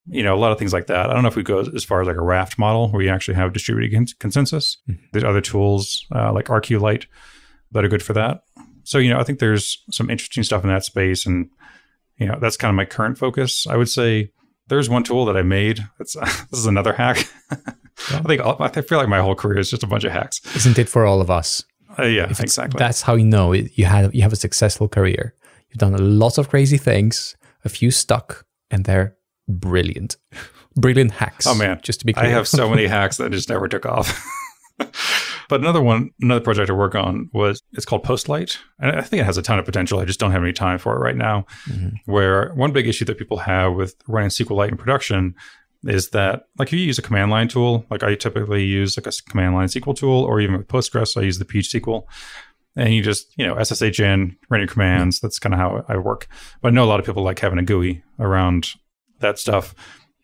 you 0.08 0.24
know, 0.24 0.36
a 0.36 0.38
lot 0.38 0.52
of 0.52 0.60
things 0.60 0.74
like 0.74 0.88
that. 0.88 1.10
I 1.10 1.14
don't 1.14 1.22
know 1.22 1.30
if 1.30 1.36
we 1.36 1.44
go 1.44 1.60
as 1.60 1.84
far 1.84 2.02
as 2.02 2.08
like 2.08 2.18
a 2.18 2.22
raft 2.22 2.58
model 2.60 2.90
where 2.92 3.02
you 3.02 3.10
actually 3.10 3.36
have 3.36 3.54
distributed 3.54 3.96
cons- 3.96 4.14
consensus. 4.14 4.78
There's 5.12 5.24
other 5.24 5.42
tools 5.42 6.06
uh, 6.14 6.34
like 6.34 6.46
RQLite 6.46 7.06
that 7.72 7.86
are 7.86 7.88
good 7.90 8.04
for 8.04 8.14
that. 8.14 8.44
So, 8.84 8.98
you 8.98 9.14
know, 9.14 9.20
I 9.20 9.24
think 9.24 9.40
there's 9.40 9.82
some 9.92 10.10
interesting 10.10 10.44
stuff 10.44 10.64
in 10.64 10.70
that 10.70 10.84
space. 10.84 11.26
And, 11.26 11.50
you 12.18 12.28
know, 12.28 12.38
that's 12.40 12.58
kind 12.58 12.70
of 12.70 12.76
my 12.76 12.86
current 12.86 13.18
focus. 13.18 13.66
I 13.66 13.78
would 13.78 13.90
say 13.90 14.32
there's 14.68 14.90
one 14.90 15.04
tool 15.04 15.26
that 15.26 15.38
I 15.38 15.42
made. 15.42 15.80
That's 15.98 16.14
this 16.52 16.60
is 16.60 16.66
another 16.66 16.94
hack. 16.94 17.26
I 17.50 18.22
think 18.24 18.42
all, 18.42 18.58
I 18.60 18.70
feel 18.70 18.98
like 18.98 19.08
my 19.08 19.22
whole 19.22 19.36
career 19.36 19.60
is 19.60 19.70
just 19.70 19.84
a 19.84 19.88
bunch 19.88 20.04
of 20.04 20.12
hacks. 20.12 20.42
Isn't 20.56 20.78
it 20.78 20.90
for 20.90 21.06
all 21.06 21.22
of 21.22 21.30
us? 21.30 21.64
Uh, 21.98 22.04
yeah, 22.04 22.30
If 22.30 22.40
exactly. 22.40 22.80
That's 22.80 23.04
how 23.04 23.16
you 23.16 23.26
know 23.26 23.54
it, 23.54 23.72
you 23.78 23.86
had 23.86 24.14
you 24.16 24.24
have 24.24 24.34
a 24.34 24.38
successful 24.38 24.88
career. 24.88 25.36
You've 25.70 25.78
done 25.78 25.94
a 25.94 26.00
lot 26.00 26.38
of 26.38 26.50
crazy 26.50 26.78
things, 26.78 27.36
a 27.64 27.70
few 27.70 27.92
stuck, 27.92 28.46
and 28.72 28.86
they're 28.86 29.16
brilliant, 29.48 30.18
brilliant 30.76 31.12
hacks. 31.12 31.48
Oh, 31.48 31.56
man. 31.56 31.80
just 31.84 32.00
to 32.02 32.06
be 32.06 32.14
clear, 32.14 32.26
I 32.26 32.30
have 32.30 32.48
so 32.48 32.70
many 32.70 32.88
hacks 32.88 33.18
that 33.18 33.32
just 33.32 33.50
never 33.50 33.68
took 33.68 33.86
off. 33.86 34.24
but 34.78 35.60
another 35.60 35.82
one, 35.82 36.12
another 36.22 36.42
project 36.42 36.70
I 36.70 36.74
work 36.74 36.96
on 36.96 37.30
was 37.34 37.62
it's 37.74 37.86
called 37.86 38.04
Postlite, 38.04 38.58
and 38.80 38.96
I 38.96 39.02
think 39.02 39.22
it 39.22 39.26
has 39.26 39.38
a 39.38 39.42
ton 39.42 39.60
of 39.60 39.66
potential. 39.66 40.00
I 40.00 40.06
just 40.06 40.20
don't 40.20 40.32
have 40.32 40.44
any 40.44 40.54
time 40.54 40.80
for 40.80 40.96
it 40.96 41.00
right 41.00 41.16
now. 41.16 41.46
Mm-hmm. 41.70 42.12
Where 42.12 42.54
one 42.54 42.72
big 42.72 42.88
issue 42.88 43.06
that 43.06 43.18
people 43.18 43.38
have 43.38 43.74
with 43.74 43.96
running 44.08 44.30
SQLite 44.30 44.70
in 44.70 44.78
production 44.78 45.36
is 45.86 46.10
that, 46.10 46.44
like, 46.58 46.70
if 46.70 46.74
you 46.74 46.80
use 46.80 46.98
a 46.98 47.02
command 47.02 47.30
line 47.30 47.48
tool, 47.48 47.86
like 47.90 48.04
I 48.04 48.16
typically 48.16 48.64
use 48.64 48.98
like 48.98 49.08
a 49.08 49.12
command 49.30 49.56
line 49.56 49.68
SQL 49.68 49.96
tool, 49.96 50.24
or 50.24 50.40
even 50.40 50.58
with 50.58 50.68
Postgres, 50.68 51.18
I 51.18 51.26
use 51.26 51.40
the 51.40 51.46
Peach 51.46 51.70
SQL. 51.70 52.04
And 52.76 52.92
you 52.92 53.04
just, 53.04 53.32
you 53.38 53.46
know, 53.46 53.62
SSH 53.62 54.00
in, 54.00 54.36
run 54.50 54.60
your 54.60 54.68
commands. 54.68 55.18
Mm-hmm. 55.18 55.28
That's 55.28 55.38
kind 55.38 55.54
of 55.54 55.60
how 55.60 55.86
I 55.88 55.98
work. 55.98 56.28
But 56.62 56.70
I 56.70 56.72
know 56.72 56.84
a 56.84 56.88
lot 56.88 57.00
of 57.00 57.06
people 57.06 57.22
like 57.22 57.38
having 57.38 57.60
a 57.60 57.64
GUI 57.64 58.04
around 58.18 58.74
that 59.24 59.40
stuff. 59.40 59.74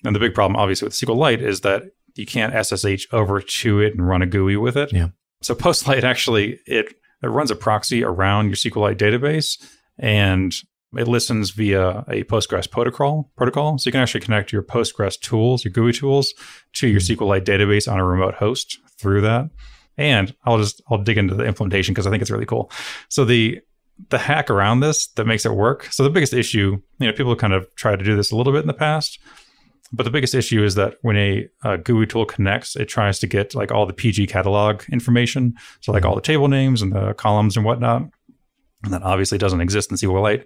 And 0.05 0.15
the 0.15 0.19
big 0.19 0.33
problem, 0.33 0.55
obviously, 0.55 0.85
with 0.85 0.93
SQLite 0.93 1.41
is 1.41 1.61
that 1.61 1.83
you 2.15 2.25
can't 2.25 2.53
SSH 2.53 3.07
over 3.11 3.41
to 3.41 3.79
it 3.79 3.93
and 3.93 4.07
run 4.07 4.21
a 4.21 4.25
GUI 4.25 4.57
with 4.57 4.77
it. 4.77 4.93
Yeah. 4.93 5.09
So 5.41 5.55
Postlite 5.55 6.03
actually 6.03 6.59
it 6.65 6.93
it 7.21 7.27
runs 7.27 7.51
a 7.51 7.55
proxy 7.55 8.03
around 8.03 8.47
your 8.47 8.55
SQLite 8.55 8.97
database 8.97 9.57
and 9.97 10.53
it 10.97 11.07
listens 11.07 11.51
via 11.51 12.03
a 12.07 12.23
Postgres 12.23 12.69
protocol 12.69 13.31
protocol. 13.35 13.77
So 13.77 13.87
you 13.87 13.91
can 13.91 14.01
actually 14.01 14.21
connect 14.21 14.51
your 14.51 14.63
Postgres 14.63 15.19
tools, 15.19 15.63
your 15.63 15.71
GUI 15.71 15.93
tools, 15.93 16.33
to 16.73 16.87
your 16.87 16.99
hmm. 16.99 17.13
SQLite 17.13 17.45
database 17.45 17.91
on 17.91 17.99
a 17.99 18.05
remote 18.05 18.35
host 18.35 18.79
through 18.97 19.21
that. 19.21 19.49
And 19.97 20.33
I'll 20.45 20.57
just 20.57 20.81
I'll 20.89 21.03
dig 21.03 21.17
into 21.17 21.35
the 21.35 21.45
implementation 21.45 21.93
because 21.93 22.07
I 22.07 22.09
think 22.09 22.21
it's 22.21 22.31
really 22.31 22.45
cool. 22.45 22.71
So 23.09 23.25
the 23.25 23.59
the 24.09 24.17
hack 24.17 24.49
around 24.49 24.79
this 24.79 25.07
that 25.07 25.25
makes 25.25 25.45
it 25.45 25.53
work. 25.53 25.85
So 25.91 26.03
the 26.03 26.09
biggest 26.09 26.33
issue, 26.33 26.81
you 26.99 27.07
know, 27.07 27.13
people 27.13 27.35
kind 27.35 27.53
of 27.53 27.67
tried 27.75 27.99
to 27.99 28.05
do 28.05 28.15
this 28.15 28.31
a 28.31 28.35
little 28.35 28.53
bit 28.53 28.61
in 28.61 28.67
the 28.67 28.73
past, 28.73 29.19
but 29.91 30.03
the 30.03 30.11
biggest 30.11 30.35
issue 30.35 30.63
is 30.63 30.75
that 30.75 30.95
when 31.01 31.17
a, 31.17 31.47
a 31.63 31.77
GUI 31.77 32.05
tool 32.05 32.25
connects, 32.25 32.75
it 32.75 32.85
tries 32.85 33.19
to 33.19 33.27
get 33.27 33.55
like 33.55 33.71
all 33.71 33.85
the 33.85 33.93
PG 33.93 34.27
catalog 34.27 34.83
information, 34.91 35.55
so 35.81 35.91
like 35.91 36.05
all 36.05 36.15
the 36.15 36.21
table 36.21 36.47
names 36.47 36.81
and 36.81 36.93
the 36.93 37.13
columns 37.13 37.57
and 37.57 37.65
whatnot, 37.65 38.03
and 38.83 38.93
that 38.93 39.03
obviously 39.03 39.37
doesn't 39.37 39.61
exist 39.61 39.91
in 39.91 39.97
SQLite. 39.97 40.45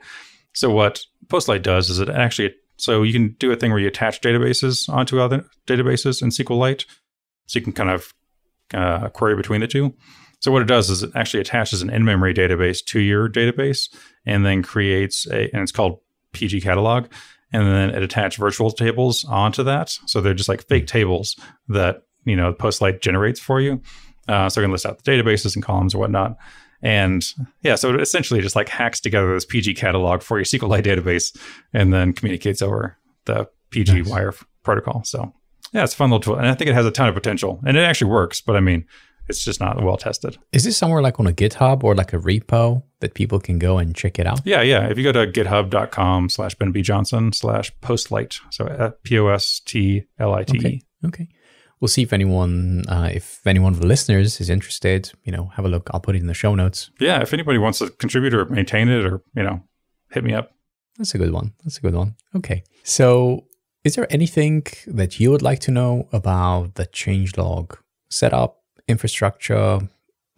So 0.54 0.70
what 0.70 1.02
Postlite 1.28 1.64
does 1.64 1.90
is 1.90 2.00
it 2.00 2.10
actually 2.10 2.54
so 2.78 3.04
you 3.04 3.14
can 3.14 3.36
do 3.40 3.52
a 3.52 3.56
thing 3.56 3.72
where 3.72 3.80
you 3.80 3.88
attach 3.88 4.22
databases 4.22 4.90
onto 4.90 5.20
other 5.20 5.46
databases 5.68 6.22
in 6.22 6.30
SQLite, 6.30 6.86
so 7.46 7.60
you 7.60 7.64
can 7.64 7.74
kind 7.74 7.90
of 7.90 8.14
uh, 8.74 9.10
query 9.10 9.36
between 9.36 9.62
the 9.62 9.68
two. 9.68 9.94
So 10.44 10.52
what 10.52 10.62
it 10.62 10.68
does 10.68 10.90
is 10.90 11.04
it 11.04 11.12
actually 11.16 11.40
attaches 11.40 11.82
an 11.82 11.90
in-memory 11.90 12.34
database 12.34 12.84
to 12.88 13.00
your 13.00 13.30
database, 13.30 13.88
and 14.26 14.46
then 14.46 14.62
creates 14.62 15.26
a 15.28 15.50
and 15.54 15.64
it's 15.64 15.72
called 15.72 16.02
PG 16.34 16.60
catalog, 16.60 17.06
and 17.54 17.66
then 17.66 17.92
it 17.92 18.04
attached 18.04 18.38
virtual 18.40 18.70
tables 18.70 19.24
onto 19.24 19.64
that. 19.64 19.98
So 20.06 20.20
they're 20.20 20.34
just 20.34 20.50
like 20.50 20.68
fake 20.68 20.86
tables 20.86 21.38
that 21.70 22.04
you 22.26 22.36
know 22.36 22.54
Postlite 22.54 23.00
generates 23.00 23.40
for 23.40 23.62
you. 23.62 23.82
Uh, 24.28 24.50
so 24.50 24.60
it 24.60 24.66
can 24.66 24.72
list 24.72 24.86
out 24.86 25.02
the 25.02 25.10
databases 25.10 25.56
and 25.56 25.64
columns 25.64 25.96
or 25.96 26.00
whatnot. 26.00 26.36
And 26.82 27.26
yeah, 27.62 27.76
so 27.76 27.94
it 27.94 28.02
essentially 28.02 28.42
just 28.42 28.58
like 28.58 28.68
hacks 28.68 29.00
together 29.00 29.34
this 29.34 29.46
PG 29.46 29.76
catalog 29.76 30.22
for 30.24 30.38
your 30.38 30.44
SQLite 30.44 30.84
database, 30.84 31.34
and 31.72 31.94
then 31.94 32.12
communicates 32.12 32.62
over 32.62 32.98
the 33.24 33.48
PG 33.70 33.94
Nice. 33.94 34.10
wire 34.10 34.34
protocol. 34.64 35.06
So 35.06 35.34
yeah, 35.72 35.86
it's 35.86 35.94
a 35.94 35.96
fun 35.96 36.10
little 36.10 36.20
tool, 36.20 36.36
and 36.36 36.50
I 36.50 36.54
think 36.54 36.70
it 36.70 36.74
has 36.74 36.86
a 36.86 36.92
ton 36.92 37.08
of 37.08 37.16
potential, 37.16 37.62
and 37.66 37.78
it 37.78 37.82
actually 37.82 38.12
works. 38.12 38.42
But 38.42 38.58
I 38.58 38.60
mean, 38.60 38.86
it's 39.30 39.44
just 39.44 39.60
not 39.60 39.82
well 39.84 39.98
tested. 39.98 40.38
Is 40.52 40.64
this 40.64 40.78
somewhere 40.78 41.02
like 41.02 41.20
on 41.20 41.28
a 41.28 41.32
GitHub 41.32 41.84
or 41.84 41.96
like 41.96 42.14
a 42.14 42.18
repo 42.18 42.84
that 43.00 43.14
people 43.14 43.40
can 43.40 43.60
go 43.60 43.78
and 43.78 43.96
check 43.96 44.20
it 44.20 44.28
out? 44.28 44.42
Yeah, 44.46 44.62
yeah. 44.62 44.88
If 44.88 44.98
you 44.98 45.04
go 45.04 45.12
to 45.14 45.32
github.com 45.32 46.30
slash 46.30 46.56
Ben 46.56 46.72
B. 46.72 46.82
Johnson 46.82 47.32
slash 47.34 47.72
postlite, 47.82 48.40
so 48.52 48.94
P 49.04 49.18
O 49.20 49.28
S 49.28 49.62
T 49.66 50.04
L 50.20 50.34
I 50.34 50.44
T 50.44 50.58
Okay. 50.58 50.70
E. 50.70 50.84
Okay. 51.06 51.28
we'll 51.82 51.90
see 51.90 52.04
if 52.04 52.14
anyone, 52.14 52.84
uh, 52.88 53.10
if 53.14 53.46
anyone 53.46 53.74
of 53.74 53.80
the 53.82 53.88
listeners 53.88 54.40
is 54.40 54.50
interested, 54.50 55.12
you 55.24 55.32
know, 55.32 55.48
have 55.56 55.66
a 55.66 55.68
look. 55.68 55.90
I'll 55.94 56.00
put 56.00 56.16
it 56.16 56.22
in 56.22 56.28
the 56.28 56.34
show 56.34 56.56
notes. 56.56 56.90
Yeah, 57.00 57.22
if 57.22 57.34
anybody 57.34 57.58
wants 57.58 57.80
to 57.80 57.90
contribute 57.90 58.34
or 58.34 58.46
maintain 58.46 58.88
it, 58.90 59.06
or 59.06 59.22
you 59.36 59.44
know, 59.44 59.62
hit 60.12 60.24
me 60.24 60.34
up. 60.34 60.52
That's 60.98 61.14
a 61.16 61.18
good 61.18 61.32
one. 61.34 61.54
That's 61.64 61.78
a 61.78 61.82
good 61.82 61.96
one. 61.96 62.16
Okay. 62.36 62.64
So, 62.84 63.46
is 63.84 63.96
there 63.96 64.08
anything 64.10 64.64
that 64.88 65.20
you 65.20 65.32
would 65.32 65.42
like 65.42 65.60
to 65.62 65.72
know 65.72 66.08
about 66.14 66.76
the 66.76 66.86
changelog 66.86 67.76
setup, 68.10 68.62
infrastructure, 68.88 69.80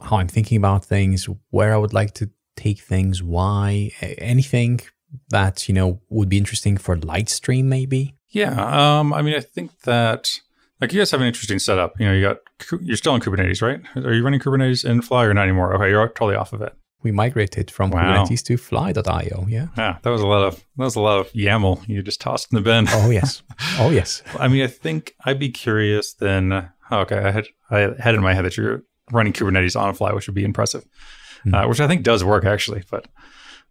how 0.02 0.18
I'm 0.18 0.28
thinking 0.28 0.58
about 0.58 0.86
things, 0.86 1.28
where 1.50 1.74
I 1.74 1.78
would 1.78 1.94
like 1.94 2.14
to 2.16 2.30
take 2.56 2.80
things, 2.80 3.22
why, 3.22 3.92
anything 4.18 4.82
that, 5.30 5.68
you 5.68 5.74
know, 5.74 6.02
would 6.10 6.30
be 6.30 6.38
interesting 6.38 6.78
for 6.78 6.96
Litestream 6.98 7.66
maybe? 7.66 8.16
Yeah, 8.30 9.00
um, 9.00 9.14
I 9.14 9.22
mean, 9.22 9.36
I 9.36 9.40
think 9.40 9.80
that 9.82 10.40
like 10.82 10.92
you 10.92 11.00
guys 11.00 11.12
have 11.12 11.22
an 11.22 11.28
interesting 11.28 11.60
setup. 11.60 11.98
You 12.00 12.08
know, 12.08 12.14
you 12.14 12.22
got 12.22 12.38
you're 12.82 12.98
still 12.98 13.16
in 13.16 13.22
Kubernetes, 13.22 13.62
right? 13.62 13.82
Are 14.06 14.14
you 14.14 14.24
running 14.24 14.42
Kubernetes 14.42 14.84
in 14.84 15.02
Fly 15.02 15.24
or 15.26 15.34
not 15.34 15.44
anymore? 15.44 15.74
Okay, 15.76 15.90
you're 15.90 16.08
totally 16.10 16.36
off 16.36 16.52
of 16.52 16.62
it. 16.62 16.74
We 17.02 17.12
migrated 17.12 17.70
from 17.72 17.92
Wow. 17.92 18.26
Kubernetes 18.26 18.44
to 18.46 18.58
fly.io. 18.58 19.46
Yeah. 19.48 19.68
Yeah, 19.78 19.98
that 20.02 20.10
was 20.10 20.22
a 20.22 20.28
lot 20.28 20.44
of 20.44 20.56
that 20.56 20.84
was 20.84 20.96
a 20.96 21.02
lot 21.02 21.20
of 21.20 21.32
YAML 21.34 21.88
you 21.88 22.02
just 22.02 22.20
tossed 22.20 22.52
in 22.52 22.56
the 22.58 22.62
bin. 22.62 22.88
Oh, 22.90 23.10
yes. 23.10 23.42
oh, 23.80 23.90
yes. 23.92 24.22
I 24.40 24.48
mean, 24.48 24.64
I 24.64 24.68
think 24.68 25.16
I'd 25.24 25.40
be 25.40 25.50
curious 25.50 26.14
then. 26.14 26.70
Oh, 26.92 27.00
okay, 27.00 27.18
I 27.18 27.32
had 27.32 27.46
I 27.70 27.80
had 28.00 28.16
in 28.16 28.22
my 28.22 28.34
head 28.34 28.46
that 28.46 28.58
you're 28.58 28.84
running 29.12 29.34
Kubernetes 29.34 29.80
on 29.80 29.90
a 29.90 29.94
Fly, 29.94 30.14
which 30.14 30.28
would 30.28 30.36
be 30.36 30.44
impressive, 30.44 30.86
uh, 31.54 31.66
which 31.66 31.80
I 31.80 31.88
think 31.88 32.04
does 32.04 32.24
work 32.24 32.46
actually, 32.46 32.84
but 32.90 33.08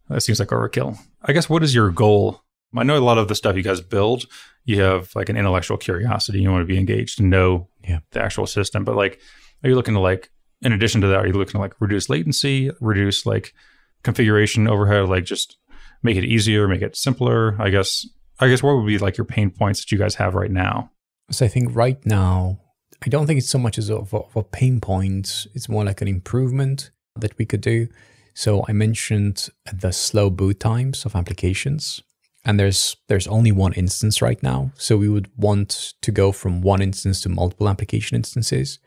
that 0.08 0.20
seems 0.22 0.38
like 0.38 0.48
overkill. 0.48 0.98
I 1.22 1.32
guess 1.32 1.48
what 1.48 1.62
is 1.62 1.74
your 1.74 1.90
goal? 1.90 2.42
I 2.76 2.82
know 2.82 2.96
a 2.96 3.00
lot 3.00 3.18
of 3.18 3.28
the 3.28 3.34
stuff 3.34 3.56
you 3.56 3.62
guys 3.62 3.80
build, 3.80 4.24
you 4.64 4.80
have 4.82 5.10
like 5.14 5.28
an 5.28 5.36
intellectual 5.36 5.76
curiosity. 5.76 6.40
You 6.40 6.50
want 6.50 6.62
to 6.62 6.72
be 6.72 6.78
engaged 6.78 7.20
and 7.20 7.30
know 7.30 7.68
Yeah. 7.86 8.00
the 8.10 8.20
actual 8.22 8.46
system, 8.46 8.84
but 8.84 8.96
like, 8.96 9.20
are 9.62 9.68
you 9.68 9.76
looking 9.76 9.94
to 9.94 10.00
like, 10.00 10.30
in 10.62 10.72
addition 10.72 11.00
to 11.02 11.06
that, 11.08 11.18
are 11.18 11.26
you 11.26 11.32
looking 11.34 11.52
to 11.52 11.58
like 11.58 11.74
reduce 11.80 12.08
latency, 12.08 12.70
reduce 12.80 13.24
like 13.26 13.54
configuration 14.02 14.66
overhead, 14.68 15.08
like 15.08 15.24
just 15.24 15.56
make 16.02 16.16
it 16.16 16.24
easier, 16.24 16.68
make 16.68 16.82
it 16.82 16.96
simpler? 16.96 17.56
I 17.60 17.70
guess. 17.70 18.06
I 18.40 18.48
guess 18.48 18.64
what 18.64 18.74
would 18.76 18.86
be 18.86 18.98
like 18.98 19.16
your 19.16 19.24
pain 19.24 19.50
points 19.50 19.80
that 19.80 19.92
you 19.92 19.98
guys 19.98 20.16
have 20.16 20.34
right 20.34 20.50
now? 20.50 20.90
So 21.30 21.44
I 21.44 21.48
think 21.48 21.74
right 21.76 22.04
now, 22.04 22.58
I 23.05 23.09
don't 23.09 23.26
think 23.26 23.38
it's 23.38 23.50
so 23.50 23.59
much 23.59 23.76
as 23.78 23.90
of 23.90 24.12
a, 24.12 24.18
of 24.18 24.36
a 24.36 24.42
pain 24.42 24.80
point. 24.80 25.46
It's 25.55 25.68
more 25.68 25.84
like 25.84 26.00
an 26.00 26.09
improvement 26.09 26.90
that 27.16 27.36
we 27.38 27.44
could 27.44 27.61
do. 27.61 27.88
So 28.34 28.64
I 28.68 28.72
mentioned 28.72 29.48
the 29.72 29.92
slow 29.92 30.30
boot 30.30 30.59
times 30.59 31.05
of 31.05 31.14
applications, 31.14 32.02
and 32.44 32.59
there's 32.59 32.96
there's 33.09 33.28
only 33.28 33.52
one 33.52 33.72
instance 33.74 34.20
right 34.22 34.42
now. 34.42 34.72
So 34.76 34.96
we 34.96 35.09
would 35.09 35.28
want 35.36 35.94
to 36.02 36.11
go 36.11 36.32
from 36.32 36.62
one 36.62 36.82
instance 36.82 37.20
to 37.22 37.28
multiple 37.28 37.68
application 37.68 38.16
instances. 38.16 38.78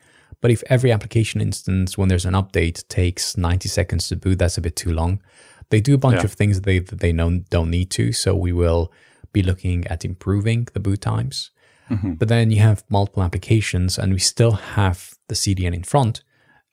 But 0.42 0.52
if 0.52 0.64
every 0.70 0.92
application 0.92 1.42
instance, 1.42 1.98
when 1.98 2.10
there's 2.10 2.26
an 2.26 2.34
update, 2.34 2.88
takes 2.90 3.38
90 3.38 3.70
seconds 3.70 4.08
to 4.10 4.16
boot, 4.16 4.38
that's 4.40 4.58
a 4.58 4.62
bit 4.62 4.76
too 4.76 4.92
long. 4.94 5.20
They 5.70 5.82
do 5.82 5.96
a 5.96 5.98
bunch 5.98 6.18
Yeah. 6.20 6.26
of 6.26 6.34
things 6.34 6.58
that 6.58 6.66
they 6.66 6.80
that 6.80 7.00
they 7.00 7.14
know, 7.14 7.40
don't 7.50 7.70
need 7.72 7.90
to. 7.92 8.12
So 8.14 8.36
we 8.36 8.52
will 8.52 8.92
be 9.32 9.42
looking 9.44 9.88
at 9.88 10.04
improving 10.06 10.68
the 10.74 10.80
boot 10.80 11.02
times. 11.02 11.52
Mm-hmm. 11.90 12.14
But 12.14 12.28
then 12.28 12.52
you 12.52 12.62
have 12.62 12.84
multiple 12.90 13.24
applications, 13.24 13.98
and 13.98 14.14
we 14.14 14.20
still 14.20 14.54
have 14.54 15.14
the 15.28 15.36
CDN 15.36 15.74
in 15.74 15.84
front, 15.84 16.24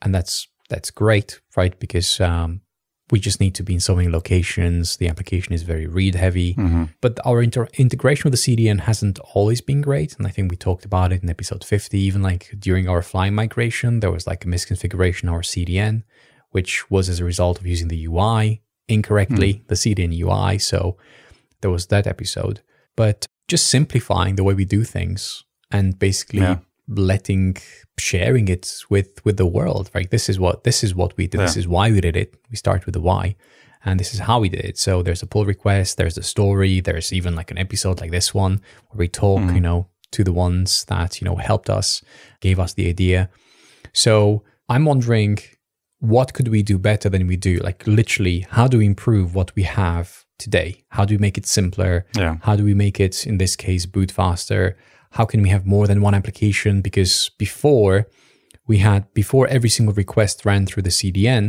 and 0.03 0.15
that's 0.15 0.49
that's 0.69 0.91
great, 0.91 1.41
right? 1.57 1.79
Because 1.79 2.21
um, 2.21 2.63
we 3.11 3.21
just 3.21 3.41
need 3.41 3.55
to 3.55 3.63
be 3.63 3.75
in 3.75 3.81
so 3.81 3.95
many 3.95 4.09
locations. 4.09 4.97
The 4.97 5.09
application 5.09 5.53
is 5.53 5.63
very 5.63 5.87
read 5.87 6.15
heavy, 6.15 6.55
mm-hmm. 6.55 6.85
but 7.01 7.19
our 7.25 7.43
inter- 7.43 7.69
integration 7.75 8.31
with 8.31 8.41
the 8.41 8.57
CDN 8.57 8.81
hasn't 8.81 9.19
always 9.35 9.61
been 9.61 9.83
great. 9.83 10.17
And 10.17 10.27
I 10.27 10.31
think 10.31 10.51
we 10.51 10.57
talked 10.57 10.85
about 10.85 11.13
it 11.13 11.23
in 11.23 11.31
episode 11.31 11.65
50. 11.65 11.99
Even 11.99 12.23
like 12.23 12.55
during 12.59 12.89
our 12.89 13.03
fly 13.03 13.31
migration, 13.31 14.01
there 14.01 14.11
was 14.11 14.27
like 14.27 14.45
a 14.45 14.49
misconfiguration 14.49 15.25
of 15.25 15.35
our 15.35 15.43
CDN, 15.43 16.03
which 16.51 16.91
was 16.91 17.09
as 17.09 17.21
a 17.21 17.25
result 17.25 17.59
of 17.59 17.67
using 17.67 17.89
the 17.89 18.07
UI 18.07 18.63
incorrectly, 18.89 19.55
mm-hmm. 19.55 19.67
the 19.67 19.75
CDN 19.75 20.19
UI. 20.19 20.59
So 20.59 20.97
there 21.61 21.71
was 21.71 21.87
that 21.89 22.07
episode. 22.07 22.63
But 22.97 23.27
just 23.49 23.69
simplifying 23.69 24.37
the 24.37 24.45
way 24.45 24.55
we 24.55 24.65
do 24.65 24.85
things 24.85 25.45
and 25.71 25.99
basically 25.99 26.41
Yeah. 26.41 26.59
letting 26.89 27.57
sharing 27.99 28.49
it 28.49 28.83
with 28.91 29.25
with 29.25 29.37
the 29.37 29.47
world 29.47 29.91
right? 29.95 30.11
This 30.11 30.29
is 30.29 30.39
what 30.39 30.65
this 30.65 30.83
is 30.83 30.95
what 30.95 31.17
we 31.17 31.27
did. 31.27 31.41
This 31.41 31.57
is 31.57 31.69
why 31.69 31.91
we 31.91 32.01
did 32.01 32.17
it. 32.17 32.35
We 32.51 32.57
start 32.57 32.87
with 32.87 32.95
the 32.95 33.01
why 33.01 33.37
and 33.85 34.01
this 34.01 34.15
is 34.15 34.21
how 34.21 34.41
we 34.41 34.49
did 34.49 34.65
it. 34.65 34.79
So 34.79 35.03
there's 35.03 35.23
a 35.23 35.27
pull 35.27 35.45
request 35.45 35.97
there's 35.97 36.19
a 36.19 36.23
story 36.23 36.81
there's 36.81 37.13
even 37.13 37.35
like 37.35 37.51
an 37.51 37.59
episode 37.59 38.01
like 38.01 38.11
this 38.11 38.35
one 38.35 38.61
where 38.89 38.99
we 38.99 39.09
talk 39.09 39.41
hmm. 39.41 39.55
you 39.55 39.61
know 39.61 39.89
to 40.13 40.25
the 40.25 40.33
ones 40.33 40.85
that 40.87 41.21
you 41.21 41.25
know 41.25 41.37
helped 41.37 41.71
us 41.71 42.03
gave 42.41 42.59
us 42.59 42.75
the 42.75 42.89
idea. 42.89 43.29
So 43.93 44.43
i'm 44.69 44.87
wondering 44.87 45.39
what 46.01 46.35
could 46.35 46.49
we 46.49 46.63
do 46.63 46.79
better 46.79 47.09
than 47.09 47.27
we 47.27 47.37
do? 47.37 47.57
Like 47.59 47.87
literally 47.87 48.47
how 48.51 48.69
do 48.69 48.79
we 48.79 48.87
improve 48.87 49.35
what 49.35 49.55
we 49.55 49.63
have 49.63 50.24
today 50.47 50.71
how 50.97 51.05
do 51.07 51.13
we 51.15 51.21
make 51.27 51.37
it 51.41 51.47
simpler 51.59 51.95
Yeah. 52.23 52.35
how 52.47 52.55
do 52.59 52.65
we 52.71 52.75
make 52.87 52.97
it 53.07 53.15
in 53.31 53.37
this 53.43 53.55
case 53.67 53.85
boot 53.95 54.11
faster 54.21 54.63
how 55.19 55.25
can 55.31 55.41
we 55.45 55.51
have 55.55 55.65
more 55.75 55.87
than 55.91 55.99
one 56.09 56.15
application 56.21 56.73
because 56.89 57.15
before 57.47 57.97
we 58.71 58.77
had 58.89 59.03
before 59.23 59.45
every 59.57 59.71
single 59.77 59.95
request 60.05 60.37
ran 60.51 60.63
through 60.67 60.85
the 60.89 60.97
cdn 61.01 61.45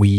we 0.00 0.12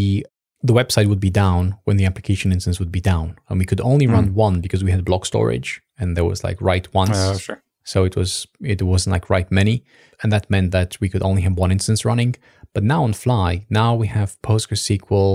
the 0.70 0.74
website 0.82 1.08
would 1.12 1.20
be 1.28 1.34
down 1.46 1.64
when 1.86 1.98
the 1.98 2.06
application 2.12 2.52
instance 2.56 2.78
would 2.82 2.92
be 3.00 3.02
down 3.14 3.28
and 3.48 3.56
we 3.62 3.66
could 3.70 3.82
only 3.92 4.08
run 4.16 4.28
one 4.48 4.56
because 4.66 4.84
we 4.86 4.92
had 4.96 5.04
block 5.10 5.24
storage 5.32 5.70
and 6.00 6.08
there 6.16 6.26
was 6.32 6.44
like 6.48 6.58
write 6.68 6.88
once 7.02 7.18
Uh, 7.18 7.38
sure. 7.48 7.60
so 7.92 7.98
it 8.10 8.16
was 8.20 8.32
it 8.74 8.82
wasn't 8.82 9.14
like 9.16 9.30
write 9.32 9.50
many, 9.62 9.76
and 10.22 10.30
that 10.34 10.50
meant 10.54 10.70
that 10.78 10.92
we 11.02 11.08
could 11.12 11.24
only 11.30 11.42
have 11.48 11.56
one 11.64 11.72
instance 11.78 12.02
running. 12.10 12.34
But 12.74 12.84
now 12.84 13.02
on 13.08 13.14
Fly, 13.14 13.50
now 13.82 13.92
we 14.02 14.08
have 14.18 14.30
PostgreSQL. 14.50 15.32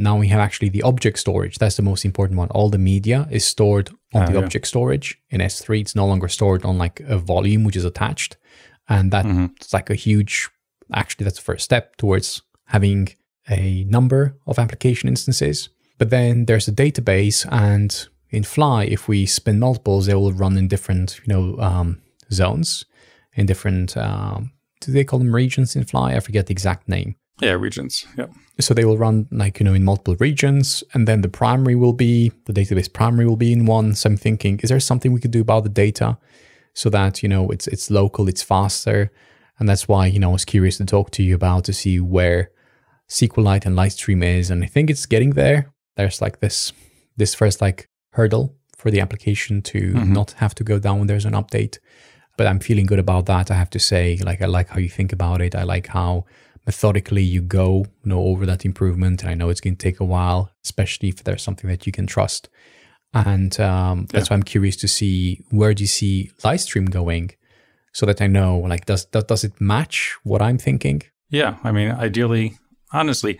Now 0.00 0.16
we 0.16 0.28
have 0.28 0.40
actually 0.40 0.70
the 0.70 0.82
object 0.82 1.18
storage. 1.18 1.58
That's 1.58 1.76
the 1.76 1.82
most 1.82 2.04
important 2.04 2.38
one. 2.38 2.48
All 2.50 2.70
the 2.70 2.78
media 2.78 3.28
is 3.30 3.44
stored 3.44 3.90
on 4.14 4.22
Ah, 4.22 4.26
the 4.26 4.32
yeah. 4.38 4.44
object 4.44 4.66
storage. 4.66 5.18
In 5.28 5.40
S3, 5.40 5.80
it's 5.82 5.94
no 5.94 6.06
longer 6.06 6.28
stored 6.28 6.64
on 6.64 6.78
like 6.78 7.00
a 7.00 7.18
volume 7.18 7.62
which 7.64 7.76
is 7.76 7.84
attached, 7.84 8.36
and 8.88 9.10
that's 9.12 9.72
like 9.72 9.90
a 9.90 9.94
huge. 9.94 10.48
Actually, 10.92 11.24
that's 11.24 11.36
the 11.38 11.42
first 11.52 11.64
step 11.64 11.96
towards 11.96 12.42
having 12.66 13.08
a 13.48 13.84
number 13.84 14.36
of 14.46 14.58
application 14.58 15.08
instances. 15.08 15.68
But 15.98 16.10
then 16.10 16.46
there's 16.46 16.66
a 16.68 16.72
database, 16.72 17.46
and 17.52 17.90
in 18.30 18.42
Fly, 18.44 18.84
if 18.84 19.06
we 19.06 19.26
spin 19.26 19.58
multiples, 19.58 20.06
they 20.06 20.14
will 20.14 20.32
run 20.32 20.56
in 20.56 20.66
different, 20.68 21.20
you 21.26 21.32
know, 21.34 21.58
um, 21.60 22.00
zones, 22.32 22.84
in 23.34 23.46
different. 23.46 23.96
Um, 23.96 24.52
do 24.80 24.92
they 24.92 25.04
call 25.04 25.18
them 25.18 25.34
regions 25.34 25.76
in 25.76 25.84
Fly? 25.84 26.14
I 26.16 26.20
forget 26.20 26.46
the 26.46 26.52
exact 26.52 26.88
name. 26.88 27.16
Yeah, 27.40 27.52
regions. 27.52 28.06
Yep. 28.16 28.32
So 28.60 28.74
they 28.74 28.84
will 28.84 28.98
run 28.98 29.26
like 29.30 29.60
you 29.60 29.64
know 29.64 29.74
in 29.74 29.84
multiple 29.84 30.16
regions, 30.16 30.84
and 30.92 31.08
then 31.08 31.22
the 31.22 31.28
primary 31.28 31.74
will 31.74 31.92
be 31.92 32.32
the 32.44 32.52
database 32.52 32.92
primary 32.92 33.26
will 33.26 33.36
be 33.36 33.52
in 33.52 33.66
one. 33.66 33.94
So 33.94 34.10
I'm 34.10 34.16
thinking, 34.16 34.60
is 34.62 34.68
there 34.68 34.80
something 34.80 35.12
we 35.12 35.20
could 35.20 35.30
do 35.30 35.40
about 35.40 35.62
the 35.62 35.70
data 35.70 36.18
so 36.74 36.90
that 36.90 37.22
you 37.22 37.28
know 37.28 37.50
it's 37.50 37.66
it's 37.66 37.90
local, 37.90 38.28
it's 38.28 38.42
faster, 38.42 39.10
and 39.58 39.68
that's 39.68 39.88
why 39.88 40.06
you 40.06 40.18
know 40.18 40.30
I 40.30 40.32
was 40.32 40.44
curious 40.44 40.76
to 40.78 40.84
talk 40.84 41.10
to 41.12 41.22
you 41.22 41.34
about 41.34 41.64
to 41.64 41.72
see 41.72 41.98
where 41.98 42.50
SQLite 43.08 43.66
and 43.66 43.76
Litestream 43.76 44.22
is, 44.22 44.50
and 44.50 44.62
I 44.62 44.66
think 44.66 44.90
it's 44.90 45.06
getting 45.06 45.30
there. 45.30 45.72
There's 45.96 46.20
like 46.20 46.40
this 46.40 46.72
this 47.16 47.34
first 47.34 47.60
like 47.60 47.88
hurdle 48.12 48.56
for 48.76 48.90
the 48.90 49.00
application 49.00 49.62
to 49.62 49.80
mm-hmm. 49.80 50.12
not 50.12 50.32
have 50.32 50.54
to 50.56 50.64
go 50.64 50.78
down 50.78 50.98
when 50.98 51.06
there's 51.06 51.26
an 51.26 51.34
update. 51.34 51.78
But 52.36 52.46
I'm 52.46 52.60
feeling 52.60 52.86
good 52.86 52.98
about 52.98 53.26
that. 53.26 53.50
I 53.50 53.54
have 53.54 53.68
to 53.70 53.78
say, 53.78 54.16
like 54.22 54.40
I 54.40 54.46
like 54.46 54.68
how 54.68 54.78
you 54.78 54.88
think 54.88 55.12
about 55.12 55.42
it. 55.42 55.54
I 55.54 55.64
like 55.64 55.88
how 55.88 56.24
methodically 56.66 57.22
you 57.22 57.40
go 57.40 57.86
you 58.04 58.10
know 58.10 58.20
over 58.20 58.46
that 58.46 58.64
improvement 58.64 59.22
and 59.22 59.30
i 59.30 59.34
know 59.34 59.48
it's 59.48 59.60
going 59.60 59.76
to 59.76 59.82
take 59.82 60.00
a 60.00 60.04
while 60.04 60.50
especially 60.64 61.08
if 61.08 61.24
there's 61.24 61.42
something 61.42 61.68
that 61.68 61.86
you 61.86 61.92
can 61.92 62.06
trust 62.06 62.48
and 63.12 63.58
um, 63.58 64.06
that's 64.10 64.30
why 64.30 64.36
i'm 64.36 64.42
curious 64.42 64.76
to 64.76 64.86
see 64.86 65.42
where 65.50 65.74
do 65.74 65.82
you 65.82 65.88
see 65.88 66.30
Litestream 66.44 66.90
going 66.90 67.30
so 67.92 68.06
that 68.06 68.20
i 68.22 68.26
know 68.26 68.58
like 68.58 68.86
does, 68.86 69.04
does 69.06 69.24
does 69.24 69.44
it 69.44 69.60
match 69.60 70.16
what 70.22 70.40
i'm 70.42 70.58
thinking 70.58 71.02
Yeah, 71.30 71.58
I 71.62 71.70
mean, 71.70 71.90
ideally, 71.92 72.58
honestly, 72.92 73.38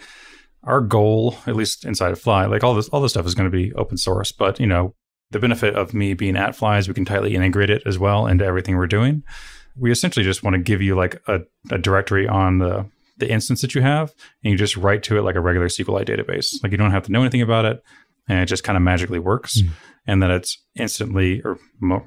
our 0.63 0.81
goal, 0.81 1.37
at 1.47 1.57
least 1.57 1.85
inside 1.85 2.13
of 2.13 2.21
Fly, 2.21 2.47
like 2.47 2.63
all 2.63 2.75
this, 2.75 2.89
all 2.91 3.01
this 3.01 3.13
stuff 3.13 3.27
is 3.27 3.35
going 3.35 3.51
to 3.51 3.57
be 3.57 3.73
open 3.75 3.97
source. 3.97 4.31
But 4.33 4.61
you 4.61 4.67
know, 4.67 4.95
the 5.33 5.41
benefit 5.41 5.75
of 5.75 5.93
me 5.93 6.15
being 6.15 6.37
at 6.37 6.55
Fly 6.55 6.79
is 6.79 6.87
we 6.87 6.95
can 6.95 7.05
tightly 7.05 7.35
integrate 7.35 7.71
it 7.71 7.83
as 7.87 7.99
well 7.99 8.27
into 8.27 8.45
everything 8.45 8.77
we're 8.77 8.87
doing. 8.87 9.25
We 9.77 9.91
essentially 9.91 10.25
just 10.25 10.43
want 10.43 10.55
to 10.55 10.63
give 10.63 10.81
you 10.81 10.95
like 10.95 11.21
a, 11.27 11.41
a 11.71 11.79
directory 11.79 12.29
on 12.29 12.59
the 12.59 12.87
the 13.21 13.31
instance 13.31 13.61
that 13.61 13.75
you 13.75 13.83
have, 13.83 14.13
and 14.43 14.51
you 14.51 14.59
just 14.59 14.77
write 14.77 15.03
to 15.05 15.19
it 15.19 15.23
like 15.23 15.37
a 15.37 15.41
regular 15.41 15.69
SQLite 15.69 16.09
database. 16.09 16.63
Like 16.63 16.73
you 16.73 16.79
don't 16.79 16.91
have 16.91 17.05
to 17.05 17.13
know 17.13 17.21
anything 17.21 17.43
about 17.43 17.65
it, 17.65 17.83
and 18.29 18.41
it 18.41 18.47
just 18.47 18.65
kind 18.65 18.77
of 18.77 18.83
magically 18.83 19.19
works, 19.19 19.63
mm. 19.63 19.71
and 20.07 20.23
then 20.23 20.31
it's 20.31 20.59
instantly, 20.75 21.41
or 21.45 21.59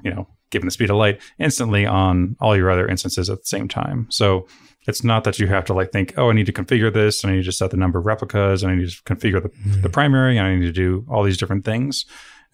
you 0.02 0.10
know, 0.10 0.28
given 0.50 0.66
the 0.66 0.70
speed 0.70 0.90
of 0.90 0.96
light, 0.96 1.20
instantly 1.38 1.86
on 1.86 2.36
all 2.40 2.56
your 2.56 2.70
other 2.70 2.86
instances 2.86 3.28
at 3.30 3.38
the 3.38 3.46
same 3.46 3.66
time. 3.68 4.06
So 4.10 4.46
it's 4.86 5.02
not 5.02 5.24
that 5.24 5.38
you 5.38 5.46
have 5.46 5.64
to 5.64 5.74
like 5.74 5.90
think, 5.90 6.14
oh, 6.16 6.30
I 6.30 6.32
need 6.34 6.46
to 6.46 6.52
configure 6.52 6.92
this, 6.92 7.24
and 7.24 7.32
I 7.32 7.36
need 7.36 7.44
to 7.44 7.52
set 7.52 7.70
the 7.70 7.76
number 7.76 7.98
of 7.98 8.06
replicas, 8.06 8.62
and 8.62 8.70
I 8.70 8.74
need 8.76 8.90
to 8.90 9.02
configure 9.04 9.42
the, 9.42 9.48
mm. 9.48 9.82
the 9.82 9.88
primary, 9.88 10.36
and 10.36 10.46
I 10.46 10.54
need 10.54 10.66
to 10.66 10.72
do 10.72 11.06
all 11.08 11.22
these 11.22 11.38
different 11.38 11.64
things, 11.64 12.04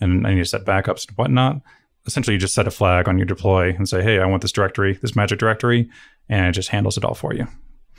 and 0.01 0.27
I 0.27 0.35
need 0.35 0.41
to 0.41 0.49
set 0.49 0.65
backups 0.65 1.09
and 1.09 1.17
whatnot. 1.17 1.61
essentially 2.07 2.35
you 2.35 2.41
just 2.41 2.55
set 2.55 2.67
a 2.67 2.71
flag 2.71 3.09
on 3.09 3.19
your 3.19 3.27
deploy 3.27 3.71
and 3.71 3.89
say, 3.89 4.03
hey, 4.03 4.21
I 4.21 4.27
want 4.27 4.43
this 4.43 4.53
directory, 4.53 4.95
this 4.95 5.17
magic 5.17 5.39
directory, 5.39 5.89
and 6.29 6.47
it 6.47 6.53
just 6.53 6.71
handles 6.71 6.97
it 6.97 7.05
all 7.05 7.15
for 7.15 7.35
you. 7.35 7.47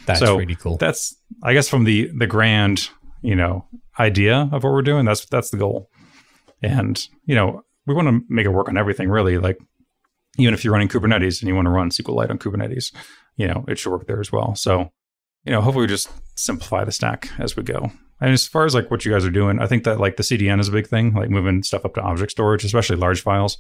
That's 0.06 0.20
So, 0.20 0.38
really 0.38 0.56
cool. 0.56 0.78
That's 0.78 1.16
I 1.44 1.54
guess 1.54 1.70
from 1.70 1.84
the 1.84 2.10
the 2.18 2.28
grand, 2.28 2.90
you 3.22 3.36
know, 3.36 3.66
idea 4.00 4.50
of 4.52 4.64
what 4.64 4.72
we're 4.74 4.82
doing, 4.82 5.06
that's 5.06 5.26
that's 5.26 5.50
the 5.50 5.58
goal. 5.58 5.90
And, 6.64 7.08
you 7.26 7.36
know, 7.36 7.64
we 7.88 7.94
want 7.96 8.08
to 8.08 8.22
make 8.30 8.46
it 8.46 8.50
work 8.50 8.70
on 8.70 8.78
everything 8.78 9.10
really. 9.10 9.38
Like 9.38 9.58
even 10.38 10.54
if 10.54 10.64
you're 10.64 10.74
running 10.74 10.88
Kubernetes 10.88 11.42
and 11.42 11.48
you 11.50 11.56
want 11.56 11.66
to 11.66 11.72
run 11.72 11.90
SQLite 11.90 12.30
on 12.30 12.38
Kubernetes, 12.40 12.94
you 13.36 13.48
know, 13.48 13.66
it 13.68 13.80
should 13.80 13.92
work 13.92 14.08
there 14.08 14.20
as 14.20 14.32
well. 14.32 14.56
So, 14.56 14.92
you 15.44 15.52
know, 15.52 15.62
hopefully 15.62 15.84
we 15.84 15.88
just 15.88 16.10
simplify 16.36 16.84
the 16.84 16.92
stack 16.92 17.30
as 17.40 17.56
we 17.56 17.64
go. 17.64 17.92
And 18.22 18.32
as 18.32 18.48
far 18.48 18.66
as 18.66 18.76
like 18.76 18.92
what 18.92 19.04
you 19.04 19.12
guys 19.12 19.26
are 19.26 19.32
doing, 19.32 19.60
I 19.60 19.66
think 19.66 19.84
that 19.86 20.00
like 20.00 20.18
the 20.18 20.24
CDN 20.24 20.60
is 20.60 20.68
a 20.68 20.72
big 20.72 20.86
thing, 20.88 21.14
like 21.16 21.32
moving 21.32 21.64
stuff 21.64 21.84
up 21.86 21.96
to 21.96 22.02
object 22.02 22.32
storage, 22.32 22.64
especially 22.64 22.98
large 22.98 23.22
files, 23.24 23.58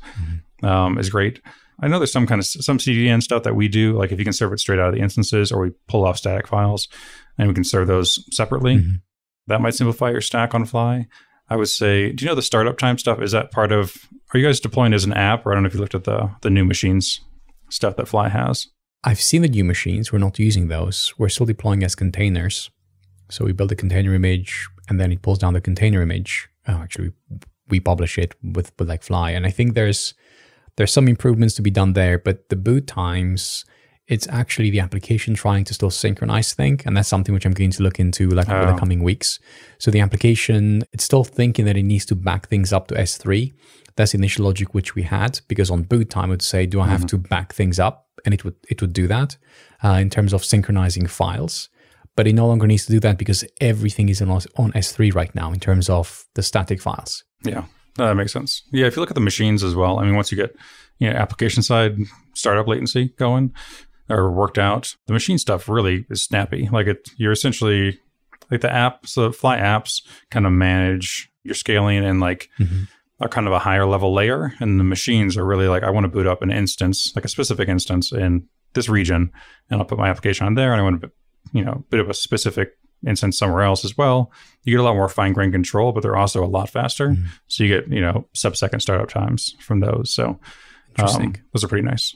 um, 0.62 1.00
is 1.00 1.10
great. 1.10 1.42
I 1.82 1.88
know 1.88 1.98
there's 2.00 2.12
some 2.12 2.28
kind 2.28 2.40
of 2.40 2.46
some 2.46 2.78
CDN 2.78 3.22
stuff 3.24 3.44
that 3.44 3.56
we 3.56 3.68
do, 3.68 3.98
like 3.98 4.12
if 4.12 4.20
you 4.20 4.26
can 4.26 4.34
serve 4.34 4.54
it 4.54 4.60
straight 4.60 4.80
out 4.80 4.90
of 4.90 4.96
the 4.96 5.02
instances, 5.02 5.52
or 5.52 5.62
we 5.62 5.72
pull 5.88 6.06
off 6.06 6.18
static 6.18 6.48
files, 6.48 6.88
and 7.38 7.48
we 7.48 7.54
can 7.54 7.64
serve 7.64 7.88
those 7.88 8.24
separately. 8.36 8.78
Mhm. 8.78 9.02
That 9.48 9.62
might 9.62 9.74
simplify 9.74 10.12
your 10.12 10.22
stack 10.22 10.54
on 10.54 10.66
fly. 10.66 11.08
I 11.50 11.56
would 11.56 11.70
say, 11.70 12.12
do 12.12 12.24
you 12.24 12.30
know 12.30 12.36
the 12.36 12.42
startup 12.42 12.78
time 12.78 12.98
stuff? 12.98 13.22
Is 13.22 13.32
that 13.32 13.52
part 13.52 13.72
of? 13.72 14.08
Are 14.34 14.40
you 14.40 14.46
guys 14.46 14.60
deploying 14.60 14.94
as 14.94 15.04
an 15.04 15.14
app, 15.14 15.46
or 15.46 15.52
I 15.52 15.56
don't 15.56 15.64
know 15.64 15.68
if 15.68 15.74
you 15.74 15.80
looked 15.82 15.96
at 15.96 16.04
the 16.06 16.30
the 16.42 16.50
new 16.50 16.64
machines 16.66 17.20
stuff 17.70 17.96
that 17.96 18.08
Fly 18.08 18.30
has. 18.30 18.68
I've 19.04 19.22
seen 19.22 19.42
the 19.42 19.48
new 19.48 19.64
machines. 19.64 20.12
We're 20.12 20.20
not 20.20 20.38
using 20.38 20.68
those. 20.68 21.14
We're 21.18 21.30
still 21.30 21.46
deploying 21.46 21.84
as 21.84 21.96
containers. 21.96 22.70
So 23.30 23.46
we 23.46 23.54
build 23.54 23.72
a 23.72 23.76
container 23.76 24.14
image 24.14 24.68
and 24.90 25.00
then 25.00 25.12
it 25.12 25.22
pulls 25.22 25.40
down 25.40 25.54
the 25.54 25.62
container 25.62 26.02
image. 26.02 26.50
Oh, 26.68 26.74
actually, 26.74 27.14
we 27.70 27.80
publish 27.80 28.18
it 28.18 28.36
with, 28.44 28.72
with 28.78 28.90
like 28.90 29.04
Fly. 29.04 29.32
And 29.32 29.48
I 29.48 29.50
think 29.50 29.74
there's 29.74 30.14
there's 30.76 30.92
some 30.94 31.08
improvements 31.08 31.56
to 31.56 31.62
be 31.62 31.72
done 31.72 31.94
there, 31.94 32.18
but 32.18 32.50
the 32.50 32.56
boot 32.56 32.88
times, 32.88 33.66
it's 34.08 34.28
actually 34.30 34.70
the 34.70 34.80
application 34.80 35.34
trying 35.36 35.64
to 35.66 35.74
still 35.74 35.90
synchronize 35.92 36.54
thing. 36.54 36.82
And 36.86 36.98
that's 36.98 37.08
something 37.08 37.34
which 37.34 37.46
I'm 37.46 37.54
going 37.54 37.72
to 37.72 37.84
look 37.84 38.00
into 38.00 38.30
like 38.30 38.50
over 38.50 38.66
the 38.66 38.74
Oh. 38.74 38.78
coming 38.78 39.04
weeks. 39.04 39.40
So 39.80 39.90
the 39.92 40.00
application, 40.02 40.84
it's 40.92 41.04
still 41.04 41.24
thinking 41.24 41.66
that 41.66 41.78
it 41.78 41.84
needs 41.84 42.06
to 42.08 42.16
back 42.16 42.48
things 42.48 42.74
up 42.74 42.88
to 42.88 42.96
S3. 42.96 43.54
That's 43.96 44.12
the 44.14 44.18
initial 44.18 44.46
logic 44.46 44.74
which 44.74 44.96
we 44.96 45.04
had 45.04 45.40
because 45.48 45.70
on 45.70 45.84
boot 45.84 46.10
time 46.10 46.30
it 46.30 46.34
would 46.34 46.42
say, 46.42 46.66
do 46.66 46.82
I 46.82 46.88
have 46.88 47.06
to 47.08 47.18
back 47.18 47.54
things 47.54 47.80
up? 47.80 48.08
And 48.26 48.34
it 48.34 48.44
would 48.44 48.56
it 48.70 48.82
would 48.82 48.94
do 48.94 49.08
that 49.08 49.38
uh, 49.84 49.98
in 50.02 50.10
terms 50.10 50.34
of 50.34 50.44
synchronizing 50.44 51.08
files. 51.08 51.70
But 52.16 52.28
it 52.28 52.34
no 52.34 52.48
longer 52.48 52.68
needs 52.68 52.86
to 52.88 52.92
do 52.92 53.00
that 53.02 53.18
because 53.18 53.46
everything 53.62 54.10
is 54.10 54.22
on, 54.22 54.30
on 54.30 54.72
S3 54.74 55.14
right 55.16 55.34
now 55.34 55.52
in 55.54 55.60
terms 55.60 55.90
of 55.90 56.26
the 56.36 56.44
static 56.44 56.82
files. 56.82 57.24
Yeah, 57.44 57.64
no, 57.98 58.08
that 58.08 58.16
makes 58.16 58.32
sense. 58.32 58.64
Yeah, 58.72 58.88
if 58.88 58.96
you 58.96 59.02
look 59.02 59.12
at 59.12 59.16
the 59.16 59.22
machines 59.22 59.64
as 59.64 59.76
well, 59.76 60.00
I 60.00 60.06
mean, 60.06 60.16
once 60.16 60.32
you 60.32 60.38
get 60.38 60.56
you 61.00 61.10
know 61.10 61.16
application 61.16 61.64
side 61.64 61.98
startup 62.34 62.68
latency 62.68 63.10
going 63.18 63.54
or 64.10 64.32
worked 64.32 64.58
out, 64.58 64.96
the 65.08 65.14
machine 65.14 65.38
stuff 65.38 65.68
really 65.68 66.06
is 66.10 66.24
snappy. 66.24 66.70
Like 66.72 66.88
it, 66.88 67.10
you're 67.18 67.32
essentially 67.32 68.00
like 68.50 68.62
the 68.62 68.68
apps, 68.68 69.16
the 69.16 69.32
Fly 69.32 69.58
apps, 69.58 70.02
kind 70.30 70.46
of 70.46 70.52
manage 70.52 71.30
your 71.44 71.56
scaling 71.56 72.04
and 72.04 72.20
like 72.20 72.50
mm-hmm. 72.60 72.84
are 73.20 73.30
kind 73.30 73.48
of 73.48 73.54
a 73.54 73.60
higher 73.60 73.86
level 73.86 74.14
layer, 74.14 74.54
and 74.60 74.80
the 74.80 74.84
machines 74.84 75.38
are 75.38 75.46
really 75.46 75.68
like 75.68 75.84
I 75.84 75.90
want 75.90 76.06
to 76.06 76.10
boot 76.10 76.28
up 76.28 76.42
an 76.42 76.52
instance, 76.52 77.14
like 77.16 77.26
a 77.26 77.30
specific 77.30 77.68
instance 77.68 78.12
in 78.12 78.48
this 78.74 78.88
region, 78.90 79.32
and 79.70 79.82
I'll 79.82 79.88
put 79.88 79.98
my 79.98 80.10
application 80.10 80.46
on 80.46 80.56
there, 80.56 80.72
and 80.72 80.80
I 80.80 80.84
want 80.84 81.02
to 81.02 81.12
you 81.54 81.66
know 81.66 81.84
boot 81.90 82.00
up 82.00 82.10
a 82.10 82.14
specific 82.14 82.78
instance 83.06 83.38
somewhere 83.38 83.64
else 83.64 83.84
as 83.86 83.98
well. 83.98 84.32
You 84.64 84.74
get 84.76 84.80
a 84.82 84.84
lot 84.84 84.96
more 84.96 85.10
fine 85.10 85.34
grained 85.34 85.54
control, 85.54 85.92
but 85.92 86.02
they're 86.02 86.16
also 86.16 86.44
a 86.44 86.48
lot 86.48 86.70
faster. 86.70 87.16
So 87.48 87.64
you 87.64 87.70
get, 87.82 87.92
you 87.92 88.02
know, 88.02 88.28
sub 88.34 88.56
second 88.56 88.82
startup 88.82 89.10
times 89.10 89.56
from 89.60 89.80
those. 89.80 90.14
So 90.14 90.40
Interesting. 90.98 91.28
um, 91.28 91.36
those 91.54 91.64
are 91.64 91.68
pretty 91.68 91.86
nice. 91.88 92.16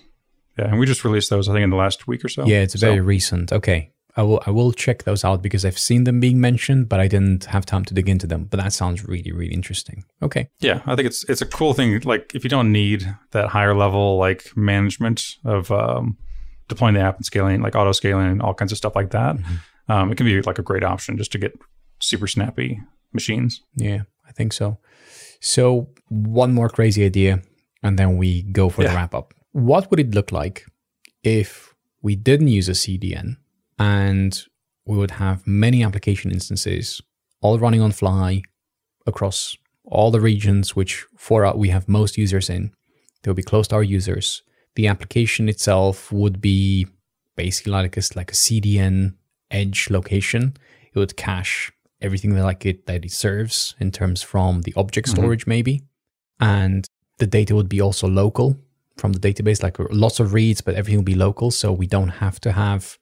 Yeah. 0.57 0.65
And 0.69 0.79
we 0.79 0.85
just 0.85 1.03
released 1.03 1.29
those, 1.29 1.49
I 1.49 1.53
think, 1.53 1.63
in 1.63 1.69
the 1.69 1.75
last 1.75 2.07
week 2.07 2.23
or 2.23 2.29
so. 2.29 2.45
Yeah, 2.45 2.59
it's 2.61 2.79
So, 2.79 2.87
very 2.87 3.01
recent. 3.01 3.51
Okay. 3.51 3.91
I 4.17 4.21
will 4.23 4.41
I 4.45 4.51
will 4.51 4.71
check 4.71 5.03
those 5.03 5.25
out 5.25 5.41
because 5.41 5.65
I've 5.65 5.77
seen 5.77 6.05
them 6.05 6.21
being 6.21 6.39
mentioned, 6.39 6.87
but 6.87 7.01
I 7.01 7.07
didn't 7.09 7.45
have 7.45 7.65
time 7.65 7.83
to 7.85 7.93
dig 7.93 8.07
into 8.07 8.25
them. 8.25 8.45
But 8.45 8.61
that 8.61 8.71
sounds 8.71 9.05
really, 9.05 9.33
really 9.33 9.53
interesting. 9.53 10.05
Okay. 10.21 10.47
Yeah. 10.61 10.81
I 10.85 10.95
think 10.95 11.07
it's 11.07 11.25
it's 11.25 11.41
a 11.41 11.45
cool 11.45 11.73
thing. 11.73 11.99
Like 12.05 12.33
if 12.33 12.45
you 12.45 12.49
don't 12.49 12.71
need 12.71 13.05
that 13.31 13.49
higher 13.49 13.75
level 13.75 14.17
like 14.17 14.55
management 14.55 15.35
of 15.43 15.69
um, 15.69 16.17
deploying 16.69 16.93
the 16.93 17.01
app 17.01 17.17
and 17.17 17.25
scaling, 17.25 17.61
like 17.61 17.75
auto 17.75 17.91
scaling 17.91 18.27
and 18.27 18.41
all 18.41 18.53
kinds 18.53 18.71
of 18.71 18.77
stuff 18.77 18.95
like 18.95 19.11
that, 19.11 19.35
um, 19.87 20.11
it 20.11 20.15
can 20.15 20.25
be 20.25 20.41
like 20.41 20.59
a 20.59 20.63
great 20.63 20.83
option 20.83 21.17
just 21.17 21.31
to 21.33 21.37
get 21.37 21.53
super 21.99 22.27
snappy 22.27 22.79
machines. 23.13 23.61
Yeah, 23.75 24.03
I 24.27 24.31
think 24.31 24.53
so. 24.53 24.77
So 25.39 25.89
one 26.09 26.53
more 26.53 26.69
crazy 26.69 27.05
idea, 27.05 27.41
and 27.83 27.99
then 27.99 28.17
we 28.17 28.43
go 28.43 28.69
for 28.69 28.83
the 28.83 28.89
wrap 28.89 29.13
up. 29.13 29.33
What 29.51 29.89
would 29.89 29.99
it 29.99 30.13
look 30.13 30.31
like 30.31 30.65
if 31.23 31.73
we 32.01 32.15
didn't 32.15 32.49
use 32.49 32.69
a 32.69 32.73
CDN 32.73 33.37
and 33.79 34.43
we 34.85 34.97
would 34.97 35.11
have 35.11 35.45
many 35.47 35.83
application 35.83 36.31
instances 36.31 37.01
all 37.41 37.57
running 37.59 37.81
on 37.81 37.91
fly 37.91 38.41
across 39.07 39.55
all 39.83 40.11
the 40.11 40.19
regions 40.19 40.75
which 40.75 41.05
for 41.17 41.45
our, 41.45 41.55
we 41.55 41.69
have 41.69 41.87
most 41.87 42.17
users 42.17 42.49
in? 42.49 42.71
They 43.21 43.29
will 43.29 43.35
be 43.35 43.43
close 43.43 43.67
to 43.69 43.75
our 43.75 43.83
users. 43.83 44.43
The 44.75 44.87
application 44.87 45.47
itself 45.47 46.11
would 46.11 46.41
be 46.41 46.87
basically 47.35 47.71
like 47.71 47.97
a, 47.97 48.01
like 48.15 48.31
a 48.31 48.35
CDN 48.35 49.15
edge 49.51 49.89
location. 49.89 50.55
It 50.93 50.99
would 50.99 51.15
cache 51.15 51.71
everything 52.01 52.35
that 52.35 52.43
like 52.43 52.65
it 52.65 52.85
that 52.85 53.05
it 53.05 53.11
serves 53.11 53.75
in 53.79 53.91
terms 53.91 54.21
from 54.21 54.61
the 54.61 54.73
object 54.75 55.07
mm-hmm. 55.07 55.21
storage 55.21 55.47
maybe, 55.47 55.83
and 56.39 56.87
the 57.17 57.27
data 57.27 57.55
would 57.55 57.69
be 57.69 57.81
also 57.81 58.07
local 58.07 58.57
from 58.97 59.13
the 59.13 59.19
database. 59.19 59.63
Like 59.63 59.79
uh, 59.79 59.85
lots 59.91 60.19
of 60.19 60.33
reads, 60.33 60.61
but 60.61 60.75
everything 60.75 60.99
will 60.99 61.03
be 61.03 61.15
local, 61.15 61.51
so 61.51 61.71
we 61.71 61.87
don't 61.87 62.09
have 62.09 62.39
to 62.41 62.51
have 62.51 62.97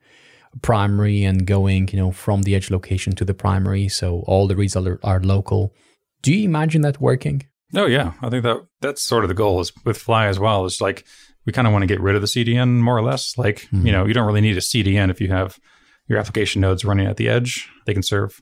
a 0.53 0.59
primary 0.59 1.23
and 1.23 1.47
going 1.47 1.89
you 1.89 1.99
know 1.99 2.11
from 2.11 2.43
the 2.43 2.55
edge 2.55 2.71
location 2.71 3.13
to 3.15 3.25
the 3.25 3.33
primary. 3.33 3.87
So 3.87 4.23
all 4.27 4.47
the 4.47 4.55
reads 4.55 4.75
are, 4.75 4.99
are 5.03 5.19
local. 5.19 5.73
Do 6.21 6.33
you 6.33 6.45
imagine 6.45 6.81
that 6.81 7.01
working? 7.01 7.47
Oh 7.75 7.87
yeah, 7.87 8.13
I 8.21 8.29
think 8.29 8.43
that 8.43 8.65
that's 8.81 9.03
sort 9.03 9.23
of 9.23 9.27
the 9.27 9.33
goal 9.33 9.59
is 9.59 9.71
with 9.85 9.97
Fly 9.97 10.27
as 10.27 10.39
well. 10.39 10.65
it's 10.65 10.81
like 10.81 11.05
we 11.45 11.51
kind 11.51 11.67
of 11.67 11.73
want 11.73 11.83
to 11.83 11.87
get 11.87 11.99
rid 11.99 12.15
of 12.15 12.21
the 12.21 12.27
CDN 12.27 12.79
more 12.79 12.97
or 12.97 13.03
less. 13.03 13.37
Like 13.37 13.63
you 13.63 13.79
mm-hmm. 13.79 13.87
know, 13.87 14.05
you 14.05 14.13
don't 14.13 14.27
really 14.27 14.41
need 14.41 14.57
a 14.57 14.61
CDN 14.61 15.09
if 15.09 15.19
you 15.19 15.29
have 15.29 15.59
your 16.07 16.19
application 16.19 16.61
nodes 16.61 16.85
running 16.85 17.07
at 17.07 17.17
the 17.17 17.29
edge. 17.29 17.69
They 17.85 17.93
can 17.93 18.03
serve 18.03 18.41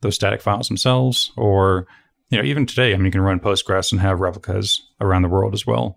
those 0.00 0.14
static 0.14 0.40
files 0.40 0.68
themselves, 0.68 1.32
or 1.36 1.86
you 2.30 2.38
know, 2.38 2.44
even 2.44 2.66
today, 2.66 2.92
I 2.92 2.96
mean, 2.96 3.06
you 3.06 3.10
can 3.10 3.20
run 3.20 3.40
Postgres 3.40 3.92
and 3.92 4.00
have 4.00 4.20
replicas 4.20 4.82
around 5.00 5.22
the 5.22 5.28
world 5.28 5.54
as 5.54 5.66
well. 5.66 5.96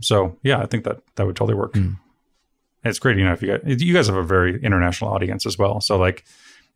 So 0.00 0.38
yeah, 0.42 0.58
I 0.58 0.66
think 0.66 0.84
that 0.84 1.00
that 1.16 1.26
would 1.26 1.36
totally 1.36 1.56
work. 1.56 1.76
It's 2.84 2.98
great, 2.98 3.16
you 3.18 3.24
know, 3.24 3.32
if 3.32 3.42
you 3.42 3.58
guys, 3.58 3.82
you 3.82 3.94
guys 3.94 4.06
have 4.06 4.16
a 4.16 4.22
very 4.22 4.62
international 4.62 5.10
audience 5.10 5.46
as 5.46 5.58
well. 5.58 5.80
So 5.80 5.96
like, 5.96 6.24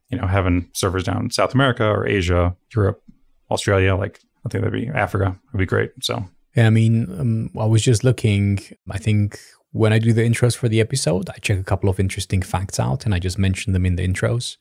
you 0.08 0.18
know, 0.18 0.26
having 0.26 0.68
servers 0.72 1.04
down 1.04 1.24
in 1.24 1.30
South 1.30 1.54
America 1.54 1.86
or 1.86 2.06
Asia, 2.06 2.56
Europe, 2.74 3.02
Australia, 3.50 3.94
like 3.94 4.20
I 4.44 4.48
think 4.48 4.64
that'd 4.64 4.72
be 4.72 4.88
Africa 4.88 5.38
would 5.52 5.58
be 5.58 5.66
great. 5.66 5.92
So 6.02 6.24
Yeah, 6.56 6.66
I 6.66 6.70
mean, 6.70 7.06
um, 7.18 7.50
I 7.58 7.66
was 7.66 7.82
just 7.82 8.02
looking. 8.04 8.58
I 8.90 8.98
think 8.98 9.38
when 9.72 9.92
I 9.92 9.98
do 9.98 10.12
the 10.12 10.22
intros 10.22 10.56
for 10.56 10.68
the 10.68 10.80
episode, 10.80 11.28
I 11.30 11.38
check 11.38 11.58
a 11.58 11.64
couple 11.64 11.88
of 11.88 12.00
interesting 12.00 12.42
facts 12.42 12.80
out 12.80 13.04
and 13.04 13.14
I 13.14 13.18
just 13.18 13.38
mention 13.38 13.72
them 13.72 13.86
in 13.86 13.96
the 13.96 14.06
intros. 14.06 14.56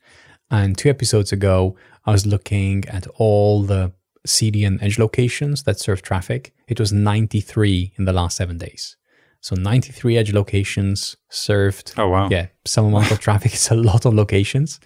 And 0.50 0.76
two 0.76 0.90
episodes 0.90 1.32
ago, 1.32 1.76
I 2.04 2.12
was 2.12 2.26
looking 2.26 2.84
at 2.88 3.06
all 3.16 3.62
the 3.62 3.92
CDN 4.26 4.82
edge 4.82 4.98
locations 4.98 5.64
that 5.64 5.78
serve 5.78 6.02
traffic. 6.02 6.52
It 6.68 6.78
was 6.78 6.92
93 6.92 7.94
in 7.96 8.04
the 8.04 8.12
last 8.12 8.36
seven 8.36 8.58
days. 8.58 8.96
So 9.40 9.56
93 9.56 10.18
edge 10.18 10.32
locations 10.32 11.16
served. 11.30 11.94
Oh 11.96 12.08
wow. 12.08 12.28
Yeah, 12.30 12.48
some 12.66 12.86
amount 12.86 13.10
of 13.10 13.20
traffic. 13.20 13.52
It's 13.54 13.70
a 13.70 13.74
lot 13.74 14.04
of 14.04 14.14
locations. 14.14 14.80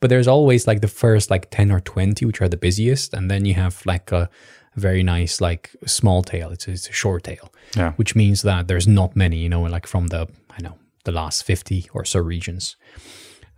But 0.00 0.10
there's 0.10 0.28
always 0.28 0.66
like 0.66 0.80
the 0.80 0.88
first 0.88 1.30
like 1.30 1.50
10 1.50 1.72
or 1.72 1.80
20, 1.80 2.24
which 2.26 2.40
are 2.40 2.48
the 2.48 2.56
busiest. 2.56 3.14
And 3.14 3.30
then 3.30 3.44
you 3.44 3.54
have 3.54 3.84
like 3.86 4.12
a 4.12 4.28
very 4.76 5.02
nice 5.02 5.40
like 5.40 5.70
small 5.86 6.22
tail. 6.22 6.50
It's, 6.50 6.68
it's 6.68 6.88
a 6.88 6.92
short 6.92 7.24
tail, 7.24 7.52
Yeah. 7.76 7.92
which 7.92 8.14
means 8.14 8.42
that 8.42 8.68
there's 8.68 8.86
not 8.86 9.16
many, 9.16 9.38
you 9.38 9.48
know, 9.48 9.62
like 9.62 9.86
from 9.86 10.08
the, 10.08 10.28
I 10.56 10.62
know, 10.62 10.78
the 11.04 11.12
last 11.12 11.44
50 11.44 11.88
or 11.94 12.04
so 12.04 12.20
regions. 12.20 12.76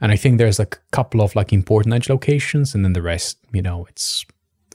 And 0.01 0.13
I 0.13 0.17
think 0.17 0.39
there's 0.39 0.59
like 0.59 0.77
a 0.77 0.91
couple 0.97 1.21
of 1.21 1.35
like 1.35 1.53
important 1.53 1.95
edge 1.95 2.09
locations. 2.09 2.75
And 2.75 2.85
then 2.85 2.93
the 2.93 3.03
rest, 3.03 3.39
you 3.53 3.63
know, 3.63 3.87
it's, 3.91 4.25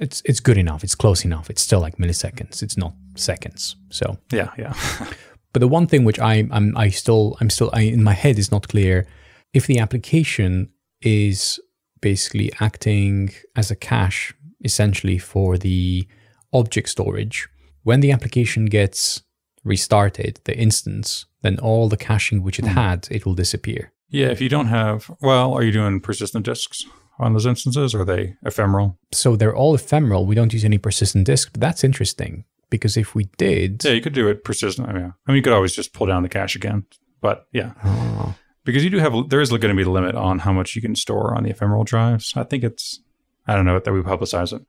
it's, 0.01 0.21
it's 0.25 0.39
good 0.41 0.57
enough. 0.57 0.83
It's 0.83 0.95
close 0.95 1.23
enough. 1.25 1.49
It's 1.49 1.61
still 1.61 1.79
like 1.79 1.97
milliseconds. 1.97 2.61
It's 2.61 2.77
not 2.77 2.93
seconds. 3.15 3.75
So 3.89 4.17
Yeah. 4.31 4.49
Yeah. 4.57 4.73
but 5.53 5.59
the 5.59 5.67
one 5.67 5.87
thing 5.87 6.03
which 6.03 6.19
I, 6.19 6.47
I'm 6.51 6.75
I 6.75 6.89
still 6.89 7.37
I'm 7.39 7.49
still 7.49 7.69
I, 7.73 7.81
in 7.81 8.03
my 8.03 8.13
head 8.13 8.37
is 8.39 8.51
not 8.51 8.67
clear 8.67 9.05
if 9.53 9.67
the 9.67 9.79
application 9.79 10.69
is 11.01 11.59
basically 12.01 12.51
acting 12.59 13.31
as 13.55 13.71
a 13.71 13.75
cache 13.75 14.33
essentially 14.65 15.17
for 15.19 15.57
the 15.57 16.07
object 16.53 16.89
storage. 16.89 17.47
When 17.83 17.99
the 17.99 18.11
application 18.11 18.65
gets 18.65 19.23
restarted, 19.63 20.39
the 20.45 20.57
instance, 20.57 21.25
then 21.41 21.59
all 21.59 21.89
the 21.89 21.97
caching 21.97 22.41
which 22.43 22.59
it 22.59 22.65
hmm. 22.65 22.71
had, 22.71 23.07
it 23.11 23.25
will 23.25 23.35
disappear. 23.35 23.91
yeah. 24.09 24.27
If 24.27 24.41
you 24.41 24.49
don't 24.49 24.67
have, 24.67 25.11
well, 25.21 25.53
are 25.53 25.63
you 25.63 25.71
doing 25.71 25.99
persistent 25.99 26.45
disks 26.45 26.85
on 27.19 27.33
those 27.33 27.45
instances? 27.45 27.93
Or 27.93 28.01
are 28.01 28.05
they 28.05 28.35
ephemeral? 28.43 28.97
So 29.11 29.35
they're 29.35 29.55
all 29.55 29.75
ephemeral. 29.75 30.25
We 30.25 30.35
don't 30.35 30.53
use 30.53 30.65
any 30.65 30.77
persistent 30.77 31.25
disk. 31.25 31.51
But 31.53 31.61
that's 31.61 31.83
interesting 31.83 32.45
Because 32.69 32.97
if 32.97 33.13
we 33.13 33.25
did, 33.37 33.83
Yeah, 33.83 33.91
you 33.91 34.01
could 34.01 34.13
do 34.13 34.27
it 34.29 34.43
persistent. 34.43 34.89
I 34.89 34.93
mean, 34.93 35.13
I 35.27 35.31
mean, 35.31 35.37
you 35.37 35.43
could 35.43 35.53
always 35.53 35.75
just 35.75 35.93
pull 35.93 36.07
down 36.07 36.23
the 36.23 36.29
cache 36.29 36.55
again. 36.55 36.85
But 37.21 37.45
yeah, 37.51 37.73
Oh. 37.83 38.35
because 38.65 38.83
you 38.83 38.89
do 38.89 38.99
have 38.99 39.13
there 39.29 39.41
is 39.41 39.49
going 39.49 39.61
to 39.61 39.83
be 39.83 39.89
a 39.89 39.89
limit 39.89 40.15
on 40.15 40.39
how 40.39 40.53
much 40.53 40.75
you 40.75 40.81
can 40.81 40.95
store 40.95 41.35
on 41.35 41.43
the 41.43 41.51
ephemeral 41.51 41.83
drives. 41.83 42.33
I 42.35 42.43
think 42.43 42.63
it's 42.63 42.99
I 43.47 43.55
don't 43.55 43.65
know 43.65 43.79
that 43.79 43.93
we 43.93 44.01
publicize 44.01 44.51
it. 44.53 44.61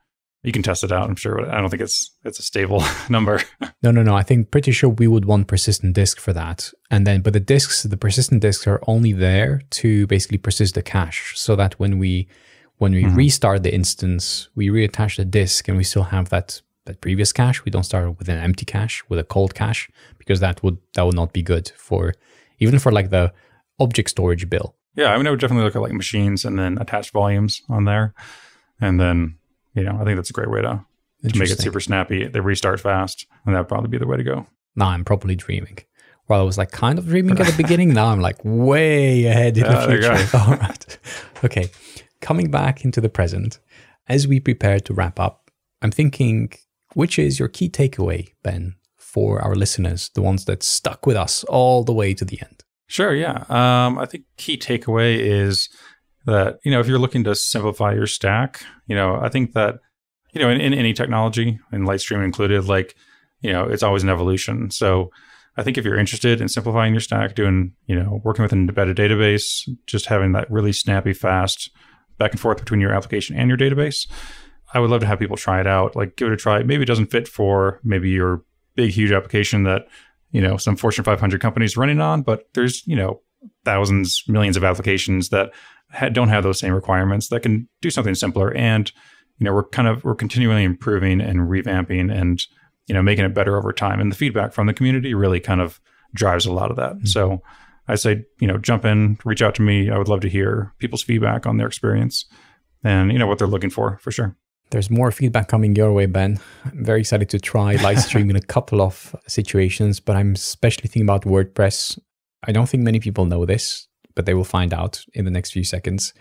You 0.45 0.53
can 0.53 0.63
test 0.63 0.85
it 0.85 0.93
out. 0.93 1.09
I'm 1.09 1.17
sure. 1.17 1.37
but 1.37 1.49
I 1.49 1.61
don't 1.61 1.71
think 1.71 1.83
it's 1.83 2.11
it's 2.23 2.39
a 2.39 2.43
stable 2.43 2.85
number. 3.09 3.41
No, 3.83 3.91
no, 3.91 4.03
no. 4.03 4.15
I 4.15 4.23
think 4.23 4.51
pretty 4.51 4.73
sure 4.73 4.91
we 4.91 5.07
would 5.07 5.25
want 5.25 5.49
persistent 5.49 5.95
disk 5.95 6.21
for 6.21 6.35
that. 6.35 6.71
And 6.91 7.07
then, 7.07 7.23
but 7.23 7.33
the 7.33 7.41
disks, 7.41 7.83
the 7.83 7.97
persistent 7.97 8.43
disks 8.43 8.67
are 8.67 8.81
only 8.87 9.13
there 9.13 9.63
to 9.71 10.07
basically 10.07 10.39
persist 10.39 10.75
the 10.75 10.83
cache 10.83 11.33
so 11.35 11.57
that 11.57 11.81
when 11.81 11.99
we, 11.99 12.29
when 12.77 12.93
we 12.93 13.05
mm-hmm. 13.05 13.17
restart 13.17 13.63
the 13.63 13.75
instance, 13.75 14.51
we 14.55 14.69
reattach 14.69 15.17
the 15.17 15.25
disk 15.25 15.67
and 15.67 15.79
we 15.79 15.85
still 15.85 16.05
have 16.05 16.29
that, 16.29 16.61
that 16.85 17.01
previous 17.01 17.33
cache. 17.33 17.65
We 17.65 17.71
don't 17.71 17.85
start 17.85 18.19
with 18.19 18.29
an 18.29 18.39
empty 18.39 18.67
cache, 18.67 19.03
with 19.09 19.19
a 19.19 19.25
cold 19.25 19.55
cache, 19.55 19.89
because 20.19 20.41
that 20.41 20.63
would, 20.63 20.77
that 20.93 21.07
would 21.07 21.17
not 21.17 21.33
be 21.33 21.43
good 21.43 21.73
for, 21.75 22.13
even 22.59 22.79
for 22.79 22.93
like 22.93 23.09
the 23.09 23.33
object 23.81 24.11
storage 24.11 24.51
bill. 24.51 24.77
yeah, 24.95 25.13
I 25.13 25.17
mean, 25.17 25.27
I 25.27 25.31
would 25.31 25.41
definitely 25.41 25.65
look 25.65 25.77
at 25.77 25.83
like 25.83 25.93
machines 25.93 26.45
and 26.45 26.59
then 26.59 26.77
attach 26.79 27.13
volumes 27.13 27.63
on 27.71 27.85
there, 27.87 28.13
and 28.79 29.01
then 29.01 29.39
you 29.75 29.83
know 29.83 29.99
I 30.01 30.05
think 30.05 30.17
that's 30.17 30.31
a 30.31 30.35
great 30.35 30.51
way 30.51 30.63
to 30.63 30.85
to 31.29 31.39
make 31.39 31.51
it 31.51 31.59
super 31.61 31.81
snappy. 31.81 32.27
They 32.27 32.41
restart 32.41 32.81
fast, 32.81 33.27
and 33.47 33.55
that'd 33.55 33.69
probably 33.69 33.89
be 33.89 33.99
the 33.99 34.07
way 34.07 34.17
to 34.17 34.25
go. 34.25 34.47
Now 34.77 34.89
I'm 34.89 35.05
probably 35.05 35.35
dreaming. 35.37 35.79
While 36.27 36.41
I 36.41 36.45
was 36.45 36.57
like 36.59 36.71
kind 36.71 36.99
of 36.99 37.07
dreaming 37.07 37.39
at 37.39 37.47
the 37.47 37.57
beginning, 37.63 37.93
now 37.95 38.07
I'm 38.07 38.21
like 38.21 38.39
way 38.45 39.25
ahead 39.27 39.57
in 39.59 39.65
Yeah, 39.65 39.87
the 39.87 39.97
go. 39.99 40.17
future. 40.17 40.37
All 40.39 40.57
right. 40.57 40.99
Okay. 41.45 41.69
Coming 42.21 42.51
back 42.51 42.85
into 42.85 43.01
the 43.01 43.09
present, 43.11 43.59
as 44.09 44.27
we 44.27 44.41
prepare 44.41 44.81
to 44.81 44.95
wrap 44.95 45.21
up, 45.21 45.51
I'm 45.83 45.91
thinking, 45.91 46.51
which 46.95 47.19
is 47.19 47.39
your 47.39 47.49
key 47.49 47.69
takeaway, 47.69 48.29
Ben, 48.43 48.77
for 48.97 49.41
our 49.43 49.55
listeners, 49.55 50.11
the 50.15 50.23
ones 50.23 50.47
that 50.47 50.63
stuck 50.63 51.05
with 51.07 51.17
us 51.17 51.45
all 51.45 51.85
the 51.85 51.93
way 51.93 52.15
to 52.15 52.25
the 52.25 52.41
end? 52.41 52.65
Sure, 52.87 53.15
yeah. 53.15 53.45
Um, 53.49 53.99
I 53.99 54.07
think 54.07 54.25
key 54.39 54.57
takeaway 54.57 55.19
is 55.19 55.69
that 56.27 56.59
you 56.65 56.71
know 56.71 56.81
if 56.81 56.87
you're 56.87 56.99
looking 56.99 57.25
to 57.25 57.35
simplify 57.35 57.93
your 57.93 58.07
stack, 58.07 58.65
you 58.87 58.97
know 58.97 59.17
I 59.17 59.29
think 59.29 59.53
that 59.53 59.81
you 60.33 60.41
know 60.41 60.49
in, 60.49 60.61
in 60.61 60.75
any 60.75 60.93
technology, 60.93 61.59
and 61.71 61.87
Litestream 61.87 62.25
included, 62.25 62.65
like 62.67 62.95
you 63.41 63.53
know 63.53 63.65
it's 63.65 63.83
always 63.83 64.03
an 64.03 64.11
evolution. 64.11 64.71
So 64.71 65.11
I 65.57 65.63
think 65.63 65.79
if 65.79 65.85
you're 65.85 65.99
interested 65.99 66.41
in 66.41 66.49
simplifying 66.49 66.93
your 66.93 67.01
stack, 67.01 67.35
doing 67.35 67.75
you 67.87 67.95
know 67.95 68.21
working 68.25 68.43
with 68.43 68.53
an 68.53 68.69
embedded 68.69 68.97
database, 68.97 69.69
just 69.87 70.07
having 70.07 70.33
that 70.33 70.51
really 70.51 70.73
snappy, 70.73 71.13
fast 71.13 71.71
back 72.19 72.33
and 72.33 72.41
forth 72.41 72.59
between 72.59 72.81
your 72.81 72.93
application 72.93 73.37
and 73.37 73.49
your 73.49 73.59
database, 73.59 74.09
I 74.73 74.81
would 74.81 74.91
love 74.91 75.01
to 75.01 75.07
have 75.07 75.19
people 75.19 75.37
try 75.37 75.61
it 75.61 75.67
out. 75.67 75.97
Like 75.97 76.17
give 76.17 76.29
it 76.29 76.35
a 76.35 76.37
try. 76.37 76.63
Maybe 76.63 76.83
it 76.83 76.87
doesn't 76.87 77.11
fit 77.11 77.29
for 77.29 77.81
maybe 77.85 78.11
your 78.11 78.45
big 78.77 78.91
huge 78.91 79.13
application 79.13 79.65
that 79.65 79.87
you 80.33 80.41
know 80.41 80.57
some 80.57 80.77
Fortune 80.77 81.05
500 81.05 81.41
companies 81.41 81.77
running 81.77 82.01
on, 82.01 82.23
but 82.23 82.49
there's 82.55 82.87
you 82.87 82.97
know 82.97 83.21
thousands, 83.65 84.25
millions 84.27 84.57
of 84.57 84.65
applications 84.65 85.29
that 85.29 85.53
ha- 85.95 86.09
don't 86.09 86.29
have 86.29 86.43
those 86.43 86.59
same 86.59 86.73
requirements 86.73 87.29
that 87.29 87.41
can 87.41 87.69
do 87.81 87.91
something 87.91 88.15
simpler. 88.15 88.55
And 88.55 88.91
you 89.39 89.45
know 89.45 89.55
we're 89.55 89.65
kind 89.65 89.89
of 89.89 90.05
we're 90.05 90.15
continually 90.15 90.65
improving 90.65 91.21
and 91.21 91.41
revamping 91.41 92.13
and 92.13 92.43
you 92.87 92.95
know 92.95 93.03
making 93.03 93.25
it 93.25 93.35
better 93.35 93.57
over 93.57 93.73
time. 93.73 94.01
And 94.01 94.11
the 94.11 94.17
feedback 94.17 94.53
from 94.53 94.67
the 94.67 94.75
community 94.75 95.15
really 95.15 95.41
kind 95.41 95.61
of 95.61 95.81
drives 96.15 96.47
a 96.47 96.53
lot 96.53 96.71
of 96.71 96.77
that. 96.77 96.97
Mm-hmm. 96.97 97.07
So 97.07 97.43
I 97.89 97.97
say 97.97 98.25
you 98.41 98.47
know 98.47 98.59
jump 98.59 98.85
in, 98.85 99.19
reach 99.25 99.43
out 99.43 99.55
to 99.57 99.63
me. 99.63 99.91
I 99.91 99.99
would 99.99 100.09
love 100.09 100.21
to 100.21 100.29
hear 100.29 100.73
people's 100.79 101.03
feedback 101.03 101.47
on 101.47 101.57
their 101.57 101.67
experience 101.67 102.27
and 102.85 103.11
you 103.11 103.19
know 103.19 103.27
what 103.27 103.39
they're 103.39 103.49
looking 103.49 103.71
for 103.71 103.99
for 103.99 104.13
sure. 104.13 104.37
There's 104.71 104.91
more 104.91 105.11
feedback 105.11 105.49
coming 105.49 105.77
your 105.77 105.93
way, 105.93 106.07
Ben. 106.07 106.41
I'm 106.65 106.85
very 106.85 107.01
excited 107.01 107.29
to 107.31 107.39
try 107.39 107.77
Litestream 107.77 108.31
in 108.31 108.37
a 108.37 108.41
couple 108.41 108.83
of 108.83 109.15
situations, 109.27 110.01
but 110.01 110.17
I'm 110.17 110.33
especially 110.33 110.89
thinking 110.89 111.03
about 111.03 111.23
WordPress. 111.23 111.99
I 112.43 112.53
don't 112.53 112.69
think 112.69 112.83
many 112.83 112.99
people 112.99 113.25
know 113.25 113.47
this, 113.47 113.87
but 114.15 114.27
they 114.27 114.35
will 114.35 114.45
find 114.45 114.73
out 114.73 115.05
in 115.15 115.25
the 115.25 115.31
next 115.31 115.53
few 115.53 115.65
seconds. 115.65 116.13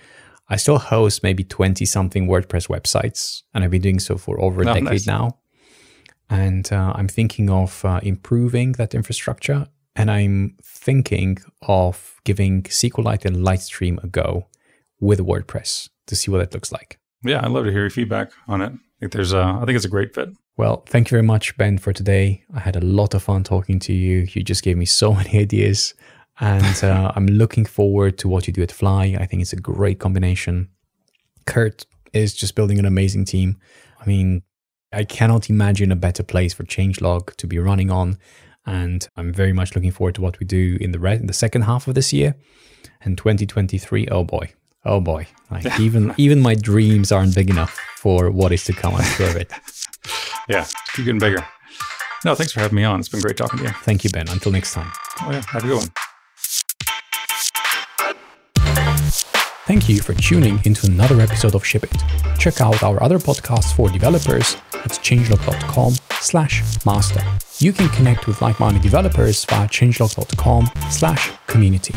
I 0.50 0.58
still 0.58 0.78
host 0.78 1.24
maybe 1.24 1.44
20 1.44 1.86
something 1.86 2.28
WordPress 2.28 2.68
websites, 2.68 3.44
and 3.54 3.64
I've 3.64 3.72
been 3.72 3.82
doing 3.82 4.00
so 4.00 4.18
for 4.18 4.40
over 4.42 4.62
a 4.62 4.66
Oh, 4.70 4.74
decade 4.74 4.84
nice. 4.84 5.08
now. 5.08 5.40
And 6.30 6.72
uh, 6.72 6.94
I'm 6.96 7.08
thinking 7.08 7.50
of 7.50 7.84
uh, 7.86 8.00
improving 8.04 8.74
that 8.74 8.96
infrastructure, 8.96 9.68
and 9.96 10.10
I'm 10.10 10.56
thinking 10.64 11.38
of 11.62 12.16
giving 12.24 12.64
SQLite 12.64 13.26
and 13.26 13.38
Litestream 13.38 14.04
a 14.04 14.08
go 14.08 14.48
with 15.00 15.20
WordPress 15.20 15.90
to 16.08 16.16
see 16.16 16.32
what 16.32 16.42
it 16.42 16.54
looks 16.54 16.72
like. 16.72 17.00
Yeah, 17.24 17.40
I'd 17.44 17.52
love 17.52 17.66
to 17.66 17.72
hear 17.72 17.82
your 17.82 17.90
feedback 17.90 18.32
on 18.48 18.62
it. 18.62 18.72
I 18.74 19.00
think 19.00 19.12
there's 19.12 19.34
a, 19.34 19.44
I 19.62 19.66
think 19.66 19.76
it's 19.76 19.86
a 19.86 19.90
great 19.90 20.14
fit. 20.16 20.30
Well, 20.58 20.84
thank 20.88 21.08
you 21.08 21.12
very 21.16 21.24
much, 21.24 21.58
Ben, 21.58 21.78
for 21.78 21.94
today. 21.94 22.44
I 22.54 22.60
had 22.60 22.76
a 22.76 22.82
lot 22.82 23.14
of 23.14 23.24
fun 23.24 23.44
talking 23.44 23.80
to 23.80 23.94
you. 23.94 24.28
You 24.34 24.44
just 24.44 24.64
gave 24.64 24.78
me 24.78 24.86
so 24.86 25.14
many 25.20 25.40
ideas, 25.40 25.94
and 26.44 26.84
uh, 26.84 27.10
I'm 27.16 27.26
looking 27.26 27.64
forward 27.64 28.18
to 28.18 28.28
what 28.28 28.48
you 28.48 28.54
do 28.54 28.62
at 28.62 28.72
Fly. 28.72 29.16
I 29.18 29.26
think 29.26 29.42
it's 29.42 29.54
a 29.54 29.56
great 29.56 30.00
combination. 30.00 30.68
Kurt 31.46 31.86
is 32.12 32.34
just 32.34 32.54
building 32.54 32.80
an 32.80 32.86
amazing 32.86 33.24
team. 33.24 33.56
I 34.02 34.06
mean, 34.06 34.44
I 34.92 35.06
cannot 35.06 35.50
imagine 35.50 35.90
a 35.90 35.96
better 35.96 36.22
place 36.22 36.54
for 36.54 36.64
Changelog 36.64 37.34
to 37.38 37.48
be 37.48 37.60
running 37.60 37.90
on, 37.90 38.18
and 38.66 39.08
I'm 39.16 39.32
very 39.32 39.54
much 39.54 39.74
looking 39.74 39.92
forward 39.92 40.16
to 40.16 40.22
what 40.22 40.38
we 40.42 40.46
do 40.46 40.78
in 40.82 40.92
the 40.92 41.00
re- 41.00 41.16
in 41.16 41.28
the 41.28 41.34
second 41.34 41.62
half 41.62 41.88
of 41.88 41.96
this 41.96 42.12
year 42.12 42.36
and 43.02 43.18
2023. 43.18 44.10
Oh 44.10 44.26
boy, 44.26 44.52
oh 44.84 45.00
boy! 45.00 45.28
Like 45.50 45.80
even 45.80 46.14
even 46.18 46.42
my 46.42 46.56
dreams 46.56 47.14
aren't 47.14 47.36
big 47.36 47.50
enough 47.50 47.80
for 47.96 48.30
what 48.30 48.52
is 48.52 48.66
to 48.66 48.74
come. 48.74 48.96
I'm 48.96 49.04
sure 49.04 49.30
of 49.30 49.38
it. 49.38 49.52
Yeah, 50.50 50.68
keep 50.94 51.06
getting 51.06 51.20
bigger. 51.20 51.48
No, 52.26 52.36
thanks 52.36 52.52
for 52.52 52.60
having 52.60 52.76
me 52.76 52.84
on. 52.84 53.00
It's 53.00 53.08
been 53.08 53.22
great 53.22 53.38
talking 53.38 53.60
to 53.60 53.64
you. 53.64 53.72
Thank 53.84 54.04
you, 54.04 54.10
Ben. 54.10 54.28
Until 54.28 54.52
next 54.52 54.74
time. 54.74 54.92
Oh 55.22 55.32
yeah, 55.32 55.42
have 55.48 55.64
a 55.64 55.68
good 55.68 55.78
one. 55.78 56.13
Thank 59.66 59.88
you 59.88 60.02
for 60.02 60.14
tuning 60.14 60.60
into 60.66 60.88
another 60.88 61.22
episode 61.22 61.56
of 61.56 61.66
Ship 61.66 61.82
It. 61.86 61.96
Check 62.38 62.60
out 62.60 62.84
our 62.84 63.02
other 63.02 63.18
podcasts 63.18 63.74
for 63.74 63.88
developers 63.88 64.58
at 64.74 64.92
changelog.com 64.92 65.94
slash 66.20 66.86
master. 66.86 67.24
You 67.60 67.72
can 67.72 67.88
connect 67.90 68.28
with 68.28 68.42
like-minded 68.42 68.82
developers 68.82 69.46
via 69.46 69.70
changelog.com 69.70 70.70
slash 70.90 71.32
community. 71.48 71.94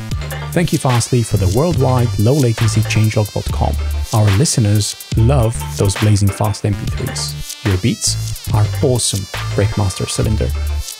Thank 0.52 0.72
you 0.72 0.78
Fastly 0.78 1.24
for 1.24 1.38
the 1.38 1.52
worldwide 1.58 2.16
low 2.20 2.34
latency 2.34 2.82
changelog.com. 2.82 3.74
Our 4.12 4.38
listeners 4.38 4.94
love 5.16 5.60
those 5.76 5.96
blazing 5.96 6.28
fast 6.28 6.62
MP3s. 6.62 7.64
Your 7.64 7.78
beats 7.78 8.48
are 8.54 8.64
awesome, 8.84 9.24
Breakmaster 9.56 10.08
Cylinder. 10.08 10.46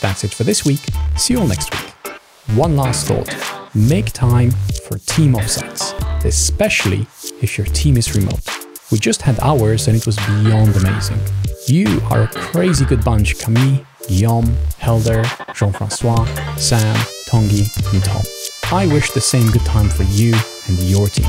That's 0.01 0.25
it 0.25 0.35
for 0.35 0.43
this 0.43 0.65
week. 0.65 0.81
See 1.17 1.35
you 1.35 1.41
all 1.41 1.47
next 1.47 1.73
week. 1.73 2.13
One 2.57 2.77
last 2.77 3.07
thought 3.07 3.66
make 3.77 4.13
time 4.13 4.51
for 4.89 4.99
team 4.99 5.35
offsites, 5.35 5.93
especially 6.25 7.07
if 7.43 7.59
your 7.59 7.67
team 7.69 7.97
is 7.97 8.15
remote. 8.17 8.41
We 8.91 8.99
just 8.99 9.23
had 9.23 9.39
ours 9.41 9.89
and 9.89 9.97
it 9.97 10.07
was 10.07 10.17
beyond 10.17 10.75
amazing. 10.77 11.21
You 11.67 12.01
are 12.11 12.23
a 12.23 12.29
crazy 12.29 12.85
good 12.85 13.05
bunch 13.05 13.39
Camille, 13.39 13.85
Guillaume, 14.09 14.57
Helder, 14.79 15.23
Jean 15.55 15.73
Francois, 15.73 16.25
Sam, 16.57 16.97
Tongi, 17.29 17.69
and 17.93 18.05
Tom. 18.05 18.23
I 18.73 18.87
wish 18.87 19.11
the 19.11 19.21
same 19.21 19.51
good 19.51 19.65
time 19.65 19.89
for 19.89 20.05
you 20.05 20.35
and 20.69 20.79
your 20.79 21.09
team. 21.09 21.27